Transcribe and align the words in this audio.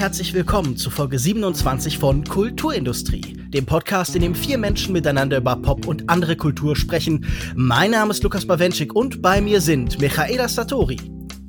herzlich 0.00 0.32
willkommen 0.32 0.78
zu 0.78 0.88
Folge 0.88 1.18
27 1.18 1.98
von 1.98 2.24
Kulturindustrie, 2.24 3.36
dem 3.50 3.66
Podcast, 3.66 4.16
in 4.16 4.22
dem 4.22 4.34
vier 4.34 4.56
Menschen 4.56 4.94
miteinander 4.94 5.36
über 5.36 5.56
Pop 5.56 5.86
und 5.86 6.08
andere 6.08 6.36
Kultur 6.36 6.74
sprechen. 6.74 7.26
Mein 7.54 7.90
Name 7.90 8.10
ist 8.10 8.22
Lukas 8.22 8.46
Bawenschik 8.46 8.96
und 8.96 9.20
bei 9.20 9.42
mir 9.42 9.60
sind 9.60 10.00
Michaela 10.00 10.48
Satori. 10.48 10.96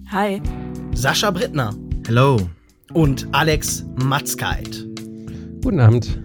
Hi. 0.09 0.41
Sascha 0.93 1.31
Brittner. 1.31 1.73
Hello. 2.05 2.41
Und 2.91 3.25
Alex 3.31 3.85
Matzkeit. 4.03 4.85
Guten 5.63 5.79
Abend. 5.79 6.19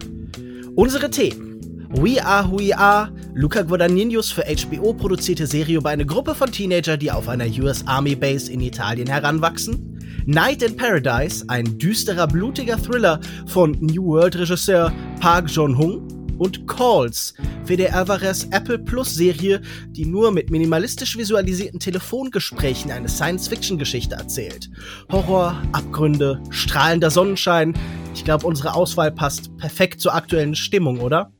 Unsere 0.75 1.09
Themen. 1.09 1.61
We 1.91 2.21
Are 2.21 2.51
Who 2.51 2.59
We 2.59 2.77
Are, 2.77 3.09
Luca 3.35 3.61
Guadagninius 3.61 4.31
für 4.31 4.43
HBO 4.43 4.93
produzierte 4.93 5.47
Serie 5.47 5.77
über 5.77 5.91
eine 5.91 6.05
Gruppe 6.05 6.35
von 6.35 6.51
Teenager, 6.51 6.97
die 6.97 7.09
auf 7.09 7.29
einer 7.29 7.45
US 7.45 7.87
Army 7.87 8.17
Base 8.17 8.51
in 8.51 8.59
Italien 8.59 9.07
heranwachsen. 9.07 9.96
Night 10.25 10.61
in 10.61 10.75
Paradise, 10.75 11.45
ein 11.47 11.77
düsterer, 11.77 12.27
blutiger 12.27 12.81
Thriller 12.81 13.19
von 13.47 13.71
New 13.79 14.05
World-Regisseur 14.05 14.91
Park 15.19 15.49
Jong-hung 15.49 16.17
und 16.37 16.67
Calls, 16.67 17.33
WDR 17.65 17.95
Alvarez 17.95 18.47
Apple 18.51 18.79
Plus 18.79 19.13
Serie, 19.13 19.61
die 19.89 20.05
nur 20.05 20.31
mit 20.31 20.49
minimalistisch 20.49 21.17
visualisierten 21.17 21.79
Telefongesprächen 21.79 22.91
eine 22.91 23.09
Science-Fiction-Geschichte 23.09 24.15
erzählt. 24.15 24.69
Horror, 25.11 25.61
Abgründe, 25.71 26.41
strahlender 26.49 27.11
Sonnenschein. 27.11 27.73
Ich 28.13 28.23
glaube, 28.23 28.45
unsere 28.45 28.73
Auswahl 28.73 29.11
passt 29.11 29.55
perfekt 29.57 30.01
zur 30.01 30.13
aktuellen 30.13 30.55
Stimmung, 30.55 30.99
oder? 30.99 31.31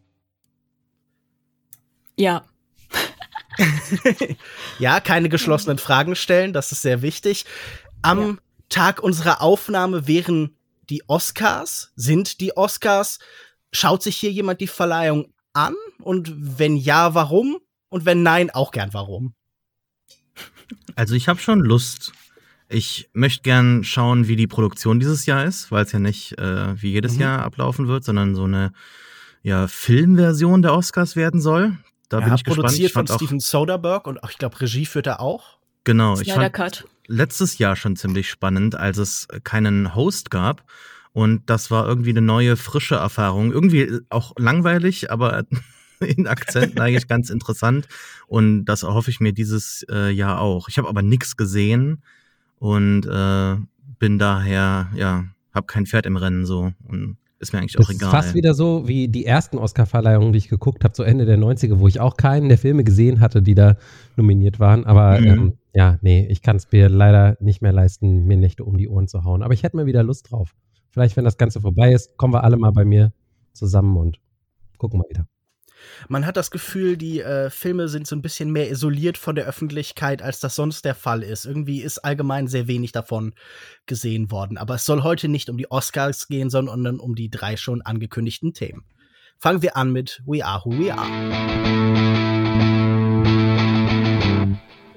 Ja. 2.16 2.44
ja, 4.80 5.00
keine 5.00 5.30
geschlossenen 5.30 5.78
Fragen 5.78 6.16
stellen, 6.16 6.53
das 6.53 6.72
ist 6.72 6.81
sehr 6.81 7.02
wichtig. 7.02 7.45
Am 8.02 8.19
ja. 8.19 8.38
Tag 8.69 9.01
unserer 9.01 9.41
Aufnahme 9.41 10.07
wären 10.07 10.55
die 10.89 11.03
Oscars, 11.07 11.91
sind 11.95 12.41
die 12.41 12.55
Oscars. 12.55 13.19
Schaut 13.71 14.03
sich 14.03 14.17
hier 14.17 14.31
jemand 14.31 14.61
die 14.61 14.67
Verleihung 14.67 15.33
an? 15.53 15.75
Und 16.01 16.33
wenn 16.59 16.77
ja, 16.77 17.13
warum? 17.13 17.57
Und 17.89 18.05
wenn 18.05 18.23
nein, 18.23 18.49
auch 18.49 18.71
gern 18.71 18.93
warum? 18.93 19.33
Also 20.95 21.15
ich 21.15 21.27
habe 21.27 21.39
schon 21.39 21.59
Lust. 21.59 22.13
Ich 22.69 23.09
möchte 23.13 23.43
gern 23.43 23.83
schauen, 23.83 24.27
wie 24.27 24.35
die 24.35 24.47
Produktion 24.47 24.99
dieses 24.99 25.25
Jahr 25.25 25.45
ist, 25.45 25.71
weil 25.71 25.85
es 25.85 25.93
ja 25.93 25.99
nicht 25.99 26.38
äh, 26.38 26.81
wie 26.81 26.91
jedes 26.91 27.15
mhm. 27.15 27.21
Jahr 27.21 27.43
ablaufen 27.43 27.88
wird, 27.88 28.03
sondern 28.03 28.35
so 28.35 28.43
eine 28.43 28.73
ja, 29.41 29.67
Filmversion 29.67 30.61
der 30.61 30.73
Oscars 30.73 31.15
werden 31.15 31.39
soll. 31.39 31.77
Da 32.09 32.19
ja, 32.19 32.25
bin 32.25 32.35
ich 32.35 32.43
produziert 32.43 32.88
gespannt. 32.88 33.09
von 33.09 33.17
Steven 33.17 33.39
Soderbergh 33.39 34.09
und 34.09 34.19
ich 34.29 34.38
glaube, 34.38 34.59
Regie 34.59 34.85
führt 34.85 35.07
er 35.07 35.21
auch. 35.21 35.56
Genau, 35.88 36.16
Snyder 36.16 36.30
ich 36.30 36.33
fand, 36.33 36.53
Cut 36.53 36.85
letztes 37.07 37.57
Jahr 37.57 37.75
schon 37.75 37.95
ziemlich 37.95 38.30
spannend, 38.30 38.75
als 38.75 38.97
es 38.97 39.27
keinen 39.43 39.95
Host 39.95 40.29
gab. 40.29 40.63
Und 41.13 41.49
das 41.49 41.71
war 41.71 41.88
irgendwie 41.88 42.11
eine 42.11 42.21
neue, 42.21 42.57
frische 42.57 42.95
Erfahrung. 42.95 43.52
Irgendwie 43.52 43.99
auch 44.09 44.33
langweilig, 44.38 45.09
aber 45.11 45.45
in 45.99 46.27
Akzenten 46.27 46.79
eigentlich 46.79 47.07
ganz 47.07 47.29
interessant. 47.29 47.88
Und 48.27 48.66
das 48.66 48.83
erhoffe 48.83 49.09
ich 49.09 49.19
mir 49.19 49.33
dieses 49.33 49.85
äh, 49.89 50.11
Jahr 50.11 50.41
auch. 50.41 50.69
Ich 50.69 50.77
habe 50.77 50.88
aber 50.88 51.02
nichts 51.02 51.38
gesehen 51.38 52.03
und 52.59 53.05
äh, 53.05 53.55
bin 53.99 54.19
daher, 54.19 54.89
ja, 54.94 55.25
habe 55.53 55.66
kein 55.66 55.88
Pferd 55.88 56.05
im 56.05 56.17
Rennen 56.17 56.45
so. 56.45 56.73
Und 56.88 57.17
ist 57.39 57.53
mir 57.53 57.59
eigentlich 57.59 57.73
das 57.73 57.85
auch 57.85 57.89
egal. 57.89 58.07
Ist 58.07 58.16
fast 58.16 58.35
wieder 58.35 58.53
so 58.53 58.88
wie 58.88 59.07
die 59.07 59.25
ersten 59.25 59.57
Oscar-Verleihungen, 59.57 60.33
die 60.33 60.39
ich 60.39 60.49
geguckt 60.49 60.83
habe, 60.83 60.95
so 60.95 61.03
Ende 61.03 61.25
der 61.25 61.38
90er, 61.38 61.79
wo 61.79 61.88
ich 61.88 61.99
auch 61.99 62.17
keinen 62.17 62.49
der 62.49 62.57
Filme 62.57 62.83
gesehen 62.83 63.19
hatte, 63.19 63.41
die 63.41 63.55
da 63.55 63.77
nominiert 64.16 64.59
waren. 64.59 64.85
Aber 64.85 65.19
mhm. 65.19 65.27
ähm, 65.27 65.53
ja, 65.73 65.99
nee, 66.02 66.25
ich 66.29 66.41
kann 66.41 66.55
es 66.55 66.71
mir 66.71 66.89
leider 66.89 67.38
nicht 67.39 67.62
mehr 67.62 67.73
leisten, 67.73 68.25
mir 68.25 68.38
Nächte 68.38 68.63
um 68.63 68.78
die 68.78 68.88
Ohren 68.88 69.07
zu 69.07 69.23
hauen. 69.23 69.44
Aber 69.44 69.53
ich 69.53 69.63
hätte 69.63 69.78
mal 69.78 69.85
wieder 69.85 70.03
Lust 70.03 70.31
drauf. 70.31 70.56
Vielleicht, 70.89 71.16
wenn 71.17 71.25
das 71.25 71.38
Ganze 71.38 71.62
vorbei 71.62 71.91
ist, 71.91 72.17
kommen 72.17 72.34
wir 72.34 72.44
alle 72.44 72.57
mal 72.57 72.72
bei 72.72 72.85
mir 72.85 73.13
zusammen 73.53 73.95
und 73.97 74.19
gucken 74.78 75.00
mal 75.00 75.06
wieder. 75.09 75.28
Man 76.08 76.25
hat 76.25 76.38
das 76.38 76.52
Gefühl, 76.52 76.98
die 76.98 77.22
äh, 77.22 77.50
Filme 77.50 77.88
sind 77.88 78.08
so 78.08 78.16
ein 78.16 78.22
bisschen 78.22 78.52
mehr 78.52 78.70
isoliert 78.70 79.18
von 79.18 79.36
der 79.36 79.46
Öffentlichkeit, 79.46 80.22
als 80.22 80.40
das 80.40 80.56
sonst 80.56 80.86
der 80.86 80.96
Fall 80.96 81.24
ist. 81.24 81.46
Irgendwie 81.46 81.81
ist 81.81 82.00
allgemein 82.00 82.48
sehr 82.48 82.68
wenig 82.68 82.92
davon 82.92 83.34
gesehen 83.86 84.31
worden. 84.31 84.58
Aber 84.58 84.75
es 84.75 84.86
soll 84.86 85.03
heute 85.03 85.28
nicht 85.28 85.50
um 85.50 85.58
die 85.58 85.72
Oscars 85.72 86.28
gehen, 86.28 86.50
sondern 86.50 87.00
um 87.00 87.16
die 87.16 87.30
drei 87.30 87.58
schon 87.58 87.81
angekündigten 87.81 88.53
Themen. 88.53 88.86
Fangen 89.40 89.62
wir 89.62 89.78
an 89.78 89.92
mit 89.92 90.22
We 90.25 90.44
Are 90.44 90.62
Who 90.66 90.72
We 90.80 90.94
Are. 90.94 91.08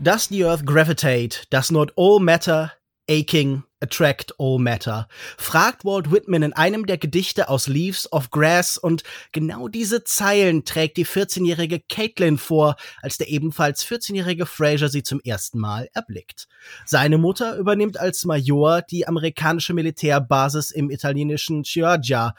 Does 0.00 0.28
the 0.28 0.44
Earth 0.44 0.64
gravitate? 0.64 1.46
Does 1.50 1.70
not 1.70 1.92
all 1.96 2.20
matter 2.20 2.72
aching 3.06 3.64
attract 3.80 4.32
all 4.38 4.58
matter? 4.58 5.08
fragt 5.36 5.84
Walt 5.84 6.12
Whitman 6.12 6.42
in 6.42 6.52
einem 6.52 6.86
der 6.86 6.98
Gedichte 6.98 7.48
aus 7.48 7.66
Leaves 7.66 8.10
of 8.12 8.30
Grass 8.30 8.78
und 8.78 9.02
genau 9.32 9.68
diese 9.68 10.04
Zeilen 10.04 10.64
trägt 10.64 10.96
die 10.96 11.06
14-jährige 11.06 11.80
Caitlin 11.80 12.38
vor, 12.38 12.76
als 13.02 13.18
der 13.18 13.28
ebenfalls 13.28 13.84
14-jährige 13.84 14.46
Fraser 14.46 14.88
sie 14.88 15.02
zum 15.02 15.20
ersten 15.20 15.58
Mal 15.58 15.88
erblickt. 15.94 16.46
Seine 16.84 17.18
Mutter 17.18 17.56
übernimmt 17.56 17.98
als 17.98 18.24
Major 18.24 18.82
die 18.82 19.08
amerikanische 19.08 19.74
Militärbasis 19.74 20.70
im 20.70 20.90
italienischen 20.90 21.64
Chioggia, 21.64 22.34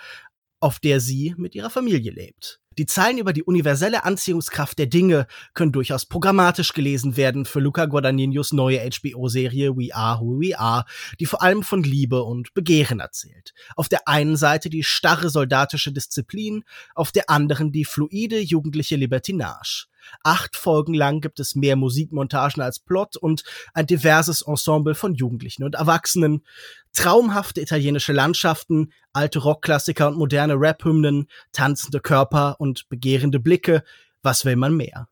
auf 0.59 0.79
der 0.79 0.99
sie 0.99 1.33
mit 1.37 1.55
ihrer 1.55 1.69
Familie 1.69 2.11
lebt. 2.11 2.60
Die 2.77 2.85
Zeilen 2.85 3.17
über 3.17 3.33
die 3.33 3.43
universelle 3.43 4.05
Anziehungskraft 4.05 4.79
der 4.79 4.85
Dinge 4.85 5.27
können 5.53 5.73
durchaus 5.73 6.05
programmatisch 6.05 6.71
gelesen 6.71 7.17
werden 7.17 7.43
für 7.43 7.59
Luca 7.59 7.85
Guadagninios 7.85 8.53
neue 8.53 8.79
HBO-Serie 8.79 9.75
We 9.75 9.93
Are 9.93 10.21
Who 10.21 10.39
We 10.39 10.57
Are, 10.57 10.85
die 11.19 11.25
vor 11.25 11.41
allem 11.41 11.63
von 11.63 11.83
Liebe 11.83 12.23
und 12.23 12.53
Begehren 12.53 13.01
erzählt. 13.01 13.53
Auf 13.75 13.89
der 13.89 14.07
einen 14.07 14.37
Seite 14.37 14.69
die 14.69 14.83
starre 14.83 15.29
soldatische 15.29 15.91
Disziplin, 15.91 16.63
auf 16.95 17.11
der 17.11 17.29
anderen 17.29 17.73
die 17.73 17.83
fluide 17.83 18.39
jugendliche 18.39 18.95
Libertinage. 18.95 19.87
Acht 20.23 20.55
Folgen 20.55 20.93
lang 20.93 21.21
gibt 21.21 21.39
es 21.39 21.55
mehr 21.55 21.75
Musikmontagen 21.75 22.61
als 22.61 22.79
Plot 22.79 23.17
und 23.17 23.43
ein 23.73 23.87
diverses 23.87 24.41
Ensemble 24.41 24.95
von 24.95 25.13
Jugendlichen 25.13 25.63
und 25.63 25.75
Erwachsenen. 25.75 26.45
Traumhafte 26.93 27.61
italienische 27.61 28.13
Landschaften, 28.13 28.91
alte 29.13 29.39
Rockklassiker 29.39 30.07
und 30.07 30.17
moderne 30.17 30.55
Rap-Hymnen, 30.55 31.27
tanzende 31.51 31.99
Körper 31.99 32.55
und 32.59 32.89
begehrende 32.89 33.39
Blicke. 33.39 33.83
Was 34.23 34.45
will 34.45 34.55
man 34.55 34.75
mehr? 34.75 35.07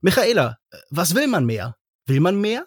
Michaela, 0.00 0.58
was 0.90 1.14
will 1.14 1.26
man 1.26 1.46
mehr? 1.46 1.76
Will 2.06 2.20
man 2.20 2.40
mehr? 2.40 2.66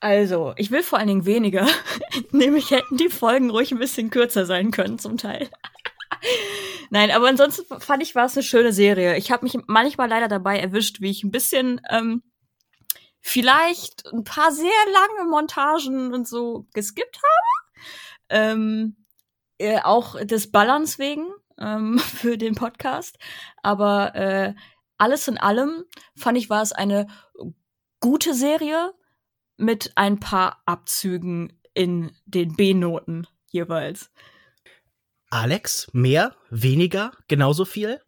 Also, 0.00 0.54
ich 0.56 0.70
will 0.70 0.82
vor 0.82 0.98
allen 0.98 1.08
Dingen 1.08 1.26
weniger. 1.26 1.66
Nämlich 2.30 2.70
hätten 2.70 2.96
die 2.96 3.08
Folgen 3.08 3.50
ruhig 3.50 3.72
ein 3.72 3.78
bisschen 3.78 4.10
kürzer 4.10 4.46
sein 4.46 4.70
können 4.70 4.98
zum 4.98 5.16
Teil. 5.16 5.48
Nein, 6.90 7.10
aber 7.10 7.28
ansonsten 7.28 7.80
fand 7.80 8.02
ich, 8.02 8.14
war 8.14 8.26
es 8.26 8.36
eine 8.36 8.42
schöne 8.42 8.72
Serie. 8.72 9.16
Ich 9.16 9.30
habe 9.30 9.44
mich 9.44 9.58
manchmal 9.66 10.08
leider 10.08 10.28
dabei 10.28 10.58
erwischt, 10.58 11.00
wie 11.00 11.10
ich 11.10 11.22
ein 11.24 11.30
bisschen 11.30 11.80
ähm, 11.90 12.22
vielleicht 13.20 14.06
ein 14.12 14.24
paar 14.24 14.52
sehr 14.52 14.70
lange 14.92 15.30
Montagen 15.30 16.14
und 16.14 16.26
so 16.26 16.66
geskippt 16.72 17.16
habe. 17.18 17.82
Ähm, 18.30 18.96
äh, 19.58 19.80
auch 19.82 20.18
des 20.24 20.50
Balance 20.50 20.98
wegen 20.98 21.26
ähm, 21.58 21.98
für 21.98 22.38
den 22.38 22.54
Podcast. 22.54 23.18
Aber 23.62 24.14
äh, 24.14 24.54
alles 24.96 25.28
in 25.28 25.38
allem 25.38 25.84
fand 26.16 26.38
ich, 26.38 26.50
war 26.50 26.62
es 26.62 26.72
eine 26.72 27.06
gute 28.00 28.34
Serie 28.34 28.92
mit 29.56 29.92
ein 29.96 30.20
paar 30.20 30.62
Abzügen 30.66 31.60
in 31.74 32.12
den 32.26 32.54
B-Noten 32.54 33.26
jeweils. 33.50 34.10
Alex, 35.30 35.88
mehr, 35.92 36.32
weniger, 36.50 37.12
genauso 37.28 37.64
viel? 37.64 38.00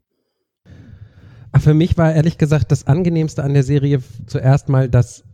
Für 1.58 1.74
mich 1.74 1.98
war 1.98 2.14
ehrlich 2.14 2.38
gesagt 2.38 2.70
das 2.72 2.86
angenehmste 2.86 3.42
an 3.42 3.52
der 3.52 3.62
Serie 3.62 4.00
zuerst 4.26 4.68
mal, 4.68 4.88
dass 4.88 5.24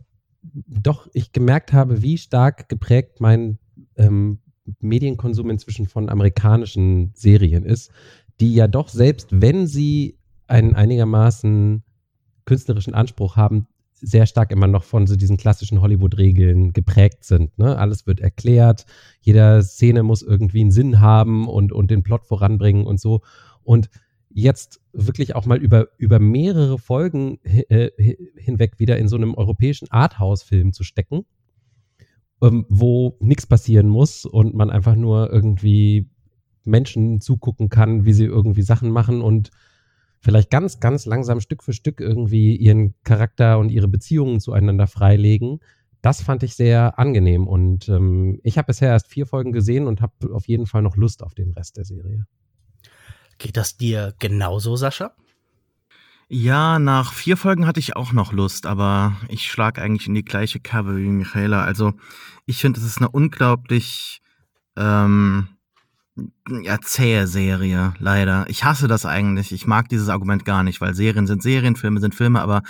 doch 0.41 1.07
ich 1.13 1.31
gemerkt 1.31 1.73
habe, 1.73 2.01
wie 2.01 2.17
stark 2.17 2.69
geprägt 2.69 3.21
mein 3.21 3.59
ähm, 3.95 4.39
Medienkonsum 4.79 5.49
inzwischen 5.49 5.87
von 5.87 6.09
amerikanischen 6.09 7.11
Serien 7.13 7.63
ist, 7.63 7.91
die 8.39 8.53
ja 8.53 8.67
doch 8.67 8.89
selbst, 8.89 9.29
wenn 9.31 9.67
sie 9.67 10.17
einen 10.47 10.75
einigermaßen 10.75 11.83
künstlerischen 12.45 12.93
Anspruch 12.93 13.35
haben, 13.35 13.67
sehr 13.99 14.25
stark 14.25 14.51
immer 14.51 14.67
noch 14.67 14.83
von 14.83 15.07
so 15.07 15.15
diesen 15.15 15.37
klassischen 15.37 15.81
Hollywood-Regeln 15.81 16.73
geprägt 16.73 17.23
sind. 17.23 17.57
Ne? 17.57 17.77
Alles 17.77 18.05
wird 18.05 18.19
erklärt, 18.19 18.85
jede 19.21 19.63
Szene 19.63 20.03
muss 20.03 20.21
irgendwie 20.21 20.61
einen 20.61 20.71
Sinn 20.71 20.99
haben 20.99 21.47
und, 21.47 21.71
und 21.71 21.89
den 21.89 22.03
Plot 22.03 22.25
voranbringen 22.25 22.85
und 22.85 22.99
so. 22.99 23.21
Und 23.63 23.89
jetzt 24.29 24.81
wirklich 24.93 25.35
auch 25.35 25.45
mal 25.45 25.57
über, 25.57 25.87
über 25.97 26.19
mehrere 26.19 26.77
Folgen 26.77 27.39
äh, 27.43 27.89
hinweg 28.35 28.79
wieder 28.79 28.97
in 28.97 29.07
so 29.07 29.15
einem 29.15 29.33
europäischen 29.33 29.89
Arthouse-Film 29.89 30.73
zu 30.73 30.83
stecken, 30.83 31.25
ähm, 32.41 32.65
wo 32.69 33.17
nichts 33.19 33.47
passieren 33.47 33.87
muss 33.87 34.25
und 34.25 34.53
man 34.53 34.69
einfach 34.69 34.95
nur 34.95 35.31
irgendwie 35.31 36.09
Menschen 36.65 37.19
zugucken 37.21 37.69
kann, 37.69 38.05
wie 38.05 38.13
sie 38.13 38.25
irgendwie 38.25 38.61
Sachen 38.61 38.91
machen 38.91 39.21
und 39.21 39.49
vielleicht 40.19 40.49
ganz, 40.49 40.79
ganz 40.79 41.05
langsam 41.05 41.41
Stück 41.41 41.63
für 41.63 41.73
Stück 41.73 41.99
irgendwie 41.99 42.55
ihren 42.55 42.95
Charakter 43.03 43.59
und 43.59 43.69
ihre 43.69 43.87
Beziehungen 43.87 44.39
zueinander 44.39 44.87
freilegen, 44.87 45.59
das 46.01 46.21
fand 46.21 46.43
ich 46.43 46.55
sehr 46.55 46.99
angenehm 46.99 47.47
und 47.47 47.89
ähm, 47.89 48.39
ich 48.43 48.57
habe 48.57 48.67
bisher 48.67 48.89
erst 48.89 49.07
vier 49.07 49.25
Folgen 49.25 49.51
gesehen 49.51 49.87
und 49.87 50.01
habe 50.01 50.33
auf 50.33 50.47
jeden 50.47 50.67
Fall 50.67 50.81
noch 50.81 50.95
Lust 50.95 51.23
auf 51.23 51.33
den 51.33 51.51
Rest 51.53 51.77
der 51.77 51.85
Serie. 51.85 52.25
Geht 53.37 53.57
das 53.57 53.77
dir 53.77 54.13
genauso, 54.19 54.75
Sascha? 54.75 55.13
Ja, 56.29 56.77
nach 56.77 57.13
vier 57.13 57.37
Folgen 57.37 57.65
hatte 57.65 57.79
ich 57.79 57.95
auch 57.95 58.11
noch 58.11 58.33
Lust, 58.33 58.65
aber 58.65 59.15
ich 59.29 59.49
schlag 59.49 59.79
eigentlich 59.79 60.07
in 60.07 60.13
die 60.13 60.25
gleiche 60.25 60.59
Kerbe 60.59 60.97
wie 60.97 61.07
Michaela. 61.07 61.63
Also 61.63 61.93
ich 62.45 62.59
finde, 62.59 62.79
es 62.79 62.85
ist 62.85 62.97
eine 62.97 63.09
unglaublich 63.09 64.21
ähm, 64.75 65.47
ja, 66.63 66.79
zähe 66.81 67.27
Serie, 67.27 67.93
leider. 67.99 68.45
Ich 68.49 68.63
hasse 68.63 68.87
das 68.87 69.05
eigentlich. 69.05 69.51
Ich 69.51 69.67
mag 69.67 69.89
dieses 69.89 70.09
Argument 70.09 70.45
gar 70.45 70.63
nicht, 70.63 70.81
weil 70.81 70.93
Serien 70.93 71.27
sind 71.27 71.43
Serien, 71.43 71.75
Filme 71.75 71.99
sind 71.99 72.15
Filme, 72.15 72.41
aber 72.41 72.63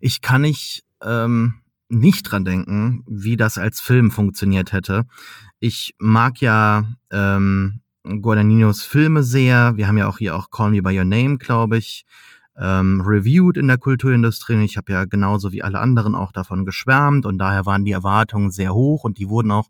ich 0.00 0.20
kann 0.20 0.42
nicht, 0.42 0.84
ähm, 1.02 1.54
nicht 1.88 2.22
dran 2.22 2.44
denken, 2.44 3.04
wie 3.06 3.36
das 3.36 3.58
als 3.58 3.80
Film 3.80 4.10
funktioniert 4.10 4.72
hätte. 4.72 5.04
Ich 5.60 5.94
mag 5.98 6.40
ja 6.40 6.84
ähm, 7.10 7.80
Guadagninos 8.02 8.82
Filme 8.82 9.22
sehr. 9.22 9.76
Wir 9.76 9.88
haben 9.88 9.98
ja 9.98 10.08
auch 10.08 10.18
hier 10.18 10.36
auch 10.36 10.50
Call 10.50 10.70
Me 10.70 10.82
By 10.82 10.98
Your 10.98 11.04
Name, 11.04 11.38
glaube 11.38 11.78
ich 11.78 12.04
ähm, 12.56 13.00
reviewed 13.00 13.56
in 13.56 13.68
der 13.68 13.78
Kulturindustrie. 13.78 14.62
Ich 14.64 14.76
habe 14.76 14.92
ja 14.92 15.04
genauso 15.04 15.52
wie 15.52 15.62
alle 15.62 15.80
anderen 15.80 16.14
auch 16.14 16.32
davon 16.32 16.64
geschwärmt 16.64 17.26
und 17.26 17.38
daher 17.38 17.66
waren 17.66 17.84
die 17.84 17.92
Erwartungen 17.92 18.50
sehr 18.50 18.74
hoch 18.74 19.04
und 19.04 19.18
die 19.18 19.28
wurden 19.28 19.50
auch 19.50 19.68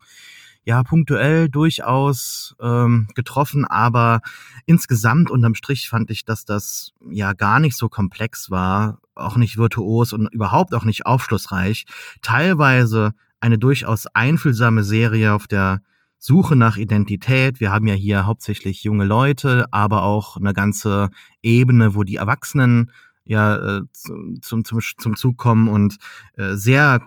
ja 0.65 0.83
punktuell 0.83 1.47
durchaus 1.47 2.55
ähm, 2.59 3.07
getroffen, 3.13 3.65
aber 3.65 4.21
insgesamt 4.65 5.31
unterm 5.31 5.55
Strich 5.55 5.87
fand 5.87 6.09
ich, 6.09 6.25
dass 6.25 6.43
das 6.43 6.91
ja 7.09 7.33
gar 7.33 7.59
nicht 7.59 7.77
so 7.77 7.87
komplex 7.87 8.49
war, 8.49 8.99
auch 9.13 9.37
nicht 9.37 9.57
virtuos 9.57 10.11
und 10.11 10.27
überhaupt 10.33 10.73
auch 10.73 10.83
nicht 10.83 11.05
aufschlussreich. 11.05 11.85
Teilweise 12.21 13.13
eine 13.39 13.59
durchaus 13.59 14.07
einfühlsame 14.07 14.83
Serie 14.83 15.33
auf 15.33 15.47
der 15.47 15.81
Suche 16.17 16.55
nach 16.55 16.77
Identität. 16.77 17.59
Wir 17.59 17.71
haben 17.71 17.85
ja 17.85 17.93
hier 17.93 18.25
hauptsächlich 18.25 18.83
junge 18.83 19.05
Leute, 19.05 19.67
aber 19.71 20.01
auch 20.01 20.37
eine 20.37 20.53
ganze 20.53 21.09
Ebene, 21.43 21.93
wo 21.93 22.03
die 22.03 22.15
Erwachsenen 22.15 22.91
ja 23.23 23.77
äh, 23.77 23.81
zum, 23.93 24.63
zum, 24.63 24.79
zum 24.97 25.15
Zug 25.15 25.37
kommen 25.37 25.67
und 25.67 25.97
äh, 26.33 26.55
sehr 26.55 27.01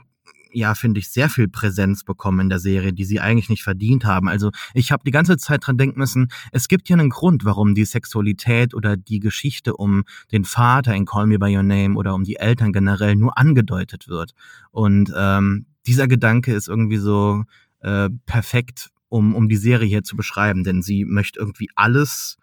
ja, 0.53 0.75
finde 0.75 1.01
ich, 1.01 1.11
sehr 1.11 1.29
viel 1.29 1.49
Präsenz 1.49 2.05
bekommen 2.05 2.41
in 2.41 2.49
der 2.49 2.59
Serie, 2.59 2.93
die 2.93 3.05
sie 3.05 3.21
eigentlich 3.21 3.49
nicht 3.49 3.63
verdient 3.63 4.05
haben. 4.05 4.29
Also 4.29 4.51
ich 4.75 4.93
habe 4.93 5.03
die 5.05 5.11
ganze 5.11 5.37
Zeit 5.37 5.67
dran 5.67 5.79
denken 5.79 5.99
müssen, 5.99 6.29
es 6.53 6.69
gibt 6.69 6.89
ja 6.89 6.97
einen 6.97 7.11
Grund, 7.11 7.45
warum 7.45 7.75
die 7.75 7.85
Sexualität 7.85 8.75
oder 8.75 8.97
die 8.97 9.21
Geschichte 9.21 9.77
um 9.77 10.05
den 10.33 10.45
Vater 10.45 10.95
in 10.95 11.07
Call 11.07 11.27
Me 11.27 11.39
By 11.39 11.57
Your 11.57 11.63
Name 11.63 11.97
oder 11.97 12.15
um 12.15 12.25
die 12.25 12.37
Eltern 12.37 12.73
generell 12.73 13.17
nur 13.17 13.37
angedeutet 13.39 14.09
wird. 14.09 14.33
Und 14.71 15.13
ähm, 15.17 15.67
dieser 15.87 16.09
Gedanke 16.09 16.53
ist 16.55 16.69
irgendwie 16.69 16.99
so 16.99 17.45
äh, 17.81 18.11
perfekt 18.27 18.91
um, 19.09 19.35
um 19.35 19.49
die 19.49 19.57
Serie 19.57 19.89
hier 19.89 20.03
zu 20.03 20.17
beschreiben, 20.17 20.65
denn 20.65 20.83
sie 20.83 21.05
möchte 21.05 21.39
irgendwie 21.39 21.71
alles 21.75 22.37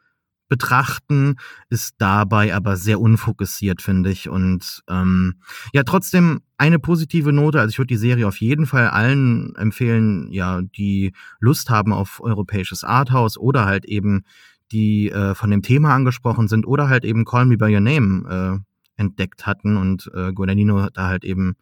betrachten, 0.48 1.36
ist 1.70 1.96
dabei 1.98 2.54
aber 2.54 2.78
sehr 2.78 3.00
unfokussiert, 3.00 3.82
finde 3.82 4.12
ich. 4.12 4.30
Und 4.30 4.84
ähm, 4.90 5.36
ja, 5.74 5.84
trotzdem 5.84 6.42
eine 6.58 6.80
positive 6.80 7.34
Note. 7.34 7.60
Also 7.60 7.72
ich 7.72 7.78
würde 7.80 7.94
die 7.94 7.98
Serie 7.98 8.28
auf 8.28 8.40
jeden 8.40 8.66
Fall 8.66 8.90
allen 8.90 9.56
empfehlen, 9.56 10.32
ja, 10.32 10.62
die 10.62 11.14
Lust 11.40 11.70
haben 11.70 11.94
auf 11.94 12.22
europäisches 12.22 12.84
Arthouse 12.84 13.38
oder 13.38 13.66
halt 13.66 13.86
eben 13.86 14.24
die 14.72 15.12
äh, 15.12 15.36
von 15.36 15.52
dem 15.52 15.62
Thema 15.62 15.94
angesprochen 15.94 16.48
sind 16.48 16.66
oder 16.66 16.90
halt 16.90 17.06
eben 17.06 17.26
Call 17.26 17.46
Me 17.46 17.58
By 17.58 17.74
Your 17.74 17.82
Name 17.82 18.64
äh, 18.64 19.02
entdeckt 19.02 19.46
hatten 19.46 19.78
und 19.78 20.10
äh, 20.14 20.32
Guadagnino 20.32 20.90
da 20.90 21.08
halt 21.08 21.24
eben 21.24 21.56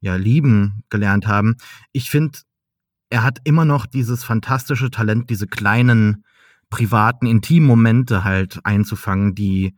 ja 0.00 0.16
lieben 0.16 0.84
gelernt 0.88 1.26
haben. 1.26 1.56
Ich 1.92 2.10
finde, 2.10 2.38
er 3.10 3.22
hat 3.22 3.38
immer 3.44 3.64
noch 3.64 3.86
dieses 3.86 4.24
fantastische 4.24 4.90
Talent, 4.90 5.30
diese 5.30 5.46
kleinen 5.46 6.24
privaten, 6.70 7.26
intimen 7.26 7.66
Momente 7.66 8.24
halt 8.24 8.60
einzufangen, 8.64 9.34
die 9.34 9.76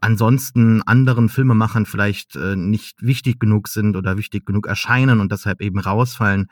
ansonsten 0.00 0.82
anderen 0.82 1.28
Filmemachern 1.28 1.86
vielleicht 1.86 2.36
äh, 2.36 2.56
nicht 2.56 3.02
wichtig 3.02 3.38
genug 3.38 3.68
sind 3.68 3.96
oder 3.96 4.16
wichtig 4.16 4.46
genug 4.46 4.66
erscheinen 4.66 5.20
und 5.20 5.30
deshalb 5.32 5.60
eben 5.60 5.78
rausfallen. 5.78 6.48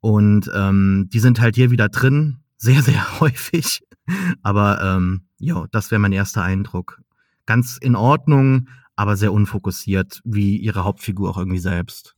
Und 0.00 0.50
ähm, 0.54 1.08
die 1.12 1.20
sind 1.20 1.40
halt 1.40 1.54
hier 1.54 1.70
wieder 1.70 1.88
drin, 1.88 2.40
sehr, 2.56 2.82
sehr 2.82 3.20
häufig. 3.20 3.82
Aber 4.42 4.82
ähm, 4.82 5.22
ja, 5.38 5.64
das 5.70 5.90
wäre 5.90 5.98
mein 5.98 6.12
erster 6.12 6.42
Eindruck. 6.42 7.00
Ganz 7.46 7.78
in 7.80 7.96
Ordnung, 7.96 8.68
aber 8.96 9.16
sehr 9.16 9.32
unfokussiert, 9.32 10.20
wie 10.24 10.58
ihre 10.58 10.84
Hauptfigur 10.84 11.30
auch 11.30 11.38
irgendwie 11.38 11.58
selbst. 11.58 12.14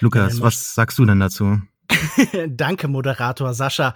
Lukas, 0.00 0.40
was 0.40 0.74
sagst 0.74 0.98
du 0.98 1.04
denn 1.04 1.20
dazu? 1.20 1.60
Danke, 2.48 2.88
Moderator 2.88 3.54
Sascha. 3.54 3.94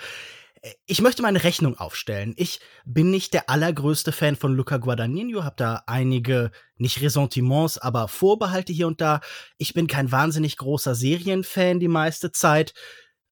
Ich 0.87 1.03
möchte 1.03 1.21
meine 1.21 1.45
Rechnung 1.45 1.77
aufstellen. 1.77 2.33
Ich 2.37 2.61
bin 2.87 3.11
nicht 3.11 3.35
der 3.35 3.51
allergrößte 3.51 4.13
Fan 4.13 4.35
von 4.35 4.55
Luca 4.55 4.79
Guadagnino, 4.79 5.45
habe 5.45 5.57
da 5.59 5.83
einige, 5.87 6.53
nicht 6.77 7.03
Ressentiments, 7.03 7.77
aber 7.77 8.09
Vorbehalte 8.09 8.73
hier 8.73 8.87
und 8.87 9.01
da. 9.03 9.21
Ich 9.59 9.75
bin 9.75 9.87
kein 9.87 10.11
wahnsinnig 10.11 10.57
großer 10.57 10.95
Serienfan 10.95 11.81
die 11.81 11.89
meiste 11.89 12.33
Zeit. 12.33 12.73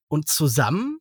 Und 0.08 0.28
zusammen 0.28 0.98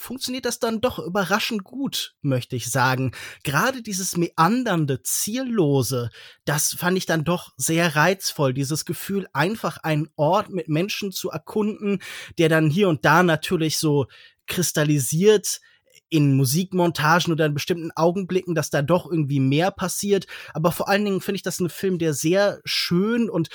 funktioniert 0.00 0.46
das 0.46 0.58
dann 0.58 0.80
doch 0.80 0.98
überraschend 0.98 1.62
gut, 1.62 2.14
möchte 2.22 2.56
ich 2.56 2.70
sagen. 2.70 3.12
Gerade 3.44 3.82
dieses 3.82 4.16
meandernde, 4.16 5.02
ziellose, 5.02 6.10
das 6.44 6.74
fand 6.78 6.96
ich 6.96 7.06
dann 7.06 7.24
doch 7.24 7.52
sehr 7.56 7.96
reizvoll. 7.96 8.54
Dieses 8.54 8.84
Gefühl, 8.84 9.28
einfach 9.32 9.78
einen 9.78 10.08
Ort 10.16 10.50
mit 10.50 10.68
Menschen 10.68 11.12
zu 11.12 11.30
erkunden, 11.30 12.00
der 12.38 12.48
dann 12.48 12.70
hier 12.70 12.88
und 12.88 13.04
da 13.04 13.22
natürlich 13.22 13.78
so 13.78 14.06
kristallisiert 14.50 15.60
in 16.10 16.34
Musikmontagen 16.34 17.32
oder 17.32 17.46
in 17.46 17.54
bestimmten 17.54 17.92
Augenblicken, 17.92 18.54
dass 18.54 18.68
da 18.68 18.82
doch 18.82 19.10
irgendwie 19.10 19.40
mehr 19.40 19.70
passiert. 19.70 20.26
Aber 20.52 20.72
vor 20.72 20.88
allen 20.88 21.04
Dingen 21.04 21.20
finde 21.20 21.36
ich 21.36 21.42
das 21.42 21.60
ein 21.60 21.70
Film, 21.70 21.98
der 21.98 22.12
sehr 22.12 22.60
schön 22.64 23.30
und 23.30 23.48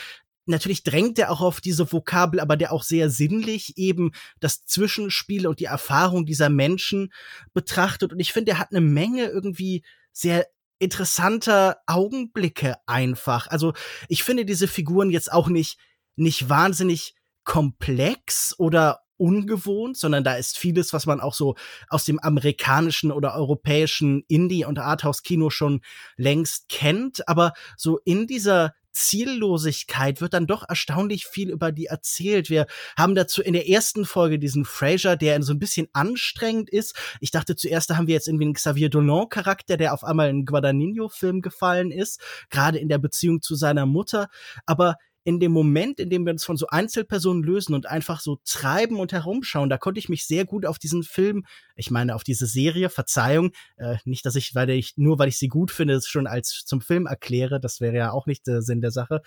natürlich 0.48 0.84
drängt 0.84 1.20
er 1.20 1.32
auch 1.32 1.42
auf 1.42 1.60
diese 1.60 1.92
Vokabel, 1.92 2.40
aber 2.40 2.56
der 2.56 2.72
auch 2.72 2.84
sehr 2.84 3.10
sinnlich 3.10 3.78
eben 3.78 4.12
das 4.40 4.66
Zwischenspiel 4.66 5.48
und 5.48 5.60
die 5.60 5.66
Erfahrung 5.66 6.26
dieser 6.26 6.50
Menschen 6.50 7.12
betrachtet. 7.54 8.14
Und 8.14 8.20
ich 8.20 8.32
finde, 8.32 8.54
er 8.54 8.60
hat 8.60 8.72
eine 8.72 8.82
Menge 8.82 9.26
irgendwie 9.26 9.84
sehr 10.12 10.48
interessanter 10.80 11.78
Augenblicke 11.88 12.76
einfach. 12.86 13.48
Also 13.48 13.74
ich 14.08 14.24
finde 14.24 14.46
diese 14.46 14.68
Figuren 14.68 15.10
jetzt 15.10 15.32
auch 15.32 15.48
nicht, 15.48 15.80
nicht 16.16 16.48
wahnsinnig 16.50 17.16
komplex 17.44 18.56
oder 18.58 19.05
ungewohnt, 19.17 19.98
sondern 19.98 20.24
da 20.24 20.36
ist 20.36 20.57
vieles, 20.57 20.93
was 20.93 21.05
man 21.05 21.19
auch 21.19 21.34
so 21.34 21.55
aus 21.89 22.05
dem 22.05 22.19
amerikanischen 22.19 23.12
oder 23.12 23.36
europäischen 23.36 24.24
Indie- 24.27 24.65
und 24.65 24.79
Arthouse-Kino 24.79 25.50
schon 25.50 25.81
längst 26.17 26.69
kennt. 26.69 27.27
Aber 27.27 27.53
so 27.77 28.00
in 28.03 28.27
dieser 28.27 28.74
Ziellosigkeit 28.95 30.22
wird 30.22 30.34
dann 30.34 30.48
doch 30.48 30.63
erstaunlich 30.67 31.25
viel 31.25 31.51
über 31.51 31.72
die 31.72 31.88
erzählt. 31.88 32.50
Wir 32.50 32.65
haben 32.98 33.13
dazu 33.13 33.41
in 33.41 33.53
der 33.53 33.67
ersten 33.67 34.05
Folge 34.05 34.39
diesen 34.39 34.65
Fraser, 34.65 35.17
der 35.17 35.41
so 35.43 35.53
ein 35.53 35.60
bisschen 35.60 35.88
anstrengend 35.93 36.69
ist. 36.69 36.95
Ich 37.19 37.29
dachte 37.29 37.55
zuerst, 37.55 37.89
da 37.89 37.98
haben 37.98 38.07
wir 38.07 38.13
jetzt 38.13 38.27
irgendwie 38.27 38.45
einen 38.45 38.53
Xavier 38.53 38.89
Dolan-Charakter, 38.89 39.77
der 39.77 39.93
auf 39.93 40.03
einmal 40.03 40.29
in 40.29 40.45
Guadagnino-Film 40.45 41.41
gefallen 41.41 41.91
ist, 41.91 42.22
gerade 42.50 42.79
in 42.79 42.88
der 42.88 42.98
Beziehung 42.98 43.41
zu 43.41 43.55
seiner 43.55 43.86
Mutter. 43.86 44.29
Aber 44.65 44.95
in 45.25 45.39
dem 45.39 45.51
Moment, 45.51 46.00
in 46.00 46.12
dem 46.12 46.24
wir 46.24 46.32
uns 46.32 46.46
von 46.46 46.55
so 46.55 46.67
Einzelpersonen 46.67 47.44
lösen 47.44 47.74
und 47.74 47.88
einfach 47.88 48.22
so 48.22 48.38
treiben 48.46 49.00
und 49.00 49.12
herumschauen, 49.12 49.70
da 49.70 49.79
konnte 49.79 50.00
ich 50.00 50.08
mich 50.08 50.27
sehr 50.27 50.46
gut 50.46 50.67
auf 50.67 50.77
diesen 50.77 51.01
Film, 51.01 51.46
ich 51.75 51.89
meine 51.89 52.13
auf 52.13 52.24
diese 52.24 52.46
Serie, 52.46 52.89
Verzeihung, 52.89 53.51
äh, 53.77 53.98
nicht, 54.05 54.24
dass 54.27 54.36
ich, 54.36 54.53
weil 54.53 54.70
ich, 54.70 54.94
nur 54.98 55.17
weil 55.17 55.27
ich 55.27 55.39
sie 55.39 55.48
gut 55.48 55.72
finde, 55.72 55.96
es 55.96 56.08
schon 56.08 56.27
als 56.27 56.63
zum 56.65 56.79
Film 56.79 57.08
erkläre, 57.08 57.60
das 57.60 57.82
wäre 57.82 57.96
ja 57.96 58.12
auch 58.12 58.27
nicht 58.27 58.46
der 58.46 58.62
Sinn 58.62 58.82
der 58.82 58.91
Sache. 58.91 59.24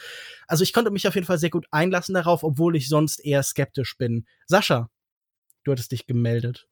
Also 0.47 0.63
ich 0.63 0.73
konnte 0.73 0.93
mich 0.93 1.09
auf 1.09 1.17
jeden 1.17 1.27
Fall 1.27 1.39
sehr 1.39 1.51
gut 1.51 1.67
einlassen 1.73 2.15
darauf, 2.15 2.45
obwohl 2.45 2.77
ich 2.77 2.89
sonst 2.89 3.19
eher 3.19 3.43
skeptisch 3.43 3.99
bin. 3.99 4.25
Sascha, 4.47 4.89
du 5.65 5.73
hattest 5.73 5.91
dich 5.91 6.07
gemeldet. 6.07 6.69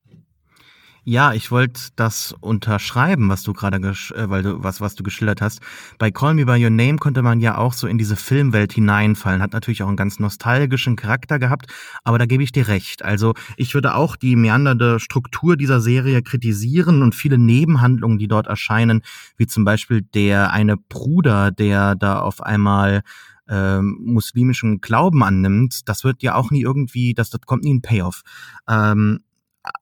Ja, 1.08 1.32
ich 1.34 1.52
wollte 1.52 1.80
das 1.94 2.34
unterschreiben, 2.40 3.28
was 3.28 3.44
du 3.44 3.52
gerade, 3.52 3.76
äh, 3.76 4.28
weil 4.28 4.42
du 4.42 4.64
was 4.64 4.80
was 4.80 4.96
du 4.96 5.04
geschildert 5.04 5.40
hast. 5.40 5.60
Bei 5.98 6.10
Call 6.10 6.34
Me 6.34 6.46
by 6.46 6.60
Your 6.60 6.70
Name 6.70 6.96
konnte 6.96 7.22
man 7.22 7.40
ja 7.40 7.58
auch 7.58 7.74
so 7.74 7.86
in 7.86 7.96
diese 7.96 8.16
Filmwelt 8.16 8.72
hineinfallen, 8.72 9.40
hat 9.40 9.52
natürlich 9.52 9.84
auch 9.84 9.86
einen 9.86 9.96
ganz 9.96 10.18
nostalgischen 10.18 10.96
Charakter 10.96 11.38
gehabt, 11.38 11.66
aber 12.02 12.18
da 12.18 12.26
gebe 12.26 12.42
ich 12.42 12.50
dir 12.50 12.66
recht. 12.66 13.04
Also 13.04 13.34
ich 13.56 13.72
würde 13.72 13.94
auch 13.94 14.16
die 14.16 14.34
meandernde 14.34 14.98
Struktur 14.98 15.56
dieser 15.56 15.80
Serie 15.80 16.22
kritisieren 16.22 17.02
und 17.02 17.14
viele 17.14 17.38
Nebenhandlungen, 17.38 18.18
die 18.18 18.26
dort 18.26 18.48
erscheinen, 18.48 19.02
wie 19.36 19.46
zum 19.46 19.64
Beispiel 19.64 20.02
der 20.02 20.50
eine 20.50 20.76
Bruder, 20.76 21.52
der 21.52 21.94
da 21.94 22.18
auf 22.18 22.42
einmal 22.42 23.02
ähm, 23.48 23.96
muslimischen 24.04 24.80
Glauben 24.80 25.22
annimmt, 25.22 25.88
das 25.88 26.02
wird 26.02 26.24
ja 26.24 26.34
auch 26.34 26.50
nie 26.50 26.62
irgendwie, 26.62 27.14
das, 27.14 27.30
das 27.30 27.42
kommt 27.42 27.62
nie 27.62 27.74
ein 27.74 27.82
Payoff. 27.82 28.22
Ähm, 28.68 29.20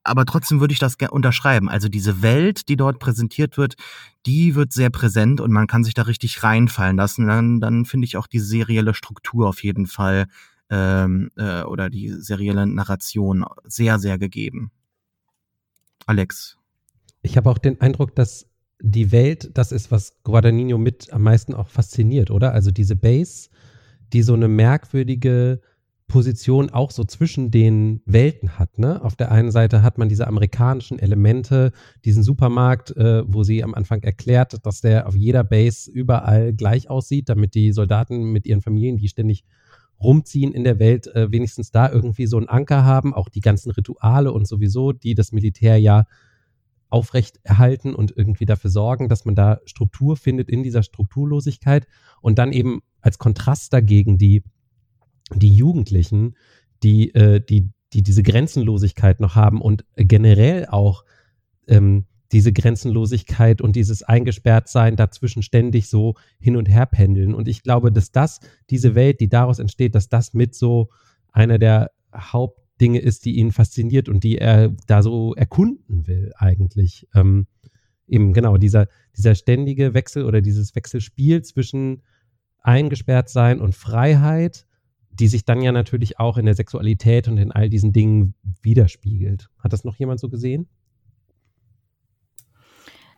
aber 0.02 0.24
trotzdem 0.24 0.60
würde 0.60 0.72
ich 0.72 0.78
das 0.78 0.96
unterschreiben. 1.10 1.68
Also 1.68 1.88
diese 1.88 2.22
Welt, 2.22 2.68
die 2.68 2.76
dort 2.76 2.98
präsentiert 2.98 3.56
wird, 3.56 3.74
die 4.26 4.54
wird 4.54 4.72
sehr 4.72 4.90
präsent 4.90 5.40
und 5.40 5.52
man 5.52 5.66
kann 5.66 5.84
sich 5.84 5.94
da 5.94 6.02
richtig 6.02 6.42
reinfallen 6.42 6.96
lassen. 6.96 7.26
Dann, 7.26 7.60
dann 7.60 7.84
finde 7.84 8.06
ich 8.06 8.16
auch 8.16 8.26
die 8.26 8.40
serielle 8.40 8.94
Struktur 8.94 9.48
auf 9.48 9.62
jeden 9.62 9.86
Fall 9.86 10.26
ähm, 10.70 11.30
äh, 11.36 11.62
oder 11.62 11.90
die 11.90 12.10
serielle 12.10 12.66
Narration 12.66 13.44
sehr, 13.64 13.98
sehr 13.98 14.18
gegeben. 14.18 14.70
Alex. 16.06 16.58
Ich 17.22 17.36
habe 17.36 17.50
auch 17.50 17.58
den 17.58 17.80
Eindruck, 17.80 18.14
dass 18.14 18.46
die 18.80 19.12
Welt 19.12 19.50
das 19.54 19.72
ist, 19.72 19.90
was 19.90 20.22
Guadagnino 20.24 20.76
mit 20.76 21.12
am 21.12 21.22
meisten 21.22 21.54
auch 21.54 21.68
fasziniert, 21.68 22.30
oder? 22.30 22.52
Also 22.52 22.70
diese 22.70 22.96
Base, 22.96 23.48
die 24.12 24.22
so 24.22 24.34
eine 24.34 24.48
merkwürdige 24.48 25.60
Position 26.14 26.70
auch 26.70 26.92
so 26.92 27.02
zwischen 27.02 27.50
den 27.50 28.00
Welten 28.06 28.56
hat. 28.56 28.78
Ne? 28.78 29.02
Auf 29.02 29.16
der 29.16 29.32
einen 29.32 29.50
Seite 29.50 29.82
hat 29.82 29.98
man 29.98 30.08
diese 30.08 30.28
amerikanischen 30.28 31.00
Elemente, 31.00 31.72
diesen 32.04 32.22
Supermarkt, 32.22 32.96
äh, 32.96 33.24
wo 33.26 33.42
sie 33.42 33.64
am 33.64 33.74
Anfang 33.74 34.00
erklärt, 34.04 34.64
dass 34.64 34.80
der 34.80 35.08
auf 35.08 35.16
jeder 35.16 35.42
Base 35.42 35.90
überall 35.90 36.52
gleich 36.52 36.88
aussieht, 36.88 37.28
damit 37.28 37.56
die 37.56 37.72
Soldaten 37.72 38.30
mit 38.30 38.46
ihren 38.46 38.62
Familien, 38.62 38.96
die 38.96 39.08
ständig 39.08 39.44
rumziehen 40.00 40.52
in 40.52 40.62
der 40.62 40.78
Welt, 40.78 41.08
äh, 41.08 41.32
wenigstens 41.32 41.72
da 41.72 41.90
irgendwie 41.90 42.26
so 42.26 42.36
einen 42.36 42.48
Anker 42.48 42.84
haben. 42.84 43.12
Auch 43.12 43.28
die 43.28 43.40
ganzen 43.40 43.72
Rituale 43.72 44.30
und 44.30 44.46
sowieso, 44.46 44.92
die 44.92 45.16
das 45.16 45.32
Militär 45.32 45.78
ja 45.78 46.04
aufrecht 46.90 47.40
erhalten 47.42 47.92
und 47.92 48.16
irgendwie 48.16 48.46
dafür 48.46 48.70
sorgen, 48.70 49.08
dass 49.08 49.24
man 49.24 49.34
da 49.34 49.58
Struktur 49.64 50.16
findet 50.16 50.48
in 50.48 50.62
dieser 50.62 50.84
Strukturlosigkeit 50.84 51.88
und 52.20 52.38
dann 52.38 52.52
eben 52.52 52.82
als 53.00 53.18
Kontrast 53.18 53.72
dagegen 53.72 54.16
die 54.16 54.44
die 55.32 55.54
Jugendlichen, 55.54 56.36
die, 56.82 57.14
äh, 57.14 57.40
die, 57.40 57.70
die 57.92 58.02
diese 58.02 58.22
Grenzenlosigkeit 58.22 59.20
noch 59.20 59.36
haben 59.36 59.60
und 59.60 59.84
generell 59.96 60.66
auch 60.66 61.04
ähm, 61.66 62.06
diese 62.32 62.52
Grenzenlosigkeit 62.52 63.60
und 63.60 63.76
dieses 63.76 64.02
Eingesperrtsein 64.02 64.96
dazwischen 64.96 65.42
ständig 65.42 65.88
so 65.88 66.14
hin 66.40 66.56
und 66.56 66.68
her 66.68 66.86
pendeln. 66.86 67.34
Und 67.34 67.46
ich 67.46 67.62
glaube, 67.62 67.92
dass 67.92 68.10
das, 68.10 68.40
diese 68.70 68.94
Welt, 68.94 69.20
die 69.20 69.28
daraus 69.28 69.60
entsteht, 69.60 69.94
dass 69.94 70.08
das 70.08 70.34
mit 70.34 70.54
so 70.54 70.90
einer 71.32 71.58
der 71.58 71.92
Hauptdinge 72.12 72.98
ist, 72.98 73.24
die 73.24 73.36
ihn 73.36 73.52
fasziniert 73.52 74.08
und 74.08 74.24
die 74.24 74.38
er 74.38 74.70
da 74.88 75.02
so 75.02 75.34
erkunden 75.34 76.06
will, 76.08 76.32
eigentlich. 76.36 77.06
Ähm, 77.14 77.46
eben 78.08 78.32
genau, 78.32 78.56
dieser, 78.56 78.88
dieser 79.16 79.34
ständige 79.34 79.94
Wechsel 79.94 80.24
oder 80.24 80.40
dieses 80.40 80.74
Wechselspiel 80.74 81.42
zwischen 81.42 82.02
eingesperrt 82.60 83.28
sein 83.28 83.60
und 83.60 83.74
Freiheit 83.74 84.66
die 85.20 85.28
sich 85.28 85.44
dann 85.44 85.62
ja 85.62 85.72
natürlich 85.72 86.18
auch 86.18 86.36
in 86.38 86.46
der 86.46 86.54
Sexualität 86.54 87.28
und 87.28 87.38
in 87.38 87.52
all 87.52 87.68
diesen 87.68 87.92
Dingen 87.92 88.34
widerspiegelt. 88.62 89.48
Hat 89.58 89.72
das 89.72 89.84
noch 89.84 89.96
jemand 89.96 90.20
so 90.20 90.28
gesehen? 90.28 90.68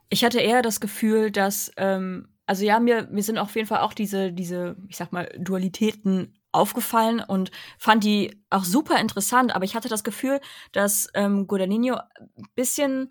Ich 0.09 0.25
hatte 0.25 0.41
eher 0.41 0.62
das 0.62 0.81
Gefühl, 0.81 1.31
dass, 1.31 1.73
ähm, 1.76 2.29
also 2.47 2.65
ja, 2.65 2.79
mir, 2.79 3.09
mir 3.11 3.23
sind 3.23 3.38
auf 3.38 3.55
jeden 3.57 3.67
Fall 3.67 3.81
auch 3.81 3.93
diese, 3.93 4.33
diese, 4.33 4.76
ich 4.88 4.97
sag 4.97 5.12
mal, 5.12 5.29
Dualitäten 5.38 6.35
aufgefallen 6.53 7.21
und 7.21 7.50
fand 7.79 8.05
die 8.05 8.43
auch 8.50 8.65
super 8.65 9.00
interessant, 9.00 9.55
aber 9.55 9.65
ich 9.65 9.75
hatte 9.75 9.88
das 9.88 10.05
Gefühl, 10.05 10.41
dass 10.73 11.09
ähm, 11.15 11.47
Guadagnino 11.47 11.97
ein 11.97 12.47
bisschen 12.55 13.11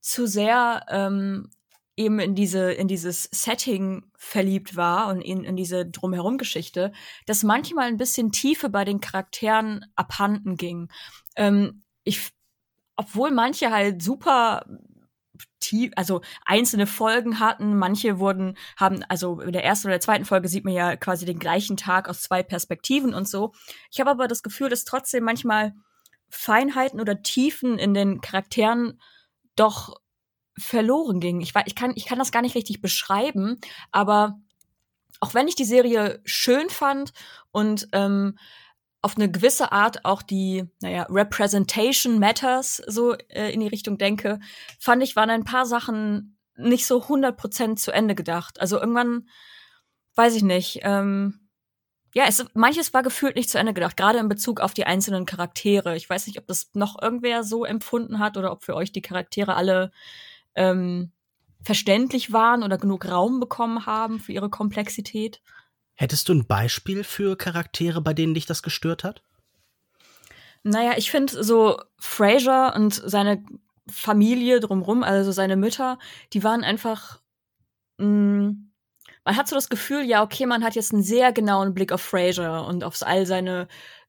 zu 0.00 0.26
sehr 0.26 0.84
ähm, 0.88 1.50
eben 1.96 2.18
in 2.18 2.34
diese 2.34 2.72
in 2.72 2.88
dieses 2.88 3.24
Setting 3.32 4.04
verliebt 4.16 4.76
war 4.76 5.08
und 5.08 5.22
in, 5.22 5.44
in 5.44 5.56
diese 5.56 5.86
drumherum 5.86 6.38
Geschichte, 6.38 6.92
dass 7.24 7.42
manchmal 7.42 7.86
ein 7.88 7.96
bisschen 7.96 8.32
Tiefe 8.32 8.68
bei 8.68 8.84
den 8.84 9.00
Charakteren 9.00 9.86
abhanden 9.96 10.56
ging. 10.56 10.90
Ähm, 11.36 11.82
ich, 12.04 12.32
obwohl 12.96 13.30
manche 13.30 13.70
halt 13.70 14.02
super 14.02 14.64
tief, 15.60 15.92
also 15.96 16.20
einzelne 16.44 16.86
Folgen 16.86 17.40
hatten, 17.40 17.76
manche 17.76 18.18
wurden 18.18 18.56
haben, 18.76 19.02
also 19.08 19.40
in 19.40 19.52
der 19.52 19.64
ersten 19.64 19.88
oder 19.88 19.94
der 19.94 20.00
zweiten 20.00 20.24
Folge 20.24 20.48
sieht 20.48 20.64
man 20.64 20.74
ja 20.74 20.96
quasi 20.96 21.24
den 21.24 21.38
gleichen 21.38 21.76
Tag 21.76 22.08
aus 22.08 22.22
zwei 22.22 22.42
Perspektiven 22.42 23.14
und 23.14 23.28
so. 23.28 23.52
Ich 23.90 24.00
habe 24.00 24.10
aber 24.10 24.28
das 24.28 24.42
Gefühl, 24.42 24.68
dass 24.68 24.84
trotzdem 24.84 25.24
manchmal 25.24 25.74
Feinheiten 26.28 27.00
oder 27.00 27.22
Tiefen 27.22 27.78
in 27.78 27.94
den 27.94 28.20
Charakteren 28.20 29.00
doch 29.56 29.96
verloren 30.58 31.20
ging. 31.20 31.40
Ich, 31.40 31.52
ich, 31.66 31.74
kann, 31.74 31.92
ich 31.94 32.06
kann 32.06 32.18
das 32.18 32.32
gar 32.32 32.42
nicht 32.42 32.54
richtig 32.54 32.80
beschreiben, 32.80 33.60
aber 33.92 34.40
auch 35.20 35.34
wenn 35.34 35.48
ich 35.48 35.54
die 35.54 35.64
Serie 35.64 36.20
schön 36.24 36.68
fand 36.70 37.12
und 37.50 37.88
ähm, 37.92 38.38
auf 39.02 39.16
eine 39.16 39.30
gewisse 39.30 39.72
Art 39.72 40.04
auch 40.04 40.22
die, 40.22 40.64
naja, 40.80 41.06
Representation 41.08 42.18
Matters 42.18 42.82
so 42.86 43.14
äh, 43.28 43.52
in 43.52 43.60
die 43.60 43.68
Richtung 43.68 43.98
denke, 43.98 44.40
fand 44.78 45.02
ich, 45.02 45.14
waren 45.14 45.30
ein 45.30 45.44
paar 45.44 45.66
Sachen 45.66 46.38
nicht 46.56 46.86
so 46.86 47.02
100% 47.02 47.76
zu 47.76 47.92
Ende 47.92 48.14
gedacht. 48.14 48.60
Also 48.60 48.80
irgendwann, 48.80 49.28
weiß 50.16 50.34
ich 50.34 50.42
nicht, 50.42 50.80
ähm, 50.82 51.46
ja, 52.14 52.24
es, 52.26 52.44
manches 52.54 52.94
war 52.94 53.02
gefühlt 53.02 53.36
nicht 53.36 53.50
zu 53.50 53.58
Ende 53.58 53.74
gedacht, 53.74 53.96
gerade 53.96 54.18
in 54.18 54.28
Bezug 54.28 54.60
auf 54.60 54.72
die 54.72 54.86
einzelnen 54.86 55.26
Charaktere. 55.26 55.96
Ich 55.96 56.08
weiß 56.08 56.26
nicht, 56.26 56.38
ob 56.38 56.46
das 56.46 56.70
noch 56.72 57.00
irgendwer 57.00 57.44
so 57.44 57.64
empfunden 57.64 58.18
hat 58.18 58.38
oder 58.38 58.52
ob 58.52 58.64
für 58.64 58.74
euch 58.74 58.90
die 58.90 59.02
Charaktere 59.02 59.54
alle 59.54 59.92
ähm, 60.56 61.12
verständlich 61.62 62.32
waren 62.32 62.62
oder 62.62 62.78
genug 62.78 63.06
Raum 63.06 63.40
bekommen 63.40 63.86
haben 63.86 64.20
für 64.20 64.32
ihre 64.32 64.50
Komplexität. 64.50 65.40
Hättest 65.94 66.28
du 66.28 66.34
ein 66.34 66.46
Beispiel 66.46 67.04
für 67.04 67.36
Charaktere, 67.36 68.00
bei 68.00 68.12
denen 68.12 68.34
dich 68.34 68.46
das 68.46 68.62
gestört 68.62 69.04
hat? 69.04 69.22
Naja, 70.62 70.94
ich 70.96 71.10
finde 71.10 71.42
so 71.42 71.80
Fraser 71.98 72.74
und 72.74 72.92
seine 72.92 73.44
Familie 73.88 74.60
drumrum, 74.60 75.02
also 75.02 75.32
seine 75.32 75.56
Mütter, 75.56 75.98
die 76.32 76.42
waren 76.42 76.64
einfach. 76.64 77.20
Mh, 77.98 78.06
mm, 78.06 78.62
man 79.24 79.36
hat 79.36 79.48
so 79.48 79.56
das 79.56 79.68
Gefühl, 79.68 80.04
ja, 80.04 80.22
okay, 80.22 80.46
man 80.46 80.62
hat 80.62 80.76
jetzt 80.76 80.92
einen 80.92 81.02
sehr 81.02 81.32
genauen 81.32 81.74
Blick 81.74 81.90
auf 81.90 82.00
Fraser 82.00 82.64
und 82.64 82.84
auf 82.84 82.96
all 83.02 83.26
seine 83.26 83.66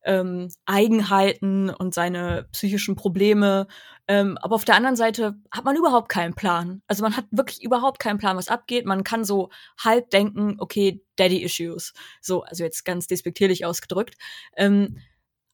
ähm, 0.07 0.49
Eigenheiten 0.65 1.69
und 1.69 1.93
seine 1.93 2.47
psychischen 2.53 2.95
Probleme. 2.95 3.67
Ähm, 4.07 4.37
aber 4.41 4.55
auf 4.55 4.65
der 4.65 4.75
anderen 4.75 4.95
Seite 4.95 5.35
hat 5.51 5.65
man 5.65 5.75
überhaupt 5.75 6.07
keinen 6.09 6.33
Plan. 6.33 6.81
Also 6.87 7.03
man 7.03 7.15
hat 7.17 7.25
wirklich 7.29 7.61
überhaupt 7.61 7.99
keinen 7.99 8.17
Plan, 8.17 8.37
was 8.37 8.47
abgeht. 8.47 8.85
Man 8.85 9.03
kann 9.03 9.25
so 9.25 9.49
halb 9.77 10.09
denken, 10.09 10.55
okay, 10.59 11.03
Daddy 11.17 11.43
Issues. 11.43 11.93
So, 12.21 12.43
also 12.43 12.63
jetzt 12.63 12.85
ganz 12.85 13.07
despektierlich 13.07 13.65
ausgedrückt. 13.65 14.15
Ähm, 14.55 14.97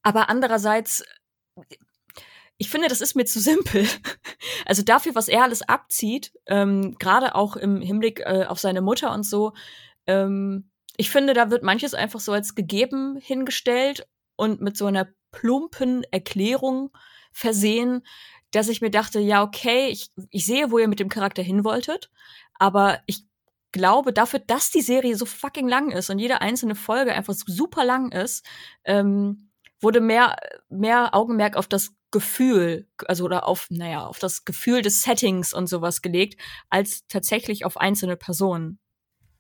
aber 0.03 0.29
andererseits, 0.29 1.03
ich 2.60 2.69
finde, 2.69 2.89
das 2.89 3.01
ist 3.01 3.15
mir 3.15 3.25
zu 3.25 3.41
simpel. 3.41 3.86
Also 4.65 4.81
dafür, 4.81 5.13
was 5.13 5.27
er 5.27 5.43
alles 5.43 5.62
abzieht, 5.62 6.31
ähm, 6.45 6.95
gerade 6.98 7.36
auch 7.36 7.57
im 7.57 7.81
Hinblick 7.81 8.22
äh, 8.22 8.45
auf 8.48 8.60
seine 8.60 8.81
Mutter 8.81 9.13
und 9.13 9.24
so, 9.24 9.51
ähm, 10.07 10.69
ich 10.95 11.10
finde, 11.10 11.33
da 11.33 11.50
wird 11.50 11.63
manches 11.63 11.93
einfach 11.93 12.22
so 12.22 12.31
als 12.31 12.55
gegeben 12.55 13.17
hingestellt 13.22 14.07
und 14.35 14.61
mit 14.61 14.77
so 14.77 14.85
einer 14.85 15.07
plumpen 15.31 16.03
Erklärung 16.11 16.91
versehen, 17.31 18.03
dass 18.51 18.69
ich 18.69 18.81
mir 18.81 18.91
dachte, 18.91 19.19
ja, 19.19 19.43
okay, 19.43 19.87
ich, 19.87 20.11
ich 20.29 20.45
sehe, 20.45 20.71
wo 20.71 20.77
ihr 20.77 20.87
mit 20.87 20.99
dem 20.99 21.09
Charakter 21.09 21.41
hin 21.41 21.63
wolltet, 21.63 22.11
aber 22.59 23.01
ich 23.07 23.25
glaube, 23.71 24.13
dafür, 24.13 24.39
dass 24.39 24.69
die 24.69 24.81
Serie 24.81 25.15
so 25.15 25.25
fucking 25.25 25.67
lang 25.67 25.91
ist 25.91 26.09
und 26.09 26.19
jede 26.19 26.41
einzelne 26.41 26.75
Folge 26.75 27.13
einfach 27.13 27.33
super 27.33 27.83
lang 27.83 28.11
ist, 28.11 28.45
ähm, 28.85 29.49
wurde 29.81 29.99
mehr, 29.99 30.37
mehr 30.69 31.13
Augenmerk 31.13 31.57
auf 31.57 31.67
das 31.67 31.93
Gefühl, 32.11 32.87
also 33.07 33.25
oder 33.25 33.47
auf, 33.47 33.67
naja, 33.71 34.05
auf 34.05 34.19
das 34.19 34.45
Gefühl 34.45 34.83
des 34.83 35.01
Settings 35.01 35.53
und 35.53 35.67
sowas 35.67 36.03
gelegt, 36.03 36.39
als 36.69 37.07
tatsächlich 37.07 37.65
auf 37.65 37.75
einzelne 37.77 38.15
Personen. 38.15 38.79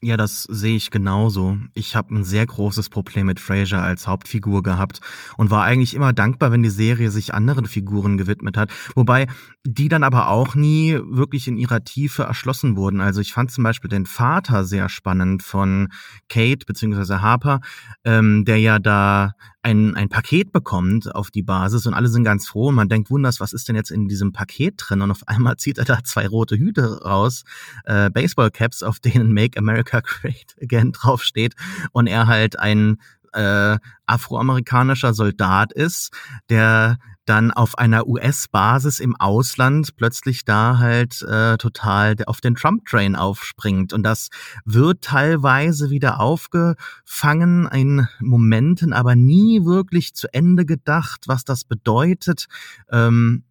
Ja, 0.03 0.17
das 0.17 0.43
sehe 0.43 0.75
ich 0.75 0.91
genauso. 0.91 1.57
Ich 1.75 1.95
habe 1.95 2.13
ein 2.13 2.25
sehr 2.25 2.45
großes 2.45 2.89
Problem 2.89 3.27
mit 3.27 3.39
Fraser 3.39 3.81
als 3.81 4.05
Hauptfigur 4.05 4.61
gehabt 4.61 4.99
und 5.37 5.49
war 5.49 5.63
eigentlich 5.63 5.93
immer 5.93 6.11
dankbar, 6.11 6.51
wenn 6.51 6.61
die 6.61 6.69
Serie 6.69 7.09
sich 7.09 7.33
anderen 7.33 7.67
Figuren 7.67 8.17
gewidmet 8.17 8.57
hat. 8.57 8.69
Wobei 8.95 9.27
die 9.63 9.87
dann 9.87 10.03
aber 10.03 10.27
auch 10.27 10.55
nie 10.55 10.99
wirklich 11.05 11.47
in 11.47 11.55
ihrer 11.55 11.85
Tiefe 11.85 12.23
erschlossen 12.23 12.75
wurden. 12.75 12.99
Also 12.99 13.21
ich 13.21 13.31
fand 13.31 13.49
zum 13.49 13.63
Beispiel 13.63 13.89
den 13.89 14.05
Vater 14.05 14.65
sehr 14.65 14.89
spannend 14.89 15.41
von 15.41 15.87
Kate 16.27 16.65
bzw. 16.65 17.19
Harper, 17.19 17.61
ähm, 18.03 18.43
der 18.43 18.57
ja 18.57 18.79
da 18.79 19.31
ein, 19.61 19.95
ein 19.95 20.09
Paket 20.09 20.51
bekommt 20.51 21.15
auf 21.15 21.31
die 21.31 21.41
Basis 21.41 21.87
und 21.87 21.93
alle 21.93 22.09
sind 22.09 22.25
ganz 22.25 22.47
froh 22.47 22.67
und 22.67 22.75
man 22.75 22.89
denkt, 22.89 23.09
wunders, 23.09 23.39
was 23.39 23.53
ist 23.53 23.69
denn 23.69 23.77
jetzt 23.77 23.91
in 23.91 24.09
diesem 24.09 24.33
Paket 24.33 24.75
drin? 24.77 25.01
Und 25.01 25.11
auf 25.11 25.25
einmal 25.27 25.55
zieht 25.57 25.77
er 25.77 25.85
da 25.85 26.03
zwei 26.03 26.27
rote 26.27 26.57
Hüte 26.57 27.01
raus, 27.01 27.43
äh, 27.85 28.09
Baseballcaps, 28.09 28.83
auf 28.83 28.99
denen 28.99 29.33
Make 29.33 29.57
America 29.57 29.92
Great 30.01 30.55
Again 30.61 30.91
draufsteht 30.93 31.55
und 31.91 32.07
er 32.07 32.27
halt 32.27 32.59
ein 32.59 32.97
äh, 33.33 33.77
afroamerikanischer 34.05 35.13
Soldat 35.13 35.73
ist, 35.73 36.11
der 36.49 36.97
dann 37.25 37.51
auf 37.51 37.77
einer 37.77 38.07
US-Basis 38.07 38.99
im 38.99 39.15
Ausland 39.15 39.95
plötzlich 39.95 40.43
da 40.43 40.77
halt 40.77 41.21
äh, 41.21 41.57
total 41.57 42.15
auf 42.27 42.41
den 42.41 42.55
Trump-Train 42.55 43.15
aufspringt. 43.15 43.93
Und 43.93 44.03
das 44.03 44.29
wird 44.65 45.03
teilweise 45.03 45.89
wieder 45.89 46.19
aufgefangen 46.19 47.67
in 47.69 48.07
Momenten, 48.19 48.91
aber 48.93 49.15
nie 49.15 49.63
wirklich 49.63 50.13
zu 50.13 50.27
Ende 50.33 50.65
gedacht, 50.65 51.23
was 51.27 51.45
das 51.45 51.63
bedeutet. 51.63 52.47
Ähm, 52.91 53.45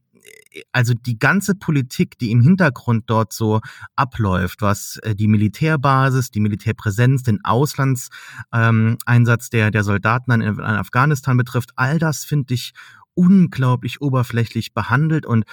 also 0.72 0.94
die 0.94 1.18
ganze 1.18 1.54
Politik, 1.54 2.18
die 2.18 2.30
im 2.30 2.40
Hintergrund 2.40 3.04
dort 3.08 3.32
so 3.32 3.60
abläuft, 3.96 4.62
was 4.62 4.98
äh, 5.02 5.14
die 5.14 5.28
Militärbasis, 5.28 6.30
die 6.30 6.40
Militärpräsenz, 6.40 7.22
den 7.22 7.44
Auslandseinsatz 7.44 8.10
ähm, 8.52 9.50
der, 9.52 9.70
der 9.70 9.84
Soldaten 9.84 10.32
in, 10.32 10.42
in 10.42 10.60
Afghanistan 10.60 11.36
betrifft, 11.36 11.70
all 11.76 11.98
das 11.98 12.24
finde 12.24 12.54
ich 12.54 12.72
unglaublich 13.14 14.00
oberflächlich 14.00 14.72
behandelt 14.72 15.26
und 15.26 15.44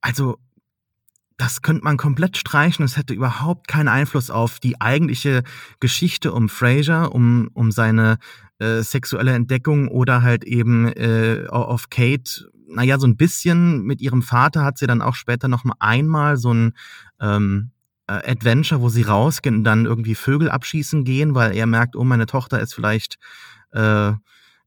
also 0.00 0.38
das 1.36 1.60
könnte 1.62 1.84
man 1.84 1.96
komplett 1.96 2.36
streichen. 2.36 2.84
Es 2.84 2.96
hätte 2.96 3.14
überhaupt 3.14 3.68
keinen 3.68 3.88
Einfluss 3.88 4.30
auf 4.30 4.58
die 4.58 4.80
eigentliche 4.80 5.42
Geschichte 5.80 6.32
um 6.32 6.48
Fraser, 6.48 7.14
um, 7.14 7.50
um 7.52 7.70
seine 7.70 8.18
äh, 8.58 8.82
sexuelle 8.82 9.32
Entdeckung 9.32 9.88
oder 9.88 10.22
halt 10.22 10.44
eben 10.44 10.88
äh, 10.92 11.46
auf 11.48 11.90
Kate. 11.90 12.50
Naja, 12.68 12.98
so 12.98 13.06
ein 13.06 13.16
bisschen 13.16 13.82
mit 13.82 14.00
ihrem 14.00 14.22
Vater 14.22 14.64
hat 14.64 14.78
sie 14.78 14.86
dann 14.86 15.02
auch 15.02 15.14
später 15.14 15.48
noch 15.48 15.64
mal 15.64 15.76
einmal 15.78 16.36
so 16.36 16.52
ein 16.52 16.72
ähm, 17.20 17.70
äh, 18.06 18.30
Adventure, 18.30 18.80
wo 18.80 18.88
sie 18.88 19.02
rausgehen 19.02 19.56
und 19.56 19.64
dann 19.64 19.84
irgendwie 19.84 20.14
Vögel 20.14 20.50
abschießen 20.50 21.04
gehen, 21.04 21.34
weil 21.34 21.54
er 21.54 21.66
merkt, 21.66 21.96
oh, 21.96 22.04
meine 22.04 22.26
Tochter 22.26 22.60
ist 22.60 22.74
vielleicht 22.74 23.18
äh, 23.72 24.08
äh 24.08 24.14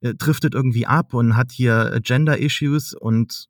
driftet 0.01 0.53
irgendwie 0.53 0.85
ab 0.85 1.13
und 1.13 1.35
hat 1.35 1.51
hier 1.51 1.99
Gender 2.03 2.37
Issues 2.37 2.93
und 2.93 3.49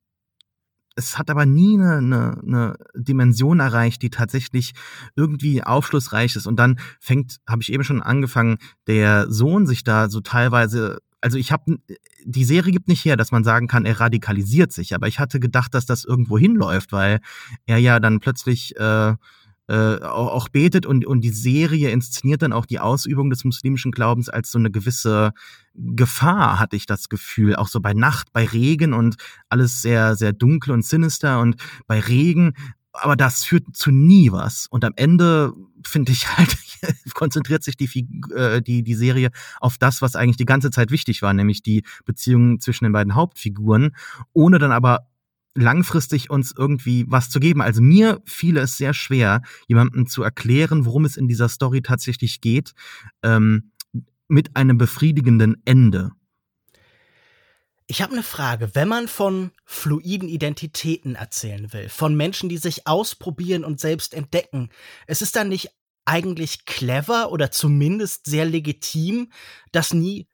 es 0.99 1.17
hat 1.17 1.29
aber 1.29 1.45
nie 1.45 1.75
eine, 1.75 1.97
eine, 1.97 2.41
eine 2.45 2.75
Dimension 2.93 3.59
erreicht, 3.59 4.01
die 4.01 4.09
tatsächlich 4.09 4.73
irgendwie 5.15 5.63
aufschlussreich 5.63 6.35
ist. 6.35 6.45
Und 6.45 6.57
dann 6.57 6.79
fängt, 6.99 7.37
habe 7.47 7.61
ich 7.61 7.71
eben 7.71 7.83
schon 7.83 8.01
angefangen, 8.01 8.57
der 8.85 9.31
Sohn 9.31 9.65
sich 9.65 9.83
da 9.83 10.09
so 10.09 10.21
teilweise 10.21 10.99
also 11.21 11.37
ich 11.37 11.51
habe 11.51 11.79
die 12.23 12.45
Serie 12.45 12.71
gibt 12.71 12.87
nicht 12.87 13.03
her, 13.03 13.17
dass 13.17 13.31
man 13.33 13.43
sagen 13.43 13.67
kann, 13.67 13.85
er 13.85 13.99
radikalisiert 13.99 14.71
sich, 14.71 14.95
aber 14.95 15.09
ich 15.09 15.19
hatte 15.19 15.41
gedacht, 15.41 15.73
dass 15.73 15.85
das 15.85 16.05
irgendwo 16.05 16.37
hinläuft, 16.37 16.93
weil 16.93 17.19
er 17.65 17.77
ja 17.77 17.99
dann 17.99 18.21
plötzlich 18.21 18.77
äh, 18.77 19.15
äh, 19.69 20.01
auch, 20.01 20.31
auch 20.31 20.49
betet 20.49 20.87
und, 20.87 21.05
und 21.05 21.21
die 21.21 21.29
Serie 21.29 21.91
inszeniert 21.91 22.41
dann 22.41 22.53
auch 22.53 22.65
die 22.65 22.79
Ausübung 22.79 23.29
des 23.29 23.43
muslimischen 23.43 23.91
Glaubens 23.91 24.27
als 24.27 24.49
so 24.49 24.57
eine 24.57 24.71
gewisse 24.71 25.31
Gefahr, 25.75 26.59
hatte 26.59 26.75
ich 26.75 26.87
das 26.87 27.07
Gefühl. 27.07 27.55
Auch 27.55 27.67
so 27.67 27.79
bei 27.79 27.93
Nacht, 27.93 28.33
bei 28.33 28.45
Regen 28.45 28.93
und 28.93 29.17
alles 29.47 29.83
sehr, 29.83 30.15
sehr 30.15 30.33
dunkel 30.33 30.73
und 30.73 30.83
sinister 30.83 31.39
und 31.39 31.55
bei 31.85 31.99
Regen. 31.99 32.53
Aber 32.93 33.15
das 33.15 33.43
führt 33.43 33.75
zu 33.75 33.91
nie 33.91 34.31
was. 34.31 34.65
Und 34.65 34.83
am 34.83 34.93
Ende, 34.95 35.53
finde 35.85 36.13
ich 36.13 36.27
halt, 36.35 36.57
konzentriert 37.13 37.63
sich 37.63 37.77
die, 37.77 38.07
äh, 38.33 38.63
die, 38.63 38.81
die 38.81 38.95
Serie 38.95 39.29
auf 39.59 39.77
das, 39.77 40.01
was 40.01 40.15
eigentlich 40.15 40.37
die 40.37 40.45
ganze 40.45 40.71
Zeit 40.71 40.89
wichtig 40.89 41.21
war, 41.21 41.33
nämlich 41.33 41.61
die 41.61 41.83
Beziehung 42.05 42.59
zwischen 42.59 42.85
den 42.85 42.93
beiden 42.93 43.13
Hauptfiguren, 43.13 43.95
ohne 44.33 44.57
dann 44.57 44.71
aber 44.71 45.08
langfristig 45.61 46.29
uns 46.29 46.53
irgendwie 46.55 47.05
was 47.07 47.29
zu 47.29 47.39
geben. 47.39 47.61
Also 47.61 47.81
mir 47.81 48.21
fiel 48.25 48.57
es 48.57 48.77
sehr 48.77 48.93
schwer, 48.93 49.41
jemandem 49.67 50.07
zu 50.07 50.23
erklären, 50.23 50.85
worum 50.85 51.05
es 51.05 51.17
in 51.17 51.27
dieser 51.27 51.49
Story 51.49 51.81
tatsächlich 51.81 52.41
geht, 52.41 52.73
ähm, 53.23 53.71
mit 54.27 54.55
einem 54.55 54.77
befriedigenden 54.77 55.61
Ende. 55.65 56.11
Ich 57.87 58.03
habe 58.03 58.13
eine 58.13 58.23
Frage. 58.23 58.69
Wenn 58.75 58.87
man 58.87 59.07
von 59.07 59.49
fluiden 59.65 60.29
Identitäten 60.29 61.15
erzählen 61.15 61.73
will, 61.73 61.89
von 61.89 62.15
Menschen, 62.15 62.47
die 62.47 62.57
sich 62.57 62.85
ausprobieren 62.85 63.65
und 63.65 63.79
selbst 63.79 64.13
entdecken, 64.13 64.69
es 65.07 65.23
ist 65.23 65.35
dann 65.35 65.49
nicht 65.49 65.69
eigentlich 66.05 66.65
clever 66.65 67.31
oder 67.31 67.49
zumindest 67.49 68.27
sehr 68.27 68.45
legitim, 68.45 69.31
das 69.71 69.93
nie 69.93 70.27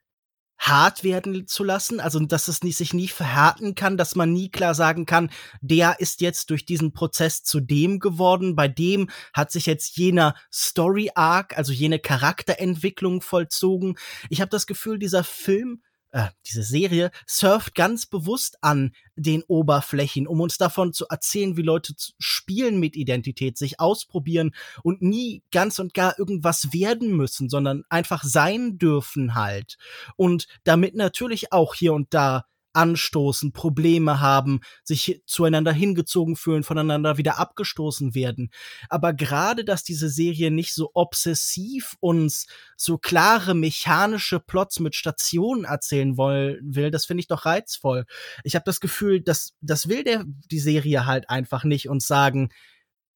hart 0.58 1.04
werden 1.04 1.48
zu 1.48 1.64
lassen, 1.64 2.00
also 2.00 2.20
dass 2.20 2.48
es 2.48 2.64
nicht, 2.64 2.78
sich 2.78 2.94
nie 2.94 3.08
verhärten 3.08 3.76
kann, 3.76 3.98
dass 3.98 4.16
man 4.16 4.32
nie 4.32 4.50
klar 4.50 4.74
sagen 4.74 5.06
kann, 5.06 5.30
der 5.62 6.00
ist 6.00 6.22
jetzt 6.22 6.50
durch 6.50 6.66
diesen 6.66 6.94
Prozess 6.94 7.44
zu 7.44 7.60
dem 7.60 8.00
geworden, 8.00 8.56
bei 8.56 8.68
dem 8.68 9.10
hat 9.34 9.52
sich 9.52 9.66
jetzt 9.66 9.98
jener 9.98 10.36
Story 10.52 11.12
Arc, 11.16 11.58
also 11.58 11.72
jene 11.72 12.00
Charakterentwicklung 12.00 13.22
vollzogen. 13.22 13.98
Ich 14.30 14.42
habe 14.42 14.50
das 14.50 14.68
Gefühl, 14.68 15.00
dieser 15.00 15.24
Film 15.24 15.82
äh, 16.16 16.30
diese 16.48 16.64
Serie 16.64 17.12
surft 17.28 17.76
ganz 17.76 18.06
bewusst 18.06 18.58
an 18.62 18.94
den 19.18 19.44
Oberflächen, 19.44 20.28
um 20.28 20.40
uns 20.40 20.58
davon 20.58 20.94
zu 20.94 21.06
erzählen, 21.10 21.58
wie 21.58 21.62
Leute 21.62 21.94
spielen 22.20 22.80
mit 22.80 22.96
Identität, 22.96 23.58
sich 23.58 23.82
ausprobieren 23.82 24.56
und 24.82 25.02
nie 25.02 25.44
ganz 25.52 25.78
und 25.78 25.94
gar 25.94 26.18
irgendwas 26.18 26.72
werden 26.72 27.18
müssen, 27.18 27.50
sondern 27.50 27.84
einfach 27.90 28.24
sein 28.24 28.78
dürfen 28.78 29.36
halt. 29.36 29.78
Und 30.16 30.48
damit 30.64 30.96
natürlich 30.96 31.52
auch 31.52 31.76
hier 31.76 31.94
und 31.94 32.14
da 32.14 32.46
anstoßen, 32.76 33.52
Probleme 33.52 34.20
haben, 34.20 34.62
sich 34.84 35.22
zueinander 35.26 35.72
hingezogen 35.72 36.36
fühlen, 36.36 36.64
voneinander 36.64 37.18
wieder 37.18 37.40
abgestoßen 37.40 38.16
werden. 38.16 38.50
Aber 38.90 39.14
gerade, 39.14 39.66
dass 39.66 39.84
diese 39.84 40.10
Serie 40.10 40.52
nicht 40.52 40.74
so 40.74 40.92
obsessiv 40.94 41.96
uns 42.00 42.48
so 42.78 42.98
klare 42.98 43.56
mechanische 43.56 44.40
Plots 44.40 44.80
mit 44.80 44.96
Stationen 44.96 45.64
erzählen 45.64 46.18
will, 46.18 46.60
will 46.64 46.92
das 46.92 47.06
finde 47.06 47.22
ich 47.22 47.28
doch 47.28 47.46
reizvoll. 47.46 48.06
Ich 48.44 48.56
habe 48.56 48.66
das 48.66 48.80
Gefühl, 48.80 49.22
dass 49.22 49.54
das 49.62 49.88
will 49.88 50.04
der 50.04 50.24
die 50.26 50.60
Serie 50.60 51.06
halt 51.06 51.30
einfach 51.30 51.64
nicht 51.64 51.90
uns 51.90 52.08
sagen, 52.08 52.50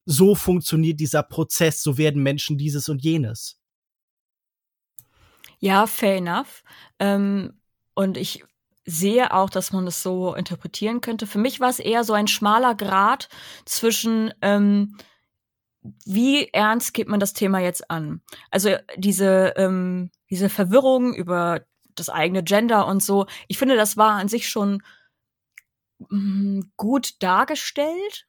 so 0.06 0.34
funktioniert 0.34 1.00
dieser 1.00 1.24
Prozess, 1.24 1.84
so 1.84 1.98
werden 1.98 2.24
Menschen 2.24 2.58
dieses 2.58 2.90
und 2.90 3.04
jenes. 3.04 3.60
Ja, 5.60 5.88
fair 5.88 6.16
enough. 6.16 6.64
Ähm, 7.00 7.54
und 7.94 8.18
ich 8.18 8.44
sehe 8.86 9.34
auch, 9.34 9.50
dass 9.50 9.72
man 9.72 9.86
das 9.86 10.02
so 10.02 10.34
interpretieren 10.34 11.02
könnte. 11.02 11.28
Für 11.28 11.38
mich 11.38 11.60
war 11.60 11.70
es 11.70 11.80
eher 11.80 12.04
so 12.04 12.14
ein 12.14 12.28
schmaler 12.28 12.76
Grad 12.76 13.30
zwischen, 13.66 14.34
ähm, 14.42 14.98
wie 16.06 16.50
ernst 16.54 16.94
geht 16.94 17.08
man 17.08 17.20
das 17.20 17.34
Thema 17.34 17.60
jetzt 17.60 17.90
an? 17.90 18.22
Also 18.52 18.76
diese, 18.98 19.54
ähm, 19.58 20.12
diese 20.30 20.50
Verwirrung 20.50 21.14
über 21.14 21.62
das 21.96 22.10
eigene 22.10 22.44
Gender 22.44 22.88
und 22.88 23.04
so, 23.04 23.28
ich 23.48 23.58
finde, 23.58 23.76
das 23.76 23.98
war 23.98 24.14
an 24.14 24.28
sich 24.28 24.50
schon 24.50 24.82
mh, 26.10 26.18
mm, 26.18 26.72
gut 26.78 27.22
dargestellt, 27.22 28.28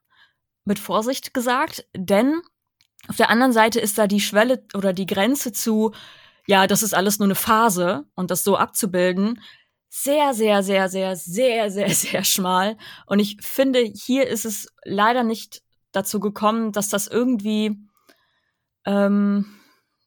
mit 0.64 0.78
Vorsicht 0.78 1.34
gesagt, 1.34 1.86
denn 1.96 2.42
auf 3.08 3.16
der 3.16 3.30
anderen 3.30 3.52
Seite 3.52 3.80
ist 3.80 3.98
da 3.98 4.06
die 4.06 4.20
Schwelle 4.20 4.62
oder 4.74 4.92
die 4.92 5.06
Grenze 5.06 5.52
zu, 5.52 5.92
ja, 6.46 6.66
das 6.66 6.82
ist 6.82 6.94
alles 6.94 7.18
nur 7.18 7.26
eine 7.26 7.34
Phase 7.34 8.06
und 8.14 8.30
das 8.30 8.44
so 8.44 8.56
abzubilden, 8.56 9.40
sehr, 9.90 10.32
sehr, 10.34 10.62
sehr, 10.62 10.88
sehr, 10.88 11.16
sehr, 11.16 11.70
sehr, 11.70 11.90
sehr 11.94 12.24
schmal. 12.24 12.78
Und 13.06 13.18
ich 13.18 13.36
finde, 13.40 13.80
hier 13.80 14.26
ist 14.28 14.46
es 14.46 14.68
leider 14.84 15.24
nicht 15.24 15.62
dazu 15.92 16.20
gekommen, 16.20 16.72
dass 16.72 16.88
das 16.88 17.08
irgendwie, 17.08 17.76
ähm, 18.86 19.44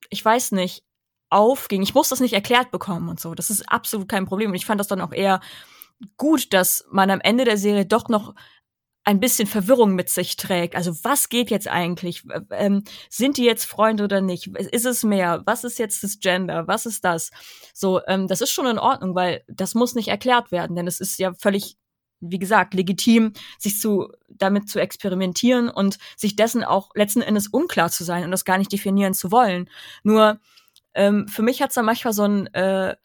ich 0.09 0.23
weiß 0.23 0.53
nicht, 0.53 0.83
aufging. 1.29 1.81
Ich 1.81 1.93
muss 1.93 2.09
das 2.09 2.21
nicht 2.21 2.33
erklärt 2.33 2.71
bekommen 2.71 3.09
und 3.09 3.19
so. 3.19 3.35
Das 3.35 3.49
ist 3.49 3.69
absolut 3.69 4.07
kein 4.07 4.25
Problem. 4.25 4.51
Und 4.51 4.55
ich 4.55 4.65
fand 4.65 4.79
das 4.79 4.87
dann 4.87 5.01
auch 5.01 5.11
eher 5.11 5.41
gut, 6.15 6.53
dass 6.53 6.85
man 6.89 7.09
am 7.09 7.21
Ende 7.21 7.43
der 7.43 7.57
Serie 7.57 7.85
doch 7.85 8.07
noch 8.07 8.35
ein 9.05 9.19
bisschen 9.19 9.47
Verwirrung 9.47 9.95
mit 9.95 10.09
sich 10.09 10.37
trägt. 10.37 10.75
Also 10.75 10.93
was 11.03 11.29
geht 11.29 11.51
jetzt 11.51 11.67
eigentlich? 11.67 12.23
Ähm, 12.51 12.83
sind 13.09 13.37
die 13.37 13.43
jetzt 13.43 13.65
Freunde 13.65 14.05
oder 14.05 14.21
nicht? 14.21 14.47
Ist 14.47 14.85
es 14.85 15.03
mehr? 15.03 15.43
Was 15.45 15.63
ist 15.63 15.77
jetzt 15.77 16.03
das 16.03 16.19
Gender? 16.19 16.67
Was 16.67 16.85
ist 16.85 17.03
das? 17.03 17.31
So, 17.73 18.01
ähm, 18.07 18.27
das 18.27 18.41
ist 18.41 18.51
schon 18.51 18.65
in 18.65 18.79
Ordnung, 18.79 19.13
weil 19.13 19.43
das 19.47 19.75
muss 19.75 19.95
nicht 19.95 20.07
erklärt 20.07 20.51
werden, 20.51 20.75
denn 20.75 20.87
es 20.87 21.01
ist 21.01 21.19
ja 21.19 21.33
völlig, 21.33 21.75
wie 22.21 22.39
gesagt, 22.39 22.73
legitim, 22.73 23.33
sich 23.59 23.79
zu 23.79 24.07
damit 24.29 24.69
zu 24.69 24.79
experimentieren 24.79 25.69
und 25.69 25.97
sich 26.15 26.37
dessen 26.37 26.63
auch 26.63 26.91
letzten 26.95 27.21
Endes 27.21 27.47
unklar 27.47 27.89
zu 27.89 28.05
sein 28.05 28.23
und 28.23 28.31
das 28.31 28.45
gar 28.45 28.57
nicht 28.57 28.71
definieren 28.71 29.13
zu 29.13 29.31
wollen. 29.31 29.69
Nur 30.03 30.39
ähm, 30.93 31.27
für 31.27 31.41
mich 31.41 31.61
hat's 31.61 31.75
da 31.75 31.81
manchmal 31.81 32.13
so 32.13 32.23
einen 32.23 32.47
äh, 32.53 32.95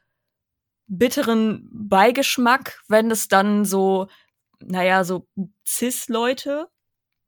bitteren 0.87 1.69
Beigeschmack, 1.73 2.83
wenn 2.87 3.11
es 3.11 3.27
dann 3.27 3.65
so 3.65 4.07
naja, 4.61 5.05
so 5.05 5.27
Cis-Leute 5.67 6.69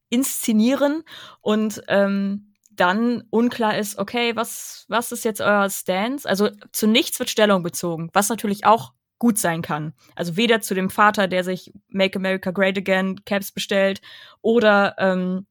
inszenieren 0.08 1.04
und 1.40 1.82
ähm, 1.88 2.54
dann 2.70 3.24
unklar 3.30 3.76
ist, 3.78 3.98
okay, 3.98 4.34
was, 4.36 4.86
was 4.88 5.12
ist 5.12 5.24
jetzt 5.24 5.40
euer 5.40 5.68
Stance? 5.68 6.28
Also 6.28 6.50
zu 6.72 6.86
nichts 6.86 7.18
wird 7.18 7.30
Stellung 7.30 7.62
bezogen, 7.62 8.10
was 8.12 8.28
natürlich 8.28 8.64
auch 8.64 8.92
gut 9.18 9.38
sein 9.38 9.60
kann. 9.60 9.92
Also 10.16 10.36
weder 10.36 10.60
zu 10.62 10.74
dem 10.74 10.88
Vater, 10.88 11.28
der 11.28 11.44
sich 11.44 11.72
Make 11.88 12.18
America 12.18 12.50
Great 12.50 12.78
Again 12.78 13.22
Caps 13.24 13.52
bestellt, 13.52 14.00
oder 14.40 14.96
ähm, 14.98 15.46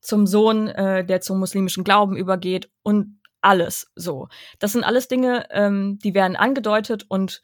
zum 0.00 0.26
Sohn, 0.26 0.68
äh, 0.68 1.04
der 1.04 1.20
zum 1.20 1.38
muslimischen 1.38 1.84
Glauben 1.84 2.16
übergeht 2.16 2.70
und 2.82 3.20
alles 3.40 3.92
so. 3.94 4.28
Das 4.58 4.72
sind 4.72 4.84
alles 4.84 5.06
Dinge, 5.06 5.46
ähm, 5.50 5.98
die 6.02 6.14
werden 6.14 6.36
angedeutet 6.36 7.04
und 7.08 7.42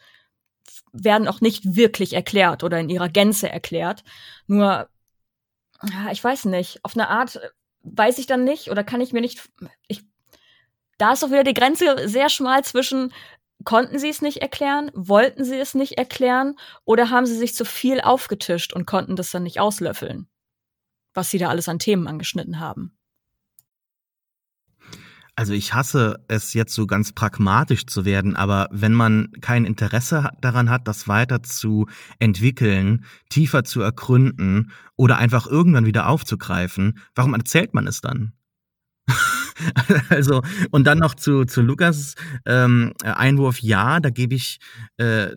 werden 0.93 1.29
auch 1.29 1.41
nicht 1.41 1.77
wirklich 1.77 2.13
erklärt 2.13 2.63
oder 2.63 2.79
in 2.79 2.89
ihrer 2.89 3.09
Gänze 3.09 3.49
erklärt. 3.49 4.05
Nur, 4.47 4.89
ich 6.13 6.23
weiß 6.23 6.47
nicht, 6.47 6.85
auf 6.85 6.97
eine 6.97 7.09
Art 7.09 7.37
äh, 7.37 7.49
weiß 7.83 8.19
ich 8.19 8.27
dann 8.27 8.45
nicht 8.45 8.71
oder 8.71 8.85
kann 8.85 9.01
ich 9.01 9.13
mir 9.13 9.21
nicht, 9.21 9.51
ich, 9.89 10.03
da 10.99 11.13
ist 11.13 11.23
doch 11.23 11.31
wieder 11.31 11.45
die 11.45 11.55
Grenze 11.55 12.09
sehr 12.09 12.31
schmal 12.31 12.65
zwischen, 12.65 13.13
konnten 13.65 13.99
sie 13.99 14.09
es 14.09 14.23
nicht 14.23 14.39
erklären? 14.39 14.91
Wollten 14.95 15.45
sie 15.45 15.59
es 15.59 15.75
nicht 15.75 15.99
erklären? 15.99 16.57
Oder 16.85 17.11
haben 17.11 17.27
sie 17.27 17.37
sich 17.37 17.55
zu 17.55 17.65
viel 17.65 18.01
aufgetischt 18.01 18.73
und 18.73 18.87
konnten 18.87 19.17
das 19.17 19.31
dann 19.31 19.43
nicht 19.43 19.61
auslöffeln? 19.61 20.29
Was 21.13 21.31
sie 21.31 21.39
da 21.39 21.49
alles 21.49 21.69
an 21.69 21.79
Themen 21.79 22.07
angeschnitten 22.09 22.61
haben. 22.61 22.97
Also 25.37 25.53
ich 25.53 25.75
hasse 25.75 26.25
es 26.29 26.55
jetzt 26.55 26.75
so 26.75 26.87
ganz 26.87 27.13
pragmatisch 27.13 27.87
zu 27.87 28.05
werden, 28.05 28.37
aber 28.37 28.69
wenn 28.71 28.93
man 28.93 29.33
kein 29.41 29.65
Interesse 29.65 30.31
daran 30.41 30.71
hat, 30.71 30.87
das 30.87 31.09
weiter 31.09 31.43
zu 31.43 31.87
entwickeln, 32.21 33.05
tiefer 33.31 33.65
zu 33.65 33.81
ergründen 33.81 34.71
oder 34.97 35.19
einfach 35.19 35.47
irgendwann 35.49 35.87
wieder 35.87 36.09
aufzugreifen, 36.09 36.99
warum 37.17 37.35
erzählt 37.35 37.75
man 37.75 37.89
es 37.89 38.01
dann? 38.01 38.33
also, 40.09 40.43
und 40.71 40.87
dann 40.87 40.99
noch 40.99 41.15
zu, 41.15 41.45
zu 41.45 41.63
Lukas 41.63 42.15
ähm, 42.47 42.93
Einwurf, 43.03 43.61
ja, 43.61 43.99
da 44.01 44.11
gebe 44.11 44.37
ich 44.37 44.61
äh, 44.99 45.31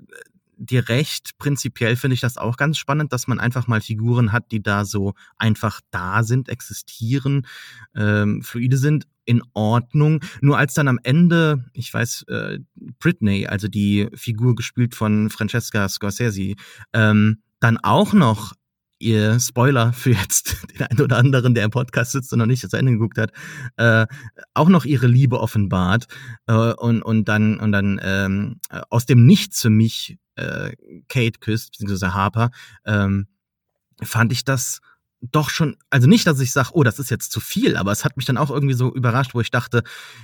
dir 0.57 0.89
recht. 0.89 1.37
Prinzipiell 1.37 1.95
finde 1.95 2.15
ich 2.15 2.21
das 2.21 2.37
auch 2.37 2.57
ganz 2.57 2.77
spannend, 2.77 3.13
dass 3.13 3.27
man 3.27 3.39
einfach 3.39 3.67
mal 3.67 3.81
Figuren 3.81 4.31
hat, 4.31 4.51
die 4.51 4.61
da 4.61 4.85
so 4.85 5.13
einfach 5.37 5.81
da 5.91 6.23
sind, 6.23 6.49
existieren, 6.49 7.45
ähm, 7.95 8.41
fluide 8.41 8.77
sind, 8.77 9.07
in 9.25 9.41
Ordnung. 9.53 10.21
Nur 10.41 10.57
als 10.57 10.73
dann 10.73 10.87
am 10.87 10.99
Ende, 11.03 11.65
ich 11.73 11.93
weiß, 11.93 12.23
äh, 12.29 12.59
Britney, 12.99 13.47
also 13.47 13.67
die 13.67 14.07
Figur 14.13 14.55
gespielt 14.55 14.95
von 14.95 15.29
Francesca 15.29 15.87
Scorsese, 15.89 16.55
ähm, 16.93 17.41
dann 17.59 17.77
auch 17.77 18.13
noch 18.13 18.53
ihr 18.99 19.39
Spoiler 19.39 19.93
für 19.93 20.11
jetzt 20.11 20.57
den 20.79 20.87
einen 20.87 21.01
oder 21.01 21.17
anderen, 21.17 21.53
der 21.53 21.65
im 21.65 21.71
Podcast 21.71 22.13
sitzt 22.13 22.33
und 22.33 22.39
noch 22.39 22.45
nicht 22.45 22.67
zu 22.67 22.77
Ende 22.77 22.93
geguckt 22.93 23.17
hat, 23.17 23.31
äh, 23.77 24.07
auch 24.53 24.69
noch 24.69 24.85
ihre 24.85 25.07
Liebe 25.07 25.39
offenbart 25.39 26.07
äh, 26.47 26.73
und, 26.73 27.01
und 27.01 27.27
dann, 27.27 27.59
und 27.59 27.71
dann 27.71 27.99
ähm, 28.01 28.59
aus 28.89 29.05
dem 29.05 29.25
Nichts 29.25 29.61
für 29.61 29.69
mich 29.69 30.17
äh, 30.37 30.71
Kate 31.07 31.39
küsst, 31.39 31.71
beziehungsweise 31.71 32.13
Harper, 32.13 32.51
ähm, 32.85 33.27
fand 34.01 34.31
ich 34.31 34.45
das 34.45 34.79
doch 35.21 35.49
schon, 35.49 35.77
also 35.89 36.07
nicht, 36.07 36.27
dass 36.27 36.39
ich 36.39 36.51
sage, 36.51 36.69
oh, 36.73 36.83
das 36.83 36.99
ist 36.99 37.09
jetzt 37.09 37.31
zu 37.31 37.39
viel, 37.39 37.75
aber 37.75 37.91
es 37.91 38.05
hat 38.05 38.17
mich 38.17 38.25
dann 38.25 38.37
auch 38.37 38.51
irgendwie 38.51 38.75
so 38.75 38.93
überrascht, 38.93 39.33
wo 39.33 39.41
ich 39.41 39.49
dachte, 39.49 39.83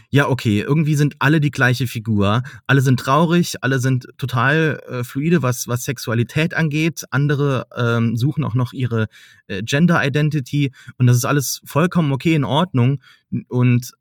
ja, 0.10 0.30
okay, 0.30 0.62
irgendwie 0.62 0.96
sind 0.96 1.16
alle 1.20 1.42
die 1.42 1.52
gleiche 1.52 1.88
Figur, 1.88 2.44
alle 2.68 2.82
sind 2.82 3.00
traurig, 3.00 3.56
alle 3.64 3.80
sind 3.80 4.08
total 4.18 4.82
äh, 4.88 5.04
fluide, 5.04 5.42
was, 5.42 5.68
was 5.68 5.86
Sexualität 5.86 6.54
angeht, 6.54 7.06
andere 7.10 7.66
ähm, 7.76 8.16
suchen 8.16 8.44
auch 8.44 8.54
noch 8.54 8.72
ihre 8.72 9.08
äh, 9.48 9.64
Gender 9.64 10.06
Identity 10.06 10.72
und 10.98 11.08
das 11.08 11.18
ist 11.18 11.26
alles 11.26 11.62
vollkommen 11.66 12.12
okay, 12.12 12.36
in 12.36 12.44
Ordnung. 12.44 13.02
Und 13.48 13.94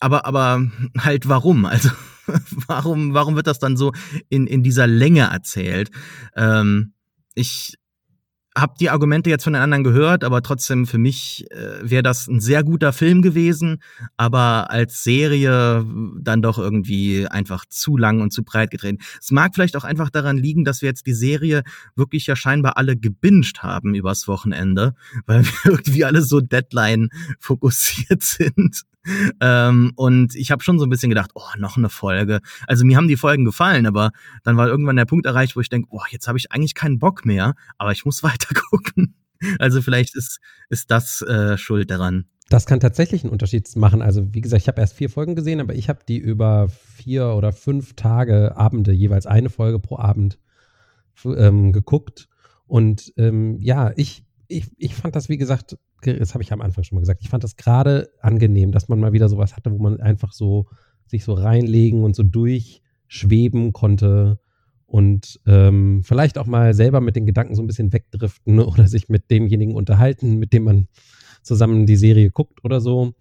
aber, 0.00 0.26
aber 0.26 0.66
halt 0.98 1.28
warum? 1.28 1.64
Also 1.64 1.90
warum, 2.66 3.14
warum 3.14 3.36
wird 3.36 3.46
das 3.46 3.58
dann 3.58 3.76
so 3.76 3.92
in, 4.28 4.46
in 4.46 4.62
dieser 4.62 4.86
Länge 4.86 5.30
erzählt? 5.30 5.90
Ähm, 6.36 6.92
ich 7.34 7.78
habe 8.56 8.74
die 8.80 8.90
Argumente 8.90 9.30
jetzt 9.30 9.44
von 9.44 9.52
den 9.52 9.62
anderen 9.62 9.84
gehört, 9.84 10.24
aber 10.24 10.42
trotzdem 10.42 10.86
für 10.86 10.98
mich 10.98 11.46
äh, 11.50 11.78
wäre 11.82 12.02
das 12.02 12.26
ein 12.26 12.40
sehr 12.40 12.64
guter 12.64 12.92
Film 12.92 13.22
gewesen, 13.22 13.80
aber 14.16 14.70
als 14.70 15.04
Serie 15.04 15.86
dann 16.20 16.42
doch 16.42 16.58
irgendwie 16.58 17.26
einfach 17.28 17.64
zu 17.66 17.96
lang 17.96 18.20
und 18.20 18.32
zu 18.32 18.42
breit 18.42 18.70
gedreht. 18.70 19.00
Es 19.20 19.30
mag 19.30 19.54
vielleicht 19.54 19.76
auch 19.76 19.84
einfach 19.84 20.10
daran 20.10 20.36
liegen, 20.36 20.64
dass 20.64 20.82
wir 20.82 20.88
jetzt 20.88 21.06
die 21.06 21.14
Serie 21.14 21.62
wirklich 21.94 22.26
ja 22.26 22.36
scheinbar 22.36 22.76
alle 22.76 22.96
gebinged 22.96 23.62
haben 23.62 23.94
übers 23.94 24.26
Wochenende, 24.26 24.94
weil 25.26 25.44
wir 25.64 25.72
irgendwie 25.72 26.04
alle 26.04 26.22
so 26.22 26.40
Deadline 26.40 27.10
fokussiert 27.38 28.22
sind. 28.24 28.82
Ähm, 29.40 29.92
und 29.96 30.34
ich 30.34 30.50
habe 30.50 30.62
schon 30.62 30.78
so 30.78 30.86
ein 30.86 30.90
bisschen 30.90 31.10
gedacht, 31.10 31.30
oh, 31.34 31.58
noch 31.58 31.76
eine 31.76 31.88
Folge. 31.88 32.40
Also 32.66 32.84
mir 32.84 32.96
haben 32.96 33.08
die 33.08 33.16
Folgen 33.16 33.44
gefallen, 33.44 33.86
aber 33.86 34.10
dann 34.44 34.56
war 34.56 34.68
irgendwann 34.68 34.96
der 34.96 35.04
Punkt 35.04 35.26
erreicht, 35.26 35.56
wo 35.56 35.60
ich 35.60 35.68
denke, 35.68 35.88
oh, 35.90 36.02
jetzt 36.10 36.28
habe 36.28 36.38
ich 36.38 36.52
eigentlich 36.52 36.74
keinen 36.74 36.98
Bock 36.98 37.24
mehr, 37.24 37.54
aber 37.76 37.92
ich 37.92 38.04
muss 38.04 38.22
weiter 38.22 38.54
gucken. 38.70 39.14
Also 39.58 39.82
vielleicht 39.82 40.16
ist, 40.16 40.40
ist 40.68 40.90
das 40.90 41.22
äh, 41.22 41.56
schuld 41.56 41.90
daran. 41.90 42.26
Das 42.48 42.64
kann 42.64 42.80
tatsächlich 42.80 43.24
einen 43.24 43.32
Unterschied 43.32 43.74
machen. 43.76 44.00
Also 44.00 44.34
wie 44.34 44.40
gesagt, 44.40 44.62
ich 44.62 44.68
habe 44.68 44.80
erst 44.80 44.94
vier 44.94 45.10
Folgen 45.10 45.34
gesehen, 45.34 45.60
aber 45.60 45.74
ich 45.74 45.88
habe 45.88 46.00
die 46.08 46.16
über 46.18 46.68
vier 46.68 47.28
oder 47.34 47.52
fünf 47.52 47.94
Tage, 47.94 48.56
Abende, 48.56 48.92
jeweils 48.92 49.26
eine 49.26 49.50
Folge 49.50 49.78
pro 49.78 49.98
Abend 49.98 50.38
ähm, 51.24 51.72
geguckt. 51.72 52.28
Und 52.66 53.12
ähm, 53.16 53.58
ja, 53.60 53.92
ich, 53.96 54.24
ich, 54.48 54.70
ich 54.78 54.94
fand 54.94 55.14
das, 55.14 55.28
wie 55.28 55.36
gesagt, 55.36 55.76
das 56.02 56.34
habe 56.34 56.42
ich 56.42 56.52
am 56.52 56.60
Anfang 56.60 56.84
schon 56.84 56.96
mal 56.96 57.00
gesagt, 57.00 57.22
ich 57.22 57.28
fand 57.28 57.44
das 57.44 57.56
gerade 57.56 58.10
angenehm, 58.20 58.72
dass 58.72 58.88
man 58.88 59.00
mal 59.00 59.12
wieder 59.12 59.28
sowas 59.28 59.56
hatte, 59.56 59.72
wo 59.72 59.78
man 59.78 60.00
einfach 60.00 60.32
so 60.32 60.66
sich 61.06 61.24
so 61.24 61.32
reinlegen 61.32 62.04
und 62.04 62.14
so 62.14 62.22
durchschweben 62.22 63.72
konnte 63.72 64.38
und 64.88 65.38
ähm, 65.46 66.02
vielleicht 66.02 66.38
auch 66.38 66.46
mal 66.46 66.72
selber 66.72 67.02
mit 67.02 67.14
den 67.14 67.26
Gedanken 67.26 67.54
so 67.54 67.62
ein 67.62 67.66
bisschen 67.66 67.92
wegdriften 67.92 68.58
oder 68.60 68.88
sich 68.88 69.08
mit 69.08 69.30
demjenigen 69.30 69.74
unterhalten, 69.74 70.38
mit 70.38 70.52
dem 70.52 70.64
man 70.64 70.88
zusammen 71.42 71.86
die 71.86 71.96
Serie 71.96 72.30
guckt 72.30 72.64
oder 72.64 72.80
so. 72.80 73.14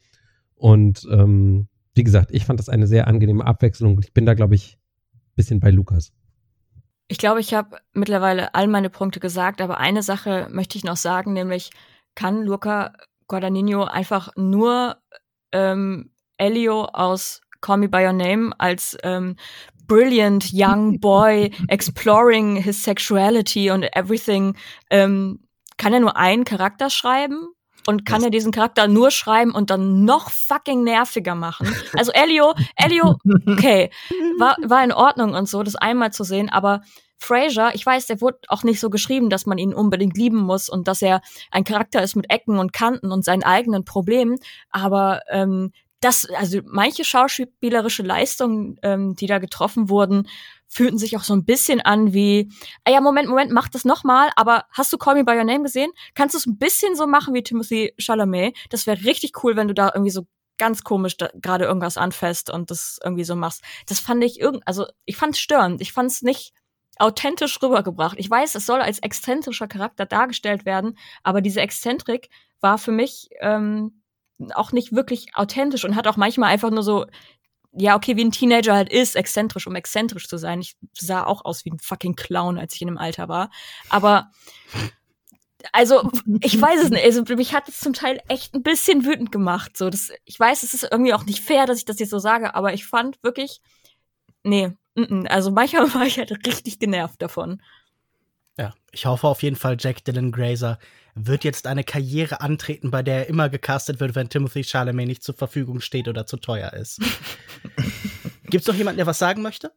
Und 0.56 1.08
ähm, 1.12 1.68
wie 1.94 2.04
gesagt, 2.04 2.32
ich 2.32 2.46
fand 2.46 2.60
das 2.60 2.70
eine 2.70 2.88
sehr 2.88 3.08
angenehme 3.08 3.46
Abwechslung 3.46 4.00
ich 4.02 4.14
bin 4.14 4.26
da, 4.26 4.34
glaube 4.34 4.56
ich, 4.56 4.78
ein 5.14 5.36
bisschen 5.36 5.60
bei 5.60 5.70
Lukas. 5.70 6.14
Ich 7.10 7.18
glaube, 7.18 7.40
ich 7.40 7.54
habe 7.54 7.78
mittlerweile 7.94 8.54
all 8.54 8.68
meine 8.68 8.90
Punkte 8.90 9.20
gesagt, 9.20 9.62
aber 9.62 9.78
eine 9.78 10.04
Sache 10.04 10.48
möchte 10.52 10.78
ich 10.78 10.84
noch 10.84 10.98
sagen, 10.98 11.34
nämlich 11.34 11.72
kann 12.18 12.44
Luca 12.44 12.94
Guadagnino 13.28 13.84
einfach 13.84 14.30
nur 14.36 14.98
ähm, 15.52 16.10
Elio 16.38 16.86
aus 16.86 17.42
Call 17.62 17.78
Me 17.78 17.90
By 17.90 18.06
Your 18.06 18.14
Name 18.14 18.54
als 18.58 18.98
ähm, 19.04 19.36
brilliant 19.86 20.50
young 20.52 21.00
boy 21.00 21.52
exploring 21.68 22.56
his 22.56 22.84
sexuality 22.84 23.70
and 23.70 23.86
everything, 23.96 24.56
ähm, 24.90 25.42
kann 25.78 25.94
er 25.94 26.00
nur 26.00 26.18
einen 26.18 26.44
Charakter 26.44 26.90
schreiben? 26.90 27.50
Und 27.86 28.06
kann 28.06 28.22
er 28.22 28.32
diesen 28.32 28.52
Charakter 28.52 28.90
nur 28.90 29.12
schreiben 29.12 29.52
und 29.52 29.70
dann 29.70 30.04
noch 30.04 30.30
fucking 30.30 30.84
nerviger 30.84 31.36
machen? 31.36 31.74
Also 31.98 32.12
Elio, 32.12 32.54
Elio, 32.76 33.16
okay, 33.48 33.92
war, 34.40 34.58
war 34.66 34.84
in 34.84 34.92
Ordnung 34.92 35.36
und 35.36 35.48
so, 35.48 35.64
das 35.64 35.78
einmal 35.78 36.12
zu 36.12 36.26
sehen, 36.26 36.50
aber 36.50 36.82
Fraser, 37.18 37.74
ich 37.74 37.86
weiß, 37.86 38.08
der 38.08 38.22
wurde 38.22 38.40
auch 38.48 38.64
nicht 38.64 38.80
so 38.80 38.90
geschrieben, 38.90 39.30
dass 39.30 39.46
man 39.46 39.58
ihn 39.58 39.74
unbedingt 39.74 40.18
lieben 40.18 40.38
muss 40.38 40.70
und 40.70 40.88
dass 40.88 41.02
er 41.02 41.22
ein 41.52 41.64
Charakter 41.64 42.02
ist 42.02 42.16
mit 42.16 42.30
Ecken 42.30 42.60
und 42.60 42.74
Kanten 42.74 43.12
und 43.12 43.26
seinen 43.26 43.44
eigenen 43.44 43.86
Problemen, 43.86 44.38
aber 44.70 45.22
ähm, 45.30 45.72
das, 46.00 46.30
also 46.30 46.60
manche 46.64 47.04
schauspielerische 47.04 48.04
Leistungen, 48.04 48.78
ähm, 48.84 49.16
die 49.16 49.26
da 49.26 49.40
getroffen 49.40 49.90
wurden, 49.90 50.28
fühlten 50.68 50.98
sich 50.98 51.18
auch 51.18 51.24
so 51.24 51.34
ein 51.34 51.46
bisschen 51.46 51.82
an 51.82 52.14
wie, 52.14 52.52
ah 52.84 52.92
ja, 52.92 53.02
Moment, 53.02 53.30
Moment, 53.30 53.52
mach 53.52 53.68
das 53.68 53.86
nochmal, 53.86 54.30
aber 54.36 54.66
hast 54.72 54.94
du 54.94 54.98
Call 54.98 55.16
Me 55.16 55.24
By 55.24 55.38
Your 55.38 55.44
Name 55.44 55.64
gesehen? 55.64 55.92
Kannst 56.14 56.36
du 56.36 56.38
es 56.38 56.46
ein 56.46 56.58
bisschen 56.58 56.96
so 56.96 57.08
machen 57.08 57.34
wie 57.34 57.42
Timothy 57.42 57.94
Chalamet? 57.98 58.56
Das 58.70 58.86
wäre 58.86 59.04
richtig 59.06 59.44
cool, 59.44 59.56
wenn 59.56 59.68
du 59.68 59.74
da 59.74 59.92
irgendwie 59.94 60.12
so 60.12 60.28
ganz 60.58 60.84
komisch 60.84 61.18
gerade 61.42 61.66
irgendwas 61.66 61.98
anfasst 61.98 62.52
und 62.52 62.72
das 62.72 63.00
irgendwie 63.04 63.24
so 63.24 63.36
machst. 63.36 63.64
Das 63.88 64.00
fand 64.00 64.24
ich 64.24 64.40
irgend, 64.40 64.68
also 64.68 64.86
ich 65.06 65.16
fand 65.16 65.36
es 65.36 65.40
störend. 65.40 65.82
Ich 65.82 65.94
fand 65.94 66.12
es 66.12 66.22
nicht 66.22 66.54
authentisch 67.00 67.62
rübergebracht. 67.62 68.18
Ich 68.20 68.30
weiß, 68.30 68.56
es 68.56 68.66
soll 68.66 68.82
als 68.82 69.00
exzentrischer 69.00 69.68
Charakter 69.68 70.06
dargestellt 70.06 70.66
werden, 70.66 70.98
aber 71.24 71.42
diese 71.42 71.62
Exzentrik 71.62 72.30
war 72.62 72.78
für 72.78 72.92
mich 72.92 73.30
ähm, 73.40 74.02
auch 74.54 74.72
nicht 74.72 74.94
wirklich 74.94 75.36
authentisch 75.36 75.86
und 75.86 75.96
hat 75.96 76.08
auch 76.08 76.18
manchmal 76.18 76.50
einfach 76.50 76.70
nur 76.70 76.84
so, 76.84 77.06
ja, 77.72 77.96
okay, 77.96 78.16
wie 78.16 78.26
ein 78.26 78.32
Teenager 78.32 78.74
halt 78.74 78.92
ist, 78.92 79.16
exzentrisch, 79.16 79.68
um 79.68 79.76
exzentrisch 79.76 80.28
zu 80.28 80.38
sein. 80.38 80.62
Ich 80.62 80.76
sah 80.94 81.24
auch 81.24 81.46
aus 81.46 81.66
wie 81.66 81.72
ein 81.72 81.80
fucking 81.80 82.16
Clown, 82.16 82.58
als 82.58 82.74
ich 82.74 82.82
in 82.82 82.88
dem 82.88 82.98
Alter 82.98 83.28
war. 83.30 83.52
Aber 83.90 84.32
also, 85.72 86.10
ich 86.42 86.60
weiß 86.60 86.84
es 86.84 86.90
nicht. 86.90 87.04
Also, 87.04 87.24
mich 87.36 87.54
hat 87.54 87.68
es 87.68 87.80
zum 87.80 87.94
Teil 87.94 88.22
echt 88.28 88.54
ein 88.54 88.64
bisschen 88.64 89.06
wütend 89.06 89.32
gemacht. 89.32 89.76
So, 89.78 89.90
das, 89.90 90.12
ich 90.26 90.40
weiß, 90.40 90.64
es 90.64 90.74
ist 90.74 90.88
irgendwie 90.92 91.14
auch 91.14 91.26
nicht 91.26 91.44
fair, 91.44 91.66
dass 91.66 91.80
ich 91.80 91.86
das 91.86 92.00
jetzt 92.00 92.12
so 92.12 92.20
sage, 92.20 92.56
aber 92.56 92.74
ich 92.74 92.86
fand 92.86 93.22
wirklich, 93.24 93.62
nee, 94.44 94.72
also 95.28 95.52
manchmal 95.52 95.94
war 95.94 96.06
ich 96.06 96.18
halt 96.18 96.32
richtig 96.46 96.80
genervt 96.80 97.22
davon. 97.22 97.62
Ja, 98.58 98.74
ich 98.92 99.06
hoffe 99.06 99.28
auf 99.28 99.44
jeden 99.44 99.56
Fall, 99.56 99.78
Jack 99.80 100.04
Dylan 100.04 100.32
Grazer 100.32 100.80
wird 101.14 101.44
jetzt 101.44 101.68
eine 101.68 101.84
Karriere 101.84 102.42
antreten, 102.42 102.92
bei 102.92 103.04
der 103.04 103.16
er 103.20 103.30
immer 103.30 103.50
gecastet 103.50 104.00
wird, 104.00 104.16
wenn 104.16 104.30
Timothy 104.30 104.64
Chalamet 104.64 105.08
nicht 105.08 105.24
zur 105.24 105.36
Verfügung 105.36 105.82
steht 105.82 106.08
oder 106.08 106.26
zu 106.26 106.38
teuer 106.38 106.74
ist. 106.74 107.02
Gibt's 108.46 108.68
noch 108.68 108.76
jemanden, 108.76 108.98
der 108.98 109.08
was 109.08 109.20
sagen 109.20 109.42
möchte? 109.42 109.72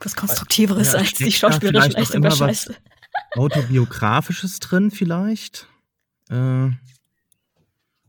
Was 0.00 0.16
Konstruktiveres 0.16 0.92
ja, 0.92 1.00
als 1.00 1.12
die 1.12 1.30
schauspielerische 1.30 1.90
Leistung 1.90 2.22
der 2.22 2.30
Scheiße. 2.32 2.74
Autobiografisches 3.36 4.58
drin 4.58 4.90
vielleicht? 4.90 5.68
Äh, 6.30 6.68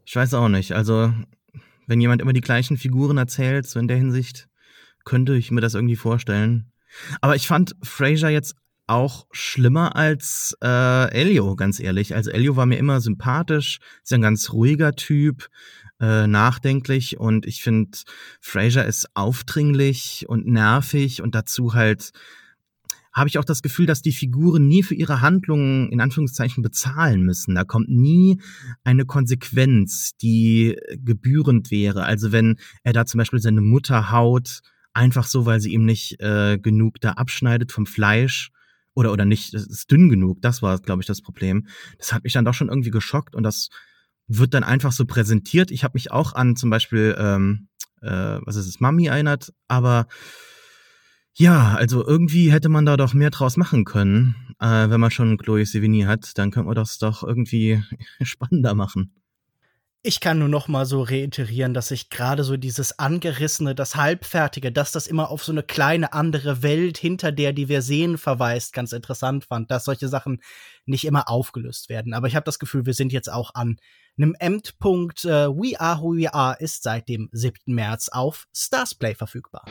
ich 0.06 0.16
weiß 0.16 0.34
auch 0.34 0.50
nicht. 0.50 0.74
Also, 0.74 1.14
wenn 1.86 2.02
jemand 2.02 2.22
immer 2.22 2.34
die 2.34 2.42
gleichen 2.42 2.78
Figuren 2.78 3.18
erzählt, 3.18 3.68
so 3.68 3.80
in 3.80 3.88
der 3.88 3.98
Hinsicht, 3.98 4.48
könnte 5.06 5.36
ich 5.36 5.52
mir 5.52 5.62
das 5.62 5.74
irgendwie 5.74 5.96
vorstellen. 5.96 6.72
Aber 7.22 7.36
ich 7.36 7.48
fand 7.48 7.76
Fraser 7.82 8.30
jetzt 8.30 8.56
auch 8.86 9.28
schlimmer 9.32 9.96
als 9.96 10.58
äh, 10.62 11.12
Elio, 11.14 11.56
ganz 11.56 11.80
ehrlich. 11.80 12.16
Also 12.16 12.32
Elio 12.32 12.56
war 12.56 12.66
mir 12.66 12.78
immer 12.78 13.00
sympathisch, 13.00 13.80
ist 14.04 14.14
ein 14.14 14.22
ganz 14.22 14.52
ruhiger 14.52 14.94
Typ. 14.94 15.50
äh, 16.04 16.28
nachdenklich 16.28 17.18
und 17.18 17.46
ich 17.46 17.64
finde, 17.64 17.98
Fraser 18.42 18.86
ist 18.86 19.08
aufdringlich 19.14 20.26
und 20.28 20.46
nervig 20.48 21.22
und 21.22 21.34
dazu 21.34 21.74
halt 21.74 22.12
habe 23.14 23.30
ich 23.30 23.38
auch 23.38 23.46
das 23.46 23.62
Gefühl, 23.62 23.86
dass 23.86 24.02
die 24.02 24.12
Figuren 24.12 24.68
nie 24.68 24.84
für 24.84 24.96
ihre 24.96 25.22
Handlungen 25.22 25.90
in 25.92 26.02
Anführungszeichen 26.02 26.64
bezahlen 26.64 27.22
müssen. 27.22 27.54
Da 27.54 27.64
kommt 27.64 27.90
nie 27.90 28.42
eine 28.84 29.06
Konsequenz, 29.06 30.14
die 30.20 30.76
gebührend 30.98 31.70
wäre. 31.70 32.06
Also 32.06 32.32
wenn 32.32 32.58
er 32.84 32.92
da 32.92 33.06
zum 33.06 33.20
Beispiel 33.20 33.40
seine 33.40 33.62
Mutter 33.62 34.12
haut, 34.12 34.62
einfach 34.94 35.26
so, 35.26 35.46
weil 35.46 35.60
sie 35.60 35.74
ihm 35.74 35.86
nicht 35.86 36.20
äh, 36.22 36.58
genug 36.58 37.00
da 37.02 37.12
abschneidet 37.12 37.72
vom 37.72 37.86
Fleisch 37.86 38.52
oder 38.94 39.12
oder 39.12 39.26
nicht, 39.26 39.54
es 39.54 39.66
ist 39.68 39.92
dünn 39.92 40.10
genug. 40.10 40.42
Das 40.42 40.62
war, 40.62 40.80
glaube 40.80 41.02
ich, 41.02 41.08
das 41.08 41.22
Problem. 41.22 41.68
Das 41.98 42.14
hat 42.14 42.24
mich 42.24 42.34
dann 42.34 42.46
doch 42.46 42.54
schon 42.54 42.70
irgendwie 42.70 42.92
geschockt 42.92 43.36
und 43.36 43.44
das 43.44 43.70
wird 44.28 44.54
dann 44.54 44.64
einfach 44.64 44.92
so 44.92 45.06
präsentiert. 45.06 45.72
Ich 45.72 45.84
habe 45.84 45.96
mich 45.96 46.12
auch 46.12 46.34
an 46.34 46.56
zum 46.56 46.70
Beispiel, 46.70 47.16
ähm, 47.18 47.68
äh, 48.02 48.40
was 48.46 48.56
ist 48.56 48.68
es, 48.68 48.80
Mami 48.80 49.08
erinnert, 49.08 49.52
aber 49.68 50.08
ja, 51.36 51.74
also 51.74 52.06
irgendwie 52.06 52.52
hätte 52.52 52.70
man 52.70 52.86
da 52.86 52.96
doch 52.96 53.14
mehr 53.16 53.32
draus 53.32 53.58
machen 53.58 53.86
können. 53.86 54.36
Äh, 54.60 54.90
wenn 54.90 55.00
man 55.00 55.10
schon 55.10 55.38
Chloe 55.38 55.66
Sevigny 55.66 56.04
hat, 56.04 56.38
dann 56.38 56.52
könnte 56.52 56.68
man 56.68 56.76
das 56.76 57.00
doch 57.00 57.24
irgendwie 57.24 57.84
spannender 58.22 58.76
machen. 58.76 59.23
Ich 60.06 60.20
kann 60.20 60.38
nur 60.38 60.50
noch 60.50 60.68
mal 60.68 60.86
so 60.86 61.02
reiterieren, 61.02 61.74
dass 61.74 61.90
ich 61.90 62.10
gerade 62.10 62.44
so 62.44 62.58
dieses 62.58 63.00
angerissene, 63.00 63.74
das 63.74 63.96
halbfertige, 63.96 64.70
dass 64.70 64.92
das 64.92 65.08
immer 65.08 65.32
auf 65.32 65.46
so 65.46 65.54
eine 65.54 65.64
kleine 65.64 66.12
andere 66.12 66.62
Welt 66.62 66.98
hinter 66.98 67.32
der, 67.32 67.54
die 67.54 67.70
wir 67.70 67.82
sehen, 67.82 68.18
verweist, 68.18 68.74
ganz 68.74 68.92
interessant 68.92 69.46
fand, 69.46 69.72
dass 69.72 69.86
solche 69.86 70.10
Sachen 70.10 70.42
nicht 70.86 71.06
immer 71.06 71.30
aufgelöst 71.30 71.88
werden. 71.88 72.14
Aber 72.14 72.28
ich 72.28 72.36
habe 72.36 72.44
das 72.44 72.60
Gefühl, 72.60 72.86
wir 72.86 72.94
sind 72.94 73.14
jetzt 73.14 73.32
auch 73.32 73.56
an 73.56 73.78
einem 74.18 74.36
Endpunkt. 74.38 75.24
Äh, 75.24 75.48
We 75.48 75.80
Are 75.80 76.02
Who 76.02 76.18
We 76.18 76.34
Are 76.34 76.58
ist 76.60 76.84
seit 76.84 77.08
dem 77.08 77.30
7. 77.32 77.74
März 77.74 78.10
auf 78.10 78.46
Starsplay 78.54 79.16
verfügbar. 79.16 79.64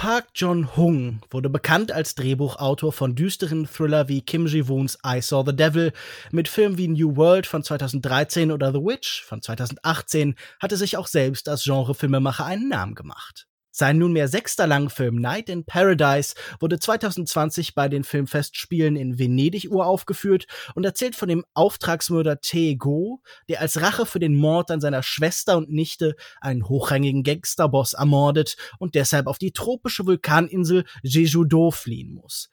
Park 0.00 0.28
John-hung 0.34 1.20
wurde 1.28 1.50
bekannt 1.50 1.92
als 1.92 2.14
Drehbuchautor 2.14 2.90
von 2.90 3.14
düsteren 3.14 3.68
Thriller 3.70 4.08
wie 4.08 4.22
Kim 4.22 4.46
Ji-woons 4.46 4.96
I 5.06 5.20
Saw 5.20 5.44
the 5.44 5.54
Devil. 5.54 5.92
Mit 6.30 6.48
Filmen 6.48 6.78
wie 6.78 6.88
New 6.88 7.16
World 7.16 7.46
von 7.46 7.62
2013 7.62 8.50
oder 8.50 8.72
The 8.72 8.78
Witch 8.78 9.22
von 9.22 9.42
2018 9.42 10.36
hatte 10.58 10.78
sich 10.78 10.96
auch 10.96 11.06
selbst 11.06 11.50
als 11.50 11.64
Genrefilmemacher 11.64 12.46
einen 12.46 12.70
Namen 12.70 12.94
gemacht. 12.94 13.46
Sein 13.80 13.96
nunmehr 13.96 14.28
sechster 14.28 14.66
Langfilm 14.66 15.16
Night 15.16 15.48
in 15.48 15.64
Paradise 15.64 16.34
wurde 16.60 16.78
2020 16.78 17.74
bei 17.74 17.88
den 17.88 18.04
Filmfestspielen 18.04 18.94
in 18.94 19.18
Venedig 19.18 19.70
uraufgeführt 19.70 20.44
und 20.74 20.84
erzählt 20.84 21.16
von 21.16 21.30
dem 21.30 21.46
Auftragsmörder 21.54 22.42
Tae 22.42 22.76
Go, 22.76 23.22
der 23.48 23.62
als 23.62 23.80
Rache 23.80 24.04
für 24.04 24.18
den 24.18 24.36
Mord 24.36 24.70
an 24.70 24.82
seiner 24.82 25.02
Schwester 25.02 25.56
und 25.56 25.70
Nichte 25.70 26.14
einen 26.42 26.68
hochrangigen 26.68 27.22
Gangsterboss 27.22 27.94
ermordet 27.94 28.58
und 28.78 28.94
deshalb 28.96 29.26
auf 29.26 29.38
die 29.38 29.52
tropische 29.52 30.04
Vulkaninsel 30.04 30.84
Jeju-do 31.02 31.70
fliehen 31.70 32.12
muss. 32.12 32.50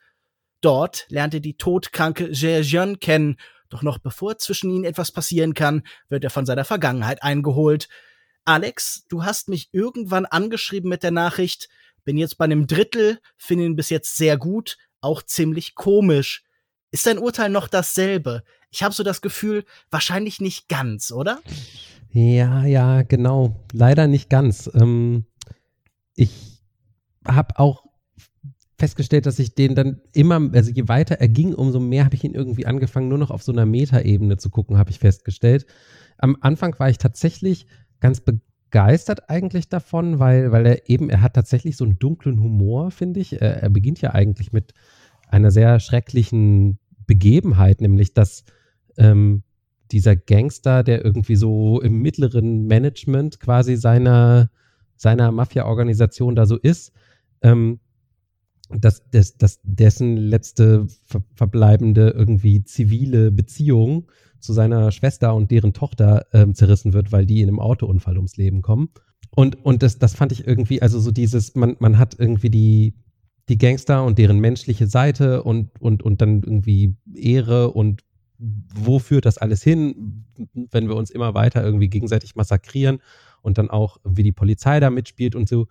Dort 0.61 1.07
lernt 1.09 1.33
er 1.33 1.41
die 1.41 1.57
todkranke 1.57 2.31
Jeon 2.31 3.01
kennen, 3.01 3.35
doch 3.67 3.81
noch 3.81 3.97
bevor 3.97 4.37
zwischen 4.37 4.71
ihnen 4.71 4.85
etwas 4.85 5.11
passieren 5.11 5.53
kann, 5.53 5.83
wird 6.07 6.23
er 6.23 6.29
von 6.29 6.45
seiner 6.45 6.63
Vergangenheit 6.63 7.21
eingeholt, 7.21 7.89
Alex, 8.47 9.03
du 9.09 9.25
hast 9.25 9.49
mich 9.49 9.67
irgendwann 9.73 10.25
angeschrieben 10.25 10.89
mit 10.89 11.03
der 11.03 11.11
Nachricht, 11.11 11.67
bin 12.05 12.17
jetzt 12.17 12.37
bei 12.37 12.45
einem 12.45 12.65
Drittel, 12.65 13.19
finde 13.35 13.65
ihn 13.65 13.75
bis 13.75 13.89
jetzt 13.89 14.15
sehr 14.15 14.37
gut, 14.37 14.77
auch 15.01 15.21
ziemlich 15.21 15.75
komisch. 15.75 16.43
Ist 16.89 17.05
dein 17.07 17.19
Urteil 17.19 17.49
noch 17.49 17.67
dasselbe? 17.67 18.43
Ich 18.71 18.83
habe 18.83 18.95
so 18.95 19.03
das 19.03 19.21
Gefühl, 19.21 19.65
wahrscheinlich 19.91 20.39
nicht 20.39 20.69
ganz, 20.69 21.11
oder? 21.11 21.41
Ja, 22.11 22.63
ja, 22.63 23.01
genau. 23.01 23.65
Leider 23.73 24.07
nicht 24.07 24.29
ganz. 24.29 24.71
Ähm, 24.73 25.25
ich 26.15 26.31
habe 27.27 27.59
auch 27.59 27.83
festgestellt, 28.79 29.25
dass 29.25 29.39
ich 29.39 29.55
den 29.55 29.75
dann 29.75 29.99
immer, 30.13 30.39
also 30.53 30.71
je 30.71 30.87
weiter 30.87 31.15
er 31.15 31.27
ging, 31.27 31.53
umso 31.53 31.81
mehr 31.81 32.05
habe 32.05 32.15
ich 32.15 32.23
ihn 32.23 32.33
irgendwie 32.33 32.65
angefangen, 32.65 33.09
nur 33.09 33.17
noch 33.17 33.31
auf 33.31 33.43
so 33.43 33.51
einer 33.51 33.65
Metaebene 33.65 34.37
zu 34.37 34.49
gucken, 34.49 34.77
habe 34.77 34.91
ich 34.91 34.99
festgestellt. 34.99 35.65
Am 36.17 36.37
Anfang 36.39 36.79
war 36.79 36.89
ich 36.89 36.97
tatsächlich 36.97 37.67
ganz 37.99 38.21
begeistert 38.21 39.29
eigentlich 39.29 39.69
davon, 39.69 40.19
weil, 40.19 40.51
weil 40.51 40.65
er 40.65 40.89
eben, 40.89 41.09
er 41.09 41.21
hat 41.21 41.33
tatsächlich 41.33 41.77
so 41.77 41.85
einen 41.85 41.99
dunklen 41.99 42.41
Humor, 42.41 42.91
finde 42.91 43.19
ich. 43.19 43.41
Er, 43.41 43.63
er 43.63 43.69
beginnt 43.69 44.01
ja 44.01 44.13
eigentlich 44.13 44.51
mit 44.51 44.73
einer 45.29 45.51
sehr 45.51 45.79
schrecklichen 45.79 46.79
Begebenheit, 47.05 47.81
nämlich 47.81 48.13
dass 48.13 48.43
ähm, 48.97 49.43
dieser 49.91 50.15
Gangster, 50.15 50.83
der 50.83 51.03
irgendwie 51.05 51.35
so 51.35 51.81
im 51.81 52.01
mittleren 52.01 52.65
Management 52.67 53.39
quasi 53.39 53.77
seiner, 53.77 54.49
seiner 54.95 55.31
Mafia-Organisation 55.31 56.35
da 56.35 56.45
so 56.45 56.57
ist, 56.57 56.91
ähm, 57.41 57.79
dass, 58.69 59.09
dass, 59.11 59.37
dass 59.37 59.59
dessen 59.63 60.17
letzte 60.17 60.87
ver 61.05 61.23
verbleibende 61.33 62.09
irgendwie 62.09 62.63
zivile 62.63 63.31
Beziehung 63.31 64.09
zu 64.39 64.53
seiner 64.53 64.91
Schwester 64.91 65.33
und 65.35 65.51
deren 65.51 65.73
Tochter 65.73 66.25
ähm, 66.33 66.53
zerrissen 66.53 66.93
wird, 66.93 67.11
weil 67.11 67.25
die 67.25 67.41
in 67.41 67.47
einem 67.47 67.59
Autounfall 67.59 68.17
ums 68.17 68.37
Leben 68.37 68.61
kommen. 68.61 68.89
Und, 69.31 69.63
und 69.65 69.83
das, 69.83 69.99
das 69.99 70.15
fand 70.15 70.31
ich 70.31 70.47
irgendwie, 70.47 70.81
also 70.81 70.99
so 70.99 71.11
dieses, 71.11 71.55
man, 71.55 71.75
man 71.79 71.97
hat 71.97 72.15
irgendwie 72.17 72.49
die, 72.49 72.95
die 73.49 73.57
Gangster 73.57 74.03
und 74.03 74.17
deren 74.17 74.39
menschliche 74.39 74.87
Seite 74.87 75.43
und, 75.43 75.81
und, 75.81 76.03
und 76.03 76.21
dann 76.21 76.43
irgendwie 76.43 76.95
Ehre 77.15 77.71
und 77.71 78.03
wo 78.39 78.99
führt 78.99 79.25
das 79.25 79.37
alles 79.37 79.63
hin, 79.63 80.25
wenn 80.71 80.87
wir 80.87 80.95
uns 80.95 81.09
immer 81.09 81.33
weiter 81.33 81.63
irgendwie 81.63 81.89
gegenseitig 81.89 82.35
massakrieren 82.35 82.99
und 83.41 83.57
dann 83.57 83.69
auch, 83.69 83.97
wie 84.03 84.23
die 84.23 84.31
Polizei 84.31 84.79
da 84.79 84.89
mitspielt 84.89 85.35
und 85.35 85.47
so 85.47 85.67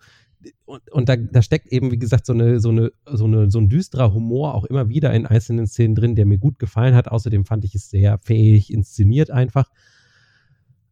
und, 0.65 0.91
und 0.91 1.09
da, 1.09 1.15
da 1.15 1.41
steckt 1.41 1.67
eben, 1.67 1.91
wie 1.91 1.97
gesagt, 1.97 2.25
so, 2.25 2.33
eine, 2.33 2.59
so, 2.59 2.69
eine, 2.69 2.91
so, 3.05 3.25
eine, 3.25 3.49
so 3.49 3.59
ein 3.59 3.69
düsterer 3.69 4.13
Humor 4.13 4.55
auch 4.55 4.65
immer 4.65 4.89
wieder 4.89 5.13
in 5.13 5.25
einzelnen 5.25 5.67
Szenen 5.67 5.95
drin, 5.95 6.15
der 6.15 6.25
mir 6.25 6.37
gut 6.37 6.59
gefallen 6.59 6.95
hat. 6.95 7.07
Außerdem 7.09 7.45
fand 7.45 7.65
ich 7.65 7.75
es 7.75 7.89
sehr 7.89 8.17
fähig 8.19 8.71
inszeniert 8.71 9.31
einfach. 9.31 9.69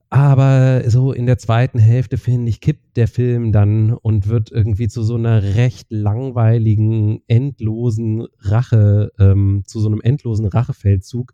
Aber 0.10 0.90
so 0.90 1.12
in 1.12 1.26
der 1.26 1.38
zweiten 1.38 1.80
Hälfte, 1.80 2.18
finde 2.18 2.50
ich, 2.50 2.62
kippt 2.62 2.96
der 2.96 3.08
Film 3.08 3.52
dann 3.52 3.92
und 3.92 4.28
wird 4.28 4.52
irgendwie 4.52 4.88
zu 4.88 5.04
so 5.04 5.16
einer 5.16 5.44
recht 5.56 5.88
langweiligen, 5.90 7.22
endlosen 7.28 8.28
Rache, 8.40 9.12
ähm, 9.20 9.64
zu 9.66 9.80
so 9.80 9.88
einem 9.88 10.02
endlosen 10.02 10.46
Rachefeldzug 10.46 11.34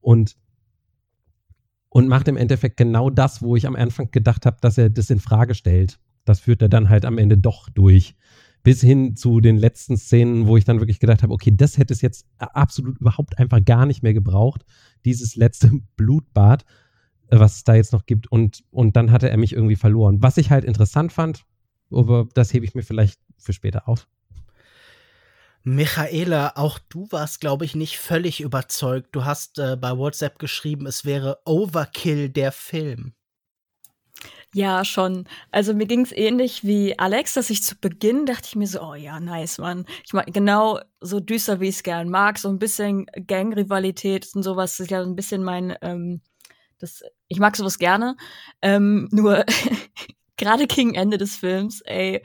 und, 0.00 0.36
und 1.88 2.08
macht 2.08 2.28
im 2.28 2.36
Endeffekt 2.36 2.76
genau 2.76 3.10
das, 3.10 3.42
wo 3.42 3.56
ich 3.56 3.66
am 3.66 3.76
Anfang 3.76 4.10
gedacht 4.10 4.46
habe, 4.46 4.56
dass 4.60 4.78
er 4.78 4.88
das 4.88 5.10
in 5.10 5.20
Frage 5.20 5.54
stellt 5.54 5.98
das 6.24 6.40
führt 6.40 6.62
er 6.62 6.68
dann 6.68 6.88
halt 6.88 7.04
am 7.04 7.18
Ende 7.18 7.38
doch 7.38 7.68
durch. 7.70 8.14
Bis 8.62 8.80
hin 8.80 9.16
zu 9.16 9.40
den 9.40 9.56
letzten 9.56 9.96
Szenen, 9.96 10.46
wo 10.46 10.56
ich 10.56 10.64
dann 10.64 10.78
wirklich 10.78 11.00
gedacht 11.00 11.22
habe, 11.24 11.32
okay, 11.32 11.52
das 11.52 11.78
hätte 11.78 11.92
es 11.92 12.00
jetzt 12.00 12.26
absolut 12.38 12.98
überhaupt 13.00 13.38
einfach 13.38 13.64
gar 13.64 13.86
nicht 13.86 14.02
mehr 14.04 14.14
gebraucht. 14.14 14.64
Dieses 15.04 15.34
letzte 15.34 15.70
Blutbad, 15.96 16.64
äh, 17.28 17.40
was 17.40 17.56
es 17.56 17.64
da 17.64 17.74
jetzt 17.74 17.92
noch 17.92 18.06
gibt. 18.06 18.30
Und, 18.30 18.62
und 18.70 18.96
dann 18.96 19.10
hatte 19.10 19.30
er 19.30 19.36
mich 19.36 19.52
irgendwie 19.52 19.76
verloren. 19.76 20.22
Was 20.22 20.36
ich 20.36 20.50
halt 20.50 20.64
interessant 20.64 21.12
fand, 21.12 21.44
aber 21.90 22.28
das 22.34 22.52
hebe 22.54 22.64
ich 22.64 22.74
mir 22.74 22.82
vielleicht 22.82 23.20
für 23.36 23.52
später 23.52 23.88
auf. 23.88 24.06
Michaela, 25.64 26.56
auch 26.56 26.78
du 26.88 27.06
warst, 27.10 27.40
glaube 27.40 27.64
ich, 27.64 27.76
nicht 27.76 27.98
völlig 27.98 28.40
überzeugt. 28.40 29.14
Du 29.14 29.24
hast 29.24 29.58
äh, 29.58 29.76
bei 29.76 29.96
WhatsApp 29.96 30.38
geschrieben, 30.38 30.86
es 30.86 31.04
wäre 31.04 31.38
Overkill 31.44 32.30
der 32.30 32.50
Film. 32.50 33.14
Ja, 34.54 34.84
schon. 34.84 35.26
Also 35.50 35.72
mir 35.72 35.86
ging's 35.86 36.12
ähnlich 36.12 36.62
wie 36.62 36.98
Alex, 36.98 37.32
dass 37.34 37.48
ich 37.48 37.62
zu 37.62 37.74
Beginn 37.74 38.26
dachte 38.26 38.48
ich 38.48 38.56
mir 38.56 38.66
so, 38.66 38.82
oh 38.82 38.94
ja, 38.94 39.18
nice, 39.18 39.56
Mann. 39.58 39.86
Ich 40.04 40.12
mag 40.12 40.26
genau 40.26 40.78
so 41.00 41.20
düster, 41.20 41.60
wie 41.60 41.68
ich 41.68 41.76
es 41.76 41.82
gern 41.82 42.10
mag, 42.10 42.38
so 42.38 42.50
ein 42.50 42.58
bisschen 42.58 43.06
Gangrivalität 43.26 44.28
und 44.34 44.42
sowas 44.42 44.78
ist 44.78 44.90
ja 44.90 45.02
so 45.02 45.08
ein 45.08 45.16
bisschen 45.16 45.42
mein, 45.42 45.74
ähm, 45.80 46.20
das, 46.78 47.02
ich 47.28 47.38
mag 47.38 47.56
sowas 47.56 47.78
gerne. 47.78 48.16
Ähm, 48.60 49.08
nur 49.10 49.46
gerade 50.36 50.66
gegen 50.66 50.94
Ende 50.94 51.16
des 51.16 51.36
Films, 51.36 51.80
ey, 51.82 52.22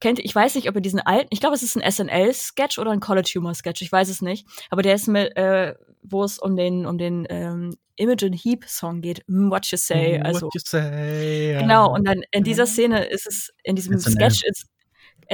kennt, 0.00 0.18
ich 0.18 0.34
weiß 0.34 0.56
nicht, 0.56 0.68
ob 0.68 0.74
ihr 0.74 0.80
diesen 0.80 1.00
alten, 1.00 1.28
ich 1.30 1.40
glaube, 1.40 1.54
es 1.54 1.62
ist 1.62 1.76
ein 1.76 1.88
SNL-Sketch 1.88 2.80
oder 2.80 2.90
ein 2.90 3.00
College 3.00 3.30
Humor-Sketch, 3.36 3.82
ich 3.82 3.92
weiß 3.92 4.08
es 4.08 4.22
nicht. 4.22 4.44
Aber 4.70 4.82
der 4.82 4.96
ist 4.96 5.06
mit, 5.06 5.36
äh, 5.36 5.74
wo 6.02 6.24
es 6.24 6.38
um 6.38 6.56
den, 6.56 6.86
um 6.86 6.98
den 6.98 7.26
ähm, 7.28 7.76
Imogen 7.96 8.32
Heap 8.32 8.64
Song 8.66 9.00
geht, 9.02 9.22
mm, 9.26 9.50
What 9.50 9.66
You 9.66 9.78
Say. 9.78 10.18
Mm, 10.18 10.22
also, 10.26 10.46
What 10.46 10.54
You 10.54 10.60
Say. 10.64 11.58
Genau, 11.60 11.92
und 11.94 12.06
dann 12.06 12.22
in 12.30 12.44
dieser 12.44 12.66
Szene 12.66 13.04
ist 13.04 13.26
es, 13.26 13.50
in 13.62 13.76
diesem 13.76 13.98
SNL. 13.98 14.12
Sketch 14.12 14.42
ist, 14.44 14.66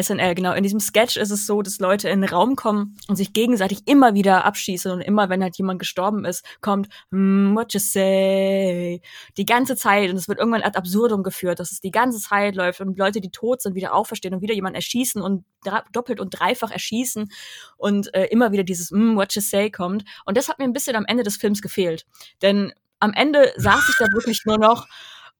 SNL, 0.00 0.34
genau. 0.34 0.52
In 0.52 0.62
diesem 0.62 0.80
Sketch 0.80 1.16
ist 1.16 1.30
es 1.30 1.46
so, 1.46 1.62
dass 1.62 1.78
Leute 1.78 2.08
in 2.08 2.20
den 2.20 2.30
Raum 2.30 2.54
kommen 2.54 2.96
und 3.08 3.16
sich 3.16 3.32
gegenseitig 3.32 3.80
immer 3.86 4.14
wieder 4.14 4.44
abschießen 4.44 4.90
und 4.90 5.00
immer, 5.00 5.28
wenn 5.28 5.42
halt 5.42 5.56
jemand 5.56 5.78
gestorben 5.78 6.24
ist, 6.24 6.44
kommt, 6.60 6.88
mm, 7.10 7.54
what 7.56 7.72
you 7.72 7.80
say? 7.80 9.00
Die 9.36 9.46
ganze 9.46 9.76
Zeit 9.76 10.10
und 10.10 10.16
es 10.16 10.28
wird 10.28 10.38
irgendwann 10.38 10.62
ad 10.62 10.76
absurdum 10.76 11.22
geführt, 11.22 11.60
dass 11.60 11.72
es 11.72 11.80
die 11.80 11.90
ganze 11.90 12.20
Zeit 12.20 12.54
läuft 12.54 12.80
und 12.80 12.98
Leute, 12.98 13.20
die 13.20 13.30
tot 13.30 13.62
sind, 13.62 13.74
wieder 13.74 13.94
auferstehen 13.94 14.34
und 14.34 14.42
wieder 14.42 14.54
jemanden 14.54 14.76
erschießen 14.76 15.22
und 15.22 15.44
doppelt 15.92 16.20
und 16.20 16.30
dreifach 16.38 16.70
erschießen 16.70 17.30
und 17.76 18.12
äh, 18.14 18.26
immer 18.26 18.52
wieder 18.52 18.64
dieses 18.64 18.90
mm, 18.90 19.16
what 19.16 19.34
you 19.34 19.40
say 19.40 19.70
kommt. 19.70 20.04
Und 20.24 20.36
das 20.36 20.48
hat 20.48 20.58
mir 20.58 20.64
ein 20.64 20.72
bisschen 20.72 20.96
am 20.96 21.06
Ende 21.06 21.22
des 21.22 21.36
Films 21.36 21.62
gefehlt. 21.62 22.06
Denn 22.42 22.72
am 23.00 23.12
Ende 23.12 23.52
saß 23.56 23.88
ich 23.88 23.96
da 23.98 24.06
wirklich 24.12 24.44
nur 24.44 24.58
noch 24.58 24.86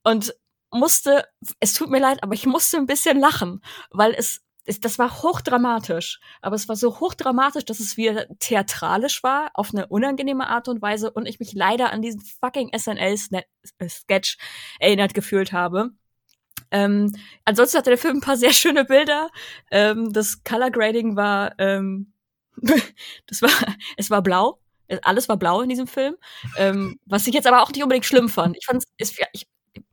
und 0.03 0.33
musste, 0.71 1.25
es 1.59 1.73
tut 1.73 1.89
mir 1.89 1.99
leid, 1.99 2.23
aber 2.23 2.33
ich 2.33 2.45
musste 2.45 2.77
ein 2.77 2.85
bisschen 2.85 3.19
lachen, 3.19 3.61
weil 3.91 4.13
es, 4.17 4.41
es 4.46 4.46
das 4.67 4.99
war 4.99 5.23
hochdramatisch. 5.23 6.19
Aber 6.41 6.55
es 6.55 6.67
war 6.67 6.75
so 6.75 6.99
hochdramatisch, 6.99 7.65
dass 7.65 7.79
es 7.79 7.97
wieder 7.97 8.27
theatralisch 8.39 9.23
war, 9.23 9.51
auf 9.53 9.73
eine 9.73 9.87
unangenehme 9.87 10.47
Art 10.47 10.67
und 10.67 10.81
Weise 10.81 11.11
und 11.11 11.25
ich 11.25 11.39
mich 11.39 11.53
leider 11.53 11.91
an 11.91 12.01
diesen 12.01 12.21
fucking 12.21 12.71
SNL-Sketch 12.77 14.37
erinnert 14.79 15.13
gefühlt 15.13 15.53
habe. 15.53 15.91
Ähm, 16.71 17.13
ansonsten 17.45 17.77
hatte 17.77 17.91
der 17.91 17.97
Film 17.97 18.17
ein 18.17 18.21
paar 18.21 18.37
sehr 18.37 18.53
schöne 18.53 18.85
Bilder. 18.85 19.29
Ähm, 19.71 20.11
das 20.11 20.43
Color 20.43 20.71
Grading 20.71 21.15
war, 21.15 21.57
ähm, 21.59 22.13
das 23.27 23.41
war, 23.41 23.51
es 23.97 24.09
war 24.09 24.21
blau. 24.21 24.59
Alles 25.03 25.27
war 25.27 25.37
blau 25.37 25.61
in 25.61 25.69
diesem 25.69 25.87
Film. 25.87 26.15
Ähm, 26.57 26.99
was 27.05 27.27
ich 27.27 27.33
jetzt 27.33 27.47
aber 27.47 27.61
auch 27.61 27.71
nicht 27.71 27.83
unbedingt 27.83 28.05
schlimm 28.05 28.29
fand. 28.29 28.55
Ich 28.57 28.65
fand 28.65 28.83
es, 28.97 29.17
ich, 29.33 29.47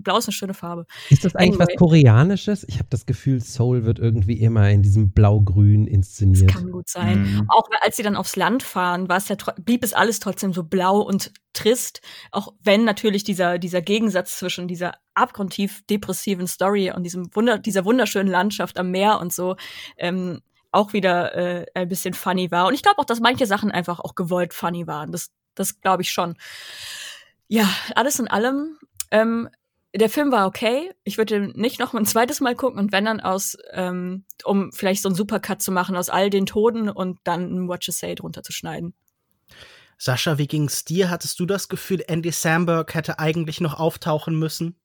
Blau 0.05 0.19
ist 0.19 0.27
eine 0.27 0.33
schöne 0.33 0.55
Farbe. 0.55 0.87
Ist 1.11 1.25
das 1.25 1.35
eigentlich 1.35 1.61
anyway. 1.61 1.67
was 1.73 1.79
Koreanisches? 1.79 2.65
Ich 2.69 2.79
habe 2.79 2.89
das 2.91 3.07
Gefühl, 3.07 3.41
Soul 3.41 3.85
wird 3.85 3.99
irgendwie 3.99 4.41
immer 4.41 4.71
in 4.71 4.83
diesem 4.83 5.13
Blau-Grün 5.13 5.87
inszeniert. 5.87 6.49
Das 6.51 6.55
kann 6.55 6.71
gut 6.71 6.89
sein. 6.89 7.23
Mhm. 7.23 7.47
Auch 7.49 7.69
als 7.81 7.97
sie 7.97 8.03
dann 8.03 8.17
aufs 8.17 8.37
Land 8.37 8.63
fahren, 8.63 9.09
war 9.09 9.17
es 9.17 9.29
ja, 9.29 9.37
blieb 9.57 9.83
es 9.83 9.93
alles 9.93 10.21
trotzdem 10.21 10.53
so 10.53 10.63
blau 10.63 11.01
und 11.01 11.33
trist. 11.53 12.01
Auch 12.31 12.53
wenn 12.63 12.85
natürlich 12.85 13.25
dieser, 13.25 13.59
dieser 13.59 13.83
Gegensatz 13.83 14.39
zwischen 14.39 14.69
dieser 14.69 14.95
abgrundtief 15.15 15.83
depressiven 15.87 16.47
Story 16.47 16.93
und 16.93 17.03
diesem 17.03 17.35
Wunder, 17.35 17.59
dieser 17.59 17.85
wunderschönen 17.85 18.31
Landschaft 18.31 18.79
am 18.79 18.91
Meer 18.91 19.21
und 19.21 19.33
so, 19.33 19.57
ähm, 19.97 20.41
auch 20.75 20.93
wieder 20.93 21.35
äh, 21.35 21.67
ein 21.75 21.89
bisschen 21.89 22.15
funny 22.15 22.51
war. 22.51 22.67
Und 22.67 22.75
ich 22.75 22.83
glaube 22.83 22.99
auch, 22.99 23.05
dass 23.05 23.21
manche 23.21 23.47
Sachen 23.47 23.71
einfach 23.71 24.01
auch 24.01 24.15
gewollt 24.15 24.53
funny 24.53 24.87
waren. 24.87 25.13
Das, 25.13 25.31
das 25.55 25.81
glaube 25.81 26.03
ich 26.03 26.11
schon. 26.11 26.37
Ja, 27.47 27.69
alles 27.95 28.19
in 28.19 28.29
allem 28.29 28.77
ähm, 29.11 29.49
der 29.95 30.09
Film 30.09 30.33
war 30.33 30.47
okay. 30.47 30.91
Ich 31.05 31.19
würde 31.19 31.53
nicht 31.59 31.79
noch 31.79 31.95
ein 31.95 32.07
zweites 32.07 32.41
Mal 32.41 32.57
gucken 32.57 32.79
und 32.79 32.93
wenn 32.93 33.05
dann 33.05 33.21
aus, 33.21 33.57
ähm, 33.73 34.25
um 34.45 34.73
vielleicht 34.73 35.03
so 35.03 35.09
einen 35.09 35.17
Supercut 35.17 35.63
zu 35.63 35.71
machen 35.73 35.97
aus 35.97 36.11
all 36.11 36.31
den 36.31 36.47
Toten 36.47 36.89
und 36.89 37.19
dann 37.25 37.43
ein 37.53 37.69
Watch 37.69 37.89
a 37.89 37.93
Say 37.93 38.15
drunter 38.15 38.43
zu 38.43 38.53
schneiden. 38.53 38.95
Sascha, 39.97 40.39
wie 40.39 40.49
ging's 40.49 40.85
dir? 40.85 41.11
Hattest 41.11 41.39
du 41.39 41.47
das 41.47 41.69
Gefühl, 41.69 42.03
Andy 42.09 42.33
Samberg 42.33 42.95
hätte 42.95 43.21
eigentlich 43.21 43.61
noch 43.61 43.79
auftauchen 43.79 44.37
müssen? 44.39 44.77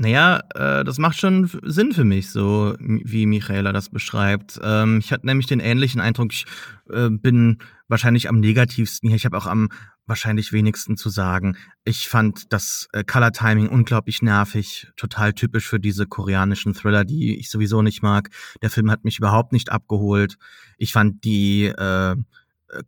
Naja, 0.00 0.44
äh, 0.54 0.84
das 0.84 0.98
macht 0.98 1.18
schon 1.18 1.50
Sinn 1.64 1.92
für 1.92 2.04
mich, 2.04 2.30
so 2.30 2.76
wie 2.78 3.26
Michaela 3.26 3.72
das 3.72 3.88
beschreibt. 3.88 4.60
Ähm, 4.62 5.00
ich 5.00 5.12
hatte 5.12 5.26
nämlich 5.26 5.48
den 5.48 5.58
ähnlichen 5.58 6.00
Eindruck, 6.00 6.32
ich 6.32 6.46
äh, 6.88 7.10
bin 7.10 7.58
wahrscheinlich 7.88 8.28
am 8.28 8.38
negativsten 8.38 9.08
hier. 9.08 9.16
Ich 9.16 9.24
habe 9.24 9.36
auch 9.36 9.46
am 9.46 9.70
wahrscheinlich 10.08 10.52
wenigsten 10.52 10.96
zu 10.96 11.10
sagen. 11.10 11.56
Ich 11.84 12.08
fand 12.08 12.52
das 12.52 12.88
äh, 12.92 13.04
Color 13.04 13.32
Timing 13.32 13.68
unglaublich 13.68 14.22
nervig, 14.22 14.88
total 14.96 15.32
typisch 15.32 15.68
für 15.68 15.78
diese 15.78 16.06
koreanischen 16.06 16.74
Thriller, 16.74 17.04
die 17.04 17.38
ich 17.38 17.50
sowieso 17.50 17.82
nicht 17.82 18.02
mag. 18.02 18.30
Der 18.62 18.70
Film 18.70 18.90
hat 18.90 19.04
mich 19.04 19.18
überhaupt 19.18 19.52
nicht 19.52 19.70
abgeholt. 19.70 20.38
Ich 20.78 20.92
fand 20.92 21.24
die 21.24 21.66
äh, 21.66 22.16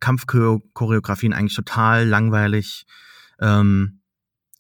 Kampfchoreografien 0.00 1.32
eigentlich 1.32 1.56
total 1.56 2.06
langweilig. 2.06 2.86
Ähm, 3.40 3.99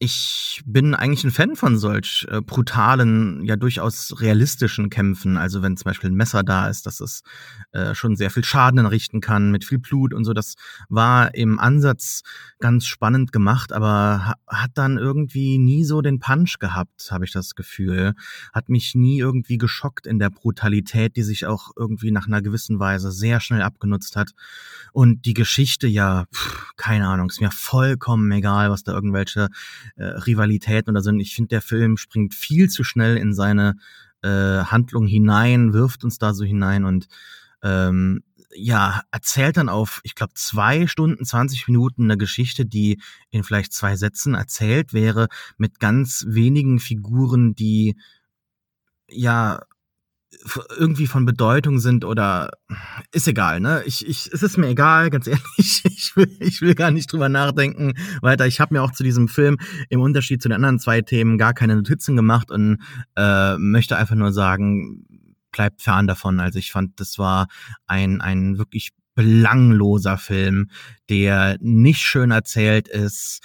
ich 0.02 0.62
bin 0.64 0.94
eigentlich 0.94 1.24
ein 1.24 1.30
Fan 1.30 1.56
von 1.56 1.76
solch 1.76 2.26
äh, 2.30 2.40
brutalen, 2.40 3.44
ja 3.44 3.56
durchaus 3.56 4.18
realistischen 4.18 4.88
Kämpfen. 4.88 5.36
Also 5.36 5.60
wenn 5.60 5.76
zum 5.76 5.84
Beispiel 5.84 6.08
ein 6.08 6.14
Messer 6.14 6.42
da 6.42 6.68
ist, 6.68 6.86
dass 6.86 7.00
es 7.00 7.22
äh, 7.72 7.94
schon 7.94 8.16
sehr 8.16 8.30
viel 8.30 8.42
Schaden 8.42 8.78
entrichten 8.78 9.20
kann 9.20 9.50
mit 9.50 9.62
viel 9.62 9.78
Blut 9.78 10.14
und 10.14 10.24
so. 10.24 10.32
Das 10.32 10.54
war 10.88 11.34
im 11.34 11.58
Ansatz 11.58 12.22
ganz 12.60 12.86
spannend 12.86 13.30
gemacht, 13.30 13.74
aber 13.74 14.26
ha 14.26 14.34
hat 14.46 14.70
dann 14.74 14.96
irgendwie 14.96 15.58
nie 15.58 15.84
so 15.84 16.00
den 16.00 16.18
Punch 16.18 16.58
gehabt, 16.58 17.10
habe 17.10 17.26
ich 17.26 17.32
das 17.32 17.54
Gefühl. 17.54 18.14
Hat 18.54 18.70
mich 18.70 18.94
nie 18.94 19.18
irgendwie 19.18 19.58
geschockt 19.58 20.06
in 20.06 20.18
der 20.18 20.30
Brutalität, 20.30 21.14
die 21.16 21.22
sich 21.22 21.44
auch 21.44 21.72
irgendwie 21.76 22.10
nach 22.10 22.26
einer 22.26 22.40
gewissen 22.40 22.80
Weise 22.80 23.12
sehr 23.12 23.38
schnell 23.40 23.60
abgenutzt 23.60 24.16
hat. 24.16 24.30
Und 24.92 25.26
die 25.26 25.34
Geschichte, 25.34 25.86
ja, 25.86 26.24
pff, 26.34 26.72
keine 26.76 27.06
Ahnung, 27.06 27.28
ist 27.28 27.40
mir 27.40 27.50
vollkommen 27.50 28.32
egal, 28.32 28.70
was 28.70 28.82
da 28.82 28.92
irgendwelche 28.92 29.48
äh, 29.96 30.04
Rivalitäten 30.04 30.90
oder 30.90 31.02
so. 31.02 31.12
Ich 31.12 31.34
finde, 31.34 31.48
der 31.48 31.62
Film 31.62 31.96
springt 31.96 32.34
viel 32.34 32.68
zu 32.68 32.84
schnell 32.84 33.16
in 33.16 33.34
seine 33.34 33.76
äh, 34.22 34.28
Handlung 34.64 35.06
hinein, 35.06 35.72
wirft 35.72 36.04
uns 36.04 36.18
da 36.18 36.34
so 36.34 36.44
hinein 36.44 36.84
und 36.84 37.08
ähm, 37.62 38.22
ja, 38.52 39.02
erzählt 39.12 39.56
dann 39.56 39.68
auf, 39.68 40.00
ich 40.02 40.14
glaube, 40.14 40.34
zwei 40.34 40.86
Stunden, 40.86 41.24
20 41.24 41.68
Minuten 41.68 42.04
eine 42.04 42.16
Geschichte, 42.16 42.66
die 42.66 43.00
in 43.30 43.44
vielleicht 43.44 43.72
zwei 43.72 43.96
Sätzen 43.96 44.34
erzählt 44.34 44.92
wäre, 44.92 45.28
mit 45.56 45.78
ganz 45.78 46.24
wenigen 46.28 46.80
Figuren, 46.80 47.54
die 47.54 47.96
ja 49.08 49.60
irgendwie 50.78 51.06
von 51.06 51.24
Bedeutung 51.24 51.80
sind 51.80 52.04
oder 52.04 52.50
ist 53.12 53.26
egal, 53.26 53.60
ne? 53.60 53.82
Ich, 53.84 54.06
ich, 54.06 54.30
es 54.32 54.42
ist 54.42 54.56
mir 54.56 54.68
egal, 54.68 55.10
ganz 55.10 55.26
ehrlich. 55.26 55.82
Ich 56.00 56.16
will, 56.16 56.36
ich 56.40 56.60
will 56.60 56.74
gar 56.74 56.90
nicht 56.90 57.12
drüber 57.12 57.28
nachdenken 57.28 57.92
weiter. 58.20 58.46
Ich 58.46 58.58
habe 58.58 58.74
mir 58.74 58.82
auch 58.82 58.90
zu 58.90 59.04
diesem 59.04 59.28
Film 59.28 59.58
im 59.90 60.00
Unterschied 60.00 60.42
zu 60.42 60.48
den 60.48 60.56
anderen 60.56 60.80
zwei 60.80 61.02
Themen 61.02 61.38
gar 61.38 61.54
keine 61.54 61.76
Notizen 61.76 62.16
gemacht 62.16 62.50
und 62.50 62.78
äh, 63.16 63.56
möchte 63.58 63.96
einfach 63.96 64.16
nur 64.16 64.32
sagen, 64.32 65.06
bleibt 65.52 65.82
fern 65.82 66.06
davon. 66.06 66.40
Also 66.40 66.58
ich 66.58 66.72
fand, 66.72 66.98
das 66.98 67.18
war 67.18 67.46
ein, 67.86 68.20
ein 68.20 68.58
wirklich 68.58 68.90
belangloser 69.14 70.18
Film, 70.18 70.70
der 71.08 71.58
nicht 71.60 72.00
schön 72.00 72.30
erzählt 72.30 72.88
ist 72.88 73.40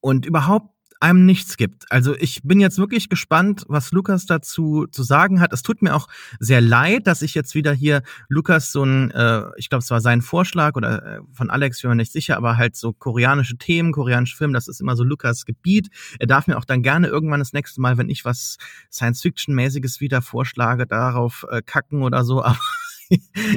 und 0.00 0.26
überhaupt 0.26 0.73
einem 1.04 1.26
nichts 1.26 1.58
gibt. 1.58 1.84
Also 1.92 2.16
ich 2.16 2.40
bin 2.42 2.60
jetzt 2.60 2.78
wirklich 2.78 3.10
gespannt, 3.10 3.64
was 3.68 3.92
Lukas 3.92 4.24
dazu 4.24 4.86
zu 4.90 5.02
sagen 5.02 5.38
hat. 5.38 5.52
Es 5.52 5.62
tut 5.62 5.82
mir 5.82 5.94
auch 5.94 6.08
sehr 6.40 6.62
leid, 6.62 7.06
dass 7.06 7.20
ich 7.20 7.34
jetzt 7.34 7.54
wieder 7.54 7.74
hier 7.74 8.02
Lukas 8.28 8.72
so 8.72 8.84
ein, 8.84 9.10
äh, 9.10 9.42
ich 9.58 9.68
glaube, 9.68 9.82
es 9.82 9.90
war 9.90 10.00
sein 10.00 10.22
Vorschlag 10.22 10.76
oder 10.76 11.16
äh, 11.16 11.20
von 11.30 11.50
Alex, 11.50 11.82
bin 11.82 11.90
mir 11.90 11.96
nicht 11.96 12.10
sicher, 12.10 12.38
aber 12.38 12.56
halt 12.56 12.74
so 12.74 12.94
koreanische 12.94 13.58
Themen, 13.58 13.92
koreanische 13.92 14.34
Filme, 14.34 14.54
das 14.54 14.66
ist 14.66 14.80
immer 14.80 14.96
so 14.96 15.04
Lukas 15.04 15.44
Gebiet. 15.44 15.90
Er 16.18 16.26
darf 16.26 16.46
mir 16.46 16.56
auch 16.56 16.64
dann 16.64 16.82
gerne 16.82 17.08
irgendwann 17.08 17.40
das 17.40 17.52
nächste 17.52 17.82
Mal, 17.82 17.98
wenn 17.98 18.08
ich 18.08 18.24
was 18.24 18.56
Science-Fiction-mäßiges 18.90 20.00
wieder 20.00 20.22
vorschlage, 20.22 20.86
darauf 20.86 21.44
äh, 21.50 21.60
kacken 21.60 22.02
oder 22.02 22.24
so. 22.24 22.42
Aber 22.42 22.58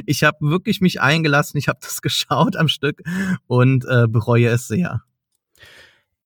ich 0.04 0.22
habe 0.22 0.36
wirklich 0.40 0.82
mich 0.82 1.00
eingelassen, 1.00 1.56
ich 1.56 1.68
habe 1.68 1.78
das 1.80 2.02
geschaut 2.02 2.56
am 2.56 2.68
Stück 2.68 3.00
und 3.46 3.86
äh, 3.86 4.06
bereue 4.06 4.48
es 4.48 4.68
sehr. 4.68 5.02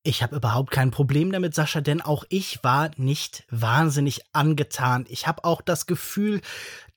Ich 0.04 0.20
habe 0.24 0.34
überhaupt 0.34 0.72
kein 0.72 0.90
Problem 0.90 1.30
damit, 1.30 1.54
Sascha, 1.54 1.80
denn 1.80 2.00
auch 2.00 2.24
ich 2.28 2.64
war 2.64 2.90
nicht 2.96 3.44
wahnsinnig 3.50 4.22
angetan. 4.32 5.06
Ich 5.08 5.28
habe 5.28 5.44
auch 5.44 5.62
das 5.62 5.86
Gefühl, 5.86 6.40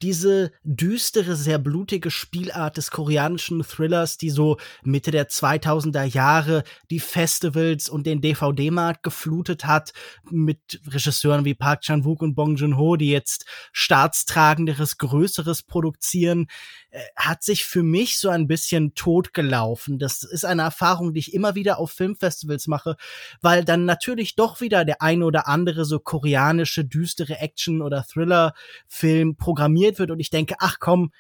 diese 0.02 0.52
düstere, 0.64 1.36
sehr 1.36 1.58
blutige 1.58 2.12
Spielart 2.12 2.78
des 2.78 2.92
koreanischen 2.92 3.64
Thrillers, 3.64 4.18
die 4.18 4.30
so 4.30 4.58
Mitte 4.84 5.12
der 5.12 5.30
2000er 5.30 6.04
Jahre 6.04 6.64
die 6.90 7.00
Festivals 7.00 7.88
und 7.90 8.06
den 8.06 8.22
DVD-Markt 8.22 9.04
geflutet 9.04 9.66
hat, 9.66 9.94
mit 10.30 10.82
Regisseuren 10.88 11.46
wie 11.46 11.54
Park 11.54 11.82
Chan-wook 11.82 12.22
und 12.22 12.36
Bong 12.36 12.56
Joon-ho, 12.56 12.98
die 12.98 13.10
jetzt 13.10 13.46
staatstragenderes, 13.72 14.98
größeres 14.98 15.64
produzieren, 15.64 16.48
äh, 16.90 17.00
hat 17.16 17.44
sich 17.44 17.64
für 17.64 17.84
mich 17.84 18.20
so 18.20 18.30
ein 18.30 18.48
bisschen 18.48 18.96
totgelaufen. 18.96 19.98
Das 19.98 20.24
ist 20.24 20.46
eine 20.46 20.64
Erfahrung, 20.64 21.14
die 21.14 21.20
ich 21.20 21.34
immer 21.34 21.56
wieder 21.56 21.80
auf 21.80 21.92
Filmfestivals 21.92 22.68
mache, 22.68 22.98
weil 23.42 23.64
dann 23.64 23.86
natürlich 23.86 24.36
doch 24.36 24.60
wieder 24.60 24.84
der 24.84 25.02
eine 25.02 25.26
oder 25.26 25.48
andere 25.48 25.86
so 25.86 26.00
koreanische, 26.00 26.84
düstere 26.84 27.40
Action- 27.40 27.82
oder 27.82 28.04
Thriller-Film 28.04 29.38
programmiert 29.38 29.85
inszeniert 29.86 30.00
wird 30.00 30.12
und 30.12 30.20
ich 30.20 30.30
denke, 30.30 30.56
ach 30.60 30.78
komm, 30.80 31.12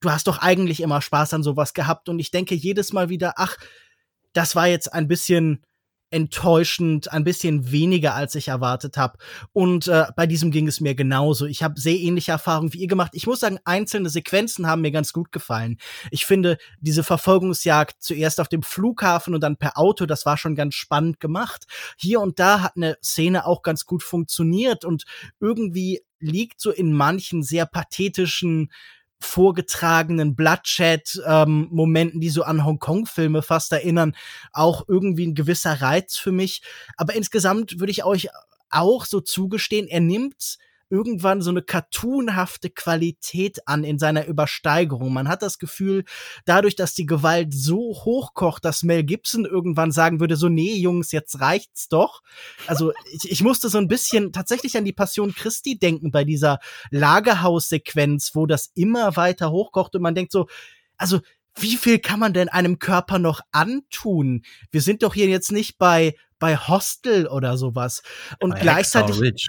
du 0.00 0.10
hast 0.10 0.26
doch 0.26 0.38
eigentlich 0.38 0.80
immer 0.80 1.00
Spaß 1.02 1.34
an 1.34 1.42
sowas 1.42 1.74
gehabt 1.74 2.08
und 2.08 2.18
ich 2.18 2.30
denke 2.30 2.54
jedes 2.54 2.92
Mal 2.92 3.08
wieder, 3.08 3.34
ach, 3.36 3.56
das 4.32 4.54
war 4.54 4.68
jetzt 4.68 4.92
ein 4.92 5.08
bisschen 5.08 5.64
enttäuschend, 6.10 7.12
ein 7.12 7.24
bisschen 7.24 7.72
weniger 7.72 8.14
als 8.14 8.36
ich 8.36 8.46
erwartet 8.46 8.96
habe. 8.96 9.18
Und 9.52 9.88
äh, 9.88 10.04
bei 10.14 10.28
diesem 10.28 10.52
ging 10.52 10.68
es 10.68 10.80
mir 10.80 10.94
genauso. 10.94 11.46
Ich 11.46 11.64
habe 11.64 11.80
sehr 11.80 11.96
ähnliche 11.96 12.30
Erfahrungen 12.30 12.72
wie 12.72 12.78
ihr 12.78 12.86
gemacht. 12.86 13.10
Ich 13.14 13.26
muss 13.26 13.40
sagen, 13.40 13.58
einzelne 13.64 14.08
Sequenzen 14.08 14.68
haben 14.68 14.82
mir 14.82 14.92
ganz 14.92 15.12
gut 15.12 15.32
gefallen. 15.32 15.78
Ich 16.12 16.24
finde 16.24 16.58
diese 16.78 17.02
Verfolgungsjagd 17.02 17.96
zuerst 17.98 18.40
auf 18.40 18.46
dem 18.46 18.62
Flughafen 18.62 19.34
und 19.34 19.40
dann 19.40 19.56
per 19.56 19.76
Auto, 19.76 20.06
das 20.06 20.24
war 20.24 20.38
schon 20.38 20.54
ganz 20.54 20.76
spannend 20.76 21.18
gemacht. 21.18 21.64
Hier 21.98 22.20
und 22.20 22.38
da 22.38 22.60
hat 22.60 22.76
eine 22.76 22.96
Szene 23.02 23.44
auch 23.44 23.62
ganz 23.62 23.84
gut 23.84 24.04
funktioniert 24.04 24.84
und 24.84 25.06
irgendwie 25.40 26.02
liegt 26.18 26.60
so 26.60 26.70
in 26.70 26.92
manchen 26.92 27.42
sehr 27.42 27.66
pathetischen 27.66 28.70
vorgetragenen 29.18 30.36
Bloodshed-Momenten, 30.36 32.16
ähm, 32.16 32.20
die 32.20 32.28
so 32.28 32.42
an 32.42 32.64
Hongkong-Filme 32.64 33.42
fast 33.42 33.72
erinnern, 33.72 34.14
auch 34.52 34.84
irgendwie 34.88 35.26
ein 35.26 35.34
gewisser 35.34 35.80
Reiz 35.80 36.16
für 36.16 36.32
mich. 36.32 36.62
Aber 36.96 37.14
insgesamt 37.14 37.80
würde 37.80 37.92
ich 37.92 38.04
euch 38.04 38.28
auch 38.70 39.04
so 39.04 39.20
zugestehen, 39.20 39.88
er 39.88 40.00
nimmt 40.00 40.58
irgendwann 40.88 41.42
so 41.42 41.50
eine 41.50 41.62
cartoonhafte 41.62 42.70
Qualität 42.70 43.66
an 43.66 43.84
in 43.84 43.98
seiner 43.98 44.26
Übersteigerung. 44.26 45.12
Man 45.12 45.28
hat 45.28 45.42
das 45.42 45.58
Gefühl, 45.58 46.04
dadurch, 46.44 46.76
dass 46.76 46.94
die 46.94 47.06
Gewalt 47.06 47.52
so 47.52 47.78
hochkocht, 48.04 48.64
dass 48.64 48.82
Mel 48.82 49.04
Gibson 49.04 49.44
irgendwann 49.44 49.92
sagen 49.92 50.20
würde, 50.20 50.36
so, 50.36 50.48
nee, 50.48 50.74
Jungs, 50.74 51.12
jetzt 51.12 51.40
reicht's 51.40 51.88
doch. 51.88 52.22
Also 52.66 52.92
ich, 53.12 53.30
ich 53.30 53.42
musste 53.42 53.68
so 53.68 53.78
ein 53.78 53.88
bisschen 53.88 54.32
tatsächlich 54.32 54.76
an 54.76 54.84
die 54.84 54.92
Passion 54.92 55.34
Christi 55.34 55.78
denken 55.78 56.10
bei 56.10 56.24
dieser 56.24 56.58
Lagerhaussequenz, 56.90 58.32
wo 58.34 58.46
das 58.46 58.70
immer 58.74 59.16
weiter 59.16 59.50
hochkocht 59.50 59.94
und 59.96 60.02
man 60.02 60.14
denkt 60.14 60.32
so, 60.32 60.46
also 60.96 61.20
wie 61.58 61.76
viel 61.76 61.98
kann 61.98 62.20
man 62.20 62.34
denn 62.34 62.50
einem 62.50 62.78
Körper 62.78 63.18
noch 63.18 63.40
antun? 63.50 64.44
Wir 64.70 64.82
sind 64.82 65.02
doch 65.02 65.14
hier 65.14 65.26
jetzt 65.26 65.52
nicht 65.52 65.78
bei 65.78 66.14
bei 66.38 66.56
Hostel 66.56 67.26
oder 67.26 67.56
sowas. 67.56 68.02
Und 68.40 68.50
bei 68.50 68.60
gleichzeitig 68.60 69.48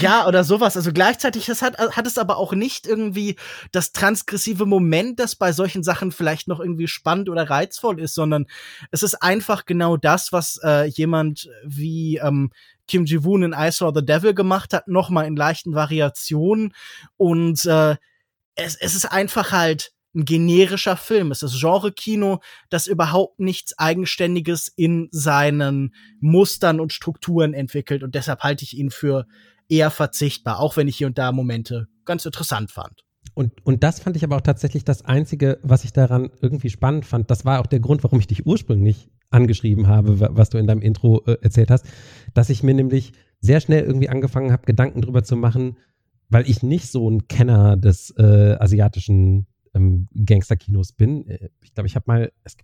ja, 0.00 0.26
oder 0.26 0.44
sowas. 0.44 0.76
Also 0.76 0.92
gleichzeitig 0.92 1.46
das 1.46 1.60
hat, 1.60 1.78
hat 1.78 2.06
es 2.06 2.16
aber 2.16 2.38
auch 2.38 2.54
nicht 2.54 2.86
irgendwie 2.86 3.36
das 3.70 3.92
transgressive 3.92 4.64
Moment, 4.64 5.20
das 5.20 5.36
bei 5.36 5.52
solchen 5.52 5.82
Sachen 5.82 6.10
vielleicht 6.10 6.48
noch 6.48 6.60
irgendwie 6.60 6.88
spannend 6.88 7.28
oder 7.28 7.48
reizvoll 7.50 8.00
ist, 8.00 8.14
sondern 8.14 8.46
es 8.90 9.02
ist 9.02 9.22
einfach 9.22 9.66
genau 9.66 9.96
das, 9.96 10.32
was 10.32 10.58
äh, 10.64 10.86
jemand 10.86 11.50
wie 11.64 12.16
ähm, 12.16 12.50
Kim 12.88 13.04
Ji-woon 13.04 13.42
in 13.42 13.54
I 13.56 13.70
Saw 13.70 13.92
the 13.94 14.04
Devil 14.04 14.34
gemacht 14.34 14.72
hat, 14.72 14.88
nochmal 14.88 15.26
in 15.26 15.36
leichten 15.36 15.74
Variationen. 15.74 16.74
Und 17.16 17.64
äh, 17.66 17.96
es, 18.54 18.76
es 18.76 18.94
ist 18.94 19.06
einfach 19.06 19.52
halt 19.52 19.92
ein 20.14 20.24
generischer 20.24 20.96
Film. 20.96 21.30
Es 21.30 21.42
ist 21.42 21.58
Genre-Kino, 21.58 22.40
das 22.70 22.86
überhaupt 22.86 23.40
nichts 23.40 23.78
Eigenständiges 23.78 24.68
in 24.68 25.08
seinen 25.10 25.94
Mustern 26.20 26.80
und 26.80 26.92
Strukturen 26.92 27.52
entwickelt. 27.52 28.02
Und 28.02 28.14
deshalb 28.14 28.40
halte 28.40 28.64
ich 28.64 28.76
ihn 28.76 28.90
für 28.90 29.26
eher 29.68 29.90
verzichtbar, 29.90 30.60
auch 30.60 30.76
wenn 30.76 30.88
ich 30.88 30.96
hier 30.96 31.06
und 31.06 31.18
da 31.18 31.32
Momente 31.32 31.88
ganz 32.04 32.24
interessant 32.26 32.70
fand. 32.70 33.04
Und, 33.34 33.52
und 33.66 33.82
das 33.82 34.00
fand 34.00 34.16
ich 34.16 34.24
aber 34.24 34.36
auch 34.36 34.42
tatsächlich 34.42 34.84
das 34.84 35.04
Einzige, 35.04 35.58
was 35.62 35.84
ich 35.84 35.92
daran 35.92 36.30
irgendwie 36.40 36.70
spannend 36.70 37.04
fand. 37.04 37.30
Das 37.30 37.44
war 37.44 37.60
auch 37.60 37.66
der 37.66 37.80
Grund, 37.80 38.04
warum 38.04 38.20
ich 38.20 38.26
dich 38.26 38.46
ursprünglich 38.46 39.10
angeschrieben 39.30 39.88
habe, 39.88 40.20
was 40.36 40.50
du 40.50 40.58
in 40.58 40.66
deinem 40.66 40.82
Intro 40.82 41.24
äh, 41.26 41.38
erzählt 41.42 41.70
hast, 41.70 41.86
dass 42.34 42.50
ich 42.50 42.62
mir 42.62 42.74
nämlich 42.74 43.12
sehr 43.40 43.60
schnell 43.60 43.84
irgendwie 43.84 44.08
angefangen 44.08 44.52
habe, 44.52 44.64
Gedanken 44.64 45.02
drüber 45.02 45.24
zu 45.24 45.36
machen, 45.36 45.76
weil 46.28 46.48
ich 46.48 46.62
nicht 46.62 46.90
so 46.90 47.10
ein 47.10 47.26
Kenner 47.26 47.76
des 47.76 48.10
äh, 48.16 48.56
asiatischen 48.60 49.46
ähm, 49.74 50.08
Gangsterkinos 50.24 50.92
bin. 50.92 51.28
Äh, 51.28 51.48
ich 51.62 51.74
glaube, 51.74 51.88
ich 51.88 51.96
habe 51.96 52.04
mal, 52.06 52.32
es, 52.44 52.56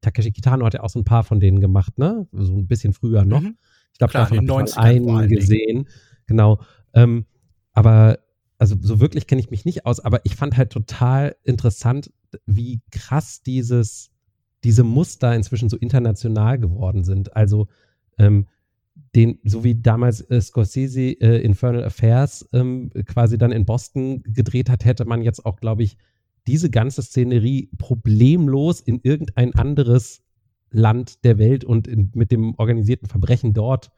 Takeshi 0.00 0.32
Kitano 0.32 0.66
hat 0.66 0.74
ja 0.74 0.82
auch 0.82 0.90
so 0.90 0.98
ein 0.98 1.04
paar 1.04 1.22
von 1.22 1.38
denen 1.38 1.60
gemacht, 1.60 1.96
ne? 1.96 2.26
So 2.32 2.56
ein 2.56 2.66
bisschen 2.66 2.92
früher 2.92 3.24
noch. 3.24 3.40
Mhm. 3.40 3.56
Ich 3.92 3.98
glaube, 3.98 4.12
davon 4.12 4.48
habe 4.48 4.64
ich 4.68 4.76
einen 4.76 5.28
gesehen. 5.28 5.88
Genau. 6.30 6.60
Ähm, 6.94 7.26
aber 7.72 8.20
also 8.56 8.76
so 8.80 9.00
wirklich 9.00 9.26
kenne 9.26 9.40
ich 9.40 9.50
mich 9.50 9.64
nicht 9.64 9.84
aus, 9.84 9.98
aber 9.98 10.20
ich 10.24 10.36
fand 10.36 10.56
halt 10.56 10.70
total 10.70 11.34
interessant, 11.42 12.12
wie 12.46 12.82
krass 12.92 13.42
dieses, 13.42 14.12
diese 14.62 14.84
Muster 14.84 15.34
inzwischen 15.34 15.68
so 15.68 15.76
international 15.76 16.60
geworden 16.60 17.02
sind. 17.02 17.34
Also 17.34 17.66
ähm, 18.16 18.46
den, 19.16 19.40
so 19.42 19.64
wie 19.64 19.74
damals 19.74 20.20
äh, 20.30 20.40
Scorsese 20.40 21.20
äh, 21.20 21.42
Infernal 21.42 21.82
Affairs 21.82 22.48
ähm, 22.52 22.90
quasi 23.06 23.36
dann 23.36 23.50
in 23.50 23.64
Boston 23.64 24.22
gedreht 24.22 24.70
hat, 24.70 24.84
hätte 24.84 25.06
man 25.06 25.22
jetzt 25.22 25.44
auch, 25.44 25.56
glaube 25.56 25.82
ich, 25.82 25.96
diese 26.46 26.70
ganze 26.70 27.02
Szenerie 27.02 27.70
problemlos 27.76 28.80
in 28.80 29.00
irgendein 29.02 29.52
anderes 29.56 30.22
Land 30.70 31.24
der 31.24 31.38
Welt 31.38 31.64
und 31.64 31.88
in, 31.88 32.12
mit 32.14 32.30
dem 32.30 32.54
organisierten 32.54 33.08
Verbrechen 33.08 33.52
dort 33.52 33.90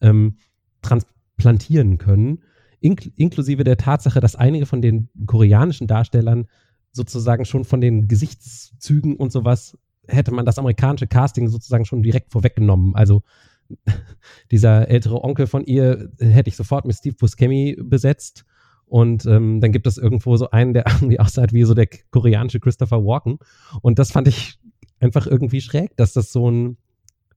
ähm, 0.00 0.36
trans 0.82 1.04
plantieren 1.36 1.98
können, 1.98 2.42
ink 2.80 3.10
inklusive 3.16 3.64
der 3.64 3.76
Tatsache, 3.76 4.20
dass 4.20 4.36
einige 4.36 4.66
von 4.66 4.82
den 4.82 5.08
koreanischen 5.26 5.86
Darstellern 5.86 6.46
sozusagen 6.92 7.44
schon 7.44 7.64
von 7.64 7.80
den 7.80 8.08
Gesichtszügen 8.08 9.16
und 9.16 9.32
sowas 9.32 9.76
hätte 10.06 10.32
man 10.32 10.44
das 10.44 10.58
amerikanische 10.58 11.06
Casting 11.06 11.48
sozusagen 11.48 11.84
schon 11.84 12.02
direkt 12.02 12.30
vorweggenommen. 12.32 12.94
Also 12.94 13.22
dieser 14.50 14.88
ältere 14.88 15.22
Onkel 15.24 15.46
von 15.46 15.64
ihr 15.64 16.10
hätte 16.18 16.48
ich 16.48 16.56
sofort 16.56 16.84
mit 16.84 16.96
Steve 16.96 17.16
Buscemi 17.18 17.76
besetzt. 17.82 18.44
Und 18.86 19.24
ähm, 19.24 19.60
dann 19.60 19.72
gibt 19.72 19.86
es 19.86 19.96
irgendwo 19.96 20.36
so 20.36 20.50
einen, 20.50 20.74
der 20.74 20.84
irgendwie 21.00 21.18
aussah 21.18 21.46
wie 21.50 21.64
so 21.64 21.74
der 21.74 21.88
koreanische 22.10 22.60
Christopher 22.60 23.04
Walken. 23.04 23.38
Und 23.80 23.98
das 23.98 24.12
fand 24.12 24.28
ich 24.28 24.58
einfach 25.00 25.26
irgendwie 25.26 25.60
schräg, 25.60 25.96
dass 25.96 26.12
das 26.12 26.32
so 26.32 26.50
ein 26.50 26.76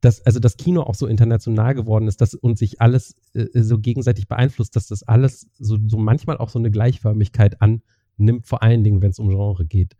dass 0.08 0.22
also 0.22 0.40
das 0.40 0.56
Kino 0.56 0.84
auch 0.84 0.96
so 0.96 1.06
international 1.06 1.76
geworden 1.76 2.08
ist 2.08 2.22
dass, 2.22 2.34
und 2.34 2.58
sich 2.58 2.80
alles 2.80 3.18
äh, 3.34 3.48
so 3.54 3.78
gegenseitig 3.78 4.30
beeinflusst, 4.30 4.78
dass 4.78 4.88
das 4.88 5.04
alles 5.04 5.50
so, 5.60 5.78
so 5.86 5.98
manchmal 5.98 6.38
auch 6.38 6.48
so 6.48 6.60
eine 6.60 6.72
Gleichförmigkeit 6.72 7.58
annimmt, 7.62 8.48
vor 8.48 8.64
allen 8.64 8.86
Dingen, 8.86 9.02
wenn 9.02 9.12
es 9.12 9.20
um 9.20 9.28
Genre 9.28 9.66
geht. 9.66 9.98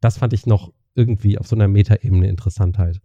Das 0.00 0.16
fand 0.16 0.32
ich 0.32 0.46
noch 0.46 0.72
irgendwie 0.94 1.38
auf 1.38 1.48
so 1.48 1.56
einer 1.56 1.66
Metaebene 1.66 2.28
interessant 2.28 2.78
halt. 2.78 3.00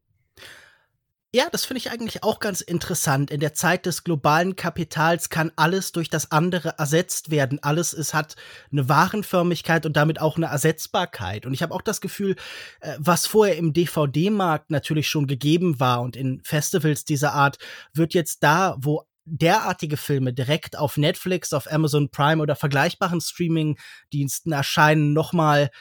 Ja, 1.35 1.49
das 1.51 1.65
finde 1.65 1.79
ich 1.79 1.89
eigentlich 1.89 2.21
auch 2.21 2.39
ganz 2.39 2.61
interessant. 2.61 3.31
In 3.31 3.39
der 3.39 3.55
Zeit 3.55 3.87
des 3.87 4.03
globalen 4.03 4.55
Kapitals 4.55 5.31
kann 5.31 5.51
alles 5.55 5.91
durch 5.91 6.07
das 6.07 6.29
andere 6.29 6.75
ersetzt 6.77 7.31
werden. 7.31 7.57
Alles 7.63 7.91
es 7.91 8.13
hat 8.13 8.35
eine 8.71 8.87
Warenförmigkeit 8.87 9.87
und 9.87 9.97
damit 9.97 10.21
auch 10.21 10.37
eine 10.37 10.45
Ersetzbarkeit. 10.45 11.47
Und 11.47 11.55
ich 11.55 11.63
habe 11.63 11.73
auch 11.73 11.81
das 11.81 12.01
Gefühl, 12.01 12.35
äh, 12.81 12.93
was 12.99 13.25
vorher 13.25 13.57
im 13.57 13.73
DVD-Markt 13.73 14.69
natürlich 14.69 15.07
schon 15.07 15.25
gegeben 15.25 15.79
war 15.79 16.01
und 16.01 16.15
in 16.15 16.39
Festivals 16.43 17.03
dieser 17.03 17.33
Art, 17.33 17.57
wird 17.93 18.13
jetzt 18.13 18.43
da, 18.43 18.75
wo 18.77 19.01
derartige 19.25 19.97
Filme 19.97 20.33
direkt 20.33 20.77
auf 20.77 20.97
Netflix, 20.97 21.51
auf 21.51 21.71
Amazon 21.71 22.09
Prime 22.09 22.43
oder 22.43 22.55
vergleichbaren 22.55 23.21
Streaming-Diensten 23.21 24.51
erscheinen, 24.51 25.13
noch 25.13 25.33
mal 25.33 25.71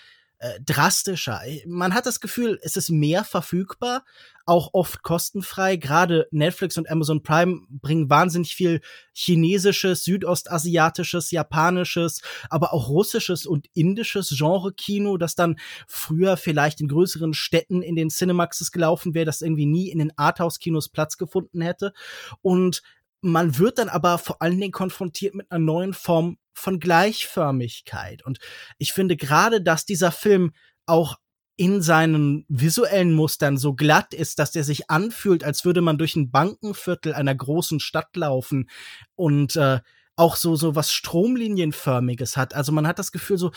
äh, 0.43 0.61
drastischer. 0.61 1.41
Man 1.67 1.95
hat 1.95 2.05
das 2.05 2.19
Gefühl, 2.19 2.59
es 2.63 2.77
ist 2.77 2.91
mehr 2.91 3.23
verfügbar, 3.23 4.05
auch 4.45 4.71
oft 4.73 5.05
kostenfrei. 5.05 5.77
Gerade 5.77 6.27
Netflix 6.33 6.77
und 6.77 6.91
Amazon 6.91 7.23
Prime 7.23 7.61
bringen 7.71 8.11
wahnsinnig 8.11 8.57
viel 8.57 8.81
chinesisches, 9.13 10.03
südostasiatisches, 10.03 11.31
japanisches, 11.31 12.23
aber 12.51 12.75
auch 12.75 12.89
russisches 12.89 13.47
und 13.47 13.69
indisches 13.73 14.35
Genre-Kino, 14.37 15.17
das 15.17 15.37
dann 15.37 15.61
früher 15.87 16.37
vielleicht 16.37 16.81
in 16.81 16.89
größeren 16.89 17.35
Städten 17.35 17.81
in 17.81 17.95
den 17.95 18.09
Cinemaxes 18.09 18.73
gelaufen 18.73 19.15
wäre, 19.15 19.27
das 19.27 19.43
irgendwie 19.43 19.67
nie 19.67 19.91
in 19.91 20.01
den 20.01 20.13
Arthouse-Kinos 20.19 20.89
Platz 20.89 21.19
gefunden 21.19 21.61
hätte. 21.61 21.93
Und 22.41 22.83
man 23.23 23.59
wird 23.59 23.79
dann 23.79 23.89
aber 23.89 24.19
vor 24.19 24.43
allen 24.43 24.61
Dingen 24.61 24.73
konfrontiert 24.73 25.35
mit 25.35 25.51
einer 25.51 25.65
neuen 25.65 25.95
Form 25.95 26.39
von 26.53 26.81
Gleichförmigkeit. 26.81 28.25
Und 28.25 28.39
ich 28.79 28.93
finde 28.93 29.17
gerade, 29.17 29.63
dass 29.63 29.87
dieser 29.87 30.13
Film 30.13 30.53
auch 30.87 31.17
in 31.57 31.83
seinen 31.83 32.45
visuellen 32.49 33.13
Mustern 33.13 33.57
so 33.57 33.75
glatt 33.75 34.15
ist, 34.15 34.39
dass 34.39 34.53
der 34.53 34.65
sich 34.65 34.91
anfühlt, 34.91 35.45
als 35.45 35.65
würde 35.65 35.81
man 35.81 35.99
durch 35.99 36.17
ein 36.17 36.31
Bankenviertel 36.31 37.15
einer 37.15 37.35
großen 37.35 37.79
Stadt 37.79 38.17
laufen 38.17 38.69
und 39.15 39.57
äh, 39.57 39.81
auch 40.17 40.37
so 40.37 40.57
so 40.57 40.75
was 40.75 40.93
stromlinienförmiges 40.93 42.37
hat. 42.37 42.55
Also 42.55 42.73
man 42.73 42.87
hat 42.87 42.99
das 42.99 43.13
Gefühl 43.13 43.39
so, 43.39 43.53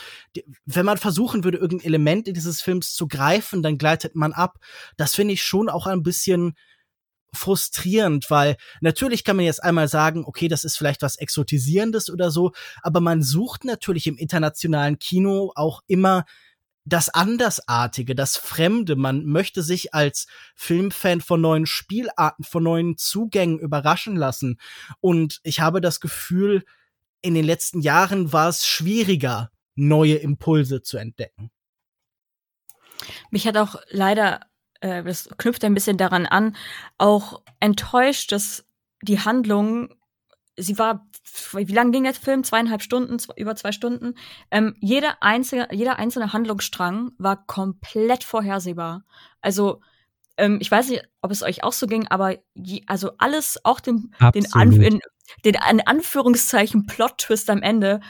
wenn 0.64 0.86
man 0.86 0.98
versuchen 0.98 1.44
würde 1.44 1.58
irgendein 1.58 1.86
Element 1.86 2.28
in 2.28 2.34
dieses 2.34 2.62
Films 2.62 2.94
zu 2.94 3.08
greifen, 3.08 3.62
dann 3.62 3.78
gleitet 3.78 4.14
man 4.14 4.32
ab. 4.32 4.58
Das 4.96 5.14
finde 5.14 5.34
ich 5.34 5.42
schon 5.42 5.68
auch 5.68 5.86
ein 5.86 6.02
bisschen 6.02 6.54
frustrierend, 7.36 8.30
weil 8.30 8.56
natürlich 8.80 9.24
kann 9.24 9.36
man 9.36 9.44
jetzt 9.44 9.62
einmal 9.62 9.88
sagen, 9.88 10.24
okay, 10.26 10.48
das 10.48 10.64
ist 10.64 10.76
vielleicht 10.76 11.02
was 11.02 11.16
Exotisierendes 11.16 12.10
oder 12.10 12.30
so, 12.30 12.52
aber 12.82 13.00
man 13.00 13.22
sucht 13.22 13.64
natürlich 13.64 14.06
im 14.06 14.16
internationalen 14.16 14.98
Kino 14.98 15.52
auch 15.54 15.82
immer 15.86 16.24
das 16.86 17.08
Andersartige, 17.08 18.14
das 18.14 18.36
Fremde. 18.36 18.96
Man 18.96 19.24
möchte 19.24 19.62
sich 19.62 19.92
als 19.92 20.26
Filmfan 20.54 21.20
von 21.20 21.40
neuen 21.40 21.66
Spielarten, 21.66 22.44
von 22.44 22.62
neuen 22.62 22.96
Zugängen 22.96 23.58
überraschen 23.58 24.16
lassen. 24.16 24.60
Und 25.00 25.40
ich 25.42 25.60
habe 25.60 25.80
das 25.80 26.00
Gefühl, 26.00 26.64
in 27.22 27.34
den 27.34 27.44
letzten 27.44 27.80
Jahren 27.80 28.32
war 28.32 28.48
es 28.48 28.64
schwieriger, 28.64 29.50
neue 29.74 30.14
Impulse 30.14 30.82
zu 30.82 30.96
entdecken. 30.96 31.50
Mich 33.30 33.46
hat 33.46 33.56
auch 33.56 33.76
leider 33.90 34.40
äh, 34.80 35.02
das 35.02 35.28
knüpft 35.38 35.64
ein 35.64 35.74
bisschen 35.74 35.96
daran 35.96 36.26
an, 36.26 36.56
auch 36.98 37.42
enttäuscht, 37.60 38.32
dass 38.32 38.64
die 39.02 39.20
Handlung, 39.20 39.94
sie 40.56 40.78
war, 40.78 41.06
wie 41.52 41.72
lang 41.72 41.92
ging 41.92 42.04
der 42.04 42.14
Film? 42.14 42.44
Zweieinhalb 42.44 42.82
Stunden, 42.82 43.18
über 43.36 43.56
zwei 43.56 43.72
Stunden. 43.72 44.14
Ähm, 44.50 44.76
jeder, 44.80 45.22
einzelne, 45.22 45.68
jeder 45.72 45.98
einzelne 45.98 46.32
Handlungsstrang 46.32 47.12
war 47.18 47.46
komplett 47.46 48.24
vorhersehbar. 48.24 49.04
Also 49.40 49.80
ähm, 50.36 50.58
ich 50.60 50.70
weiß 50.70 50.88
nicht, 50.88 51.02
ob 51.22 51.30
es 51.30 51.42
euch 51.42 51.64
auch 51.64 51.72
so 51.72 51.86
ging, 51.86 52.06
aber 52.08 52.36
je, 52.54 52.82
also 52.86 53.12
alles, 53.18 53.58
auch 53.64 53.80
den, 53.80 54.14
den, 54.34 54.52
An 54.52 54.72
in, 54.72 55.00
den 55.44 55.56
in 55.70 55.80
Anführungszeichen 55.86 56.86
Plot-Twist 56.86 57.50
am 57.50 57.62
Ende, 57.62 58.00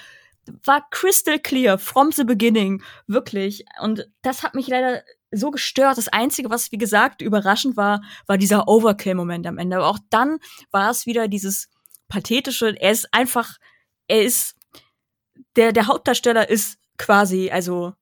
war 0.64 0.86
crystal 0.90 1.38
clear 1.38 1.78
from 1.78 2.12
the 2.12 2.24
beginning, 2.24 2.82
wirklich. 3.06 3.64
Und 3.80 4.08
das 4.22 4.42
hat 4.42 4.54
mich 4.54 4.68
leider 4.68 5.02
so 5.37 5.51
gestört. 5.51 5.99
Das 5.99 6.09
Einzige, 6.09 6.51
was, 6.51 6.72
wie 6.72 6.78
gesagt, 6.78 7.22
überraschend 7.22 7.76
war, 7.76 8.03
war 8.26 8.39
dieser 8.39 8.68
Overkill-Moment 8.68 9.47
am 9.47 9.59
Ende. 9.59 9.76
Aber 9.76 9.89
auch 9.89 9.99
dann 10.11 10.39
war 10.70 10.91
es 10.91 11.07
wieder 11.07 11.28
dieses 11.28 11.68
pathetische, 12.09 12.74
er 12.80 12.93
ist 12.93 13.12
einfach, 13.12 13.57
er 14.09 14.22
ist, 14.22 14.57
der, 15.57 15.72
der 15.72 15.87
Hauptdarsteller 15.87 16.49
ist 16.49 16.78
quasi, 16.99 17.51
also 17.51 17.95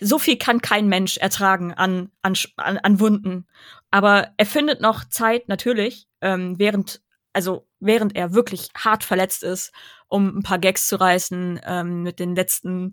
so 0.00 0.18
viel 0.18 0.36
kann 0.36 0.60
kein 0.60 0.88
Mensch 0.88 1.16
ertragen 1.18 1.72
an, 1.72 2.10
an, 2.22 2.36
an 2.56 3.00
Wunden. 3.00 3.46
Aber 3.90 4.32
er 4.36 4.46
findet 4.46 4.80
noch 4.80 5.04
Zeit, 5.04 5.48
natürlich, 5.48 6.06
ähm, 6.20 6.58
während, 6.58 7.02
also 7.32 7.66
während 7.80 8.16
er 8.16 8.34
wirklich 8.34 8.68
hart 8.76 9.04
verletzt 9.04 9.42
ist, 9.42 9.72
um 10.08 10.38
ein 10.38 10.42
paar 10.42 10.58
Gags 10.58 10.86
zu 10.86 10.96
reißen, 10.96 11.60
ähm, 11.64 12.02
mit 12.02 12.20
den 12.20 12.34
letzten 12.34 12.92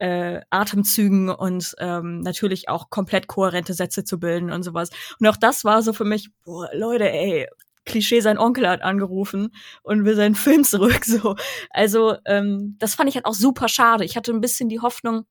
äh, 0.00 0.40
Atemzügen 0.50 1.28
und 1.28 1.74
ähm, 1.78 2.20
natürlich 2.20 2.68
auch 2.68 2.90
komplett 2.90 3.26
kohärente 3.26 3.74
Sätze 3.74 4.04
zu 4.04 4.18
bilden 4.18 4.50
und 4.50 4.62
sowas. 4.62 4.90
Und 5.18 5.26
auch 5.26 5.36
das 5.36 5.64
war 5.64 5.82
so 5.82 5.92
für 5.92 6.04
mich, 6.04 6.30
boah, 6.44 6.68
Leute, 6.72 7.10
ey, 7.10 7.48
Klischee, 7.84 8.20
sein 8.20 8.38
Onkel 8.38 8.68
hat 8.68 8.82
angerufen 8.82 9.54
und 9.82 10.04
will 10.04 10.14
seinen 10.14 10.34
Film 10.34 10.64
zurück. 10.64 11.02
So, 11.08 11.36
also 11.70 12.16
ähm, 12.26 12.76
das 12.78 12.94
fand 12.94 13.08
ich 13.08 13.14
halt 13.14 13.24
auch 13.24 13.34
super 13.34 13.68
schade. 13.68 14.04
Ich 14.04 14.16
hatte 14.16 14.30
ein 14.32 14.42
bisschen 14.42 14.68
die 14.68 14.80
Hoffnung, 14.80 15.24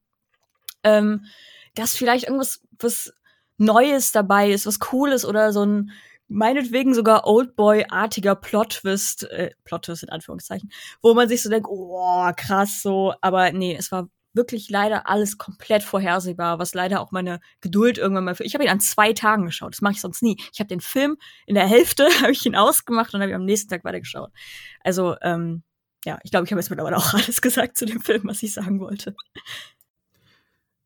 ähm, 0.84 1.26
dass 1.76 1.96
vielleicht 1.96 2.26
irgendwas 2.26 2.62
was 2.80 3.14
Neues 3.58 4.12
dabei 4.12 4.52
ist, 4.52 4.66
was 4.66 4.80
Cooles 4.80 5.24
oder 5.24 5.54
so 5.54 5.66
ein 5.66 5.92
meinetwegen 6.28 6.94
sogar 6.94 7.26
Oldboy-artiger 7.26 8.36
Plot-Twist, 8.36 9.30
äh, 9.30 9.52
Plot-Twist 9.64 10.04
in 10.04 10.10
Anführungszeichen, 10.10 10.72
wo 11.02 11.14
man 11.14 11.30
sich 11.30 11.42
so 11.42 11.50
denkt, 11.50 11.68
oh, 11.70 12.30
krass 12.36 12.82
so, 12.82 13.14
aber 13.22 13.52
nee, 13.52 13.76
es 13.78 13.92
war 13.92 14.10
wirklich 14.38 14.70
leider 14.70 15.10
alles 15.10 15.38
komplett 15.38 15.84
vorhersehbar, 15.84 16.60
was 16.60 16.74
leider 16.74 17.02
auch 17.02 17.12
meine 17.12 17.42
Geduld 17.60 17.98
irgendwann 17.98 18.24
mal 18.24 18.36
für. 18.36 18.46
Ich 18.46 18.54
habe 18.54 18.64
ihn 18.64 18.70
an 18.70 18.80
zwei 18.80 19.12
Tagen 19.12 19.46
geschaut, 19.46 19.74
das 19.74 19.82
mache 19.82 19.96
ich 19.96 20.02
sonst 20.02 20.24
nie. 20.24 20.38
Ich 20.54 20.62
habe 20.62 20.70
den 20.70 20.80
Film 20.80 21.18
in 21.46 21.56
der 21.56 21.68
Hälfte 21.68 22.08
habe 22.22 22.32
ich 22.32 22.46
ihn 22.46 22.56
ausgemacht 22.56 23.14
und 23.14 23.22
habe 23.22 23.32
ihn 23.32 23.36
am 23.36 23.44
nächsten 23.44 23.70
Tag 23.70 23.84
weitergeschaut. 23.84 24.32
Also 24.86 25.18
ähm, 25.22 25.64
ja, 26.06 26.20
ich 26.24 26.32
glaube, 26.32 26.46
ich 26.46 26.52
habe 26.52 26.62
jetzt 26.62 26.70
mittlerweile 26.70 26.96
auch 26.96 27.14
alles 27.14 27.42
gesagt 27.42 27.76
zu 27.76 27.86
dem 27.86 28.00
Film, 28.00 28.22
was 28.24 28.42
ich 28.42 28.54
sagen 28.54 28.80
wollte. 28.80 29.14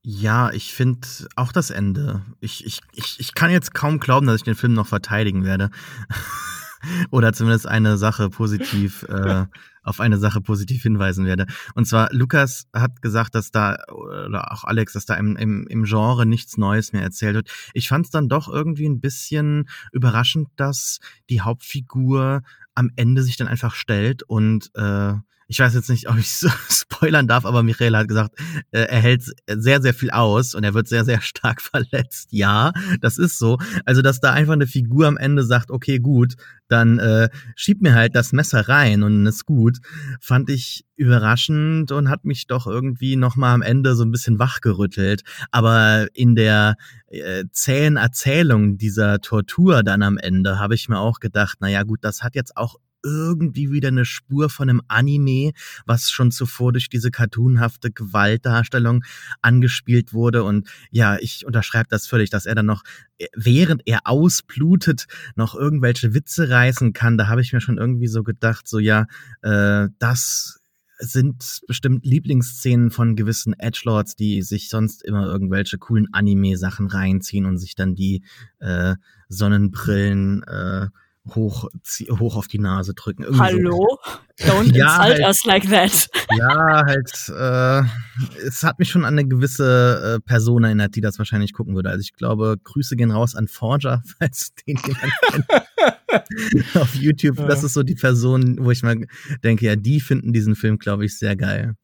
Ja, 0.03 0.49
ich 0.51 0.73
finde 0.73 1.07
auch 1.35 1.51
das 1.51 1.69
Ende. 1.69 2.25
Ich, 2.39 2.65
ich, 2.65 2.81
ich, 2.93 3.19
ich 3.19 3.35
kann 3.35 3.51
jetzt 3.51 3.75
kaum 3.75 3.99
glauben, 3.99 4.25
dass 4.25 4.37
ich 4.37 4.43
den 4.43 4.55
Film 4.55 4.73
noch 4.73 4.87
verteidigen 4.87 5.45
werde. 5.45 5.69
Oder 7.11 7.33
zumindest 7.33 7.67
eine 7.67 7.97
Sache 7.97 8.29
positiv, 8.29 9.03
äh, 9.03 9.45
auf 9.83 9.99
eine 9.99 10.17
Sache 10.17 10.41
positiv 10.41 10.83
hinweisen 10.83 11.25
werde. 11.25 11.47
Und 11.75 11.85
zwar, 11.85 12.09
Lukas 12.11 12.67
hat 12.73 13.01
gesagt, 13.01 13.35
dass 13.35 13.51
da, 13.51 13.77
oder 13.89 14.51
auch 14.51 14.63
Alex, 14.63 14.93
dass 14.93 15.05
da 15.05 15.15
im, 15.15 15.35
im, 15.35 15.65
im 15.67 15.83
Genre 15.85 16.25
nichts 16.25 16.57
Neues 16.57 16.93
mehr 16.93 17.01
erzählt 17.01 17.35
wird. 17.35 17.51
Ich 17.73 17.87
fand 17.87 18.05
es 18.05 18.11
dann 18.11 18.29
doch 18.29 18.47
irgendwie 18.47 18.87
ein 18.87 18.99
bisschen 18.99 19.67
überraschend, 19.91 20.49
dass 20.55 20.99
die 21.29 21.41
Hauptfigur 21.41 22.43
am 22.75 22.91
Ende 22.95 23.23
sich 23.23 23.37
dann 23.37 23.47
einfach 23.47 23.73
stellt 23.73 24.23
und 24.23 24.69
äh, 24.75 25.13
ich 25.51 25.59
weiß 25.59 25.73
jetzt 25.73 25.89
nicht, 25.89 26.07
ob 26.07 26.17
ich 26.17 26.29
spoilern 26.69 27.27
darf, 27.27 27.45
aber 27.45 27.61
Michael 27.61 27.97
hat 27.97 28.07
gesagt, 28.07 28.39
äh, 28.71 28.83
er 28.83 29.01
hält 29.01 29.25
sehr, 29.47 29.81
sehr 29.81 29.93
viel 29.93 30.09
aus 30.09 30.55
und 30.55 30.63
er 30.63 30.73
wird 30.73 30.87
sehr, 30.87 31.03
sehr 31.03 31.19
stark 31.19 31.61
verletzt. 31.61 32.29
Ja, 32.31 32.71
das 33.01 33.17
ist 33.17 33.37
so. 33.37 33.57
Also, 33.83 34.01
dass 34.01 34.21
da 34.21 34.31
einfach 34.31 34.53
eine 34.53 34.65
Figur 34.65 35.07
am 35.07 35.17
Ende 35.17 35.43
sagt, 35.43 35.69
okay, 35.69 35.99
gut, 35.99 36.35
dann 36.69 36.99
äh, 36.99 37.27
schieb 37.57 37.81
mir 37.81 37.95
halt 37.95 38.15
das 38.15 38.31
Messer 38.31 38.69
rein 38.69 39.03
und 39.03 39.25
ist 39.25 39.45
gut, 39.45 39.79
fand 40.21 40.49
ich 40.49 40.85
überraschend 40.95 41.91
und 41.91 42.09
hat 42.09 42.23
mich 42.23 42.47
doch 42.47 42.65
irgendwie 42.65 43.17
nochmal 43.17 43.53
am 43.53 43.61
Ende 43.61 43.93
so 43.95 44.05
ein 44.05 44.11
bisschen 44.11 44.39
wachgerüttelt. 44.39 45.23
Aber 45.51 46.07
in 46.13 46.35
der 46.35 46.75
äh, 47.07 47.43
zähen 47.51 47.97
Erzählung 47.97 48.77
dieser 48.77 49.19
Tortur 49.19 49.83
dann 49.83 50.01
am 50.01 50.17
Ende 50.17 50.59
habe 50.59 50.75
ich 50.75 50.87
mir 50.87 50.99
auch 50.99 51.19
gedacht, 51.19 51.57
naja 51.59 51.83
gut, 51.83 51.99
das 52.03 52.23
hat 52.23 52.35
jetzt 52.35 52.55
auch 52.55 52.77
irgendwie 53.03 53.71
wieder 53.71 53.89
eine 53.89 54.05
Spur 54.05 54.49
von 54.49 54.69
einem 54.69 54.81
Anime, 54.87 55.51
was 55.85 56.09
schon 56.09 56.31
zuvor 56.31 56.71
durch 56.71 56.89
diese 56.89 57.11
cartoonhafte 57.11 57.91
Gewaltdarstellung 57.91 59.03
angespielt 59.41 60.13
wurde. 60.13 60.43
Und 60.43 60.69
ja, 60.89 61.17
ich 61.17 61.45
unterschreibe 61.45 61.87
das 61.89 62.07
völlig, 62.07 62.29
dass 62.29 62.45
er 62.45 62.55
dann 62.55 62.65
noch, 62.65 62.83
äh, 63.17 63.27
während 63.35 63.83
er 63.85 64.01
ausblutet, 64.05 65.05
noch 65.35 65.55
irgendwelche 65.55 66.13
Witze 66.13 66.49
reißen 66.49 66.93
kann. 66.93 67.17
Da 67.17 67.27
habe 67.27 67.41
ich 67.41 67.53
mir 67.53 67.61
schon 67.61 67.77
irgendwie 67.77 68.07
so 68.07 68.23
gedacht, 68.23 68.67
so 68.67 68.79
ja, 68.79 69.05
äh, 69.41 69.87
das 69.99 70.61
sind 71.01 71.61
bestimmt 71.67 72.05
Lieblingsszenen 72.05 72.91
von 72.91 73.15
gewissen 73.15 73.53
Edgelords, 73.57 74.15
die 74.15 74.43
sich 74.43 74.69
sonst 74.69 75.03
immer 75.03 75.25
irgendwelche 75.25 75.79
coolen 75.79 76.07
Anime-Sachen 76.11 76.87
reinziehen 76.87 77.45
und 77.47 77.57
sich 77.57 77.73
dann 77.73 77.95
die 77.95 78.23
äh, 78.59 78.95
Sonnenbrillen 79.27 80.43
äh, 80.43 80.87
hoch, 81.29 81.69
hoch 82.09 82.35
auf 82.35 82.47
die 82.47 82.59
Nase 82.59 82.93
drücken. 82.93 83.23
Irgendwie 83.23 83.41
Hallo? 83.41 83.99
So. 84.37 84.47
Don't 84.47 84.71
ja, 84.75 85.03
insult 85.03 85.19
halt, 85.19 85.19
us 85.19 85.43
like 85.45 85.69
that. 85.69 86.09
Ja, 86.35 86.83
halt, 86.85 87.29
äh, 87.29 88.47
es 88.47 88.63
hat 88.63 88.79
mich 88.79 88.89
schon 88.89 89.05
an 89.05 89.13
eine 89.13 89.27
gewisse 89.27 90.17
äh, 90.17 90.19
Person 90.27 90.63
erinnert, 90.63 90.95
die 90.95 91.01
das 91.01 91.19
wahrscheinlich 91.19 91.53
gucken 91.53 91.75
würde. 91.75 91.89
Also 91.89 92.01
ich 92.01 92.13
glaube, 92.13 92.57
Grüße 92.63 92.95
gehen 92.95 93.11
raus 93.11 93.35
an 93.35 93.47
Forger, 93.47 94.01
falls 94.19 94.53
den 94.67 94.77
jemand 94.77 95.13
kennt. 95.29 96.75
auf 96.75 96.95
YouTube. 96.95 97.39
Ja. 97.39 97.47
Das 97.47 97.63
ist 97.63 97.73
so 97.73 97.83
die 97.83 97.95
Person, 97.95 98.57
wo 98.59 98.71
ich 98.71 98.83
mal 98.83 98.97
denke, 99.43 99.65
ja, 99.65 99.75
die 99.75 99.99
finden 99.99 100.33
diesen 100.33 100.55
Film, 100.55 100.77
glaube 100.77 101.05
ich, 101.05 101.17
sehr 101.17 101.35
geil. 101.35 101.75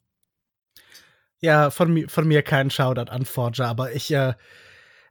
Ja, 1.39 1.69
von, 1.69 2.09
von 2.09 2.27
mir 2.27 2.41
kein 2.41 2.71
Shoutout 2.71 3.11
an 3.11 3.25
Forger, 3.25 3.67
aber 3.67 3.93
ich, 3.93 4.11
äh, 4.11 4.33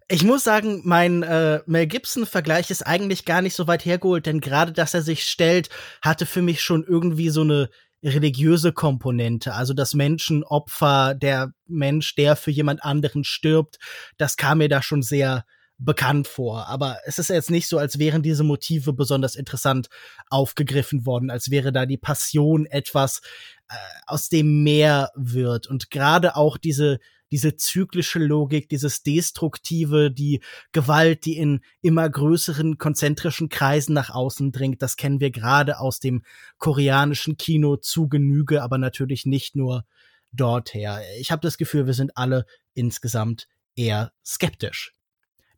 ich 0.09 0.23
muss 0.23 0.45
sagen, 0.45 0.83
mein 0.85 1.23
äh, 1.23 1.61
Mel 1.67 1.87
Gibson-Vergleich 1.87 2.71
ist 2.71 2.87
eigentlich 2.87 3.25
gar 3.25 3.43
nicht 3.43 3.55
so 3.55 3.67
weit 3.67 3.85
hergeholt, 3.85 4.27
denn 4.27 4.41
gerade, 4.41 4.73
dass 4.73 4.95
er 4.95 5.03
sich 5.03 5.25
stellt, 5.25 5.69
hatte 6.01 6.27
für 6.27 6.43
mich 6.43 6.63
schon 6.63 6.85
irgendwie 6.85 7.31
so 7.31 7.41
eine 7.41 7.71
religiöse 8.05 8.73
Komponente, 8.73 9.55
also 9.55 9.75
das 9.75 9.95
Menschenopfer, 9.95 11.15
der 11.15 11.53
Mensch, 11.67 12.15
der 12.15 12.37
für 12.37 12.53
jemand 12.53 12.85
anderen 12.85 13.25
stirbt, 13.25 13.79
das 14.17 14.37
kam 14.37 14.59
mir 14.59 14.69
da 14.69 14.81
schon 14.81 15.03
sehr 15.03 15.45
bekannt 15.79 16.29
vor. 16.29 16.69
Aber 16.69 16.99
es 17.05 17.19
ist 17.19 17.29
jetzt 17.29 17.51
nicht 17.51 17.69
so, 17.69 17.79
als 17.79 17.99
wären 17.99 18.23
diese 18.23 18.45
Motive 18.45 18.93
besonders 18.93 19.35
interessant 19.35 19.89
aufgegriffen 20.31 21.05
worden, 21.05 21.31
als 21.31 21.51
wäre 21.51 21.73
da 21.73 21.85
die 21.85 21.99
Passion 21.99 22.67
etwas, 22.67 23.21
äh, 23.69 23.75
aus 24.07 24.29
dem 24.29 24.63
mehr 24.63 25.11
wird. 25.17 25.67
Und 25.67 25.91
gerade 25.91 26.37
auch 26.37 26.57
diese 26.59 26.99
diese 27.31 27.57
zyklische 27.57 28.19
Logik, 28.19 28.69
dieses 28.69 29.03
Destruktive, 29.03 30.11
die 30.11 30.41
Gewalt, 30.73 31.25
die 31.25 31.37
in 31.37 31.61
immer 31.83 32.09
größeren 32.09 32.79
konzentrischen 32.79 33.49
Kreisen 33.49 33.95
nach 33.95 34.11
außen 34.11 34.53
dringt, 34.53 34.83
das 34.83 34.97
kennen 34.97 35.21
wir 35.21 35.31
gerade 35.31 35.79
aus 35.81 36.01
dem 36.01 36.23
koreanischen 36.59 37.37
Kino 37.37 37.77
zu 37.77 38.09
Genüge, 38.09 38.63
aber 38.63 38.79
natürlich 38.79 39.27
nicht 39.27 39.57
nur 39.57 39.85
dorther. 40.33 41.01
Ich 41.19 41.31
habe 41.31 41.43
das 41.43 41.59
Gefühl, 41.59 41.87
wir 41.87 41.95
sind 41.95 42.17
alle 42.17 42.47
insgesamt 42.75 43.49
eher 43.75 44.13
skeptisch. 44.25 44.93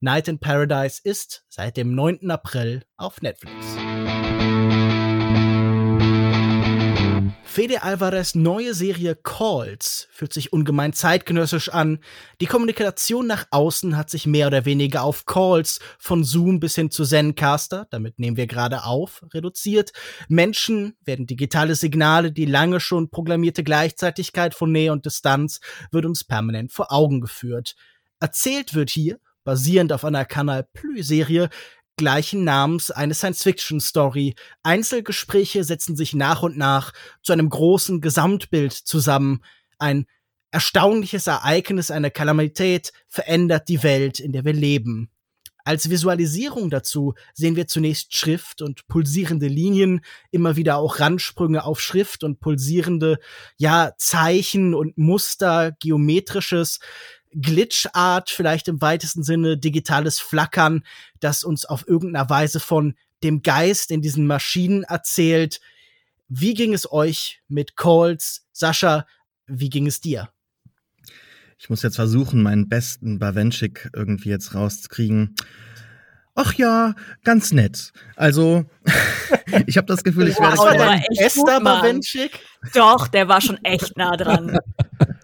Night 0.01 0.29
in 0.29 0.39
Paradise 0.39 1.01
ist 1.03 1.45
seit 1.49 1.77
dem 1.77 1.95
9. 1.95 2.31
April 2.31 2.85
auf 2.97 3.21
Netflix. 3.21 3.67
Fede 7.59 7.83
Alvarez 7.83 8.37
neue 8.37 8.73
Serie 8.73 9.17
Calls 9.17 10.07
fühlt 10.13 10.33
sich 10.33 10.53
ungemein 10.53 10.93
zeitgenössisch 10.93 11.71
an. 11.71 11.99
Die 12.41 12.47
Kommunikation 12.47 13.27
nach 13.27 13.49
außen 13.51 13.97
hat 13.97 14.11
sich 14.11 14.29
mehr 14.29 14.47
oder 14.47 14.65
weniger 14.65 15.03
auf 15.03 15.27
Calls 15.27 15.81
von 15.99 16.23
Zoom 16.23 16.61
bis 16.61 16.77
hin 16.77 16.93
zu 16.93 17.05
Zencaster, 17.05 17.89
damit 17.91 18.21
nehmen 18.21 18.37
wir 18.37 18.47
gerade 18.47 18.85
auf, 18.85 19.25
reduziert. 19.35 19.91
Menschen 20.29 20.97
werden 21.05 21.27
digitale 21.27 21.75
Signale, 21.75 22.31
die 22.31 22.45
lange 22.45 22.79
schon 22.79 23.11
programmierte 23.11 23.65
Gleichzeitigkeit 23.65 24.55
von 24.55 24.71
Nähe 24.71 24.93
und 24.93 25.05
Distanz 25.05 25.59
wird 25.91 26.07
uns 26.07 26.23
permanent 26.23 26.71
vor 26.71 26.93
Augen 26.93 27.21
geführt. 27.21 27.75
Erzählt 28.21 28.75
wird 28.75 28.91
hier 28.91 29.19
basierend 29.43 29.93
auf 29.93 30.05
einer 30.05 30.27
Kanal 30.27 30.63
Plus 30.63 31.09
Serie, 31.09 31.49
gleichen 31.99 32.45
Namens 32.45 32.91
eine 32.91 33.13
Science-Fiction-Story. 33.13 34.35
Einzelgespräche 34.63 35.63
setzen 35.65 35.97
sich 35.97 36.15
nach 36.15 36.43
und 36.43 36.57
nach 36.57 36.95
zu 37.23 37.35
einem 37.35 37.51
großen 37.51 38.01
Gesamtbild 38.01 38.73
zusammen. 38.73 39.45
Ein 39.79 40.07
erstaunliches 40.51 41.27
Ereignis, 41.27 41.91
eine 41.91 42.11
Kalamität 42.11 42.93
verändert 43.07 43.69
die 43.69 43.83
Welt, 43.83 44.19
in 44.19 44.33
der 44.33 44.47
wir 44.47 44.55
leben. 44.55 45.11
Als 45.69 45.91
Visualisierung 45.91 46.71
dazu 46.71 47.13
sehen 47.35 47.55
wir 47.55 47.67
zunächst 47.67 48.17
Schrift 48.17 48.63
und 48.63 48.89
pulsierende 48.89 49.49
Linien, 49.49 50.01
immer 50.31 50.57
wieder 50.57 50.79
auch 50.79 50.99
Randsprünge 50.99 51.63
auf 51.63 51.83
Schrift 51.83 52.25
und 52.25 52.41
pulsierende, 52.41 53.19
ja, 53.59 53.93
Zeichen 53.99 54.73
und 54.73 54.97
Muster, 54.97 55.73
geometrisches. 55.79 56.79
Glitch-Art, 57.33 58.31
vielleicht 58.31 58.69
im 58.69 58.81
weitesten 58.81 59.23
Sinne 59.23 59.57
digitales 59.57 60.21
Flackern, 60.21 60.85
das 61.21 61.45
uns 61.45 61.65
auf 61.65 61.87
irgendeiner 61.87 62.29
Weise 62.31 62.61
von 62.61 62.95
dem 63.23 63.43
Geist 63.43 63.91
in 63.91 64.03
diesen 64.03 64.27
Maschinen 64.27 64.85
erzählt. 64.85 65.61
Wie 66.29 66.55
ging 66.55 66.75
es 66.75 66.91
euch 66.91 67.43
mit 67.49 67.77
Calls? 67.77 68.47
Sascha, 68.53 69.07
wie 69.47 69.71
ging 69.71 69.87
es 69.87 70.01
dir? 70.01 70.29
Ich 71.59 71.69
muss 71.71 71.83
jetzt 71.83 71.97
versuchen, 71.97 72.43
meinen 72.43 72.69
besten 72.69 73.19
Bawenschik 73.19 73.91
irgendwie 73.93 74.29
jetzt 74.29 74.55
rauszukriegen. 74.55 75.35
Ach 76.41 76.55
ja, 76.55 76.95
ganz 77.25 77.51
nett. 77.51 77.93
Also, 78.15 78.65
ich 79.67 79.77
habe 79.77 79.89
das 79.89 80.05
Gefühl, 80.05 80.29
ich 80.29 80.37
werde. 80.39 80.57
Der 80.57 80.87
war 80.87 80.95
echt 80.95 81.21
Esther 81.21 81.61
Bawenschik? 81.61 82.39
Doch, 82.75 83.09
der 83.09 83.27
war 83.27 83.41
schon 83.41 83.59
echt 83.65 83.97
nah 83.97 84.17
dran. 84.17 84.57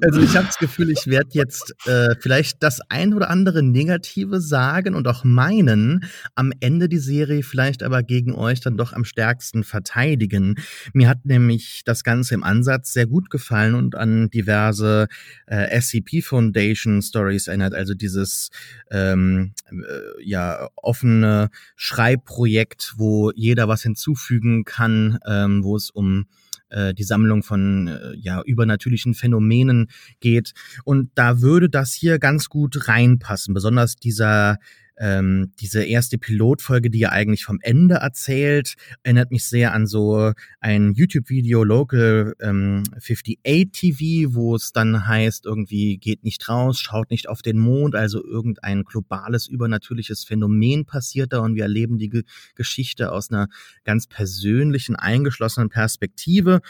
Also 0.00 0.20
ich 0.20 0.36
habe 0.36 0.46
das 0.46 0.58
Gefühl, 0.58 0.90
ich 0.90 1.06
werde 1.06 1.30
jetzt 1.32 1.74
äh, 1.86 2.14
vielleicht 2.20 2.62
das 2.62 2.80
ein 2.88 3.14
oder 3.14 3.30
andere 3.30 3.62
Negative 3.62 4.40
sagen 4.40 4.94
und 4.94 5.06
auch 5.08 5.24
meinen, 5.24 6.04
am 6.34 6.52
Ende 6.60 6.88
die 6.88 6.98
Serie 6.98 7.42
vielleicht 7.42 7.82
aber 7.82 8.02
gegen 8.02 8.34
euch 8.34 8.60
dann 8.60 8.76
doch 8.76 8.92
am 8.92 9.04
stärksten 9.04 9.64
verteidigen. 9.64 10.56
Mir 10.92 11.08
hat 11.08 11.24
nämlich 11.24 11.82
das 11.84 12.04
Ganze 12.04 12.34
im 12.34 12.42
Ansatz 12.42 12.92
sehr 12.92 13.06
gut 13.06 13.30
gefallen 13.30 13.74
und 13.74 13.94
an 13.94 14.30
diverse 14.30 15.08
äh, 15.46 15.80
SCP 15.80 16.22
Foundation 16.22 17.02
Stories 17.02 17.48
erinnert, 17.48 17.74
also 17.74 17.94
dieses 17.94 18.50
ähm, 18.90 19.52
äh, 19.70 20.22
ja 20.22 20.68
offene 20.76 21.50
Schreibprojekt, 21.76 22.94
wo 22.96 23.30
jeder 23.34 23.68
was 23.68 23.82
hinzufügen 23.82 24.64
kann, 24.64 25.18
ähm, 25.26 25.64
wo 25.64 25.76
es 25.76 25.90
um 25.90 26.26
äh, 26.74 26.94
die 26.94 27.04
Sammlung 27.04 27.42
von 27.42 27.88
äh, 27.88 28.14
ja 28.16 28.42
übernatürlichen 28.42 29.14
Phänomenen 29.14 29.88
geht. 30.20 30.52
Und 30.84 31.10
da 31.14 31.40
würde 31.40 31.70
das 31.70 31.92
hier 31.92 32.18
ganz 32.18 32.48
gut 32.48 32.88
reinpassen, 32.88 33.54
besonders 33.54 33.96
dieser 33.96 34.58
ähm, 34.96 35.52
diese 35.60 35.84
erste 35.84 36.18
Pilotfolge, 36.18 36.90
die 36.90 37.00
ja 37.00 37.10
eigentlich 37.10 37.44
vom 37.44 37.58
Ende 37.60 37.96
erzählt, 37.96 38.74
erinnert 39.02 39.30
mich 39.30 39.44
sehr 39.44 39.72
an 39.72 39.86
so 39.86 40.32
ein 40.60 40.94
YouTube-Video 40.94 41.64
Local 41.64 42.34
ähm, 42.40 42.84
58 42.96 43.70
TV, 43.72 44.34
wo 44.34 44.54
es 44.54 44.72
dann 44.72 45.06
heißt, 45.06 45.46
irgendwie 45.46 45.98
geht 45.98 46.24
nicht 46.24 46.48
raus, 46.48 46.80
schaut 46.80 47.10
nicht 47.10 47.28
auf 47.28 47.42
den 47.42 47.58
Mond, 47.58 47.94
also 47.94 48.24
irgendein 48.24 48.84
globales 48.84 49.46
übernatürliches 49.48 50.24
Phänomen 50.24 50.84
passiert 50.84 51.32
da 51.32 51.40
und 51.40 51.54
wir 51.54 51.64
erleben 51.64 51.98
die 51.98 52.08
Ge 52.08 52.22
Geschichte 52.54 53.12
aus 53.12 53.30
einer 53.30 53.48
ganz 53.84 54.06
persönlichen, 54.06 54.96
eingeschlossenen 54.96 55.68
Perspektive. 55.68 56.60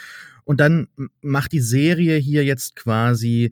Und 0.43 0.59
dann 0.59 0.87
macht 1.21 1.51
die 1.53 1.59
Serie 1.59 2.17
hier 2.17 2.45
jetzt 2.45 2.75
quasi 2.75 3.51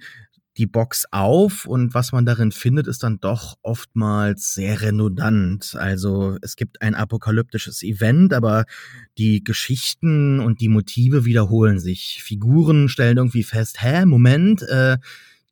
die 0.57 0.67
Box 0.67 1.05
auf 1.11 1.65
und 1.65 1.93
was 1.93 2.11
man 2.11 2.25
darin 2.25 2.51
findet, 2.51 2.87
ist 2.87 3.01
dann 3.03 3.19
doch 3.19 3.57
oftmals 3.63 4.53
sehr 4.53 4.81
redundant. 4.81 5.75
Also 5.75 6.37
es 6.41 6.55
gibt 6.55 6.81
ein 6.81 6.93
apokalyptisches 6.93 7.81
Event, 7.81 8.33
aber 8.33 8.65
die 9.17 9.43
Geschichten 9.43 10.39
und 10.39 10.61
die 10.61 10.69
Motive 10.69 11.25
wiederholen 11.25 11.79
sich. 11.79 12.21
Figuren 12.23 12.87
stellen 12.87 13.17
irgendwie 13.17 13.43
fest, 13.43 13.81
hä, 13.81 14.05
Moment, 14.05 14.61
äh, 14.63 14.97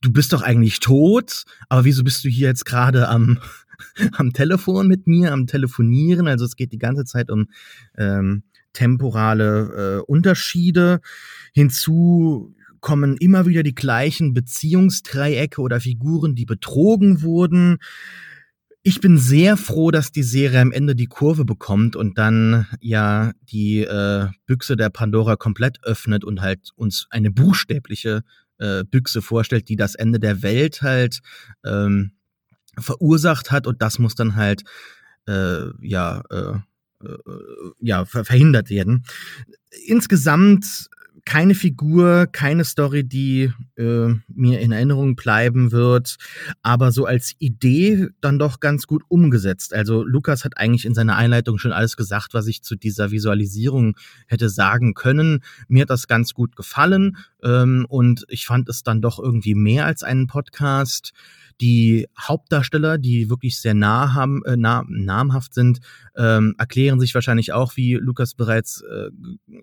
du 0.02 0.12
bist 0.12 0.34
doch 0.34 0.44
eigentlich 0.44 0.80
tot, 0.80 1.46
aber 1.68 1.84
wieso 1.86 2.04
bist 2.04 2.24
du 2.24 2.30
hier 2.30 2.48
jetzt 2.50 2.66
gerade 2.66 3.08
am, 3.08 3.40
am 4.14 4.34
Telefon 4.34 4.88
mit 4.88 5.08
mir, 5.08 5.32
am 5.32 5.48
Telefonieren? 5.48 6.28
Also 6.28 6.46
es 6.46 6.56
geht 6.56 6.74
die 6.74 6.80
ganze 6.80 7.06
Zeit 7.06 7.32
um 7.32 7.48
ähm, 7.98 8.44
temporale 8.74 10.00
äh, 10.00 10.12
Unterschiede. 10.12 11.02
Hinzu 11.54 12.56
kommen 12.82 13.16
immer 13.18 13.46
wieder 13.46 13.64
die 13.64 13.76
gleichen 13.76 14.34
Beziehungsdreiecke 14.34 15.62
oder 15.62 15.80
Figuren, 15.80 16.36
die 16.36 16.46
betrogen 16.46 17.22
wurden. 17.22 17.78
Ich 18.84 19.00
bin 19.00 19.20
sehr 19.20 19.58
froh, 19.58 19.92
dass 19.92 20.12
die 20.12 20.24
Serie 20.24 20.60
am 20.60 20.72
Ende 20.72 20.96
die 20.96 21.06
Kurve 21.06 21.46
bekommt 21.46 21.96
und 21.96 22.18
dann 22.18 22.66
ja 22.82 23.32
die 23.44 23.82
äh, 23.82 24.28
Büchse 24.48 24.76
der 24.76 24.90
Pandora 24.90 25.36
komplett 25.36 25.84
öffnet 25.84 26.26
und 26.26 26.42
halt 26.42 26.72
uns 26.76 27.06
eine 27.12 27.30
buchstäbliche 27.30 28.24
äh, 28.58 28.84
Büchse 28.84 29.22
vorstellt, 29.22 29.70
die 29.70 29.76
das 29.76 29.94
Ende 29.94 30.20
der 30.20 30.42
Welt 30.42 30.82
halt 30.82 31.20
ähm, 31.64 32.14
verursacht 32.78 33.52
hat 33.52 33.68
und 33.68 33.84
das 33.84 34.00
muss 34.00 34.16
dann 34.16 34.36
halt 34.36 34.64
äh, 35.28 35.66
ja 35.82 36.24
äh, 36.32 36.58
äh 37.06 37.18
ja 37.80 38.06
verhindert 38.06 38.72
werden. 38.72 39.04
Insgesamt 39.86 40.90
keine 41.26 41.56
Figur, 41.56 42.28
keine 42.32 42.64
Story, 42.66 43.04
die 43.04 43.52
äh, 43.78 44.14
mir 44.28 44.60
in 44.60 44.72
Erinnerung 44.72 45.16
bleiben 45.16 45.72
wird, 45.72 46.18
aber 46.62 46.92
so 46.92 47.06
als 47.06 47.34
Idee 47.40 48.08
dann 48.22 48.40
doch 48.40 48.60
ganz 48.60 48.88
gut 48.88 49.04
umgesetzt. 49.08 49.74
Also 49.74 50.04
Lukas 50.04 50.46
hat 50.46 50.58
eigentlich 50.58 50.86
in 50.86 50.94
seiner 50.94 51.16
Einleitung 51.16 51.58
schon 51.58 51.72
alles 51.72 51.98
gesagt, 51.98 52.34
was 52.34 52.48
ich 52.48 52.64
zu 52.64 52.76
dieser 52.76 53.12
Visualisierung 53.12 53.96
hätte 54.28 54.50
sagen 54.50 54.94
können. 54.94 55.44
Mir 55.68 55.84
hat 55.84 55.90
das 55.90 56.08
ganz 56.08 56.34
gut 56.34 56.56
gefallen 56.56 57.18
ähm, 57.44 57.86
und 57.90 58.26
ich 58.30 58.46
fand 58.46 58.70
es 58.70 58.84
dann 58.84 59.02
doch 59.02 59.20
irgendwie 59.20 59.56
mehr 59.56 59.86
als 59.86 60.04
einen 60.04 60.28
Podcast. 60.28 61.14
Die 61.60 62.08
Hauptdarsteller, 62.20 62.98
die 62.98 63.30
wirklich 63.30 63.60
sehr 63.60 63.74
nah 63.74 64.14
haben, 64.14 64.44
äh, 64.46 64.56
nah, 64.56 64.84
namhaft 64.88 65.54
sind, 65.54 65.80
ähm, 66.16 66.56
erklären 66.58 67.00
sich 67.00 67.14
wahrscheinlich 67.14 67.54
auch, 67.54 67.76
wie 67.78 67.96
Lukas 67.96 68.36
bereits 68.36 68.82
äh, 68.82 69.10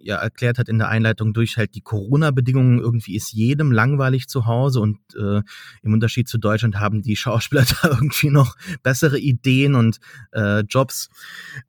ja 0.01 0.16
erklärt 0.16 0.59
hat 0.59 0.68
in 0.68 0.78
der 0.78 0.89
Einleitung, 0.89 1.32
durch 1.32 1.57
halt 1.57 1.74
die 1.74 1.80
Corona-Bedingungen. 1.80 2.78
Irgendwie 2.78 3.16
ist 3.16 3.32
jedem 3.32 3.72
langweilig 3.72 4.28
zu 4.28 4.47
Hause 4.47 4.80
und 4.80 4.99
äh, 5.16 5.43
im 5.82 5.93
Unterschied 5.93 6.28
zu 6.28 6.39
Deutschland 6.39 6.78
haben 6.80 7.03
die 7.03 7.16
Schauspieler 7.16 7.64
da 7.82 7.89
irgendwie 7.89 8.30
noch 8.30 8.57
bessere 8.82 9.18
Ideen 9.18 9.74
und 9.74 9.99
äh, 10.32 10.61
Jobs. 10.61 11.09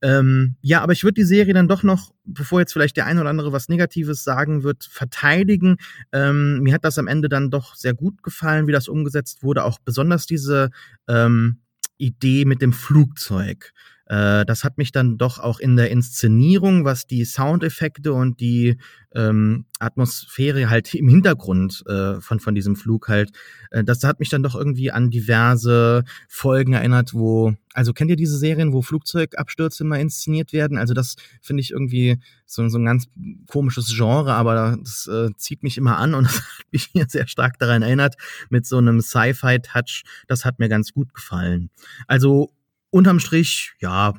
Ähm, 0.02 0.56
ja, 0.62 0.82
aber 0.82 0.94
ich 0.94 1.04
würde 1.04 1.16
die 1.16 1.24
Serie 1.24 1.54
dann 1.54 1.68
doch 1.68 1.84
noch, 1.84 2.12
bevor 2.34 2.60
jetzt 2.60 2.74
vielleicht 2.74 2.98
der 2.98 3.06
eine 3.06 3.22
oder 3.22 3.30
andere 3.30 3.52
was 3.52 3.70
Negatives 3.70 4.24
sagen 4.24 4.64
wird, 4.64 4.84
verteidigen. 4.86 5.78
Ähm, 6.12 6.62
mir 6.62 6.74
hat 6.74 6.86
das 6.86 6.98
am 6.98 7.08
Ende 7.08 7.30
dann 7.30 7.52
doch 7.52 7.76
sehr 7.76 7.94
gut 7.94 8.24
gefallen, 8.24 8.68
wie 8.68 8.72
das 8.72 8.88
umgesetzt 8.88 9.44
wurde, 9.44 9.64
auch 9.64 9.80
besonders 9.80 10.26
diese 10.26 10.70
ähm, 11.08 11.60
Idee 11.98 12.46
mit 12.46 12.62
dem 12.62 12.74
Flugzeug. 12.74 13.74
Äh, 14.10 14.44
das 14.46 14.64
hat 14.64 14.78
mich 14.78 14.92
dann 14.92 15.18
doch 15.18 15.40
auch 15.40 15.60
in 15.60 15.76
der 15.76 15.92
Inszenierung, 15.92 16.84
was 16.84 17.06
die 17.06 17.24
Soundeffekte 17.26 18.12
und 18.12 18.40
die 18.40 18.78
ähm, 19.16 19.66
Atmosphäre 19.80 20.70
halt 20.70 20.94
im 20.94 21.08
Hintergrund 21.08 21.84
äh, 21.88 22.20
von, 22.20 22.40
von 22.40 22.56
diesem 22.56 22.76
Flug 22.76 23.08
halt, 23.08 23.32
äh, 23.70 23.84
das 23.84 24.04
hat 24.04 24.20
mich 24.20 24.30
dann 24.30 24.44
doch 24.44 24.56
irgendwie 24.56 24.92
an 24.92 25.12
diverse 25.12 26.04
Folgen 26.28 26.74
erinnert, 26.74 27.14
wo, 27.14 27.54
also 27.74 27.94
kennt 27.94 28.10
ihr 28.10 28.16
diese 28.16 28.38
Serien, 28.38 28.74
wo 28.74 28.82
Flugzeugabstürze 28.82 29.84
immer 29.84 30.00
inszeniert 30.00 30.54
werden? 30.54 30.80
Also 30.80 30.96
das 30.96 31.16
finde 31.42 31.62
ich 31.62 31.72
irgendwie 31.72 32.18
so, 32.48 32.68
so 32.68 32.80
ein 32.80 32.86
ganz 32.86 33.08
komisches 33.48 33.94
Genre, 33.96 34.34
aber 34.34 34.78
das 34.80 35.08
äh, 35.08 35.30
zieht 35.38 35.62
mich 35.62 35.78
immer 35.78 35.98
an 35.98 36.16
und 36.16 36.24
das 36.28 36.38
hat 36.38 36.66
mich 36.72 36.90
hier 36.92 37.06
sehr 37.08 37.28
stark 37.28 37.60
daran 37.60 37.84
erinnert, 37.84 38.16
mit 38.50 38.66
so 38.66 38.78
einem 38.78 39.02
Sci-Fi-Touch. 39.02 40.04
Das 40.28 40.46
hat 40.46 40.58
mir 40.58 40.68
ganz 40.68 40.94
gut 40.94 41.14
gefallen. 41.14 41.70
Also 42.08 42.52
unterm 42.92 43.20
Strich, 43.20 43.74
ja, 43.80 44.14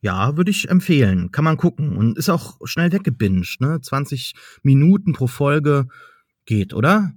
ja, 0.00 0.36
würde 0.36 0.50
ich 0.50 0.68
empfehlen. 0.68 1.30
Kann 1.32 1.44
man 1.44 1.56
gucken. 1.56 1.96
Und 1.96 2.18
ist 2.18 2.28
auch 2.28 2.58
schnell 2.64 2.92
weggebinged, 2.92 3.60
ne? 3.60 3.80
20 3.80 4.34
Minuten 4.62 5.12
pro 5.12 5.26
Folge 5.26 5.88
geht, 6.44 6.74
oder? 6.74 7.12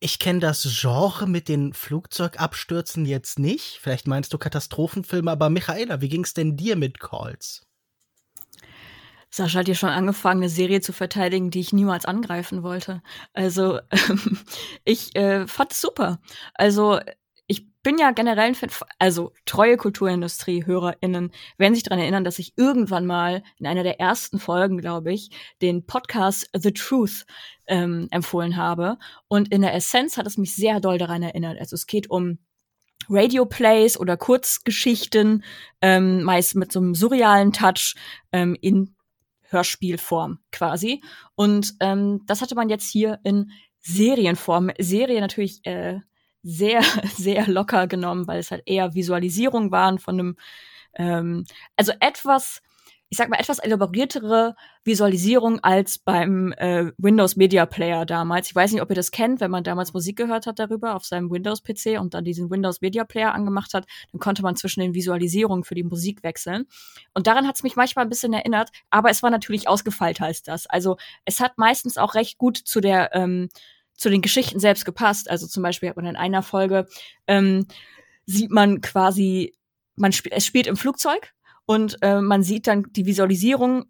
Ich 0.00 0.18
kenne 0.18 0.40
das 0.40 0.68
Genre 0.80 1.26
mit 1.26 1.48
den 1.48 1.72
Flugzeugabstürzen 1.72 3.04
jetzt 3.04 3.38
nicht. 3.38 3.78
Vielleicht 3.80 4.06
meinst 4.06 4.32
du 4.32 4.38
Katastrophenfilme, 4.38 5.30
aber 5.30 5.50
Michaela, 5.50 6.00
wie 6.00 6.08
ging's 6.08 6.34
denn 6.34 6.56
dir 6.56 6.76
mit 6.76 7.00
Calls? 7.00 7.62
Sascha 9.30 9.58
hat 9.58 9.66
hier 9.66 9.74
schon 9.74 9.90
angefangen, 9.90 10.42
eine 10.42 10.48
Serie 10.48 10.80
zu 10.80 10.92
verteidigen, 10.92 11.50
die 11.50 11.60
ich 11.60 11.72
niemals 11.72 12.06
angreifen 12.06 12.62
wollte. 12.62 13.02
Also, 13.34 13.78
ähm, 13.90 14.38
ich 14.84 15.14
äh, 15.16 15.46
fand 15.46 15.72
es 15.72 15.80
super. 15.80 16.20
Also, 16.54 17.00
bin 17.88 17.96
ja 17.96 18.10
generell 18.10 18.48
ein 18.48 18.54
Fan, 18.54 18.68
also 18.98 19.32
treue 19.46 19.78
Kulturindustrie-HörerInnen 19.78 21.32
werden 21.56 21.74
sich 21.74 21.84
daran 21.84 22.00
erinnern, 22.00 22.22
dass 22.22 22.38
ich 22.38 22.52
irgendwann 22.58 23.06
mal 23.06 23.42
in 23.56 23.66
einer 23.66 23.82
der 23.82 23.98
ersten 23.98 24.38
Folgen, 24.38 24.76
glaube 24.76 25.10
ich, 25.10 25.30
den 25.62 25.86
Podcast 25.86 26.50
The 26.52 26.72
Truth 26.72 27.24
ähm, 27.66 28.06
empfohlen 28.10 28.58
habe. 28.58 28.98
Und 29.26 29.50
in 29.50 29.62
der 29.62 29.72
Essenz 29.72 30.18
hat 30.18 30.26
es 30.26 30.36
mich 30.36 30.54
sehr 30.54 30.80
doll 30.80 30.98
daran 30.98 31.22
erinnert. 31.22 31.58
Also 31.58 31.76
es 31.76 31.86
geht 31.86 32.10
um 32.10 32.36
Radio-Plays 33.08 33.98
oder 33.98 34.18
Kurzgeschichten, 34.18 35.42
ähm, 35.80 36.24
meist 36.24 36.56
mit 36.56 36.70
so 36.70 36.80
einem 36.80 36.94
surrealen 36.94 37.54
Touch 37.54 37.94
ähm, 38.32 38.54
in 38.60 38.96
Hörspielform 39.44 40.40
quasi. 40.52 41.02
Und 41.36 41.72
ähm, 41.80 42.20
das 42.26 42.42
hatte 42.42 42.54
man 42.54 42.68
jetzt 42.68 42.90
hier 42.90 43.18
in 43.24 43.50
Serienform. 43.80 44.72
Serie 44.78 45.22
natürlich 45.22 45.64
äh, 45.64 46.00
sehr, 46.42 46.82
sehr 47.16 47.46
locker 47.46 47.86
genommen, 47.86 48.26
weil 48.26 48.40
es 48.40 48.50
halt 48.50 48.62
eher 48.66 48.94
Visualisierung 48.94 49.70
waren 49.70 49.98
von 49.98 50.14
einem, 50.14 50.36
ähm, 50.94 51.44
also 51.76 51.92
etwas 52.00 52.62
ich 53.10 53.16
sag 53.16 53.30
mal, 53.30 53.40
etwas 53.40 53.58
elaboriertere 53.58 54.54
Visualisierung 54.84 55.60
als 55.60 55.98
beim 55.98 56.52
äh, 56.52 56.92
Windows 56.98 57.36
Media 57.36 57.64
Player 57.64 58.04
damals. 58.04 58.48
Ich 58.48 58.54
weiß 58.54 58.72
nicht, 58.72 58.82
ob 58.82 58.90
ihr 58.90 58.96
das 58.96 59.10
kennt, 59.10 59.40
wenn 59.40 59.50
man 59.50 59.64
damals 59.64 59.94
Musik 59.94 60.16
gehört 60.16 60.46
hat 60.46 60.58
darüber 60.58 60.94
auf 60.94 61.06
seinem 61.06 61.30
Windows-PC 61.30 61.98
und 61.98 62.12
dann 62.12 62.24
diesen 62.24 62.50
Windows 62.50 62.82
Media 62.82 63.04
Player 63.04 63.32
angemacht 63.32 63.72
hat, 63.72 63.86
dann 64.12 64.20
konnte 64.20 64.42
man 64.42 64.56
zwischen 64.56 64.80
den 64.80 64.94
Visualisierungen 64.94 65.64
für 65.64 65.74
die 65.74 65.84
Musik 65.84 66.22
wechseln. 66.22 66.66
Und 67.14 67.26
daran 67.26 67.46
hat 67.46 67.56
es 67.56 67.62
mich 67.62 67.76
manchmal 67.76 68.04
ein 68.04 68.10
bisschen 68.10 68.34
erinnert, 68.34 68.70
aber 68.90 69.08
es 69.08 69.22
war 69.22 69.30
natürlich 69.30 69.68
ausgefeilter 69.68 70.26
als 70.26 70.42
das. 70.42 70.66
Also 70.66 70.98
es 71.24 71.40
hat 71.40 71.56
meistens 71.56 71.96
auch 71.96 72.14
recht 72.14 72.36
gut 72.36 72.58
zu 72.58 72.80
der 72.82 73.14
ähm, 73.14 73.48
zu 73.98 74.08
den 74.08 74.22
Geschichten 74.22 74.60
selbst 74.60 74.86
gepasst. 74.86 75.28
Also 75.30 75.46
zum 75.46 75.62
Beispiel 75.62 75.90
hat 75.90 75.96
man 75.96 76.06
in 76.06 76.16
einer 76.16 76.42
Folge 76.42 76.86
ähm, 77.26 77.66
sieht 78.24 78.50
man 78.50 78.80
quasi, 78.80 79.54
man 79.96 80.12
spielt, 80.12 80.34
es 80.34 80.46
spielt 80.46 80.66
im 80.66 80.76
Flugzeug 80.76 81.34
und 81.66 81.98
äh, 82.00 82.22
man 82.22 82.42
sieht 82.42 82.66
dann 82.66 82.86
die 82.92 83.04
Visualisierung 83.04 83.84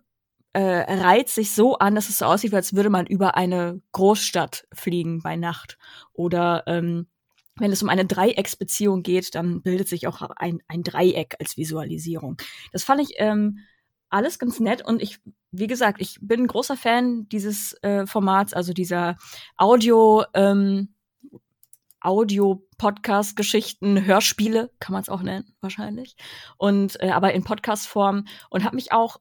äh, 0.55 0.61
reizt 0.61 1.35
sich 1.35 1.53
so 1.53 1.79
an, 1.79 1.95
dass 1.95 2.09
es 2.09 2.19
so 2.19 2.25
aussieht, 2.25 2.55
als 2.55 2.75
würde 2.75 2.91
man 2.91 3.07
über 3.07 3.37
eine 3.37 3.81
Großstadt 3.93 4.67
fliegen 4.73 5.21
bei 5.23 5.37
Nacht. 5.37 5.79
Oder 6.13 6.65
ähm, 6.67 7.07
wenn 7.57 7.71
es 7.71 7.83
um 7.83 7.89
eine 7.89 8.07
Dreiecksbeziehung 8.07 9.03
geht, 9.03 9.35
dann 9.35 9.63
bildet 9.63 9.89
sich 9.89 10.07
auch 10.07 10.23
ein, 10.37 10.61
ein 10.67 10.83
Dreieck 10.83 11.37
als 11.39 11.57
Visualisierung. 11.57 12.39
Das 12.73 12.83
fand 12.83 13.03
ich 13.03 13.15
ähm, 13.19 13.59
alles 14.11 14.39
ganz 14.39 14.61
nett 14.61 14.85
und 14.85 15.03
ich, 15.03 15.19
wie 15.51 15.67
gesagt, 15.67 16.01
ich 16.01 16.19
bin 16.21 16.43
ein 16.43 16.47
großer 16.47 16.77
Fan 16.77 17.29
dieses 17.29 17.75
äh, 17.83 18.07
Formats, 18.07 18.55
also 18.55 18.73
dieser 18.73 19.17
Audio, 19.57 20.25
ähm, 20.35 20.95
Audio-Podcast-Geschichten, 22.01 24.05
Hörspiele, 24.05 24.71
kann 24.79 24.93
man 24.93 25.03
es 25.03 25.09
auch 25.09 25.23
nennen, 25.23 25.55
wahrscheinlich. 25.61 26.17
Und 26.57 27.01
äh, 27.03 27.11
aber 27.11 27.35
in 27.35 27.45
Podcast-Form 27.45 28.27
und 28.51 28.65
habe 28.65 28.77
mich 28.77 28.93
auch 28.93 29.19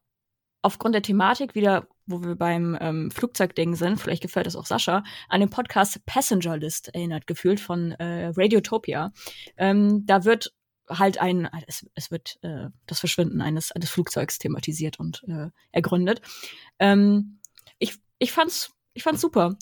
aufgrund 0.61 0.95
der 0.95 1.01
Thematik 1.01 1.55
wieder, 1.55 1.87
wo 2.05 2.21
wir 2.21 2.35
beim 2.35 2.77
ähm, 2.79 3.11
Flugzeugding 3.11 3.75
sind, 3.75 3.99
vielleicht 3.99 4.21
gefällt 4.21 4.47
das 4.47 4.55
auch 4.55 4.65
Sascha, 4.65 5.03
an 5.29 5.39
den 5.39 5.49
Podcast 5.49 6.05
Passenger 6.05 6.57
List 6.57 6.93
erinnert 6.93 7.27
gefühlt 7.27 7.59
von 7.59 7.91
äh, 7.93 8.31
Radiotopia. 8.35 9.11
Ähm, 9.57 10.05
da 10.05 10.25
wird 10.25 10.53
halt 10.89 11.19
ein, 11.19 11.49
es, 11.67 11.85
es 11.95 12.11
wird 12.11 12.39
äh, 12.43 12.69
das 12.85 12.99
Verschwinden 12.99 13.41
eines, 13.41 13.71
eines 13.71 13.89
Flugzeugs 13.89 14.39
thematisiert 14.39 14.99
und 14.99 15.23
äh, 15.27 15.49
ergründet. 15.71 16.21
Ähm, 16.79 17.39
ich, 17.79 17.95
ich 18.19 18.31
fand's, 18.31 18.73
ich 18.93 19.03
fand's 19.03 19.21
super 19.21 19.57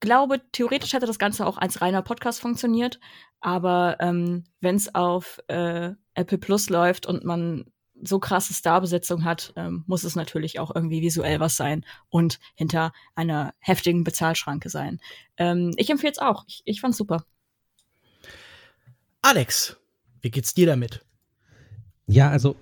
glaube, 0.00 0.40
theoretisch 0.52 0.92
hätte 0.92 1.06
das 1.06 1.18
Ganze 1.18 1.46
auch 1.46 1.58
als 1.58 1.80
reiner 1.80 2.02
Podcast 2.02 2.40
funktioniert, 2.40 3.00
aber 3.40 3.96
ähm, 4.00 4.44
wenn 4.60 4.76
es 4.76 4.94
auf 4.94 5.40
äh, 5.48 5.92
Apple 6.14 6.38
Plus 6.38 6.70
läuft 6.70 7.06
und 7.06 7.24
man 7.24 7.64
so 8.02 8.18
krasse 8.18 8.52
Starbesetzung 8.52 9.24
hat, 9.24 9.54
ähm, 9.56 9.84
muss 9.86 10.04
es 10.04 10.16
natürlich 10.16 10.58
auch 10.58 10.74
irgendwie 10.74 11.00
visuell 11.00 11.40
was 11.40 11.56
sein 11.56 11.84
und 12.08 12.38
hinter 12.54 12.92
einer 13.14 13.54
heftigen 13.58 14.04
Bezahlschranke 14.04 14.68
sein. 14.68 15.00
Ähm, 15.38 15.72
ich 15.76 15.88
empfehle 15.88 16.12
es 16.12 16.18
auch. 16.18 16.44
Ich, 16.46 16.62
ich 16.66 16.80
fand's 16.80 16.98
super. 16.98 17.24
Alex, 19.22 19.78
wie 20.26 20.30
geht's 20.32 20.54
dir 20.54 20.66
damit? 20.66 21.06
Ja, 22.08 22.30
also 22.30 22.56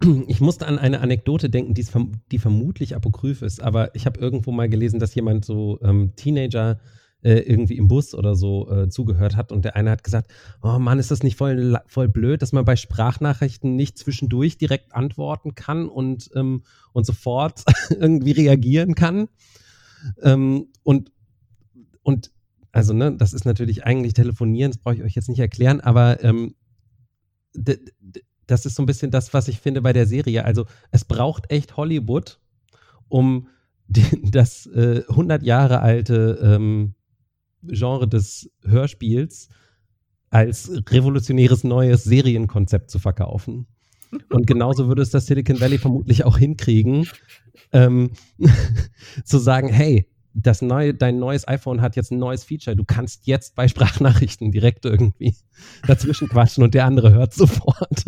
ich 0.28 0.40
musste 0.40 0.68
an 0.68 0.78
eine 0.78 1.00
Anekdote 1.00 1.50
denken, 1.50 1.74
die, 1.74 1.82
verm 1.82 2.12
die 2.30 2.38
vermutlich 2.38 2.94
apokryph 2.94 3.42
ist, 3.42 3.60
aber 3.60 3.92
ich 3.96 4.06
habe 4.06 4.20
irgendwo 4.20 4.52
mal 4.52 4.68
gelesen, 4.68 5.00
dass 5.00 5.12
jemand 5.16 5.44
so 5.44 5.80
ähm, 5.82 6.14
Teenager 6.14 6.78
äh, 7.22 7.40
irgendwie 7.40 7.76
im 7.76 7.88
Bus 7.88 8.14
oder 8.14 8.36
so 8.36 8.70
äh, 8.70 8.88
zugehört 8.88 9.34
hat 9.34 9.50
und 9.50 9.64
der 9.64 9.74
eine 9.74 9.90
hat 9.90 10.04
gesagt, 10.04 10.32
oh 10.62 10.78
Mann, 10.78 11.00
ist 11.00 11.10
das 11.10 11.24
nicht 11.24 11.36
voll, 11.36 11.76
voll 11.86 12.08
blöd, 12.08 12.40
dass 12.40 12.52
man 12.52 12.64
bei 12.64 12.76
Sprachnachrichten 12.76 13.74
nicht 13.74 13.98
zwischendurch 13.98 14.56
direkt 14.56 14.94
antworten 14.94 15.56
kann 15.56 15.88
und, 15.88 16.30
ähm, 16.36 16.62
und 16.92 17.04
sofort 17.04 17.64
irgendwie 17.90 18.30
reagieren 18.30 18.94
kann. 18.94 19.26
Ähm, 20.22 20.68
und, 20.84 21.10
und 22.04 22.30
also, 22.70 22.94
ne, 22.94 23.12
das 23.16 23.34
ist 23.34 23.44
natürlich 23.44 23.84
eigentlich 23.84 24.14
telefonieren, 24.14 24.70
das 24.70 24.78
brauche 24.78 24.94
ich 24.94 25.02
euch 25.02 25.14
jetzt 25.14 25.28
nicht 25.28 25.40
erklären, 25.40 25.80
aber 25.80 26.24
ähm, 26.24 26.54
das 27.54 28.66
ist 28.66 28.74
so 28.74 28.82
ein 28.82 28.86
bisschen 28.86 29.10
das, 29.10 29.32
was 29.34 29.48
ich 29.48 29.60
finde 29.60 29.82
bei 29.82 29.92
der 29.92 30.06
Serie. 30.06 30.44
Also 30.44 30.66
es 30.90 31.04
braucht 31.04 31.50
echt 31.50 31.76
Hollywood, 31.76 32.38
um 33.08 33.48
das 33.88 34.66
äh, 34.66 35.04
100 35.08 35.42
Jahre 35.42 35.80
alte 35.80 36.38
ähm, 36.42 36.94
Genre 37.62 38.08
des 38.08 38.50
Hörspiels 38.64 39.48
als 40.30 40.70
revolutionäres 40.88 41.62
neues 41.62 42.04
Serienkonzept 42.04 42.90
zu 42.90 42.98
verkaufen. 42.98 43.66
Und 44.30 44.46
genauso 44.46 44.88
würde 44.88 45.02
es 45.02 45.10
das 45.10 45.26
Silicon 45.26 45.60
Valley 45.60 45.78
vermutlich 45.78 46.24
auch 46.24 46.38
hinkriegen, 46.38 47.06
ähm, 47.72 48.12
zu 49.24 49.38
sagen, 49.38 49.68
hey, 49.68 50.08
das 50.34 50.62
neue, 50.62 50.94
dein 50.94 51.18
neues 51.18 51.46
iPhone 51.46 51.82
hat 51.82 51.96
jetzt 51.96 52.10
ein 52.10 52.18
neues 52.18 52.44
Feature. 52.44 52.76
Du 52.76 52.84
kannst 52.84 53.26
jetzt 53.26 53.54
bei 53.54 53.68
Sprachnachrichten 53.68 54.50
direkt 54.50 54.84
irgendwie 54.84 55.36
dazwischen 55.86 56.28
quatschen 56.28 56.64
und 56.64 56.74
der 56.74 56.86
andere 56.86 57.12
hört 57.12 57.34
sofort. 57.34 58.04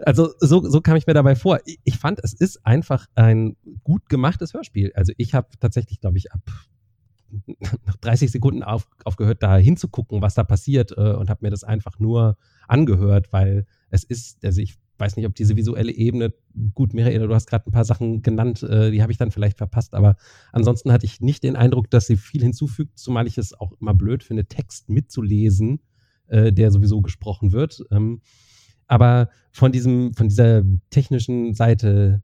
Also 0.00 0.32
so, 0.40 0.68
so 0.68 0.80
kam 0.80 0.96
ich 0.96 1.06
mir 1.06 1.14
dabei 1.14 1.36
vor. 1.36 1.60
Ich 1.84 1.98
fand, 1.98 2.20
es 2.22 2.34
ist 2.34 2.66
einfach 2.66 3.06
ein 3.14 3.56
gut 3.82 4.08
gemachtes 4.08 4.54
Hörspiel. 4.54 4.92
Also 4.94 5.12
ich 5.16 5.34
habe 5.34 5.48
tatsächlich, 5.60 6.00
glaube 6.00 6.18
ich, 6.18 6.32
ab 6.32 6.40
nach 7.86 7.96
30 7.96 8.30
Sekunden 8.30 8.62
auf, 8.62 8.88
aufgehört, 9.04 9.42
da 9.42 9.56
hinzugucken, 9.56 10.22
was 10.22 10.34
da 10.34 10.44
passiert 10.44 10.92
äh, 10.96 11.14
und 11.14 11.30
habe 11.30 11.40
mir 11.42 11.50
das 11.50 11.64
einfach 11.64 11.98
nur 11.98 12.36
angehört, 12.68 13.32
weil 13.32 13.66
es 13.90 14.04
ist, 14.04 14.44
also 14.44 14.60
ich 14.60 14.76
weiß 14.98 15.16
nicht, 15.16 15.26
ob 15.26 15.34
diese 15.34 15.56
visuelle 15.56 15.92
Ebene, 15.92 16.32
gut, 16.74 16.94
Michaela, 16.94 17.26
du 17.26 17.34
hast 17.34 17.48
gerade 17.48 17.68
ein 17.68 17.72
paar 17.72 17.84
Sachen 17.84 18.22
genannt, 18.22 18.62
äh, 18.62 18.90
die 18.90 19.02
habe 19.02 19.12
ich 19.12 19.18
dann 19.18 19.30
vielleicht 19.30 19.58
verpasst, 19.58 19.94
aber 19.94 20.16
ansonsten 20.52 20.92
hatte 20.92 21.06
ich 21.06 21.20
nicht 21.20 21.42
den 21.42 21.56
Eindruck, 21.56 21.90
dass 21.90 22.06
sie 22.06 22.16
viel 22.16 22.42
hinzufügt, 22.42 22.98
zumal 22.98 23.26
ich 23.26 23.38
es 23.38 23.58
auch 23.58 23.72
immer 23.80 23.94
blöd 23.94 24.22
finde, 24.22 24.46
Text 24.46 24.88
mitzulesen, 24.88 25.80
äh, 26.28 26.52
der 26.52 26.70
sowieso 26.70 27.00
gesprochen 27.02 27.52
wird. 27.52 27.84
Ähm, 27.90 28.20
aber 28.86 29.30
von 29.50 29.72
diesem, 29.72 30.14
von 30.14 30.28
dieser 30.28 30.62
technischen 30.90 31.54
Seite 31.54 32.22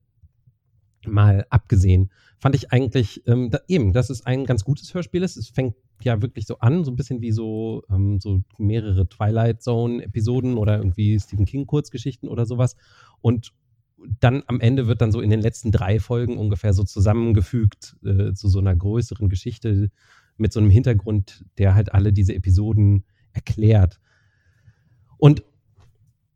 mal 1.07 1.47
abgesehen, 1.51 2.11
fand 2.41 2.55
ich 2.55 2.73
eigentlich 2.73 3.23
ähm, 3.27 3.51
da, 3.51 3.61
eben, 3.69 3.93
dass 3.93 4.11
es 4.11 4.25
ein 4.25 4.47
ganz 4.47 4.65
gutes 4.65 4.93
Hörspiel 4.95 5.23
ist. 5.23 5.37
Es 5.37 5.49
fängt 5.49 5.75
ja 6.03 6.23
wirklich 6.23 6.47
so 6.47 6.59
an, 6.59 6.85
so 6.85 6.91
ein 6.91 6.97
bisschen 6.97 7.21
wie 7.21 7.33
so, 7.33 7.85
ähm, 7.91 8.19
so 8.19 8.41
mehrere 8.57 9.09
Twilight 9.09 9.63
Zone-Episoden 9.63 10.57
oder 10.57 10.79
irgendwie 10.79 11.21
Stephen 11.21 11.45
King-Kurzgeschichten 11.45 12.29
oder 12.29 12.47
sowas. 12.47 12.77
Und 13.21 13.53
dann 14.21 14.43
am 14.47 14.61
Ende 14.61 14.87
wird 14.87 15.03
dann 15.03 15.13
so 15.13 15.21
in 15.21 15.29
den 15.29 15.43
letzten 15.43 15.71
drei 15.71 16.01
Folgen 16.01 16.39
ungefähr 16.39 16.73
so 16.73 16.83
zusammengefügt 16.83 17.97
äh, 18.03 18.33
zu 18.33 18.49
so 18.49 18.59
einer 18.59 18.75
größeren 18.75 19.29
Geschichte 19.29 19.91
mit 20.39 20.55
so 20.55 20.61
einem 20.61 20.71
Hintergrund, 20.71 21.45
der 21.59 21.75
halt 21.75 21.93
alle 21.93 22.15
diese 22.15 22.35
Episoden 22.35 23.05
erklärt. 23.33 24.01
Und 25.19 25.43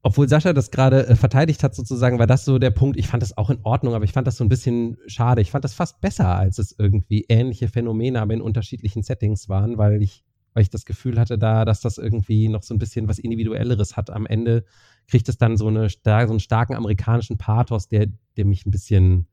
obwohl 0.06 0.28
Sascha 0.28 0.52
das 0.52 0.70
gerade 0.70 1.06
äh, 1.06 1.16
verteidigt 1.16 1.64
hat, 1.64 1.74
sozusagen, 1.74 2.18
war 2.18 2.26
das 2.26 2.44
so 2.44 2.58
der 2.58 2.70
Punkt. 2.70 2.98
Ich 2.98 3.08
fand 3.08 3.22
das 3.22 3.38
auch 3.38 3.48
in 3.48 3.58
Ordnung, 3.62 3.94
aber 3.94 4.04
ich 4.04 4.12
fand 4.12 4.26
das 4.26 4.36
so 4.36 4.44
ein 4.44 4.50
bisschen 4.50 4.98
schade. 5.06 5.40
Ich 5.40 5.50
fand 5.50 5.64
das 5.64 5.72
fast 5.72 6.02
besser, 6.02 6.28
als 6.28 6.58
es 6.58 6.74
irgendwie 6.78 7.24
ähnliche 7.30 7.68
Phänomene, 7.68 8.20
aber 8.20 8.34
in 8.34 8.42
unterschiedlichen 8.42 9.02
Settings 9.02 9.48
waren, 9.48 9.78
weil 9.78 10.02
ich, 10.02 10.22
weil 10.52 10.62
ich 10.62 10.68
das 10.68 10.84
Gefühl 10.84 11.18
hatte, 11.18 11.38
da, 11.38 11.64
dass 11.64 11.80
das 11.80 11.96
irgendwie 11.96 12.48
noch 12.48 12.62
so 12.62 12.74
ein 12.74 12.78
bisschen 12.78 13.08
was 13.08 13.18
Individuelleres 13.18 13.96
hat. 13.96 14.10
Am 14.10 14.26
Ende 14.26 14.66
kriegt 15.08 15.26
es 15.30 15.38
dann 15.38 15.56
so, 15.56 15.68
eine, 15.68 15.88
so 15.88 16.10
einen 16.10 16.38
starken 16.40 16.74
amerikanischen 16.74 17.38
Pathos, 17.38 17.88
der, 17.88 18.06
der 18.36 18.44
mich 18.44 18.66
ein 18.66 18.70
bisschen 18.70 19.26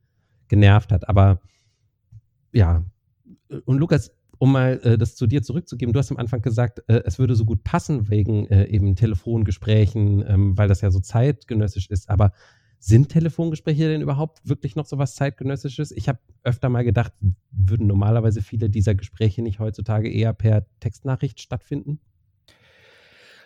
genervt 0.48 0.90
hat. 0.90 1.06
Aber 1.06 1.38
ja. 2.50 2.82
Und 3.66 3.76
Lukas, 3.76 4.10
um 4.42 4.50
mal 4.50 4.80
äh, 4.82 4.98
das 4.98 5.14
zu 5.14 5.28
dir 5.28 5.44
zurückzugeben, 5.44 5.92
du 5.92 6.00
hast 6.00 6.10
am 6.10 6.16
Anfang 6.16 6.42
gesagt, 6.42 6.82
äh, 6.88 7.02
es 7.04 7.20
würde 7.20 7.36
so 7.36 7.44
gut 7.44 7.62
passen 7.62 8.10
wegen 8.10 8.48
äh, 8.48 8.64
eben 8.64 8.96
Telefongesprächen, 8.96 10.24
ähm, 10.26 10.58
weil 10.58 10.66
das 10.66 10.80
ja 10.80 10.90
so 10.90 10.98
zeitgenössisch 10.98 11.88
ist. 11.88 12.10
Aber 12.10 12.32
sind 12.80 13.10
Telefongespräche 13.10 13.86
denn 13.86 14.00
überhaupt 14.00 14.40
wirklich 14.42 14.74
noch 14.74 14.86
so 14.86 14.98
was 14.98 15.14
zeitgenössisches? 15.14 15.92
Ich 15.92 16.08
habe 16.08 16.18
öfter 16.42 16.70
mal 16.70 16.82
gedacht, 16.82 17.12
würden 17.52 17.86
normalerweise 17.86 18.42
viele 18.42 18.68
dieser 18.68 18.96
Gespräche 18.96 19.42
nicht 19.42 19.60
heutzutage 19.60 20.10
eher 20.10 20.32
per 20.32 20.66
Textnachricht 20.80 21.40
stattfinden? 21.40 22.00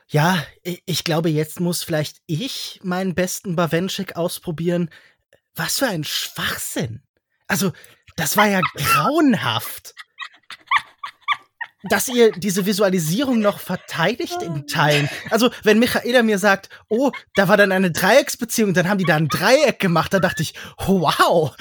Ja, 0.09 0.42
ich 0.86 1.05
glaube, 1.05 1.28
jetzt 1.28 1.61
muss 1.61 1.82
vielleicht 1.82 2.22
ich 2.26 2.80
meinen 2.82 3.14
besten 3.14 3.55
Bawenschik 3.55 4.16
ausprobieren. 4.16 4.88
Was 5.57 5.76
für 5.76 5.88
ein 5.88 6.05
Schwachsinn. 6.05 7.03
Also, 7.49 7.72
das 8.16 8.38
war 8.38 8.49
ja 8.49 8.62
grauenhaft. 8.76 9.94
Dass 11.89 12.09
ihr 12.09 12.32
diese 12.32 12.66
Visualisierung 12.66 13.41
noch 13.41 13.59
verteidigt 13.59 14.43
in 14.43 14.66
Teilen. 14.66 15.09
Also, 15.30 15.51
wenn 15.62 15.78
Michaela 15.78 16.22
mir 16.22 16.39
sagt, 16.39 16.68
oh, 16.89 17.11
da 17.34 17.49
war 17.49 17.57
dann 17.57 17.72
eine 17.72 17.91
Dreiecksbeziehung, 17.91 18.74
dann 18.74 18.89
haben 18.89 18.99
die 18.99 19.05
da 19.05 19.16
ein 19.16 19.28
Dreieck 19.28 19.78
gemacht, 19.78 20.12
da 20.12 20.18
dachte 20.18 20.43
ich, 20.43 20.55
wow, 20.87 21.55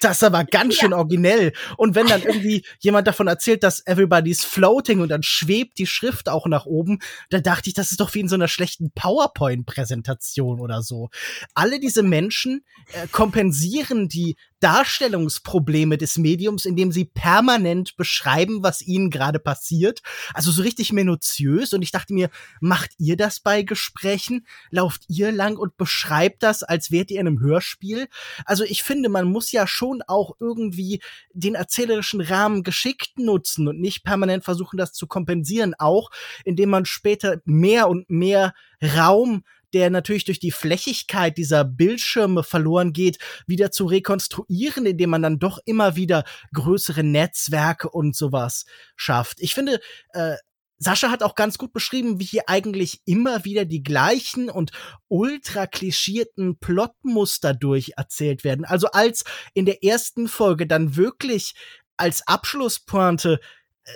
das 0.00 0.16
ist 0.18 0.24
aber 0.24 0.44
ganz 0.44 0.74
schön 0.74 0.92
ja. 0.92 0.96
originell. 0.96 1.52
Und 1.76 1.94
wenn 1.94 2.06
dann 2.06 2.22
irgendwie 2.22 2.64
jemand 2.80 3.06
davon 3.06 3.26
erzählt, 3.26 3.62
dass 3.62 3.84
everybody's 3.86 4.44
floating 4.44 5.00
und 5.00 5.08
dann 5.08 5.22
schwebt 5.22 5.78
die 5.78 5.86
Schrift 5.86 6.28
auch 6.28 6.46
nach 6.46 6.66
oben, 6.66 6.98
da 7.30 7.40
dachte 7.40 7.68
ich, 7.68 7.74
das 7.74 7.90
ist 7.90 8.00
doch 8.00 8.14
wie 8.14 8.20
in 8.20 8.28
so 8.28 8.34
einer 8.34 8.48
schlechten 8.48 8.90
PowerPoint-Präsentation 8.92 10.60
oder 10.60 10.82
so. 10.82 11.10
Alle 11.54 11.80
diese 11.80 12.02
Menschen 12.02 12.64
äh, 12.92 13.06
kompensieren 13.08 14.08
die 14.08 14.36
Darstellungsprobleme 14.60 15.98
des 15.98 16.18
Mediums, 16.18 16.64
indem 16.64 16.92
sie 16.92 17.04
permanent 17.04 17.96
beschreiben, 17.96 18.62
was 18.62 18.82
ihnen 18.82 19.10
gerade 19.10 19.38
passiert. 19.38 20.00
Also 20.34 20.50
so 20.50 20.62
richtig 20.62 20.92
minutiös. 20.92 21.72
Und 21.72 21.82
ich 21.82 21.90
dachte 21.90 22.14
mir, 22.14 22.30
macht 22.60 22.90
ihr 22.98 23.16
das 23.16 23.40
bei 23.40 23.62
Gesprächen? 23.62 24.46
Lauft 24.70 25.04
ihr 25.08 25.32
lang 25.32 25.56
und 25.56 25.76
beschreibt 25.76 26.42
das, 26.42 26.62
als 26.62 26.90
wärt 26.90 27.10
ihr 27.10 27.20
in 27.20 27.26
einem 27.26 27.40
Hörspiel? 27.40 28.08
Also 28.44 28.64
ich 28.64 28.82
finde, 28.82 29.08
man 29.08 29.26
muss 29.26 29.52
ja 29.52 29.66
schon 29.66 30.02
auch 30.02 30.36
irgendwie 30.40 31.00
den 31.32 31.54
erzählerischen 31.54 32.20
Rahmen 32.20 32.62
geschickt 32.62 33.18
nutzen 33.18 33.68
und 33.68 33.80
nicht 33.80 34.04
permanent 34.04 34.44
versuchen, 34.44 34.76
das 34.76 34.92
zu 34.92 35.06
kompensieren, 35.06 35.74
auch 35.78 36.10
indem 36.44 36.70
man 36.70 36.84
später 36.84 37.40
mehr 37.44 37.88
und 37.88 38.10
mehr 38.10 38.54
Raum 38.82 39.44
der 39.74 39.90
natürlich 39.90 40.24
durch 40.24 40.40
die 40.40 40.50
Flächigkeit 40.50 41.36
dieser 41.36 41.64
Bildschirme 41.64 42.42
verloren 42.42 42.92
geht, 42.92 43.18
wieder 43.46 43.70
zu 43.70 43.86
rekonstruieren, 43.86 44.86
indem 44.86 45.10
man 45.10 45.22
dann 45.22 45.38
doch 45.38 45.58
immer 45.64 45.96
wieder 45.96 46.24
größere 46.54 47.04
Netzwerke 47.04 47.90
und 47.90 48.16
sowas 48.16 48.64
schafft. 48.96 49.40
Ich 49.40 49.54
finde, 49.54 49.80
äh, 50.12 50.36
Sascha 50.80 51.10
hat 51.10 51.24
auch 51.24 51.34
ganz 51.34 51.58
gut 51.58 51.72
beschrieben, 51.72 52.20
wie 52.20 52.24
hier 52.24 52.48
eigentlich 52.48 53.02
immer 53.04 53.44
wieder 53.44 53.64
die 53.64 53.82
gleichen 53.82 54.48
und 54.48 54.70
ultra 55.08 55.66
klischierten 55.66 56.58
Plotmuster 56.58 57.52
durcherzählt 57.52 58.44
werden. 58.44 58.64
Also 58.64 58.86
als 58.92 59.24
in 59.54 59.66
der 59.66 59.82
ersten 59.82 60.28
Folge 60.28 60.68
dann 60.68 60.94
wirklich 60.94 61.54
als 61.96 62.26
Abschlusspointe 62.28 63.40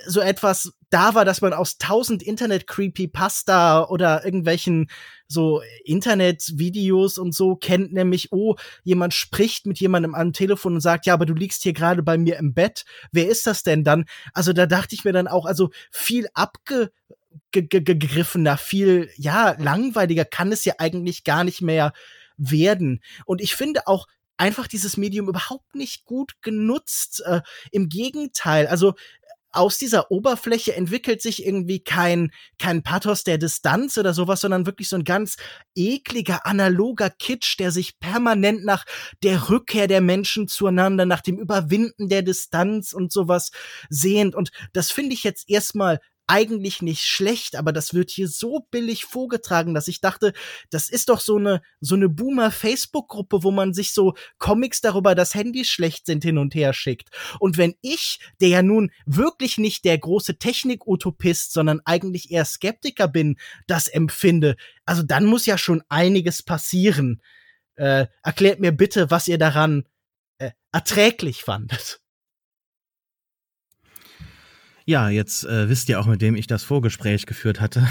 so 0.07 0.19
etwas 0.19 0.73
da 0.93 1.15
war, 1.15 1.25
dass 1.25 1.41
man 1.41 1.53
aus 1.53 1.79
tausend 1.79 2.21
Internet-Creepypasta 2.21 3.85
oder 3.85 4.23
irgendwelchen 4.23 4.91
so 5.27 5.63
Internet-Videos 5.83 7.17
und 7.17 7.33
so 7.33 7.55
kennt, 7.55 7.93
nämlich, 7.93 8.31
oh, 8.31 8.57
jemand 8.83 9.15
spricht 9.15 9.65
mit 9.65 9.79
jemandem 9.79 10.13
am 10.13 10.33
Telefon 10.33 10.75
und 10.75 10.81
sagt, 10.81 11.07
ja, 11.07 11.15
aber 11.15 11.25
du 11.25 11.33
liegst 11.33 11.63
hier 11.63 11.73
gerade 11.73 12.03
bei 12.03 12.19
mir 12.19 12.37
im 12.37 12.53
Bett. 12.53 12.85
Wer 13.11 13.27
ist 13.27 13.47
das 13.47 13.63
denn 13.63 13.83
dann? 13.83 14.05
Also 14.33 14.53
da 14.53 14.67
dachte 14.67 14.93
ich 14.93 15.03
mir 15.03 15.13
dann 15.13 15.27
auch, 15.27 15.47
also 15.47 15.71
viel 15.89 16.27
abgegriffener, 16.35 18.57
viel, 18.57 19.09
ja, 19.17 19.55
langweiliger 19.57 20.25
kann 20.25 20.51
es 20.51 20.63
ja 20.63 20.75
eigentlich 20.77 21.23
gar 21.23 21.43
nicht 21.43 21.61
mehr 21.61 21.91
werden. 22.37 23.01
Und 23.25 23.41
ich 23.41 23.55
finde 23.55 23.87
auch, 23.87 24.05
einfach 24.37 24.67
dieses 24.67 24.97
Medium 24.97 25.29
überhaupt 25.29 25.75
nicht 25.75 26.05
gut 26.05 26.41
genutzt. 26.41 27.23
Äh, 27.25 27.41
Im 27.71 27.87
Gegenteil, 27.87 28.67
also 28.67 28.95
aus 29.53 29.77
dieser 29.77 30.11
Oberfläche 30.11 30.75
entwickelt 30.75 31.21
sich 31.21 31.45
irgendwie 31.45 31.79
kein, 31.83 32.31
kein 32.59 32.83
Pathos 32.83 33.23
der 33.23 33.37
Distanz 33.37 33.97
oder 33.97 34.13
sowas, 34.13 34.41
sondern 34.41 34.65
wirklich 34.65 34.89
so 34.89 34.95
ein 34.95 35.03
ganz 35.03 35.37
ekliger, 35.75 36.45
analoger 36.45 37.09
Kitsch, 37.09 37.59
der 37.59 37.71
sich 37.71 37.99
permanent 37.99 38.65
nach 38.65 38.85
der 39.21 39.49
Rückkehr 39.49 39.87
der 39.87 40.01
Menschen 40.01 40.47
zueinander, 40.47 41.05
nach 41.05 41.21
dem 41.21 41.37
Überwinden 41.37 42.09
der 42.09 42.23
Distanz 42.23 42.93
und 42.93 43.11
sowas 43.11 43.51
sehnt. 43.89 44.35
Und 44.35 44.51
das 44.73 44.91
finde 44.91 45.13
ich 45.13 45.23
jetzt 45.23 45.49
erstmal 45.49 45.99
eigentlich 46.27 46.81
nicht 46.81 47.03
schlecht, 47.03 47.55
aber 47.55 47.73
das 47.73 47.93
wird 47.93 48.09
hier 48.09 48.27
so 48.27 48.65
billig 48.71 49.05
vorgetragen, 49.05 49.73
dass 49.73 49.87
ich 49.87 50.01
dachte, 50.01 50.33
das 50.69 50.89
ist 50.89 51.09
doch 51.09 51.19
so 51.19 51.37
eine 51.37 51.61
so 51.81 51.95
eine 51.95 52.09
Boomer 52.09 52.51
Facebook 52.51 53.09
Gruppe, 53.09 53.43
wo 53.43 53.51
man 53.51 53.73
sich 53.73 53.93
so 53.93 54.13
Comics 54.37 54.81
darüber, 54.81 55.15
dass 55.15 55.35
Handys 55.35 55.69
schlecht 55.69 56.05
sind 56.05 56.23
hin 56.23 56.37
und 56.37 56.55
her 56.55 56.73
schickt. 56.73 57.09
Und 57.39 57.57
wenn 57.57 57.75
ich, 57.81 58.19
der 58.41 58.49
ja 58.49 58.61
nun 58.61 58.91
wirklich 59.05 59.57
nicht 59.57 59.85
der 59.85 59.97
große 59.97 60.37
Technik 60.37 60.87
Utopist, 60.87 61.53
sondern 61.53 61.81
eigentlich 61.85 62.31
eher 62.31 62.45
Skeptiker 62.45 63.07
bin, 63.07 63.37
das 63.67 63.87
empfinde, 63.87 64.55
also 64.85 65.03
dann 65.03 65.25
muss 65.25 65.45
ja 65.45 65.57
schon 65.57 65.83
einiges 65.89 66.43
passieren. 66.43 67.21
Äh, 67.75 68.05
erklärt 68.21 68.59
mir 68.59 68.71
bitte, 68.71 69.09
was 69.09 69.27
ihr 69.27 69.37
daran 69.37 69.83
äh, 70.37 70.51
erträglich 70.71 71.43
fandet. 71.43 72.02
Ja, 74.85 75.09
jetzt 75.09 75.45
äh, 75.45 75.69
wisst 75.69 75.87
ihr 75.89 75.99
auch, 75.99 76.07
mit 76.07 76.21
dem 76.21 76.35
ich 76.35 76.47
das 76.47 76.63
Vorgespräch 76.63 77.25
geführt 77.25 77.61
hatte. 77.61 77.87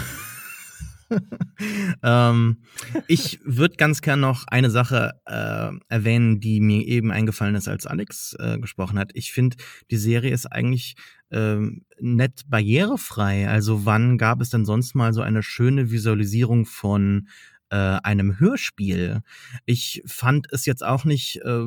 ähm, 2.02 2.58
ich 3.06 3.40
würde 3.44 3.76
ganz 3.76 4.02
gern 4.02 4.20
noch 4.20 4.46
eine 4.46 4.70
Sache 4.70 5.12
äh, 5.24 5.70
erwähnen, 5.88 6.40
die 6.40 6.60
mir 6.60 6.86
eben 6.86 7.10
eingefallen 7.10 7.54
ist, 7.54 7.68
als 7.68 7.86
Alex 7.86 8.36
äh, 8.38 8.58
gesprochen 8.58 8.98
hat. 8.98 9.10
Ich 9.14 9.32
finde, 9.32 9.56
die 9.90 9.96
Serie 9.96 10.32
ist 10.32 10.46
eigentlich 10.46 10.96
ähm, 11.30 11.84
nett 11.98 12.42
barrierefrei. 12.48 13.48
Also 13.48 13.86
wann 13.86 14.18
gab 14.18 14.40
es 14.40 14.50
denn 14.50 14.64
sonst 14.64 14.94
mal 14.94 15.14
so 15.14 15.22
eine 15.22 15.42
schöne 15.42 15.90
Visualisierung 15.90 16.66
von 16.66 17.28
äh, 17.70 17.76
einem 17.76 18.38
Hörspiel? 18.38 19.22
Ich 19.64 20.02
fand 20.06 20.52
es 20.52 20.66
jetzt 20.66 20.84
auch 20.84 21.04
nicht 21.04 21.36
äh, 21.42 21.66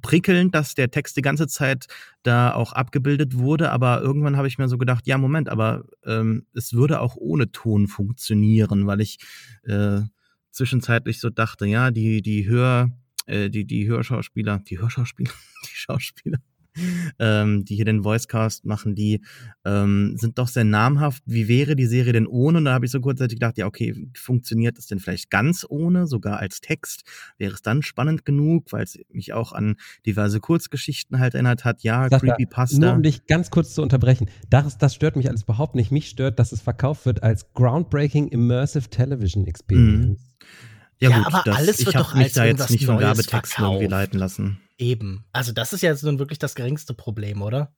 prickelnd, 0.00 0.54
dass 0.54 0.74
der 0.74 0.90
Text 0.90 1.16
die 1.16 1.22
ganze 1.22 1.46
Zeit 1.46 1.86
da 2.22 2.54
auch 2.54 2.72
abgebildet 2.72 3.38
wurde, 3.38 3.70
aber 3.70 4.00
irgendwann 4.00 4.36
habe 4.36 4.48
ich 4.48 4.58
mir 4.58 4.68
so 4.68 4.78
gedacht, 4.78 5.06
ja, 5.06 5.18
Moment, 5.18 5.48
aber 5.48 5.84
ähm, 6.04 6.46
es 6.54 6.72
würde 6.72 7.00
auch 7.00 7.16
ohne 7.16 7.50
Ton 7.52 7.86
funktionieren, 7.86 8.86
weil 8.86 9.00
ich 9.00 9.18
äh, 9.64 10.00
zwischenzeitlich 10.50 11.20
so 11.20 11.30
dachte, 11.30 11.66
ja, 11.66 11.90
die, 11.90 12.22
die 12.22 12.48
Hör, 12.48 12.90
äh, 13.26 13.50
die, 13.50 13.64
die 13.64 13.88
Hörschauspieler, 13.88 14.60
die 14.68 14.78
Hörschauspieler, 14.78 15.32
die 15.64 15.76
Schauspieler, 15.76 16.38
ähm, 17.18 17.64
die 17.64 17.76
hier 17.76 17.84
den 17.84 18.04
Voicecast 18.04 18.64
machen, 18.64 18.94
die 18.94 19.22
ähm, 19.64 20.14
sind 20.16 20.38
doch 20.38 20.48
sehr 20.48 20.64
namhaft. 20.64 21.22
Wie 21.26 21.48
wäre 21.48 21.76
die 21.76 21.86
Serie 21.86 22.12
denn 22.12 22.26
ohne? 22.26 22.58
Und 22.58 22.64
da 22.64 22.72
habe 22.72 22.86
ich 22.86 22.90
so 22.90 23.00
kurzzeitig 23.00 23.36
gedacht, 23.38 23.58
ja, 23.58 23.66
okay, 23.66 24.08
funktioniert 24.14 24.78
es 24.78 24.86
denn 24.86 24.98
vielleicht 24.98 25.30
ganz 25.30 25.66
ohne, 25.68 26.06
sogar 26.06 26.38
als 26.38 26.60
Text? 26.60 27.04
Wäre 27.38 27.54
es 27.54 27.62
dann 27.62 27.82
spannend 27.82 28.24
genug, 28.24 28.72
weil 28.72 28.84
es 28.84 28.98
mich 29.10 29.32
auch 29.32 29.52
an 29.52 29.76
diverse 30.06 30.40
Kurzgeschichten 30.40 31.18
halt 31.18 31.34
erinnert 31.34 31.64
hat? 31.64 31.82
Ja, 31.82 32.08
Sag 32.08 32.20
Creepypasta. 32.20 32.78
Nur 32.78 32.92
um 32.94 33.02
dich 33.02 33.26
ganz 33.26 33.50
kurz 33.50 33.74
zu 33.74 33.82
unterbrechen. 33.82 34.28
Das, 34.50 34.78
das 34.78 34.94
stört 34.94 35.16
mich 35.16 35.28
alles 35.28 35.42
überhaupt 35.42 35.74
nicht. 35.74 35.90
Mich 35.90 36.08
stört, 36.08 36.38
dass 36.38 36.52
es 36.52 36.60
verkauft 36.60 37.06
wird 37.06 37.22
als 37.22 37.52
Groundbreaking 37.54 38.28
Immersive 38.28 38.88
Television 38.88 39.46
Experience. 39.46 40.20
Mhm. 40.20 40.28
Ja, 41.00 41.10
ja 41.10 41.18
gut, 41.18 41.26
aber 41.26 41.42
das, 41.44 41.56
alles 41.56 41.78
wird 41.78 41.88
ich 41.88 41.94
doch 41.94 42.14
mich 42.14 42.32
da 42.32 42.44
jetzt 42.44 42.70
nicht 42.70 42.86
von 42.86 42.98
Werbetexten 42.98 43.64
irgendwie 43.64 43.86
leiten 43.86 44.18
lassen. 44.18 44.60
Eben. 44.78 45.24
Also 45.32 45.52
das 45.52 45.72
ist 45.72 45.82
ja 45.82 45.90
jetzt 45.90 46.04
nun 46.04 46.18
wirklich 46.18 46.38
das 46.38 46.54
geringste 46.54 46.94
Problem, 46.94 47.42
oder? 47.42 47.74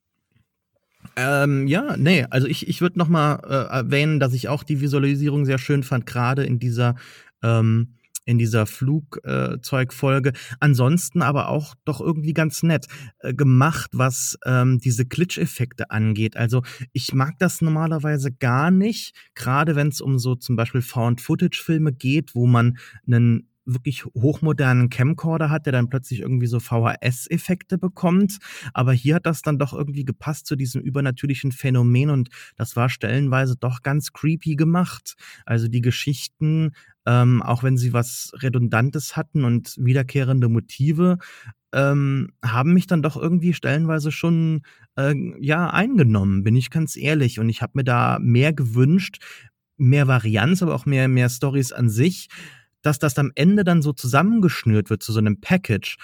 Ähm, 1.17 1.67
ja, 1.67 1.97
nee, 1.97 2.27
also 2.29 2.47
ich, 2.47 2.69
ich 2.69 2.83
würde 2.83 2.99
noch 2.99 3.09
mal 3.09 3.37
äh, 3.45 3.73
erwähnen, 3.73 4.21
dass 4.21 4.35
ich 4.35 4.49
auch 4.49 4.63
die 4.63 4.81
Visualisierung 4.81 5.47
sehr 5.47 5.59
schön 5.59 5.83
fand, 5.83 6.05
gerade 6.05 6.45
in 6.45 6.59
dieser 6.59 6.95
ähm, 7.43 7.95
in 8.27 8.39
dieser 8.39 8.67
Flugzeugfolge. 8.67 10.31
Äh, 10.31 10.33
Ansonsten 10.61 11.23
aber 11.23 11.49
auch 11.49 11.75
doch 11.85 12.01
irgendwie 12.01 12.33
ganz 12.33 12.63
nett 12.63 12.87
äh, 13.21 13.35
gemacht, 13.35 13.91
was 13.93 14.39
ähm, 14.45 14.79
diese 14.79 15.05
Glitch-Effekte 15.05 15.91
angeht. 15.91 16.37
Also 16.37 16.63
ich 16.93 17.13
mag 17.13 17.39
das 17.39 17.61
normalerweise 17.61 18.31
gar 18.31 18.71
nicht, 18.71 19.17
gerade 19.35 19.75
wenn 19.75 19.89
es 19.89 20.01
um 20.01 20.19
so 20.19 20.37
zum 20.37 20.55
Beispiel 20.55 20.83
Found-Footage-Filme 20.83 21.93
geht, 21.93 22.35
wo 22.35 22.47
man 22.47 22.79
einen 23.07 23.50
wirklich 23.75 24.05
hochmodernen 24.07 24.91
Camcorder 24.91 25.51
hat, 25.51 25.67
der 25.67 25.73
dann 25.73 25.89
plötzlich 25.89 26.21
irgendwie 26.21 26.47
so 26.47 26.61
VHS-Effekte 26.61 27.79
bekommt. 27.79 28.39
Aber 28.75 28.93
hier 28.93 29.17
hat 29.17 29.27
das 29.27 29.43
dann 29.43 29.59
doch 29.59 29.73
irgendwie 29.73 30.05
gepasst 30.05 30.47
zu 30.47 30.57
diesem 30.57 30.81
übernatürlichen 30.83 31.53
Phänomen 31.53 32.11
und 32.11 32.29
das 32.57 32.77
war 32.77 32.89
stellenweise 32.89 33.57
doch 33.57 33.83
ganz 33.83 34.13
creepy 34.13 34.57
gemacht. 34.57 35.15
Also 35.47 35.69
die 35.69 35.81
Geschichten, 35.81 36.73
ähm, 37.07 37.43
auch 37.43 37.63
wenn 37.63 37.77
sie 37.77 37.93
was 37.93 38.33
Redundantes 38.35 39.17
hatten 39.17 39.45
und 39.45 39.75
wiederkehrende 39.79 40.49
Motive, 40.49 41.19
ähm, 41.73 42.33
haben 42.45 42.75
mich 42.75 42.87
dann 42.87 43.03
doch 43.03 43.17
irgendwie 43.17 43.55
stellenweise 43.55 44.11
schon 44.11 44.63
äh, 44.97 45.15
ja 45.39 45.71
eingenommen, 45.71 46.43
bin 46.43 46.57
ich 46.57 46.71
ganz 46.71 46.97
ehrlich. 46.97 47.39
Und 47.39 47.49
ich 47.49 47.63
habe 47.63 47.73
mir 47.77 47.85
da 47.85 48.19
mehr 48.21 48.53
gewünscht, 48.53 49.23
mehr 49.77 50.09
Varianz, 50.09 50.63
aber 50.63 50.75
auch 50.75 50.87
mehr 50.87 51.09
mehr 51.09 51.29
Stories 51.29 51.73
an 51.73 51.89
sich 51.89 52.29
dass 52.83 52.99
das 52.99 53.19
am 53.19 53.33
Ende 53.35 53.65
dann 53.65 53.83
so 53.83 53.93
zusammengeschnürt 53.93 54.91
wird 54.91 55.03
zu 55.03 55.13
so 55.13 55.19
einem 55.19 55.41
Package, 55.41 55.97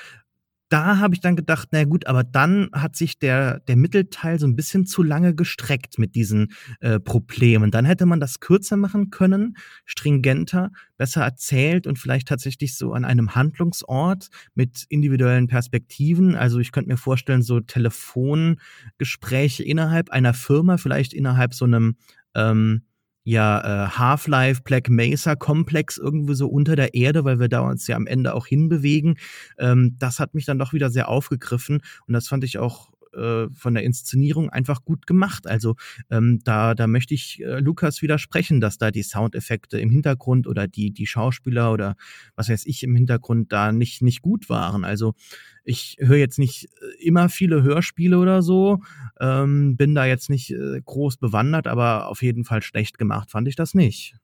da 0.69 0.99
habe 0.99 1.15
ich 1.15 1.21
dann 1.21 1.37
gedacht, 1.37 1.69
na 1.71 1.85
gut, 1.85 2.07
aber 2.07 2.25
dann 2.25 2.71
hat 2.73 2.97
sich 2.97 3.21
der, 3.21 3.61
der 3.61 3.77
Mittelteil 3.77 4.41
so 4.41 4.47
ein 4.47 4.57
bisschen 4.57 4.85
zu 4.85 5.03
lange 5.03 5.35
gestreckt 5.35 5.99
mit 5.99 6.17
diesen 6.17 6.53
äh, 6.81 6.99
Problemen. 6.99 7.71
Dann 7.71 7.85
hätte 7.85 8.05
man 8.05 8.19
das 8.19 8.41
kürzer 8.41 8.77
machen 8.77 9.11
können, 9.11 9.57
stringenter, 9.85 10.73
besser 10.97 11.23
erzählt 11.23 11.87
und 11.87 12.01
vielleicht 12.01 12.27
tatsächlich 12.27 12.77
so 12.77 12.95
an 12.95 13.05
einem 13.05 13.37
Handlungsort 13.37 14.29
mit 14.55 14.87
individuellen 14.89 15.47
Perspektiven. 15.47 16.35
Also 16.35 16.59
ich 16.59 16.73
könnte 16.73 16.91
mir 16.91 16.97
vorstellen, 16.97 17.43
so 17.43 17.61
Telefongespräche 17.61 19.63
innerhalb 19.63 20.11
einer 20.11 20.35
Firma, 20.35 20.79
vielleicht 20.79 21.15
innerhalb 21.15 21.55
so 21.55 21.65
einem 21.65 21.97
ähm, 22.35 22.83
ja 23.27 23.87
äh, 23.87 23.89
Half-Life 23.89 24.63
Black 24.63 24.89
Mesa 24.89 25.35
Komplex 25.35 25.99
irgendwo 25.99 26.33
so 26.35 26.47
unter 26.47 26.77
der 26.77 26.95
Erde, 26.95 27.25
weil 27.25 27.41
wir 27.41 27.49
da 27.49 27.61
uns 27.61 27.87
ja 27.89 27.97
am 27.97 28.07
Ende 28.07 28.33
auch 28.33 28.47
hinbewegen. 28.47 29.19
Ähm, 29.59 29.97
das 29.99 30.21
hat 30.21 30.35
mich 30.35 30.47
dann 30.47 30.61
doch 30.61 30.73
wieder 30.73 30.91
sehr 30.91 31.09
aufgegriffen 31.09 31.83
und 32.07 32.15
das 32.15 32.29
fand 32.29 32.45
ich 32.45 32.59
auch 32.59 32.89
äh, 33.17 33.49
von 33.55 33.75
der 33.75 33.83
Inszenierung 33.83 34.51
einfach 34.51 34.85
gut 34.85 35.07
gemacht. 35.07 35.47
Also 35.47 35.75
ähm, 36.11 36.41
da, 36.45 36.75
da 36.75 36.87
möchte 36.87 37.15
ich 37.15 37.43
äh, 37.43 37.61
Lukas 37.61 38.03
widersprechen, 38.03 38.61
dass 38.61 38.79
da 38.79 38.91
die 38.91 39.03
Soundeffekte 39.03 39.79
im 39.79 39.91
Hintergrund 39.91 40.47
oder 40.47 40.69
die, 40.69 40.93
die 40.93 41.07
Schauspieler 41.07 41.73
oder 41.73 41.97
was 42.35 42.49
weiß 42.49 42.67
ich 42.67 42.83
im 42.83 42.95
Hintergrund 42.95 43.53
da 43.53 43.73
nicht, 43.73 44.03
nicht 44.03 44.23
gut 44.23 44.49
waren. 44.49 44.85
Also 44.85 45.15
ich 45.65 45.97
höre 46.01 46.19
jetzt 46.19 46.39
nicht 46.39 46.65
äh, 46.65 47.05
immer 47.05 47.29
viele 47.29 47.63
Hörspiele 47.63 48.19
oder 48.19 48.43
so, 48.43 48.81
ähm, 49.21 49.77
bin 49.77 49.95
da 49.95 50.05
jetzt 50.05 50.31
nicht 50.31 50.51
äh, 50.51 50.81
groß 50.85 51.17
bewandert, 51.17 51.67
aber 51.67 52.09
auf 52.09 52.23
jeden 52.23 52.45
Fall 52.45 52.63
schlecht 52.63 52.99
gemacht 52.99 53.31
fand 53.31 53.49
ich 53.49 53.57
das 53.57 53.75
nicht. 53.75 54.17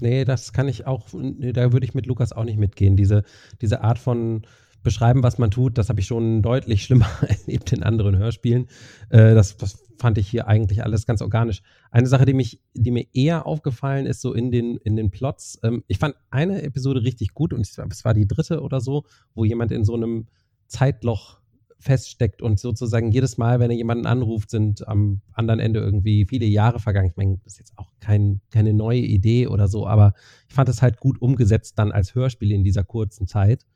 Nee, 0.00 0.24
das 0.24 0.52
kann 0.52 0.68
ich 0.68 0.86
auch, 0.86 1.08
da 1.12 1.72
würde 1.72 1.84
ich 1.84 1.94
mit 1.94 2.06
Lukas 2.06 2.32
auch 2.32 2.44
nicht 2.44 2.58
mitgehen. 2.58 2.96
Diese, 2.96 3.22
diese 3.60 3.82
Art 3.82 3.98
von 3.98 4.42
beschreiben, 4.82 5.22
was 5.22 5.38
man 5.38 5.50
tut, 5.50 5.78
das 5.78 5.88
habe 5.88 6.00
ich 6.00 6.06
schon 6.06 6.42
deutlich 6.42 6.84
schlimmer 6.84 7.08
erlebt 7.26 7.72
in 7.72 7.82
anderen 7.82 8.16
Hörspielen. 8.16 8.66
Äh, 9.10 9.34
das, 9.34 9.56
das 9.56 9.84
fand 9.98 10.18
ich 10.18 10.28
hier 10.28 10.48
eigentlich 10.48 10.82
alles 10.82 11.06
ganz 11.06 11.20
organisch. 11.20 11.62
Eine 11.90 12.06
Sache, 12.06 12.24
die 12.24 12.34
mich, 12.34 12.60
die 12.74 12.90
mir 12.90 13.06
eher 13.12 13.46
aufgefallen 13.46 14.06
ist, 14.06 14.22
so 14.22 14.32
in 14.32 14.50
den, 14.50 14.76
in 14.78 14.96
den 14.96 15.10
Plots, 15.10 15.58
ähm, 15.62 15.84
ich 15.86 15.98
fand 15.98 16.14
eine 16.30 16.62
Episode 16.62 17.02
richtig 17.02 17.34
gut 17.34 17.52
und 17.52 17.60
es 17.60 18.04
war 18.04 18.14
die 18.14 18.26
dritte 18.26 18.62
oder 18.62 18.80
so, 18.80 19.04
wo 19.34 19.44
jemand 19.44 19.72
in 19.72 19.84
so 19.84 19.94
einem 19.94 20.26
Zeitloch 20.66 21.40
feststeckt 21.80 22.42
und 22.42 22.60
sozusagen 22.60 23.10
jedes 23.10 23.38
Mal, 23.38 23.58
wenn 23.58 23.70
er 23.70 23.76
jemanden 23.76 24.06
anruft, 24.06 24.50
sind 24.50 24.86
am 24.86 25.22
anderen 25.32 25.60
Ende 25.60 25.80
irgendwie 25.80 26.26
viele 26.26 26.44
Jahre 26.44 26.78
vergangen. 26.78 27.08
Ich 27.08 27.16
meine, 27.16 27.38
das 27.42 27.54
ist 27.54 27.58
jetzt 27.58 27.78
auch 27.78 27.90
kein, 28.00 28.40
keine 28.50 28.74
neue 28.74 29.00
Idee 29.00 29.46
oder 29.46 29.66
so, 29.66 29.86
aber 29.86 30.12
ich 30.48 30.54
fand 30.54 30.68
es 30.68 30.82
halt 30.82 31.00
gut 31.00 31.20
umgesetzt 31.20 31.78
dann 31.78 31.90
als 31.90 32.14
Hörspiel 32.14 32.52
in 32.52 32.64
dieser 32.64 32.84
kurzen 32.84 33.26
Zeit. 33.26 33.66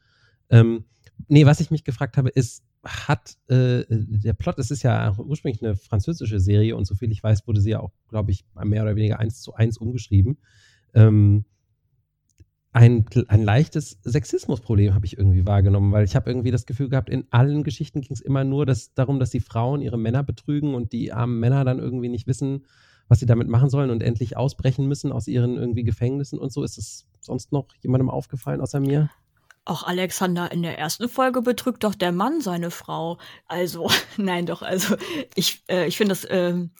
Ähm, 0.50 0.84
nee, 1.28 1.46
was 1.46 1.60
ich 1.60 1.70
mich 1.70 1.84
gefragt 1.84 2.16
habe, 2.16 2.28
ist, 2.28 2.64
hat 2.84 3.36
äh, 3.48 3.84
der 3.88 4.34
Plot, 4.34 4.58
es 4.58 4.70
ist 4.70 4.82
ja 4.82 5.16
ursprünglich 5.18 5.62
eine 5.62 5.76
französische 5.76 6.40
Serie 6.40 6.76
und 6.76 6.84
soviel 6.84 7.10
ich 7.10 7.22
weiß, 7.22 7.46
wurde 7.46 7.60
sie 7.60 7.70
ja 7.70 7.80
auch, 7.80 7.92
glaube 8.08 8.30
ich, 8.30 8.44
mehr 8.62 8.82
oder 8.82 8.96
weniger 8.96 9.18
eins 9.18 9.40
zu 9.40 9.54
eins 9.54 9.78
umgeschrieben. 9.78 10.38
Ähm, 10.92 11.44
ein, 12.72 13.04
ein 13.28 13.42
leichtes 13.42 14.00
Sexismusproblem 14.02 14.94
habe 14.94 15.06
ich 15.06 15.16
irgendwie 15.16 15.46
wahrgenommen, 15.46 15.92
weil 15.92 16.04
ich 16.04 16.16
habe 16.16 16.28
irgendwie 16.28 16.50
das 16.50 16.66
Gefühl 16.66 16.88
gehabt, 16.88 17.08
in 17.08 17.24
allen 17.30 17.62
Geschichten 17.62 18.00
ging 18.00 18.12
es 18.12 18.20
immer 18.20 18.42
nur 18.42 18.66
das, 18.66 18.92
darum, 18.94 19.20
dass 19.20 19.30
die 19.30 19.40
Frauen 19.40 19.80
ihre 19.80 19.96
Männer 19.96 20.24
betrügen 20.24 20.74
und 20.74 20.92
die 20.92 21.12
armen 21.12 21.38
Männer 21.38 21.64
dann 21.64 21.78
irgendwie 21.78 22.08
nicht 22.08 22.26
wissen, 22.26 22.66
was 23.06 23.20
sie 23.20 23.26
damit 23.26 23.48
machen 23.48 23.70
sollen 23.70 23.90
und 23.90 24.02
endlich 24.02 24.36
ausbrechen 24.36 24.88
müssen 24.88 25.12
aus 25.12 25.28
ihren 25.28 25.56
irgendwie 25.56 25.84
Gefängnissen 25.84 26.38
und 26.38 26.52
so. 26.52 26.64
Ist 26.64 26.76
es 26.76 27.06
sonst 27.20 27.52
noch 27.52 27.68
jemandem 27.80 28.10
aufgefallen 28.10 28.60
außer 28.60 28.80
mir? 28.80 29.08
Auch 29.66 29.82
Alexander 29.82 30.52
in 30.52 30.62
der 30.62 30.78
ersten 30.78 31.08
Folge 31.08 31.40
betrügt 31.40 31.84
doch 31.84 31.94
der 31.94 32.12
Mann 32.12 32.40
seine 32.40 32.70
Frau. 32.70 33.18
Also, 33.46 33.90
nein, 34.16 34.46
doch, 34.46 34.62
also 34.62 34.96
ich, 35.34 35.62
äh, 35.68 35.86
ich 35.86 35.96
finde, 35.96 36.10
das 36.10 36.26
ähm, 36.30 36.72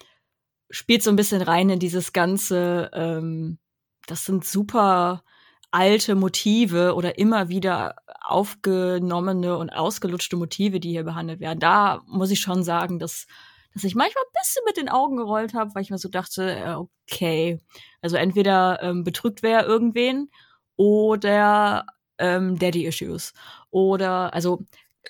spielt 0.70 1.03
so 1.03 1.11
ein 1.11 1.16
bisschen 1.16 1.43
rein 1.43 1.70
in 1.70 1.78
dieses 1.78 2.12
ganze, 2.12 2.91
ähm, 2.93 3.59
das 4.07 4.24
sind 4.24 4.45
super 4.45 5.24
alte 5.70 6.14
Motive 6.14 6.95
oder 6.95 7.18
immer 7.18 7.49
wieder 7.49 7.97
aufgenommene 8.22 9.57
und 9.57 9.70
ausgelutschte 9.70 10.37
Motive, 10.37 10.78
die 10.78 10.91
hier 10.91 11.05
behandelt 11.05 11.41
werden. 11.41 11.59
Da 11.59 12.03
muss 12.07 12.30
ich 12.30 12.41
schon 12.41 12.62
sagen, 12.62 12.99
dass, 12.99 13.26
dass 13.72 13.82
ich 13.82 13.95
manchmal 13.95 14.22
ein 14.22 14.41
bisschen 14.41 14.62
mit 14.66 14.76
den 14.76 14.89
Augen 14.89 15.16
gerollt 15.16 15.53
habe, 15.55 15.74
weil 15.74 15.82
ich 15.82 15.91
mir 15.91 15.99
so 15.99 16.09
dachte, 16.09 16.55
äh, 16.55 16.74
okay, 16.74 17.59
also 18.03 18.16
entweder 18.16 18.82
ähm, 18.82 19.05
betrügt 19.05 19.43
wer 19.43 19.66
irgendwen 19.66 20.30
oder 20.76 21.87
ähm, 22.18 22.58
Daddy 22.58 22.86
Issues. 22.86 23.32
Oder, 23.70 24.32
also 24.34 24.64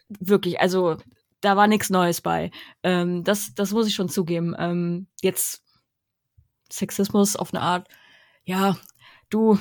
wirklich, 0.09 0.61
also 0.61 0.97
da 1.41 1.57
war 1.57 1.67
nichts 1.67 1.91
Neues 1.91 2.21
bei. 2.21 2.51
Ähm, 2.83 3.25
das, 3.25 3.55
das 3.55 3.73
muss 3.73 3.87
ich 3.87 3.95
schon 3.95 4.09
zugeben. 4.09 4.55
Ähm, 4.59 5.07
jetzt 5.23 5.63
Sexismus 6.71 7.37
auf 7.37 7.53
eine 7.53 7.63
Art, 7.63 7.89
ja, 8.45 8.77
du, 9.31 9.59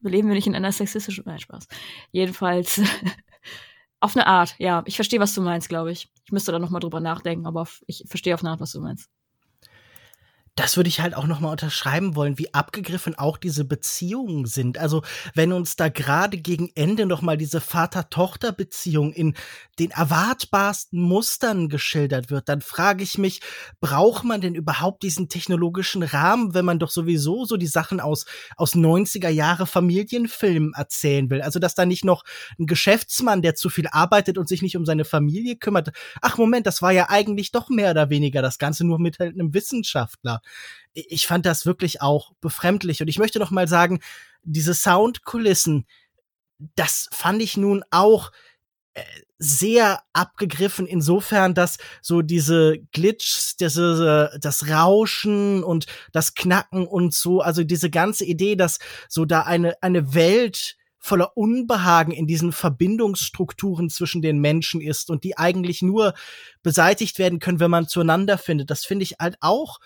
leben 0.00 0.28
wir 0.28 0.34
nicht 0.34 0.46
in 0.46 0.54
einer 0.54 0.72
sexistischen, 0.72 1.24
nein, 1.26 1.40
Spaß. 1.40 1.66
Jedenfalls 2.12 2.80
auf 4.00 4.16
eine 4.16 4.26
Art, 4.26 4.54
ja, 4.58 4.82
ich 4.86 4.96
verstehe, 4.96 5.20
was 5.20 5.34
du 5.34 5.42
meinst, 5.42 5.68
glaube 5.68 5.92
ich. 5.92 6.08
Ich 6.24 6.32
müsste 6.32 6.52
da 6.52 6.58
noch 6.58 6.70
mal 6.70 6.80
drüber 6.80 7.00
nachdenken, 7.00 7.46
aber 7.46 7.66
ich 7.86 8.04
verstehe 8.06 8.34
auf 8.34 8.40
eine 8.40 8.50
Art, 8.50 8.60
was 8.60 8.72
du 8.72 8.80
meinst 8.80 9.10
das 10.56 10.76
würde 10.76 10.88
ich 10.88 11.00
halt 11.00 11.14
auch 11.14 11.26
noch 11.26 11.40
mal 11.40 11.50
unterschreiben 11.52 12.16
wollen, 12.16 12.38
wie 12.38 12.52
abgegriffen 12.52 13.16
auch 13.16 13.38
diese 13.38 13.64
Beziehungen 13.64 14.46
sind. 14.46 14.78
Also 14.78 15.02
wenn 15.34 15.52
uns 15.52 15.76
da 15.76 15.88
gerade 15.88 16.36
gegen 16.36 16.70
Ende 16.74 17.06
noch 17.06 17.22
mal 17.22 17.36
diese 17.36 17.60
Vater-Tochter-Beziehung 17.60 19.12
in 19.12 19.34
den 19.78 19.90
erwartbarsten 19.90 21.00
Mustern 21.00 21.68
geschildert 21.68 22.30
wird, 22.30 22.48
dann 22.48 22.60
frage 22.60 23.02
ich 23.02 23.16
mich, 23.16 23.40
braucht 23.80 24.24
man 24.24 24.40
denn 24.40 24.54
überhaupt 24.54 25.02
diesen 25.02 25.28
technologischen 25.28 26.02
Rahmen, 26.02 26.52
wenn 26.52 26.64
man 26.64 26.78
doch 26.78 26.90
sowieso 26.90 27.44
so 27.44 27.56
die 27.56 27.66
Sachen 27.66 28.00
aus 28.00 28.26
aus 28.56 28.74
90er 28.74 29.30
Jahre 29.30 29.66
Familienfilmen 29.66 30.74
erzählen 30.74 31.30
will? 31.30 31.42
Also 31.42 31.58
dass 31.58 31.74
da 31.74 31.86
nicht 31.86 32.04
noch 32.04 32.24
ein 32.58 32.66
Geschäftsmann, 32.66 33.40
der 33.40 33.54
zu 33.54 33.70
viel 33.70 33.86
arbeitet 33.90 34.36
und 34.36 34.48
sich 34.48 34.62
nicht 34.62 34.76
um 34.76 34.84
seine 34.84 35.04
Familie 35.04 35.56
kümmert. 35.56 35.90
Ach 36.20 36.36
Moment, 36.36 36.66
das 36.66 36.82
war 36.82 36.92
ja 36.92 37.08
eigentlich 37.08 37.52
doch 37.52 37.70
mehr 37.70 37.92
oder 37.92 38.10
weniger 38.10 38.42
das 38.42 38.58
Ganze 38.58 38.86
nur 38.86 38.98
mit 38.98 39.18
halt 39.18 39.34
einem 39.34 39.54
Wissenschaftler 39.54 40.39
ich 40.92 41.26
fand 41.26 41.46
das 41.46 41.66
wirklich 41.66 42.02
auch 42.02 42.32
befremdlich. 42.40 43.00
Und 43.00 43.08
ich 43.08 43.18
möchte 43.18 43.38
noch 43.38 43.50
mal 43.50 43.68
sagen, 43.68 44.00
diese 44.42 44.74
Soundkulissen, 44.74 45.86
das 46.74 47.08
fand 47.12 47.42
ich 47.42 47.56
nun 47.56 47.84
auch 47.90 48.32
äh, 48.94 49.02
sehr 49.38 50.02
abgegriffen 50.12 50.86
insofern, 50.86 51.54
dass 51.54 51.78
so 52.02 52.20
diese 52.20 52.78
Glitches, 52.92 53.56
diese, 53.58 54.36
das 54.38 54.68
Rauschen 54.68 55.64
und 55.64 55.86
das 56.12 56.34
Knacken 56.34 56.86
und 56.86 57.14
so, 57.14 57.40
also 57.40 57.64
diese 57.64 57.88
ganze 57.88 58.26
Idee, 58.26 58.54
dass 58.54 58.80
so 59.08 59.24
da 59.24 59.42
eine, 59.42 59.82
eine 59.82 60.12
Welt 60.12 60.76
voller 60.98 61.34
Unbehagen 61.38 62.12
in 62.12 62.26
diesen 62.26 62.52
Verbindungsstrukturen 62.52 63.88
zwischen 63.88 64.20
den 64.20 64.40
Menschen 64.40 64.82
ist 64.82 65.08
und 65.08 65.24
die 65.24 65.38
eigentlich 65.38 65.80
nur 65.80 66.12
beseitigt 66.62 67.18
werden 67.18 67.38
können, 67.38 67.60
wenn 67.60 67.70
man 67.70 67.88
zueinander 67.88 68.36
findet. 68.36 68.70
Das 68.70 68.84
finde 68.84 69.04
ich 69.04 69.14
halt 69.18 69.38
auch 69.40 69.80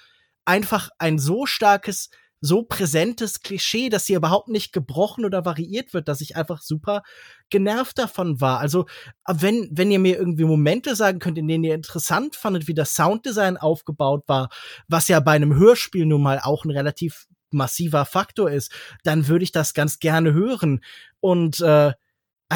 einfach 0.45 0.91
ein 0.99 1.19
so 1.19 1.47
starkes, 1.47 2.11
so 2.41 2.63
präsentes 2.63 3.41
Klischee, 3.41 3.89
dass 3.89 4.05
hier 4.05 4.19
überhaupt 4.19 4.49
nicht 4.49 4.73
gebrochen 4.73 5.25
oder 5.25 5.47
variiert 5.47 5.95
wird, 5.95 6.09
dass 6.09 6.21
ich 6.21 6.37
einfach 6.37 6.61
super 6.61 7.03
genervt 7.49 7.99
davon 7.99 8.41
war. 8.41 8.61
Also, 8.61 8.85
wenn, 9.27 9.69
wenn 9.73 9.91
ihr 9.91 9.99
mir 9.99 10.19
irgendwie 10.19 10.45
Momente 10.45 10.95
sagen 10.95 11.21
könnt, 11.21 11.39
in 11.39 11.49
denen 11.49 11.65
ihr 11.65 11.75
interessant 11.75 12.37
fandet, 12.37 12.69
wie 12.69 12.75
das 12.75 12.95
Sounddesign 12.95 13.57
aufgebaut 13.57 14.25
war, 14.27 14.51
was 14.89 15.09
ja 15.09 15.21
bei 15.21 15.33
einem 15.33 15.55
Hörspiel 15.55 16.05
nun 16.05 16.23
mal 16.23 16.39
auch 16.39 16.65
ein 16.67 16.71
relativ 16.71 17.27
massiver 17.51 18.05
Faktor 18.05 18.51
ist, 18.51 18.73
dann 19.05 19.27
würde 19.29 19.45
ich 19.45 19.53
das 19.53 19.73
ganz 19.73 19.99
gerne 19.99 20.35
hören. 20.35 20.85
Und 21.21 21.61
äh, 21.61 21.93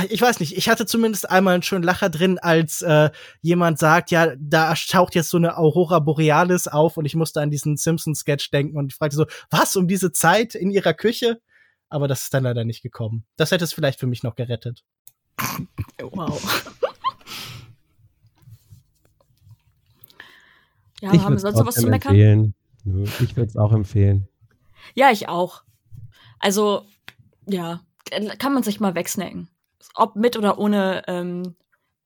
ich 0.08 0.20
weiß 0.20 0.40
nicht, 0.40 0.56
ich 0.56 0.68
hatte 0.68 0.86
zumindest 0.86 1.30
einmal 1.30 1.54
einen 1.54 1.62
schönen 1.62 1.84
Lacher 1.84 2.10
drin, 2.10 2.38
als 2.38 2.82
äh, 2.82 3.10
jemand 3.40 3.78
sagt, 3.78 4.10
ja, 4.10 4.34
da 4.38 4.74
taucht 4.74 5.14
jetzt 5.14 5.30
so 5.30 5.36
eine 5.38 5.56
Aurora 5.56 5.98
Borealis 5.98 6.68
auf 6.68 6.96
und 6.96 7.04
ich 7.04 7.14
musste 7.14 7.40
an 7.40 7.50
diesen 7.50 7.76
Simpsons-Sketch 7.76 8.50
denken 8.50 8.76
und 8.76 8.92
ich 8.92 8.96
fragte 8.96 9.16
so, 9.16 9.26
was, 9.50 9.76
um 9.76 9.88
diese 9.88 10.12
Zeit 10.12 10.54
in 10.54 10.70
ihrer 10.70 10.94
Küche? 10.94 11.40
Aber 11.88 12.06
das 12.06 12.24
ist 12.24 12.34
dann 12.34 12.44
leider 12.44 12.64
nicht 12.64 12.82
gekommen. 12.82 13.24
Das 13.36 13.50
hätte 13.50 13.64
es 13.64 13.72
vielleicht 13.72 13.98
für 13.98 14.06
mich 14.06 14.22
noch 14.22 14.36
gerettet. 14.36 14.84
Wow. 16.00 16.40
ja, 21.00 21.12
ich 21.12 21.20
haben 21.22 21.34
wir 21.34 21.40
sonst 21.40 21.58
noch 21.58 21.66
was 21.66 21.74
zu 21.74 21.88
meckern? 21.88 22.14
Empfehlen. 22.14 22.54
Ich 23.20 23.36
würde 23.36 23.50
es 23.50 23.56
auch 23.56 23.72
empfehlen. 23.72 24.28
Ja, 24.94 25.10
ich 25.10 25.28
auch. 25.28 25.62
Also, 26.38 26.84
ja, 27.46 27.80
kann 28.38 28.54
man 28.54 28.62
sich 28.62 28.80
mal 28.80 28.94
wegsnacken 28.94 29.48
ob 29.94 30.16
mit 30.16 30.36
oder 30.36 30.58
ohne 30.58 31.02
ähm, 31.06 31.54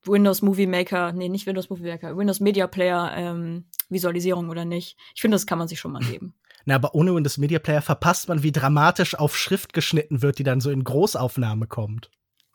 Windows 0.05 0.43
Movie 0.43 0.67
Maker, 0.67 1.13
nee, 1.13 1.29
nicht 1.29 1.47
Windows 1.47 1.71
Movie 1.71 1.85
Maker, 1.85 2.17
Windows 2.17 2.41
Media 2.41 2.67
Player 2.67 3.13
ähm, 3.15 3.65
Visualisierung 3.89 4.49
oder 4.49 4.65
nicht. 4.65 4.97
Ich 5.15 5.21
finde, 5.21 5.37
das 5.37 5.47
kann 5.47 5.59
man 5.59 5.69
sich 5.69 5.81
schon 5.81 5.93
mal 5.93 6.03
geben. 6.03 6.35
Na, 6.65 6.77
aber 6.77 6.95
ohne 6.95 7.15
Windows 7.15 7.39
Media 7.39 7.59
Player 7.59 7.83
verpasst 7.83 8.29
man, 8.29 8.43
wie 8.43 8.53
dramatisch 8.53 9.17
auf 9.17 9.37
Schrift 9.37 9.73
geschnitten 9.73 10.23
wird, 10.23 10.39
die 10.39 10.45
dann 10.45 10.61
so 10.61 10.71
in 10.71 10.85
Großaufnahme 10.85 11.67
kommt. 11.67 12.11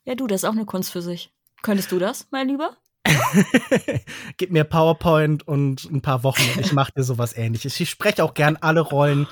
Ja, 0.05 0.15
du, 0.15 0.27
das 0.27 0.43
ist 0.43 0.49
auch 0.49 0.53
eine 0.53 0.65
Kunst 0.65 0.91
für 0.91 1.01
sich. 1.01 1.33
Könntest 1.61 1.91
du 1.91 1.99
das, 1.99 2.27
mein 2.31 2.47
Lieber? 2.47 2.77
Gib 4.37 4.51
mir 4.51 4.63
PowerPoint 4.63 5.47
und 5.47 5.85
ein 5.85 6.01
paar 6.01 6.23
Wochen 6.23 6.41
und 6.55 6.61
ich 6.61 6.73
mache 6.73 6.93
dir 6.93 7.03
sowas 7.03 7.35
ähnliches. 7.35 7.79
Ich 7.79 7.89
spreche 7.89 8.23
auch 8.23 8.33
gern 8.33 8.57
alle 8.57 8.81
Rollen, 8.81 9.27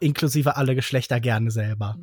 inklusive 0.00 0.56
alle 0.56 0.74
Geschlechter, 0.74 1.20
gerne 1.20 1.50
selber. 1.50 1.96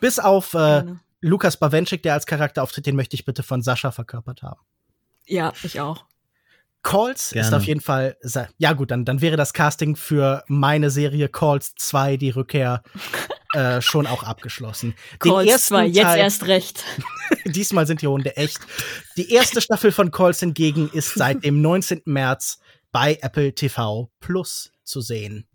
Bis 0.00 0.18
auf 0.18 0.54
äh, 0.54 0.84
Lukas 1.20 1.56
Bawenschik, 1.56 2.02
der 2.02 2.14
als 2.14 2.26
Charakter 2.26 2.62
auftritt, 2.62 2.86
den 2.86 2.96
möchte 2.96 3.14
ich 3.14 3.24
bitte 3.24 3.42
von 3.42 3.62
Sascha 3.62 3.90
verkörpert 3.90 4.42
haben. 4.42 4.60
Ja, 5.26 5.52
ich 5.62 5.80
auch. 5.80 6.04
Calls 6.82 7.30
Gerne. 7.30 7.48
ist 7.48 7.54
auf 7.54 7.64
jeden 7.64 7.80
Fall, 7.80 8.16
ja 8.56 8.72
gut, 8.72 8.90
dann, 8.90 9.04
dann 9.04 9.20
wäre 9.20 9.36
das 9.36 9.52
Casting 9.52 9.96
für 9.96 10.44
meine 10.46 10.90
Serie 10.90 11.28
Calls 11.28 11.74
2, 11.74 12.16
die 12.16 12.30
Rückkehr, 12.30 12.82
äh, 13.52 13.80
schon 13.80 14.06
auch 14.06 14.22
abgeschlossen. 14.22 14.94
Den 15.24 15.32
Calls 15.32 15.66
2, 15.66 15.86
jetzt 15.86 16.16
erst 16.16 16.46
recht. 16.46 16.84
Diesmal 17.44 17.86
sind 17.86 18.00
die 18.00 18.06
Hunde 18.06 18.36
echt. 18.36 18.60
Die 19.16 19.32
erste 19.32 19.60
Staffel 19.60 19.90
von 19.90 20.10
Calls 20.10 20.40
hingegen 20.40 20.88
ist 20.92 21.14
seit 21.14 21.44
dem 21.44 21.60
19. 21.62 22.02
März 22.04 22.58
bei 22.92 23.18
Apple 23.20 23.54
TV 23.54 24.10
Plus 24.20 24.70
zu 24.84 25.00
sehen. 25.00 25.46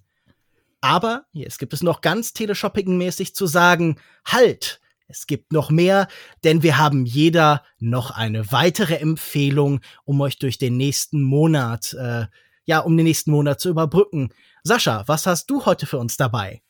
Aber 0.81 1.25
jetzt 1.31 1.59
gibt 1.59 1.73
es 1.73 1.81
noch 1.81 2.01
ganz 2.01 2.33
Teleshopping-mäßig 2.33 3.33
zu 3.33 3.47
sagen, 3.47 3.97
halt! 4.25 4.81
Es 5.07 5.27
gibt 5.27 5.51
noch 5.51 5.69
mehr, 5.69 6.07
denn 6.43 6.63
wir 6.63 6.77
haben 6.77 7.05
jeder 7.05 7.63
noch 7.79 8.11
eine 8.11 8.51
weitere 8.51 8.95
Empfehlung, 8.95 9.81
um 10.05 10.21
euch 10.21 10.39
durch 10.39 10.57
den 10.57 10.77
nächsten 10.77 11.21
Monat, 11.21 11.93
äh, 11.93 12.25
ja, 12.65 12.79
um 12.79 12.95
den 12.95 13.05
nächsten 13.05 13.31
Monat 13.31 13.59
zu 13.59 13.69
überbrücken. 13.69 14.29
Sascha, 14.63 15.03
was 15.07 15.25
hast 15.25 15.49
du 15.49 15.65
heute 15.65 15.85
für 15.85 15.97
uns 15.97 16.17
dabei? 16.17 16.61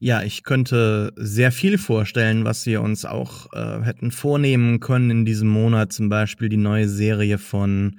Ja, 0.00 0.22
ich 0.22 0.44
könnte 0.44 1.12
sehr 1.16 1.50
viel 1.50 1.76
vorstellen, 1.76 2.44
was 2.44 2.66
wir 2.66 2.82
uns 2.82 3.04
auch 3.04 3.52
äh, 3.52 3.82
hätten 3.82 4.12
vornehmen 4.12 4.78
können 4.78 5.10
in 5.10 5.24
diesem 5.24 5.48
Monat. 5.48 5.92
Zum 5.92 6.08
Beispiel 6.08 6.48
die 6.48 6.56
neue 6.56 6.88
Serie 6.88 7.38
von 7.38 7.98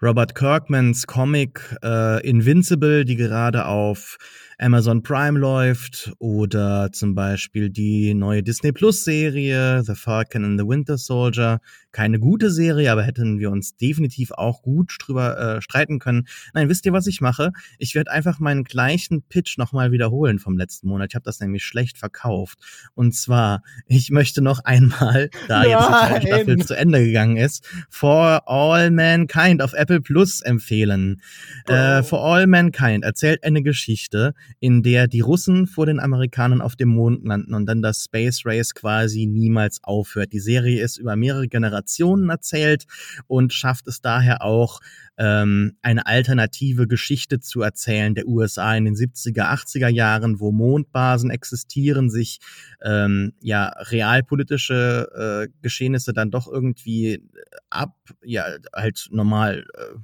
Robert 0.00 0.36
Kirkmans 0.36 1.06
Comic 1.08 1.76
äh, 1.82 2.24
Invincible, 2.28 3.04
die 3.04 3.16
gerade 3.16 3.66
auf 3.66 4.18
Amazon 4.62 5.02
Prime 5.02 5.40
läuft 5.40 6.12
oder 6.20 6.92
zum 6.92 7.16
Beispiel 7.16 7.68
die 7.68 8.14
neue 8.14 8.44
Disney 8.44 8.70
Plus 8.70 9.02
Serie 9.02 9.82
The 9.82 9.96
Falcon 9.96 10.44
and 10.44 10.60
the 10.60 10.64
Winter 10.64 10.96
Soldier. 10.98 11.58
Keine 11.90 12.20
gute 12.20 12.48
Serie, 12.48 12.92
aber 12.92 13.02
hätten 13.02 13.40
wir 13.40 13.50
uns 13.50 13.76
definitiv 13.76 14.30
auch 14.30 14.62
gut 14.62 14.96
drüber 15.00 15.56
äh, 15.56 15.60
streiten 15.60 15.98
können. 15.98 16.28
Nein, 16.54 16.68
wisst 16.68 16.86
ihr, 16.86 16.92
was 16.92 17.08
ich 17.08 17.20
mache? 17.20 17.50
Ich 17.78 17.96
werde 17.96 18.12
einfach 18.12 18.38
meinen 18.38 18.62
gleichen 18.62 19.22
Pitch 19.22 19.58
nochmal 19.58 19.90
wiederholen 19.90 20.38
vom 20.38 20.56
letzten 20.56 20.86
Monat. 20.86 21.10
Ich 21.10 21.16
habe 21.16 21.24
das 21.24 21.40
nämlich 21.40 21.64
schlecht 21.64 21.98
verkauft. 21.98 22.56
Und 22.94 23.16
zwar, 23.16 23.64
ich 23.86 24.10
möchte 24.10 24.42
noch 24.42 24.60
einmal, 24.64 25.28
da 25.48 25.64
jetzt 25.64 26.22
die 26.22 26.26
Staffel 26.28 26.64
zu 26.64 26.76
Ende 26.76 27.04
gegangen 27.04 27.36
ist, 27.36 27.68
For 27.90 28.48
All 28.48 28.92
Mankind 28.92 29.60
auf 29.60 29.72
Apple 29.72 30.00
Plus 30.00 30.40
empfehlen. 30.40 31.20
Oh. 31.68 31.72
Äh, 31.72 32.04
For 32.04 32.24
All 32.24 32.46
Mankind 32.46 33.02
erzählt 33.02 33.42
eine 33.42 33.62
Geschichte, 33.62 34.34
in 34.60 34.82
der 34.82 35.08
die 35.08 35.20
Russen 35.20 35.66
vor 35.66 35.86
den 35.86 36.00
Amerikanern 36.00 36.60
auf 36.60 36.76
dem 36.76 36.90
Mond 36.90 37.24
landen 37.24 37.54
und 37.54 37.66
dann 37.66 37.82
das 37.82 38.04
Space 38.04 38.42
Race 38.44 38.74
quasi 38.74 39.26
niemals 39.26 39.82
aufhört. 39.82 40.32
Die 40.32 40.40
Serie 40.40 40.82
ist 40.82 40.98
über 40.98 41.16
mehrere 41.16 41.48
Generationen 41.48 42.30
erzählt 42.30 42.84
und 43.26 43.52
schafft 43.52 43.86
es 43.88 44.00
daher 44.00 44.42
auch, 44.42 44.80
ähm, 45.18 45.76
eine 45.82 46.06
alternative 46.06 46.88
Geschichte 46.88 47.38
zu 47.38 47.60
erzählen 47.60 48.14
der 48.14 48.26
USA 48.26 48.74
in 48.74 48.86
den 48.86 48.94
70er, 48.94 49.52
80er 49.52 49.88
Jahren, 49.88 50.40
wo 50.40 50.52
Mondbasen 50.52 51.30
existieren, 51.30 52.10
sich 52.10 52.40
ähm, 52.82 53.32
ja 53.40 53.68
realpolitische 53.76 55.48
äh, 55.48 55.52
Geschehnisse 55.60 56.12
dann 56.12 56.30
doch 56.30 56.50
irgendwie 56.50 57.22
ab, 57.68 57.96
ja, 58.22 58.46
halt 58.74 59.08
normal 59.10 59.64
äh, 59.74 59.98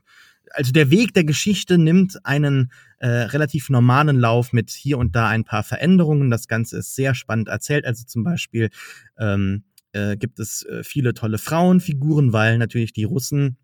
also 0.52 0.72
der 0.72 0.90
Weg 0.90 1.14
der 1.14 1.24
Geschichte 1.24 1.78
nimmt 1.78 2.24
einen 2.24 2.70
äh, 2.98 3.08
relativ 3.08 3.70
normalen 3.70 4.18
Lauf 4.18 4.52
mit 4.52 4.70
hier 4.70 4.98
und 4.98 5.14
da 5.14 5.28
ein 5.28 5.44
paar 5.44 5.62
Veränderungen. 5.62 6.30
Das 6.30 6.48
Ganze 6.48 6.78
ist 6.78 6.94
sehr 6.94 7.14
spannend 7.14 7.48
erzählt. 7.48 7.84
Also 7.84 8.04
zum 8.04 8.24
Beispiel 8.24 8.70
ähm, 9.18 9.64
äh, 9.92 10.16
gibt 10.16 10.38
es 10.38 10.64
äh, 10.64 10.82
viele 10.82 11.14
tolle 11.14 11.38
Frauenfiguren, 11.38 12.32
weil 12.32 12.58
natürlich 12.58 12.92
die 12.92 13.04
Russen 13.04 13.56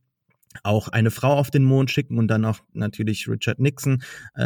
auch 0.62 0.88
eine 0.88 1.10
Frau 1.10 1.32
auf 1.32 1.50
den 1.50 1.64
Mond 1.64 1.90
schicken 1.90 2.18
und 2.18 2.28
dann 2.28 2.44
auch 2.44 2.60
natürlich 2.72 3.28
Richard 3.28 3.58
Nixon 3.58 4.02
äh, 4.36 4.42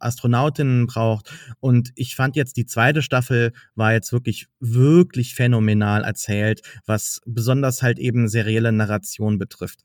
Astronautinnen 0.00 0.86
braucht. 0.86 1.32
Und 1.60 1.92
ich 1.96 2.16
fand 2.16 2.36
jetzt 2.36 2.56
die 2.56 2.66
zweite 2.66 3.02
Staffel 3.02 3.52
war 3.74 3.92
jetzt 3.92 4.12
wirklich, 4.12 4.46
wirklich 4.58 5.34
phänomenal 5.34 6.02
erzählt, 6.04 6.62
was 6.86 7.20
besonders 7.26 7.82
halt 7.82 7.98
eben 7.98 8.28
serielle 8.28 8.72
Narration 8.72 9.38
betrifft. 9.38 9.80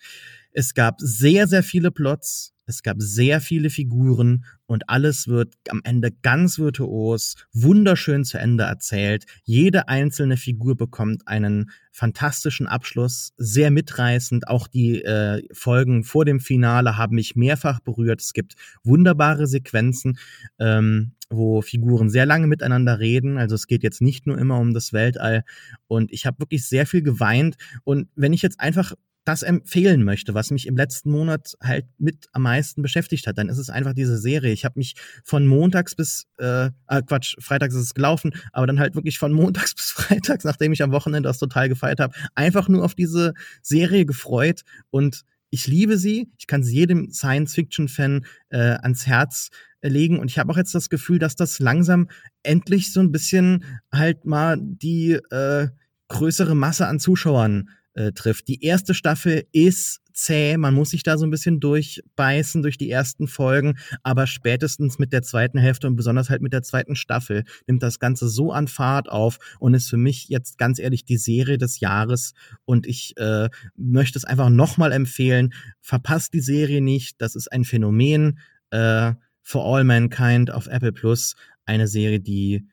Es 0.58 0.74
gab 0.74 1.01
sehr, 1.01 1.47
sehr 1.47 1.64
viele 1.64 1.91
Plots, 1.91 2.53
es 2.66 2.82
gab 2.82 2.95
sehr 2.99 3.41
viele 3.41 3.70
Figuren 3.70 4.45
und 4.68 4.89
alles 4.89 5.28
wird 5.28 5.53
am 5.68 5.82
Ende 5.84 6.12
ganz 6.24 6.58
virtuos, 6.58 7.36
wunderschön 7.51 8.24
zu 8.24 8.38
Ende 8.38 8.64
erzählt. 8.64 9.26
Jede 9.43 9.89
einzelne 9.89 10.38
Figur 10.38 10.78
bekommt 10.78 11.28
einen 11.28 11.72
fantastischen 11.91 12.68
Abschluss, 12.68 13.34
sehr 13.36 13.70
mitreißend. 13.70 14.47
Auch 14.47 14.70
die 14.70 15.03
äh, 15.03 15.43
Folgen 15.51 16.06
vor 16.06 16.24
dem 16.24 16.39
Finale 16.39 16.97
haben 16.97 17.16
mich 17.16 17.36
mehrfach 17.36 17.82
berührt. 17.82 18.22
Es 18.22 18.32
gibt 18.32 18.56
wunderbare 18.82 19.47
Sequenzen, 19.47 20.18
ähm, 20.58 21.12
wo 21.30 21.62
Figuren 21.62 22.10
sehr 22.10 22.26
lange 22.26 22.47
miteinander 22.47 22.99
reden. 22.99 23.38
Also 23.38 23.56
es 23.56 23.68
geht 23.68 23.84
jetzt 23.84 24.01
nicht 24.01 24.26
nur 24.26 24.38
immer 24.38 24.58
um 24.58 24.74
das 24.74 24.93
Weltall. 24.93 25.43
Und 25.88 26.14
ich 26.14 26.26
habe 26.26 26.39
wirklich 26.39 26.66
sehr 26.66 26.86
viel 26.88 27.01
geweint. 27.01 27.58
Und 27.84 28.08
wenn 28.16 28.32
ich 28.32 28.41
jetzt 28.41 28.62
einfach 28.62 28.93
das 29.26 29.41
empfehlen 29.41 30.03
möchte, 30.03 30.36
was 30.36 30.51
mich 30.51 30.67
im 30.67 30.78
letzten 30.78 31.11
Monat 31.11 31.55
halt 31.61 31.86
mit 31.97 32.28
am 32.32 32.43
meisten 32.43 32.84
beschäftigt 32.84 33.26
hat, 33.26 33.38
dann 33.38 33.49
ist 33.49 33.57
es 33.57 33.71
einfach 33.71 33.93
diese 33.93 34.17
Serie. 34.17 34.53
Ich 34.53 34.65
habe 34.65 34.78
mich 34.78 34.95
von 35.23 35.47
montags 35.47 35.95
bis, 35.95 36.28
äh, 36.38 36.67
äh, 36.88 37.01
Quatsch, 37.05 37.36
freitags 37.39 37.73
ist 37.73 37.82
es 37.82 37.93
gelaufen, 37.95 38.34
aber 38.53 38.67
dann 38.67 38.80
halt 38.80 38.95
wirklich 38.95 39.17
von 39.17 39.34
montags 39.34 39.73
bis 39.73 39.91
freitags, 39.91 40.43
nachdem 40.43 40.71
ich 40.71 40.84
am 40.84 40.91
Wochenende 40.91 41.28
das 41.28 41.39
total 41.39 41.69
gefeiert 41.69 41.99
habe, 41.99 42.15
einfach 42.36 42.69
nur 42.69 42.86
auf 42.86 42.93
diese 42.93 43.34
Serie 43.61 44.05
gefreut 44.05 44.61
und 44.91 45.23
ich 45.49 45.67
liebe 45.67 45.97
sie. 45.97 46.30
Ich 46.38 46.47
kann 46.47 46.63
sie 46.63 46.76
jedem 46.76 47.11
Science-Fiction-Fan 47.11 48.26
äh, 48.49 48.57
ans 48.57 49.07
Herz 49.07 49.49
legen 49.82 50.19
und 50.19 50.30
ich 50.30 50.38
habe 50.38 50.51
auch 50.51 50.57
jetzt 50.57 50.76
das 50.76 50.89
Gefühl, 50.89 51.17
dass 51.17 51.36
das 51.36 51.59
langsam 51.59 52.09
endlich 52.43 52.91
so 52.91 52.99
ein 52.99 53.11
bisschen 53.11 53.63
halt 53.91 54.26
mal 54.26 54.57
die 54.59 55.13
äh, 55.13 55.69
größere 56.09 56.55
Masse 56.55 56.88
an 56.88 56.99
Zuschauern 56.99 57.69
äh, 57.96 58.12
trifft. 58.12 58.48
Die 58.48 58.64
erste 58.64 58.93
Staffel 58.93 59.48
ist 59.52 60.02
zäh, 60.14 60.58
man 60.58 60.74
muss 60.74 60.91
sich 60.91 61.04
da 61.04 61.18
so 61.18 61.26
ein 61.26 61.30
bisschen 61.30 61.60
durchbeißen 61.60 62.62
durch 62.62 62.78
die 62.78 62.89
ersten 62.89 63.28
Folgen, 63.28 63.78
aber 64.04 64.28
spätestens 64.28 64.98
mit 64.98 65.12
der 65.12 65.24
zweiten 65.24 65.58
Hälfte 65.58 65.88
und 65.88 65.96
besonders 65.96 66.30
halt 66.30 66.41
mit 66.41 66.54
der 66.54 66.64
zweiten 66.64 66.96
Staffel 66.96 67.43
nimmt 67.68 67.84
das 67.84 68.00
Ganze 68.00 68.30
so 68.30 68.52
an 68.52 68.68
Fahrt 68.68 69.10
auf 69.10 69.39
und 69.60 69.74
ist 69.74 69.89
für 69.89 69.98
mich 69.98 70.30
jetzt 70.30 70.58
ganz 70.58 70.80
ehrlich 70.80 71.04
die 71.06 71.18
Serie 71.18 71.58
des 71.58 71.80
Jahres 71.80 72.34
und 72.64 72.88
ich 72.88 73.18
äh, 73.18 73.50
möchte 73.76 74.18
es 74.18 74.26
einfach 74.26 74.50
nochmal 74.50 74.91
empfehlen. 74.91 75.54
Verpasst 75.82 76.34
die 76.34 76.41
Serie 76.41 76.82
nicht, 76.82 77.22
das 77.22 77.36
ist 77.36 77.52
ein 77.52 77.66
Phänomen. 77.66 78.39
Äh, 78.70 79.14
For 79.48 79.64
All 79.64 79.84
Mankind 79.84 80.50
auf 80.50 80.66
Apple 80.66 80.91
Plus, 80.91 81.36
eine 81.66 81.88
Serie, 81.88 82.20
die 82.20 82.68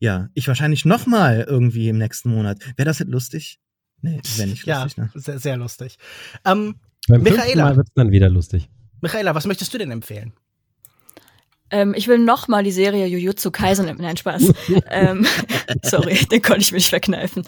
ja, 0.00 0.28
ich 0.34 0.46
wahrscheinlich 0.46 0.84
nochmal 0.84 1.44
irgendwie 1.46 1.88
im 1.88 1.98
nächsten 1.98 2.30
Monat. 2.30 2.60
Wäre 2.76 2.86
das 2.86 3.00
nicht 3.00 3.10
lustig? 3.10 3.58
Nee, 4.00 4.20
wäre 4.36 4.48
nicht 4.48 4.66
lustig, 4.66 4.96
ja, 4.96 5.04
ne? 5.04 5.10
Sehr, 5.14 5.38
sehr 5.38 5.56
lustig. 5.56 5.98
Ähm, 6.44 6.76
Beim 7.08 7.22
Michaela. 7.22 7.64
Mal 7.64 7.76
wird's 7.76 7.92
dann 7.94 8.10
wieder 8.10 8.28
lustig. 8.28 8.68
Michaela, 9.00 9.34
was 9.34 9.46
möchtest 9.46 9.72
du 9.74 9.78
denn 9.78 9.90
empfehlen? 9.90 10.32
Ähm, 11.70 11.94
ich 11.94 12.08
will 12.08 12.18
noch 12.18 12.48
mal 12.48 12.64
die 12.64 12.72
Serie 12.72 13.06
Jujutsu 13.06 13.50
Kaisen. 13.50 13.94
Nein, 13.98 14.16
Spaß. 14.16 14.52
ähm, 14.90 15.26
sorry, 15.82 16.14
den 16.26 16.42
konnte 16.42 16.60
ich 16.60 16.72
mir 16.72 16.78
nicht 16.78 16.88
verkneifen. 16.88 17.44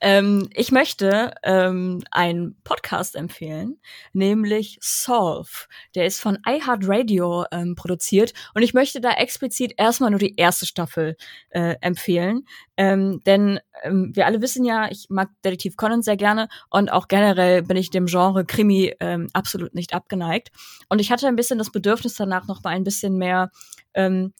Ähm, 0.00 0.48
ich 0.54 0.72
möchte 0.72 1.34
ähm, 1.42 2.02
einen 2.10 2.56
Podcast 2.64 3.16
empfehlen, 3.16 3.80
nämlich 4.12 4.78
Solve. 4.80 5.66
Der 5.94 6.06
ist 6.06 6.20
von 6.20 6.38
iHeartRadio 6.46 7.44
ähm, 7.52 7.74
produziert 7.74 8.32
und 8.54 8.62
ich 8.62 8.74
möchte 8.74 9.00
da 9.00 9.12
explizit 9.12 9.74
erstmal 9.76 10.10
nur 10.10 10.18
die 10.18 10.36
erste 10.36 10.66
Staffel 10.66 11.16
äh, 11.50 11.76
empfehlen, 11.80 12.46
ähm, 12.76 13.20
denn 13.26 13.60
ähm, 13.82 14.10
wir 14.14 14.26
alle 14.26 14.40
wissen 14.40 14.64
ja, 14.64 14.90
ich 14.90 15.06
mag 15.10 15.28
Detektiv 15.44 15.76
Conan 15.76 16.02
sehr 16.02 16.16
gerne 16.16 16.48
und 16.70 16.90
auch 16.90 17.08
generell 17.08 17.62
bin 17.62 17.76
ich 17.76 17.90
dem 17.90 18.06
Genre 18.06 18.44
Krimi 18.44 18.94
ähm, 19.00 19.28
absolut 19.34 19.74
nicht 19.74 19.92
abgeneigt. 19.92 20.50
Und 20.88 20.98
ich 21.00 21.12
hatte 21.12 21.28
ein 21.28 21.36
bisschen 21.36 21.58
das 21.58 21.70
Bedürfnis 21.70 22.14
danach 22.14 22.46
noch 22.46 22.62
mal 22.62 22.70
ein 22.70 22.84
bisschen 22.84 23.18
mehr 23.18 23.50
ähm, 23.94 24.32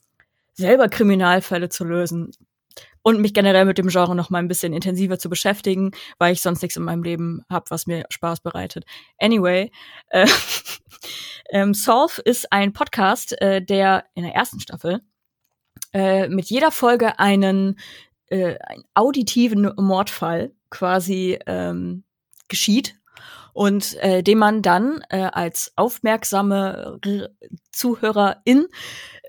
selber 0.53 0.89
Kriminalfälle 0.89 1.69
zu 1.69 1.83
lösen 1.85 2.31
und 3.03 3.19
mich 3.19 3.33
generell 3.33 3.65
mit 3.65 3.77
dem 3.77 3.87
Genre 3.87 4.15
noch 4.15 4.29
mal 4.29 4.39
ein 4.39 4.47
bisschen 4.47 4.73
intensiver 4.73 5.17
zu 5.17 5.29
beschäftigen, 5.29 5.91
weil 6.17 6.33
ich 6.33 6.41
sonst 6.41 6.61
nichts 6.61 6.77
in 6.77 6.83
meinem 6.83 7.03
Leben 7.03 7.41
habe, 7.49 7.65
was 7.69 7.87
mir 7.87 8.05
Spaß 8.09 8.41
bereitet. 8.41 8.85
Anyway, 9.19 9.71
äh, 10.07 10.27
ähm, 11.49 11.73
Solve 11.73 12.21
ist 12.21 12.51
ein 12.51 12.73
Podcast, 12.73 13.39
äh, 13.41 13.61
der 13.63 14.05
in 14.13 14.23
der 14.23 14.35
ersten 14.35 14.59
Staffel 14.59 15.01
äh, 15.93 16.27
mit 16.27 16.49
jeder 16.49 16.71
Folge 16.71 17.19
einen, 17.19 17.79
äh, 18.27 18.57
einen 18.59 18.83
auditiven 18.93 19.73
Mordfall 19.77 20.53
quasi 20.69 21.39
ähm, 21.47 22.03
geschieht 22.47 22.95
und 23.53 23.95
äh, 24.01 24.23
den 24.23 24.37
man 24.37 24.61
dann 24.61 25.03
äh, 25.09 25.23
als 25.23 25.73
aufmerksame 25.75 26.99
Zuhörerin 27.71 28.67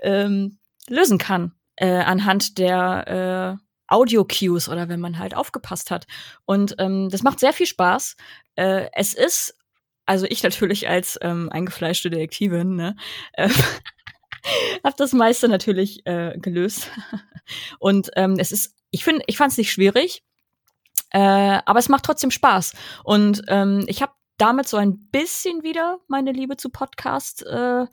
ähm, 0.02 0.58
lösen 0.88 1.18
kann 1.18 1.52
äh, 1.82 1.98
anhand 1.98 2.58
der 2.58 3.58
äh, 3.58 3.92
Audio-Cues 3.92 4.68
oder 4.68 4.88
wenn 4.88 5.00
man 5.00 5.18
halt 5.18 5.34
aufgepasst 5.34 5.90
hat. 5.90 6.06
Und 6.44 6.76
ähm, 6.78 7.08
das 7.10 7.24
macht 7.24 7.40
sehr 7.40 7.52
viel 7.52 7.66
Spaß. 7.66 8.16
Äh, 8.54 8.86
es 8.92 9.14
ist, 9.14 9.58
also 10.06 10.24
ich 10.30 10.44
natürlich 10.44 10.88
als 10.88 11.18
ähm, 11.22 11.50
eingefleischte 11.50 12.08
Detektivin, 12.08 12.76
ne, 12.76 12.96
äh, 13.32 13.48
habe 14.84 14.94
das 14.96 15.12
meiste 15.12 15.48
natürlich 15.48 16.06
äh, 16.06 16.38
gelöst. 16.38 16.88
Und 17.80 18.10
ähm, 18.14 18.36
es 18.38 18.52
ist, 18.52 18.76
ich 18.92 19.02
finde, 19.02 19.24
ich 19.26 19.36
fand 19.36 19.50
es 19.50 19.58
nicht 19.58 19.72
schwierig, 19.72 20.22
äh, 21.10 21.18
aber 21.18 21.80
es 21.80 21.88
macht 21.88 22.04
trotzdem 22.04 22.30
Spaß. 22.30 22.74
Und 23.02 23.42
ähm, 23.48 23.84
ich 23.88 24.02
habe 24.02 24.12
damit 24.38 24.68
so 24.68 24.76
ein 24.76 25.08
bisschen 25.10 25.64
wieder 25.64 25.98
meine 26.06 26.30
Liebe 26.30 26.56
zu 26.56 26.70
Podcasts 26.70 27.42
äh, 27.42 27.86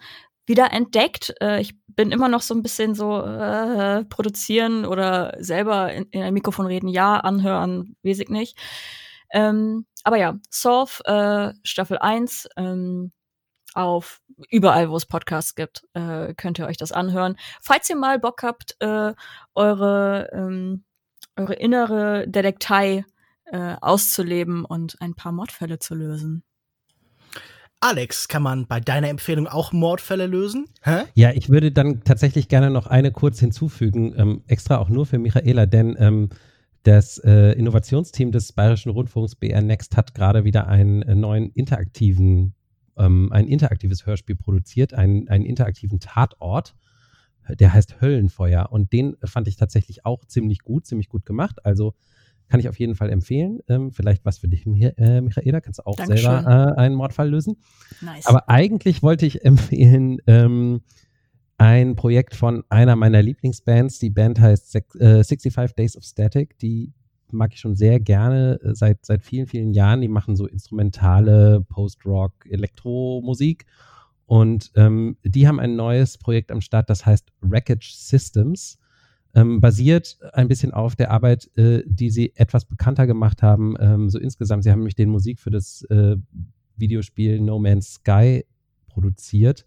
wieder 0.49 0.73
entdeckt. 0.73 1.33
Äh, 1.41 1.61
ich 1.61 1.75
bin 1.87 2.11
immer 2.11 2.27
noch 2.27 2.41
so 2.41 2.53
ein 2.53 2.63
bisschen 2.63 2.95
so 2.95 3.23
äh, 3.23 4.03
produzieren 4.05 4.85
oder 4.85 5.37
selber 5.39 5.93
in, 5.93 6.05
in 6.11 6.23
ein 6.23 6.33
Mikrofon 6.33 6.65
reden, 6.65 6.89
ja, 6.89 7.17
anhören, 7.17 7.95
weiß 8.03 8.19
ich 8.19 8.29
nicht. 8.29 8.57
Ähm, 9.31 9.85
aber 10.03 10.17
ja, 10.17 10.37
Solve 10.49 11.05
äh, 11.05 11.53
Staffel 11.63 11.97
1 11.99 12.49
ähm, 12.57 13.11
auf 13.73 14.21
überall, 14.49 14.89
wo 14.89 14.95
es 14.95 15.05
Podcasts 15.05 15.55
gibt, 15.55 15.83
äh, 15.93 16.33
könnt 16.33 16.57
ihr 16.59 16.65
euch 16.65 16.77
das 16.77 16.91
anhören. 16.91 17.37
Falls 17.61 17.89
ihr 17.89 17.95
mal 17.95 18.19
Bock 18.19 18.43
habt, 18.43 18.75
äh, 18.79 19.13
eure, 19.53 20.29
ähm, 20.33 20.83
eure 21.35 21.53
innere 21.53 22.27
Detektei 22.27 23.05
äh, 23.45 23.75
auszuleben 23.81 24.65
und 24.65 24.99
ein 25.01 25.15
paar 25.15 25.31
Mordfälle 25.31 25.79
zu 25.79 25.95
lösen. 25.95 26.43
Alex, 27.81 28.27
kann 28.27 28.43
man 28.43 28.67
bei 28.67 28.81
deiner 28.81 29.07
Empfehlung 29.07 29.47
auch 29.47 29.71
Mordfälle 29.71 30.27
lösen? 30.27 30.65
Hä? 30.81 31.03
Ja, 31.13 31.31
ich 31.31 31.49
würde 31.49 31.71
dann 31.71 32.03
tatsächlich 32.03 32.49
gerne 32.49 32.69
noch 32.69 32.87
eine 32.87 33.11
kurz 33.11 33.39
hinzufügen, 33.39 34.13
ähm, 34.17 34.43
extra 34.47 34.79
auch 34.79 34.89
nur 34.89 35.05
für 35.05 35.17
Michaela, 35.17 35.65
denn 35.65 35.95
ähm, 35.97 36.29
das 36.83 37.19
äh, 37.19 37.53
Innovationsteam 37.53 38.33
des 38.33 38.51
Bayerischen 38.51 38.89
Rundfunks 38.89 39.35
BR 39.35 39.61
Next 39.61 39.95
hat 39.95 40.13
gerade 40.13 40.43
wieder 40.43 40.67
einen 40.67 41.03
äh, 41.03 41.15
neuen 41.15 41.51
interaktiven, 41.51 42.53
ähm, 42.97 43.31
ein 43.31 43.47
interaktives 43.47 44.05
Hörspiel 44.05 44.35
produziert, 44.35 44.93
einen, 44.93 45.29
einen 45.29 45.45
interaktiven 45.45 46.01
Tatort. 46.01 46.75
Der 47.47 47.73
heißt 47.73 48.01
Höllenfeuer 48.01 48.71
und 48.71 48.93
den 48.93 49.15
fand 49.23 49.47
ich 49.47 49.55
tatsächlich 49.55 50.05
auch 50.05 50.25
ziemlich 50.25 50.59
gut, 50.59 50.85
ziemlich 50.85 51.09
gut 51.09 51.25
gemacht. 51.25 51.65
Also 51.65 51.95
kann 52.49 52.59
ich 52.59 52.67
auf 52.67 52.79
jeden 52.79 52.95
Fall 52.95 53.09
empfehlen. 53.09 53.59
Ähm, 53.67 53.91
vielleicht 53.91 54.25
was 54.25 54.39
für 54.39 54.47
dich, 54.47 54.65
äh, 54.65 55.21
Michaela. 55.21 55.61
Kannst 55.61 55.79
du 55.79 55.85
auch 55.85 55.95
Dankeschön. 55.95 56.43
selber 56.43 56.73
äh, 56.75 56.79
einen 56.79 56.95
Mordfall 56.95 57.29
lösen. 57.29 57.57
Nice. 58.01 58.25
Aber 58.25 58.49
eigentlich 58.49 59.03
wollte 59.03 59.25
ich 59.25 59.45
empfehlen 59.45 60.17
ähm, 60.27 60.81
ein 61.57 61.95
Projekt 61.95 62.35
von 62.35 62.63
einer 62.69 62.95
meiner 62.95 63.21
Lieblingsbands. 63.21 63.99
Die 63.99 64.09
Band 64.09 64.39
heißt 64.39 64.75
äh, 64.75 65.23
65 65.23 65.75
Days 65.75 65.95
of 65.95 66.03
Static. 66.03 66.57
Die 66.59 66.93
mag 67.31 67.53
ich 67.53 67.59
schon 67.59 67.75
sehr 67.75 67.99
gerne 67.99 68.59
äh, 68.63 68.73
seit, 68.73 69.05
seit 69.05 69.23
vielen, 69.23 69.45
vielen 69.45 69.73
Jahren. 69.73 70.01
Die 70.01 70.07
machen 70.07 70.35
so 70.35 70.47
instrumentale 70.47 71.61
Post-Rock, 71.69 72.45
Elektromusik. 72.49 73.65
Und 74.25 74.71
ähm, 74.75 75.17
die 75.23 75.47
haben 75.47 75.59
ein 75.59 75.75
neues 75.75 76.17
Projekt 76.17 76.51
am 76.51 76.61
Start, 76.61 76.89
das 76.89 77.05
heißt 77.05 77.31
Wreckage 77.41 77.93
Systems 77.93 78.77
ähm, 79.35 79.61
basiert 79.61 80.17
ein 80.33 80.47
bisschen 80.47 80.73
auf 80.73 80.95
der 80.95 81.11
Arbeit, 81.11 81.49
äh, 81.55 81.83
die 81.85 82.09
sie 82.09 82.35
etwas 82.35 82.65
bekannter 82.65 83.07
gemacht 83.07 83.43
haben. 83.43 83.75
Ähm, 83.79 84.09
so 84.09 84.19
insgesamt, 84.19 84.63
sie 84.63 84.71
haben 84.71 84.79
nämlich 84.79 84.95
den 84.95 85.09
Musik 85.09 85.39
für 85.39 85.51
das 85.51 85.83
äh, 85.83 86.17
Videospiel 86.77 87.39
No 87.39 87.59
Man's 87.59 87.95
Sky 87.95 88.45
produziert, 88.87 89.65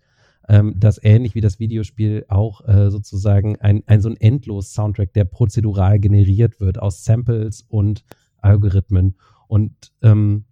ähm, 0.49 0.75
das 0.77 1.03
ähnlich 1.03 1.35
wie 1.35 1.41
das 1.41 1.61
Videospiel 1.61 2.25
auch 2.29 2.67
äh, 2.67 2.91
sozusagen 2.91 3.61
ein, 3.61 3.83
ein 3.87 4.01
so 4.01 4.09
ein 4.09 4.17
endlos 4.17 4.73
Soundtrack, 4.73 5.13
der 5.13 5.25
prozedural 5.25 6.01
generiert 6.01 6.61
wird 6.61 6.81
aus 6.81 7.05
Samples 7.05 7.63
und 7.63 8.05
Algorithmen. 8.39 9.17
Und 9.47 9.93
ähm, 10.03 10.45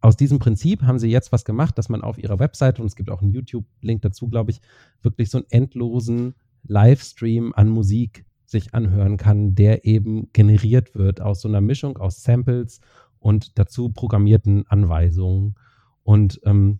aus 0.00 0.16
diesem 0.16 0.38
Prinzip 0.38 0.82
haben 0.82 0.98
sie 0.98 1.08
jetzt 1.08 1.32
was 1.32 1.44
gemacht, 1.44 1.78
dass 1.78 1.88
man 1.88 2.02
auf 2.02 2.18
ihrer 2.18 2.38
Webseite, 2.38 2.82
und 2.82 2.88
es 2.88 2.96
gibt 2.96 3.10
auch 3.10 3.22
einen 3.22 3.32
YouTube-Link 3.32 4.02
dazu, 4.02 4.28
glaube 4.28 4.52
ich, 4.52 4.60
wirklich 5.02 5.30
so 5.30 5.38
einen 5.38 5.46
endlosen 5.50 6.34
Livestream 6.64 7.52
an 7.54 7.68
Musik 7.68 8.24
sich 8.52 8.74
anhören 8.74 9.16
kann, 9.16 9.56
der 9.56 9.84
eben 9.84 10.32
generiert 10.32 10.94
wird 10.94 11.20
aus 11.20 11.40
so 11.40 11.48
einer 11.48 11.60
Mischung 11.60 11.98
aus 11.98 12.22
Samples 12.22 12.80
und 13.18 13.58
dazu 13.58 13.90
programmierten 13.90 14.66
Anweisungen. 14.68 15.56
Und 16.04 16.40
ähm, 16.44 16.78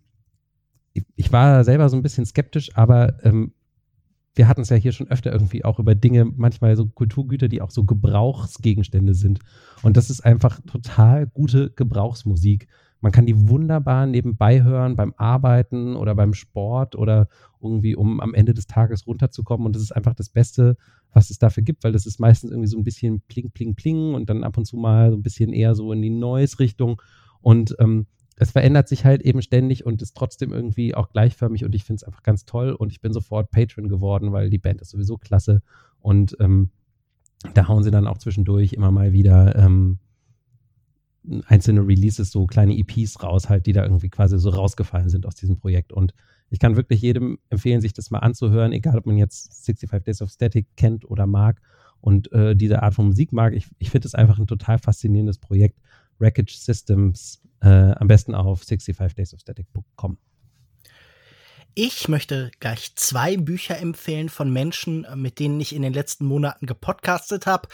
ich, 1.15 1.31
war 1.31 1.63
selber 1.63 1.89
so 1.89 1.97
ein 1.97 2.03
bisschen 2.03 2.25
skeptisch, 2.25 2.75
aber 2.75 3.23
ähm, 3.25 3.53
wir 4.35 4.47
hatten 4.47 4.61
es 4.61 4.69
ja 4.69 4.77
hier 4.77 4.91
schon 4.91 5.09
öfter 5.09 5.31
irgendwie 5.31 5.63
auch 5.63 5.79
über 5.79 5.95
Dinge, 5.95 6.25
manchmal 6.25 6.75
so 6.75 6.87
Kulturgüter, 6.87 7.47
die 7.47 7.61
auch 7.61 7.71
so 7.71 7.83
Gebrauchsgegenstände 7.83 9.13
sind. 9.13 9.39
Und 9.83 9.97
das 9.97 10.09
ist 10.09 10.21
einfach 10.25 10.59
total 10.61 11.27
gute 11.27 11.71
Gebrauchsmusik. 11.71 12.67
Man 13.03 13.11
kann 13.11 13.25
die 13.25 13.49
wunderbar 13.49 14.05
nebenbei 14.05 14.63
hören 14.63 14.95
beim 14.95 15.13
Arbeiten 15.17 15.97
oder 15.97 16.15
beim 16.15 16.33
Sport 16.33 16.95
oder 16.95 17.27
irgendwie, 17.61 17.97
um 17.97 18.21
am 18.21 18.33
Ende 18.33 18.53
des 18.53 18.65
Tages 18.65 19.05
runterzukommen. 19.05 19.65
Und 19.65 19.75
das 19.75 19.83
ist 19.83 19.91
einfach 19.91 20.13
das 20.13 20.29
Beste, 20.29 20.77
was 21.11 21.29
es 21.29 21.37
dafür 21.37 21.63
gibt, 21.63 21.83
weil 21.83 21.91
das 21.91 22.05
ist 22.05 22.21
meistens 22.21 22.51
irgendwie 22.51 22.69
so 22.69 22.77
ein 22.77 22.85
bisschen 22.85 23.19
pling, 23.27 23.51
pling, 23.51 23.75
pling 23.75 24.13
und 24.13 24.29
dann 24.29 24.45
ab 24.45 24.57
und 24.57 24.63
zu 24.63 24.77
mal 24.77 25.11
so 25.11 25.17
ein 25.17 25.21
bisschen 25.21 25.51
eher 25.51 25.75
so 25.75 25.91
in 25.91 26.01
die 26.01 26.11
Noise-Richtung. 26.11 27.01
Und 27.41 27.75
ähm, 27.79 28.07
es 28.37 28.51
verändert 28.51 28.87
sich 28.87 29.03
halt 29.03 29.21
eben 29.21 29.41
ständig 29.41 29.85
und 29.85 30.01
ist 30.01 30.15
trotzdem 30.15 30.53
irgendwie 30.53 30.95
auch 30.95 31.09
gleichförmig 31.09 31.65
und 31.65 31.75
ich 31.75 31.83
finde 31.83 31.97
es 31.97 32.03
einfach 32.05 32.23
ganz 32.23 32.45
toll 32.45 32.71
und 32.71 32.89
ich 32.89 33.01
bin 33.01 33.11
sofort 33.11 33.51
Patron 33.51 33.89
geworden, 33.89 34.31
weil 34.31 34.49
die 34.49 34.59
Band 34.59 34.79
ist 34.79 34.91
sowieso 34.91 35.17
klasse 35.17 35.61
und 35.99 36.37
ähm, 36.39 36.69
da 37.53 37.67
hauen 37.67 37.83
sie 37.83 37.91
dann 37.91 38.07
auch 38.07 38.17
zwischendurch 38.17 38.71
immer 38.71 38.91
mal 38.91 39.11
wieder 39.11 39.57
ähm, 39.57 39.99
einzelne 41.45 41.81
Releases, 41.81 42.31
so 42.31 42.45
kleine 42.45 42.77
EPs 42.77 43.21
raus, 43.23 43.49
halt, 43.49 43.65
die 43.65 43.73
da 43.73 43.83
irgendwie 43.83 44.09
quasi 44.09 44.37
so 44.37 44.49
rausgefallen 44.49 45.09
sind 45.09 45.25
aus 45.25 45.35
diesem 45.35 45.57
Projekt. 45.57 45.93
Und 45.93 46.13
ich 46.49 46.59
kann 46.59 46.75
wirklich 46.75 47.01
jedem 47.01 47.39
empfehlen, 47.49 47.81
sich 47.81 47.93
das 47.93 48.11
mal 48.11 48.19
anzuhören, 48.19 48.73
egal 48.73 48.97
ob 48.97 49.05
man 49.05 49.17
jetzt 49.17 49.65
65 49.65 50.03
Days 50.03 50.21
of 50.21 50.29
Static 50.29 50.67
kennt 50.75 51.09
oder 51.09 51.25
mag 51.25 51.61
und 52.01 52.31
äh, 52.31 52.55
diese 52.55 52.83
Art 52.83 52.93
von 52.93 53.07
Musik 53.07 53.31
mag. 53.31 53.53
Ich, 53.53 53.67
ich 53.79 53.89
finde 53.89 54.07
es 54.07 54.15
einfach 54.15 54.37
ein 54.37 54.47
total 54.47 54.77
faszinierendes 54.77 55.37
Projekt. 55.37 55.79
Wreckage 56.19 56.57
Systems, 56.57 57.41
äh, 57.61 57.67
am 57.67 58.07
besten 58.07 58.35
auf 58.35 58.61
65daysofstatic.com. 58.63 60.17
Ich 61.75 62.07
möchte 62.07 62.51
gleich 62.59 62.95
zwei 62.95 63.35
Bücher 63.35 63.79
empfehlen 63.79 64.29
von 64.29 64.53
Menschen, 64.53 65.07
mit 65.15 65.39
denen 65.39 65.59
ich 65.59 65.73
in 65.73 65.81
den 65.81 65.93
letzten 65.93 66.25
Monaten 66.25 66.67
gepodcastet 66.67 67.47
habe 67.47 67.67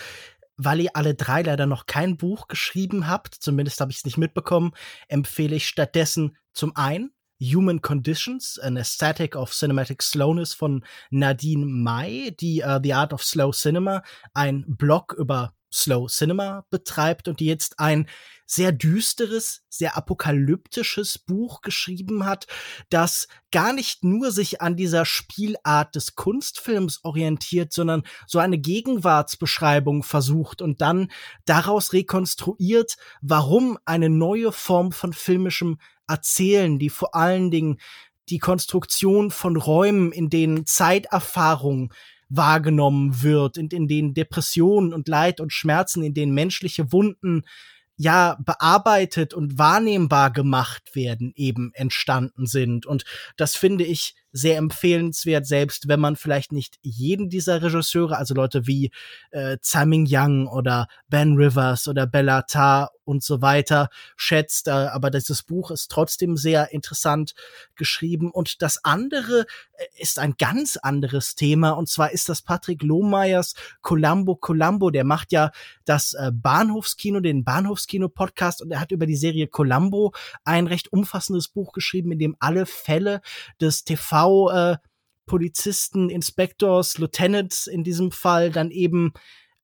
weil 0.59 0.81
ihr 0.81 0.95
alle 0.95 1.15
drei 1.15 1.41
leider 1.41 1.65
noch 1.65 1.85
kein 1.85 2.17
Buch 2.17 2.47
geschrieben 2.49 3.07
habt, 3.07 3.33
zumindest 3.33 3.79
habe 3.79 3.91
ich 3.91 3.99
es 3.99 4.05
nicht 4.05 4.17
mitbekommen, 4.17 4.73
empfehle 5.07 5.55
ich 5.55 5.67
stattdessen 5.67 6.35
zum 6.53 6.75
einen 6.75 7.11
Human 7.41 7.81
Conditions, 7.81 8.59
an 8.59 8.75
Aesthetic 8.75 9.37
of 9.37 9.53
Cinematic 9.53 10.03
Slowness 10.03 10.53
von 10.53 10.83
Nadine 11.09 11.65
Mai, 11.65 12.35
die 12.37 12.61
uh, 12.61 12.79
The 12.83 12.93
Art 12.93 13.13
of 13.13 13.23
Slow 13.23 13.53
Cinema, 13.53 14.03
ein 14.33 14.65
Blog 14.67 15.15
über 15.17 15.53
Slow 15.71 16.07
Cinema 16.07 16.65
betreibt 16.69 17.27
und 17.27 17.39
die 17.39 17.45
jetzt 17.45 17.79
ein 17.79 18.07
sehr 18.45 18.71
düsteres, 18.71 19.61
sehr 19.69 19.95
apokalyptisches 19.95 21.19
Buch 21.19 21.61
geschrieben 21.61 22.25
hat, 22.25 22.47
das 22.89 23.27
gar 23.51 23.73
nicht 23.73 24.03
nur 24.03 24.31
sich 24.31 24.59
an 24.59 24.75
dieser 24.75 25.05
Spielart 25.05 25.93
des 25.95 26.15
Kunstfilms 26.15 27.01
orientiert, 27.03 27.71
sondern 27.71 28.01
so 28.25 28.39
eine 28.39 28.57
Gegenwartsbeschreibung 28.57 30.01
versucht 30.01 30.63
und 30.63 30.81
dann 30.81 31.11
daraus 31.45 31.93
rekonstruiert, 31.93 32.97
warum 33.21 33.77
eine 33.85 34.09
neue 34.09 34.51
Form 34.51 34.91
von 34.91 35.13
filmischem 35.13 35.77
Erzählen, 36.07 36.79
die 36.79 36.89
vor 36.89 37.13
allen 37.13 37.51
Dingen 37.51 37.77
die 38.29 38.39
Konstruktion 38.39 39.29
von 39.29 39.57
Räumen, 39.57 40.11
in 40.11 40.31
denen 40.31 40.65
Zeiterfahrung 40.65 41.93
wahrgenommen 42.29 43.21
wird, 43.21 43.57
in, 43.57 43.67
in 43.69 43.87
denen 43.87 44.13
Depressionen 44.13 44.93
und 44.93 45.07
Leid 45.07 45.41
und 45.41 45.51
Schmerzen, 45.51 46.03
in 46.03 46.13
denen 46.13 46.33
menschliche 46.33 46.91
Wunden 46.91 47.43
ja 47.97 48.37
bearbeitet 48.45 49.33
und 49.33 49.57
wahrnehmbar 49.57 50.31
gemacht 50.31 50.95
werden, 50.95 51.33
eben 51.35 51.71
entstanden 51.73 52.45
sind. 52.45 52.85
Und 52.85 53.03
das 53.35 53.57
finde 53.57 53.83
ich 53.83 54.15
sehr 54.31 54.57
empfehlenswert, 54.57 55.45
selbst 55.45 55.87
wenn 55.87 55.99
man 55.99 56.15
vielleicht 56.15 56.51
nicht 56.51 56.77
jeden 56.81 57.29
dieser 57.29 57.61
Regisseure, 57.61 58.17
also 58.17 58.33
Leute 58.33 58.67
wie 58.67 58.91
äh, 59.31 59.57
Tsai 59.61 59.85
Ming 59.85 60.05
Yang 60.05 60.47
oder 60.47 60.87
Ben 61.07 61.35
Rivers 61.35 61.87
oder 61.87 62.05
Bella 62.05 62.43
Tarr 62.43 62.91
und 63.09 63.23
so 63.23 63.41
weiter 63.41 63.89
schätzt. 64.15 64.67
Äh, 64.67 64.71
aber 64.71 65.09
dieses 65.09 65.41
Buch 65.41 65.71
ist 65.71 65.89
trotzdem 65.89 66.37
sehr 66.37 66.71
interessant 66.71 67.33
geschrieben. 67.75 68.29
Und 68.29 68.61
das 68.61 68.85
andere 68.85 69.45
äh, 69.73 69.85
ist 69.97 70.19
ein 70.19 70.35
ganz 70.37 70.77
anderes 70.77 71.35
Thema. 71.35 71.71
Und 71.71 71.89
zwar 71.89 72.11
ist 72.11 72.29
das 72.29 72.43
Patrick 72.43 72.83
Lohmeyers 72.83 73.55
Columbo 73.81 74.35
Columbo. 74.35 74.91
Der 74.91 75.03
macht 75.03 75.31
ja 75.31 75.51
das 75.85 76.13
äh, 76.13 76.31
Bahnhofskino, 76.31 77.19
den 77.19 77.43
Bahnhofskino-Podcast. 77.43 78.61
Und 78.61 78.71
er 78.71 78.79
hat 78.79 78.91
über 78.91 79.07
die 79.07 79.15
Serie 79.15 79.47
Columbo 79.47 80.13
ein 80.43 80.67
recht 80.67 80.93
umfassendes 80.93 81.47
Buch 81.47 81.73
geschrieben, 81.73 82.11
in 82.11 82.19
dem 82.19 82.35
alle 82.39 82.67
Fälle 82.67 83.21
des 83.59 83.85
TV 83.85 84.18
äh, 84.27 84.77
Polizisten, 85.25 86.09
Inspectors, 86.09 86.97
Lieutenants 86.97 87.67
in 87.67 87.83
diesem 87.83 88.11
Fall 88.11 88.51
dann 88.51 88.71
eben 88.71 89.13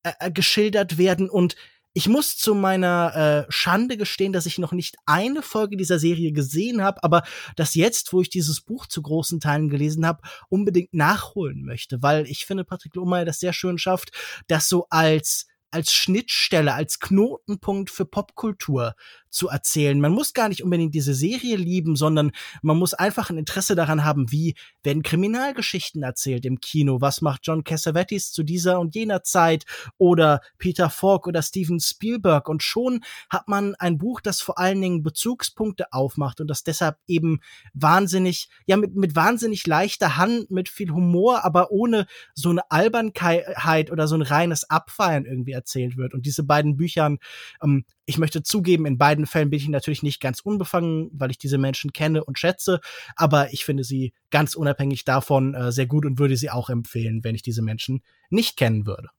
äh, 0.03 0.31
geschildert 0.31 0.97
werden. 0.97 1.29
Und 1.29 1.55
ich 1.97 2.09
muss 2.09 2.37
zu 2.37 2.53
meiner 2.53 3.47
äh, 3.47 3.51
Schande 3.51 3.95
gestehen, 3.95 4.33
dass 4.33 4.45
ich 4.45 4.57
noch 4.57 4.73
nicht 4.73 4.97
eine 5.05 5.41
Folge 5.41 5.77
dieser 5.77 5.97
Serie 5.97 6.33
gesehen 6.33 6.83
habe, 6.83 7.01
aber 7.03 7.23
das 7.55 7.73
jetzt, 7.73 8.11
wo 8.11 8.21
ich 8.21 8.29
dieses 8.29 8.61
Buch 8.61 8.85
zu 8.85 9.01
großen 9.01 9.39
Teilen 9.39 9.69
gelesen 9.69 10.05
habe, 10.05 10.21
unbedingt 10.49 10.93
nachholen 10.93 11.63
möchte, 11.63 12.03
weil 12.03 12.27
ich 12.27 12.45
finde, 12.45 12.65
Patrick 12.65 12.95
Lohmeier 12.95 13.23
das 13.23 13.39
sehr 13.39 13.53
schön 13.53 13.77
schafft, 13.77 14.11
das 14.47 14.67
so 14.67 14.87
als 14.89 15.47
als 15.71 15.93
Schnittstelle, 15.93 16.73
als 16.73 16.99
Knotenpunkt 16.99 17.89
für 17.89 18.05
Popkultur 18.05 18.95
zu 19.29 19.49
erzählen. 19.49 19.99
Man 19.99 20.11
muss 20.11 20.33
gar 20.33 20.49
nicht 20.49 20.63
unbedingt 20.63 20.95
diese 20.95 21.13
Serie 21.13 21.57
lieben, 21.57 21.95
sondern 21.95 22.31
man 22.61 22.77
muss 22.77 22.93
einfach 22.93 23.29
ein 23.29 23.37
Interesse 23.37 23.75
daran 23.75 24.03
haben, 24.03 24.31
wie 24.31 24.55
werden 24.83 25.03
Kriminalgeschichten 25.03 26.03
erzählt 26.03 26.45
im 26.45 26.59
Kino. 26.59 27.01
Was 27.01 27.21
macht 27.21 27.41
John 27.43 27.63
Cassavetes 27.63 28.31
zu 28.31 28.43
dieser 28.43 28.79
und 28.79 28.95
jener 28.95 29.23
Zeit 29.23 29.65
oder 29.97 30.41
Peter 30.57 30.89
Falk 30.89 31.27
oder 31.27 31.41
Steven 31.41 31.79
Spielberg? 31.79 32.47
Und 32.47 32.63
schon 32.63 33.03
hat 33.29 33.47
man 33.47 33.75
ein 33.75 33.97
Buch, 33.97 34.21
das 34.21 34.41
vor 34.41 34.57
allen 34.57 34.81
Dingen 34.81 35.03
Bezugspunkte 35.03 35.91
aufmacht 35.91 36.39
und 36.39 36.47
das 36.47 36.63
deshalb 36.63 36.97
eben 37.07 37.39
wahnsinnig, 37.73 38.49
ja, 38.65 38.77
mit, 38.77 38.95
mit 38.95 39.15
wahnsinnig 39.15 39.67
leichter 39.67 40.17
Hand, 40.17 40.49
mit 40.51 40.69
viel 40.69 40.91
Humor, 40.91 41.43
aber 41.43 41.71
ohne 41.71 42.05
so 42.33 42.49
eine 42.49 42.69
Albernheit 42.71 43.91
oder 43.91 44.07
so 44.07 44.15
ein 44.15 44.21
reines 44.21 44.69
Abfeiern 44.69 45.25
irgendwie 45.25 45.51
erzählt 45.51 45.97
wird. 45.97 46.13
Und 46.13 46.25
diese 46.25 46.43
beiden 46.43 46.77
Büchern, 46.77 47.17
ähm, 47.61 47.85
ich 48.05 48.17
möchte 48.17 48.43
zugeben, 48.43 48.85
in 48.85 48.97
beiden 48.97 49.25
Fällen 49.25 49.49
bin 49.49 49.57
ich 49.57 49.67
natürlich 49.67 50.03
nicht 50.03 50.21
ganz 50.21 50.39
unbefangen, 50.39 51.09
weil 51.13 51.31
ich 51.31 51.37
diese 51.37 51.57
Menschen 51.57 51.91
kenne 51.93 52.23
und 52.23 52.39
schätze, 52.39 52.79
aber 53.15 53.53
ich 53.53 53.65
finde 53.65 53.83
sie 53.83 54.13
ganz 54.31 54.55
unabhängig 54.55 55.05
davon 55.05 55.53
äh, 55.53 55.71
sehr 55.71 55.87
gut 55.87 56.05
und 56.05 56.19
würde 56.19 56.37
sie 56.37 56.49
auch 56.49 56.69
empfehlen, 56.69 57.23
wenn 57.23 57.35
ich 57.35 57.41
diese 57.41 57.61
Menschen 57.61 58.01
nicht 58.29 58.57
kennen 58.57 58.85
würde. 58.85 59.09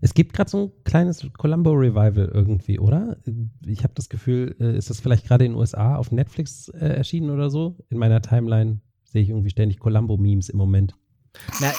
Es 0.00 0.14
gibt 0.14 0.34
gerade 0.34 0.50
so 0.50 0.64
ein 0.64 0.84
kleines 0.84 1.26
Columbo 1.38 1.70
Revival 1.70 2.30
irgendwie, 2.32 2.78
oder? 2.78 3.16
Ich 3.64 3.84
habe 3.84 3.94
das 3.94 4.08
Gefühl, 4.08 4.54
äh, 4.60 4.76
ist 4.76 4.90
das 4.90 5.00
vielleicht 5.00 5.26
gerade 5.26 5.44
in 5.44 5.52
den 5.52 5.58
USA 5.58 5.96
auf 5.96 6.12
Netflix 6.12 6.68
äh, 6.68 6.86
erschienen 6.86 7.30
oder 7.30 7.50
so? 7.50 7.78
In 7.88 7.98
meiner 7.98 8.20
Timeline 8.20 8.80
sehe 9.04 9.22
ich 9.22 9.30
irgendwie 9.30 9.50
ständig 9.50 9.78
Columbo-Memes 9.78 10.48
im 10.50 10.58
Moment. 10.58 10.94
Na, 11.60 11.72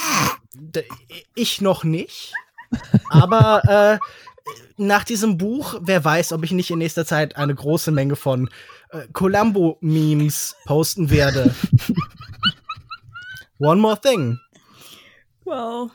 ich 1.35 1.61
noch 1.61 1.83
nicht. 1.83 2.33
Aber 3.09 3.99
äh, 3.99 3.99
nach 4.77 5.03
diesem 5.03 5.37
Buch, 5.37 5.79
wer 5.81 6.03
weiß, 6.03 6.33
ob 6.33 6.43
ich 6.43 6.51
nicht 6.51 6.71
in 6.71 6.79
nächster 6.79 7.05
Zeit 7.05 7.37
eine 7.37 7.55
große 7.55 7.91
Menge 7.91 8.15
von 8.15 8.49
äh, 8.89 9.07
Columbo-Memes 9.13 10.55
posten 10.65 11.09
werde. 11.09 11.53
One 13.59 13.81
more 13.81 13.99
thing. 13.99 14.39
Wow. 15.45 15.91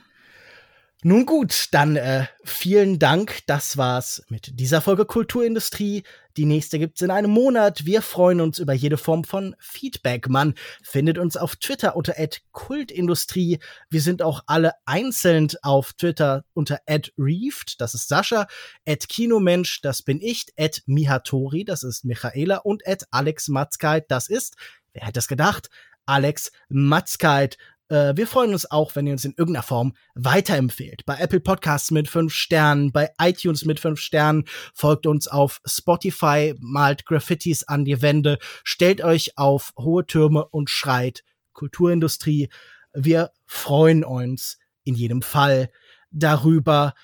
Nun 1.02 1.26
gut, 1.26 1.68
dann 1.72 1.96
äh, 1.96 2.26
vielen 2.44 2.98
Dank. 2.98 3.40
Das 3.46 3.76
war's 3.76 4.24
mit 4.28 4.58
dieser 4.58 4.80
Folge 4.80 5.04
Kulturindustrie. 5.04 6.02
Die 6.38 6.46
nächste 6.46 6.78
gibt's 6.78 7.02
in 7.02 7.10
einem 7.10 7.32
Monat. 7.32 7.84
Wir 7.84 8.00
freuen 8.00 8.40
uns 8.40 8.60
über 8.60 8.72
jede 8.72 8.96
Form 8.96 9.24
von 9.24 9.56
Feedback. 9.58 10.28
Man 10.28 10.54
findet 10.84 11.18
uns 11.18 11.36
auf 11.36 11.56
Twitter 11.56 11.96
unter 11.96 12.14
@kultindustrie. 12.52 13.58
Wir 13.90 14.00
sind 14.00 14.22
auch 14.22 14.44
alle 14.46 14.74
einzeln 14.84 15.48
auf 15.62 15.94
Twitter 15.94 16.44
unter 16.54 16.78
@reeft, 17.18 17.80
das 17.80 17.94
ist 17.94 18.06
Sascha, 18.06 18.46
@kinomensch, 18.86 19.80
das 19.80 20.02
bin 20.02 20.20
ich, 20.20 20.46
@mihatori, 20.86 21.64
das 21.64 21.82
ist 21.82 22.04
Michaela 22.04 22.58
und 22.58 22.84
@alexmatzkeit, 23.10 24.08
das 24.08 24.28
ist, 24.28 24.54
wer 24.92 25.06
hätte 25.06 25.18
es 25.18 25.26
gedacht, 25.26 25.70
Alex 26.06 26.52
Matzkeit. 26.68 27.58
Äh, 27.88 28.14
wir 28.16 28.26
freuen 28.26 28.52
uns 28.52 28.70
auch, 28.70 28.94
wenn 28.96 29.06
ihr 29.06 29.12
uns 29.12 29.24
in 29.24 29.34
irgendeiner 29.36 29.62
Form 29.62 29.94
weiterempfehlt. 30.14 31.04
Bei 31.06 31.18
Apple 31.18 31.40
Podcasts 31.40 31.90
mit 31.90 32.08
fünf 32.08 32.32
Sternen, 32.32 32.92
bei 32.92 33.10
iTunes 33.20 33.64
mit 33.64 33.80
fünf 33.80 34.00
Sternen, 34.00 34.44
folgt 34.74 35.06
uns 35.06 35.28
auf 35.28 35.60
Spotify, 35.64 36.54
malt 36.58 37.06
Graffitis 37.06 37.64
an 37.64 37.84
die 37.84 38.00
Wände, 38.02 38.38
stellt 38.64 39.02
euch 39.02 39.36
auf 39.36 39.72
hohe 39.78 40.06
Türme 40.06 40.46
und 40.46 40.70
schreit 40.70 41.24
Kulturindustrie. 41.52 42.48
Wir 42.92 43.30
freuen 43.46 44.04
uns 44.04 44.58
in 44.84 44.94
jedem 44.94 45.22
Fall 45.22 45.70
darüber. 46.10 46.94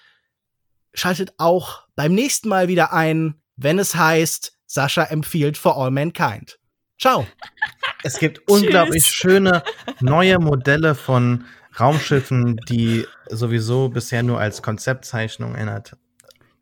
Schaltet 0.93 1.35
auch 1.39 1.87
beim 1.97 2.15
nächsten 2.15 2.49
Mal 2.49 2.69
wieder 2.69 2.93
ein, 2.93 3.41
wenn 3.57 3.79
es 3.79 3.95
heißt, 3.95 4.59
Sascha 4.67 5.05
empfiehlt 5.05 5.57
for 5.57 5.77
all 5.77 5.91
mankind. 5.91 6.59
Ciao. 6.99 7.27
Es 8.03 8.19
gibt 8.19 8.41
unglaublich 8.49 9.07
schöne 9.07 9.63
neue 10.01 10.39
Modelle 10.39 10.95
von 10.95 11.45
Raumschiffen, 11.79 12.57
die 12.69 13.07
sowieso 13.29 13.89
bisher 13.89 14.23
nur 14.23 14.39
als 14.39 14.63
Konzeptzeichnung 14.63 15.55
erinnert. 15.55 15.97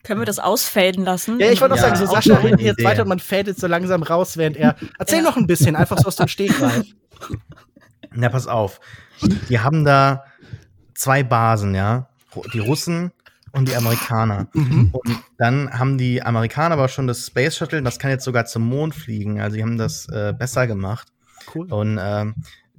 Können 0.04 0.20
wir 0.20 0.26
das 0.26 0.40
ausfaden 0.40 1.04
lassen? 1.04 1.38
Ja, 1.38 1.50
ich 1.50 1.60
wollte 1.60 1.74
auch 1.74 1.78
ja, 1.78 1.84
sagen, 1.84 1.96
so 1.96 2.06
Sascha 2.06 2.36
redet 2.38 2.60
jetzt 2.60 2.82
weiter 2.82 3.02
und 3.02 3.08
man 3.08 3.20
fadet 3.20 3.58
so 3.58 3.68
langsam 3.68 4.02
raus, 4.02 4.36
während 4.36 4.56
er. 4.56 4.74
Erzähl 4.98 5.18
ja. 5.18 5.24
noch 5.24 5.36
ein 5.36 5.46
bisschen, 5.46 5.76
einfach 5.76 5.98
so 5.98 6.06
aus 6.06 6.16
dem 6.16 6.26
Stegreif. 6.26 6.86
Na, 8.10 8.28
pass 8.28 8.48
auf. 8.48 8.80
Die 9.48 9.60
haben 9.60 9.84
da 9.84 10.24
zwei 10.94 11.22
Basen, 11.22 11.74
ja. 11.74 12.08
Die 12.52 12.58
Russen 12.58 13.12
und 13.52 13.68
die 13.68 13.76
Amerikaner. 13.76 14.48
Mhm. 14.52 14.90
Und 14.92 15.22
dann 15.38 15.78
haben 15.78 15.98
die 15.98 16.22
Amerikaner 16.22 16.74
aber 16.74 16.88
schon 16.88 17.06
das 17.06 17.26
Space 17.26 17.56
Shuttle, 17.56 17.82
das 17.82 17.98
kann 17.98 18.10
jetzt 18.10 18.24
sogar 18.24 18.46
zum 18.46 18.66
Mond 18.66 18.94
fliegen. 18.94 19.40
Also 19.40 19.56
die 19.56 19.62
haben 19.62 19.78
das 19.78 20.08
äh, 20.08 20.34
besser 20.36 20.66
gemacht. 20.66 21.08
Cool. 21.54 21.72
Und 21.72 21.98
ähm, 22.00 22.34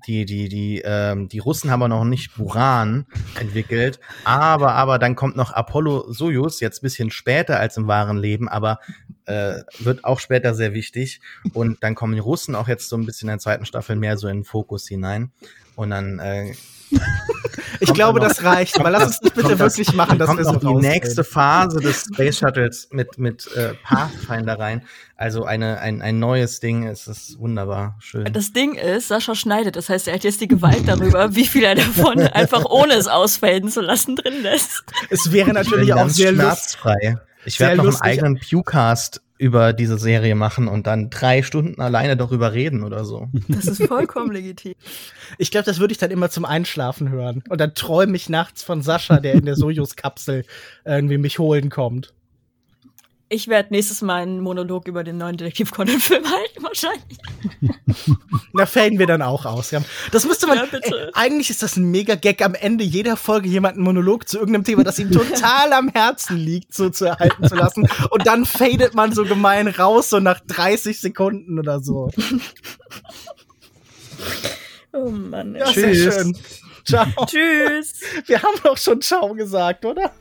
die, 0.07 0.25
die, 0.25 0.49
die, 0.49 0.81
ähm, 0.83 1.29
die 1.29 1.39
Russen 1.39 1.71
haben 1.71 1.81
aber 1.81 1.89
noch 1.89 2.03
nicht 2.03 2.35
Buran 2.35 3.05
entwickelt. 3.39 3.99
Aber, 4.25 4.73
aber 4.73 4.99
dann 4.99 5.15
kommt 5.15 5.35
noch 5.35 5.51
Apollo 5.51 6.11
Soyuz, 6.11 6.59
jetzt 6.59 6.81
bisschen 6.81 7.09
später 7.09 7.59
als 7.59 7.77
im 7.77 7.87
wahren 7.87 8.17
Leben, 8.17 8.49
aber 8.49 8.79
äh, 9.25 9.59
wird 9.79 10.03
auch 10.03 10.19
später 10.19 10.53
sehr 10.53 10.73
wichtig. 10.73 11.21
Und 11.53 11.83
dann 11.83 11.95
kommen 11.95 12.13
die 12.13 12.19
Russen 12.19 12.55
auch 12.55 12.67
jetzt 12.67 12.89
so 12.89 12.97
ein 12.97 13.05
bisschen 13.05 13.29
in 13.29 13.33
der 13.33 13.39
zweiten 13.39 13.65
Staffel 13.65 13.95
mehr 13.95 14.17
so 14.17 14.27
in 14.27 14.39
den 14.39 14.43
Fokus 14.43 14.87
hinein. 14.87 15.31
Und 15.75 15.91
dann 15.91 16.19
äh, 16.19 16.53
ich 17.79 17.93
glaube, 17.93 18.19
das 18.19 18.43
reicht. 18.43 18.79
Aber 18.79 18.89
lass 18.89 19.03
uns 19.05 19.19
das 19.19 19.31
bitte 19.31 19.59
wirklich 19.59 19.87
das, 19.87 19.95
machen, 19.95 20.19
dass 20.19 20.35
wir 20.35 20.43
so 20.43 20.53
noch 20.53 20.59
die 20.59 20.87
nächste 20.87 21.23
Phase 21.23 21.79
des 21.79 22.05
Space 22.13 22.39
Shuttles 22.39 22.89
mit, 22.91 23.17
mit 23.17 23.47
äh, 23.55 23.73
Pathfinder 23.83 24.59
rein. 24.59 24.83
Also 25.15 25.45
eine, 25.45 25.79
ein, 25.79 26.01
ein 26.01 26.19
neues 26.19 26.59
Ding. 26.59 26.87
Es 26.87 27.07
ist 27.07 27.39
wunderbar 27.39 27.95
schön. 27.99 28.25
Das 28.31 28.53
Ding 28.53 28.75
ist, 28.75 29.07
Sascha 29.07 29.35
schneidet. 29.35 29.75
Das 29.75 29.89
heißt, 29.89 30.07
er 30.07 30.15
hat 30.15 30.23
jetzt 30.23 30.41
die 30.41 30.47
Gewalt 30.47 30.87
darüber, 30.87 31.35
wie 31.35 31.45
viel 31.45 31.63
er 31.63 31.75
davon 31.75 32.19
einfach 32.33 32.65
ohne 32.65 32.93
es 32.93 33.07
ausfaden 33.07 33.69
zu 33.69 33.81
lassen 33.81 34.15
drin 34.15 34.41
lässt. 34.41 34.83
Es 35.09 35.31
wäre 35.31 35.53
natürlich 35.53 35.93
auch 35.93 36.09
sehr 36.09 36.31
lustig. 36.31 36.79
Ich 37.45 37.59
werde 37.59 37.77
noch 37.77 37.85
einen 37.85 38.01
eigenen 38.01 38.39
Pewcast 38.39 39.21
über 39.43 39.73
diese 39.73 39.97
Serie 39.97 40.35
machen 40.35 40.69
und 40.69 40.87
dann 40.87 41.09
drei 41.09 41.43
Stunden 41.43 41.81
alleine 41.81 42.15
darüber 42.15 42.53
reden 42.53 42.81
oder 42.81 43.03
so. 43.03 43.27
Das 43.49 43.65
ist 43.65 43.83
vollkommen 43.83 44.31
legitim. 44.31 44.73
Ich 45.37 45.51
glaube, 45.51 45.65
das 45.65 45.79
würde 45.79 45.91
ich 45.91 45.97
dann 45.97 46.11
immer 46.11 46.29
zum 46.29 46.45
Einschlafen 46.45 47.09
hören. 47.09 47.43
Und 47.49 47.59
dann 47.59 47.73
träume 47.73 48.15
ich 48.15 48.29
nachts 48.29 48.63
von 48.63 48.81
Sascha, 48.81 49.19
der 49.19 49.33
in 49.33 49.43
der 49.43 49.57
Sojus-Kapsel 49.57 50.45
irgendwie 50.85 51.17
mich 51.17 51.39
holen 51.39 51.69
kommt. 51.69 52.13
Ich 53.33 53.47
werde 53.47 53.73
nächstes 53.73 54.03
Mal 54.03 54.21
einen 54.21 54.41
Monolog 54.41 54.87
über 54.87 55.03
den 55.03 55.17
neuen 55.17 55.37
Detektiv 55.37 55.71
Conan-Film 55.71 56.23
halten, 56.23 56.63
wahrscheinlich. 56.63 57.17
Da 58.55 58.67
fällen 58.67 58.99
wir 58.99 59.07
dann 59.07 59.23
auch 59.23 59.45
aus. 59.45 59.71
Ja. 59.71 59.81
Das 60.11 60.25
müsste 60.25 60.45
man. 60.45 60.57
Ja, 60.57 60.65
ey, 60.71 60.93
eigentlich 61.13 61.49
ist 61.49 61.63
das 61.63 61.75
ein 61.75 61.89
mega 61.89 62.13
Gag 62.13 62.43
am 62.43 62.53
Ende 62.53 62.83
jeder 62.83 63.17
Folge 63.17 63.49
jemanden 63.49 63.81
Monolog 63.81 64.29
zu 64.29 64.37
irgendeinem 64.37 64.63
Thema, 64.63 64.83
das 64.83 64.99
ihm 64.99 65.11
total 65.11 65.73
am 65.73 65.89
Herzen 65.89 66.37
liegt, 66.37 66.75
so 66.75 66.91
zu 66.91 67.05
erhalten 67.05 67.47
zu 67.47 67.55
lassen. 67.55 67.87
Und 68.11 68.27
dann 68.27 68.45
fadet 68.45 68.93
man 68.93 69.11
so 69.11 69.23
gemein 69.25 69.67
raus, 69.67 70.11
so 70.11 70.19
nach 70.19 70.39
30 70.39 70.99
Sekunden 70.99 71.57
oder 71.57 71.79
so. 71.81 72.11
Oh 74.95 75.09
Mann. 75.09 75.55
Ja, 75.55 75.65
Tschüss. 75.65 76.03
Sehr 76.03 76.11
schön. 76.11 76.37
Ciao. 76.85 77.25
Tschüss. 77.25 77.99
Wir 78.27 78.43
haben 78.43 78.59
doch 78.63 78.77
schon 78.77 79.01
Ciao 79.01 79.33
gesagt, 79.33 79.85
oder? 79.85 80.11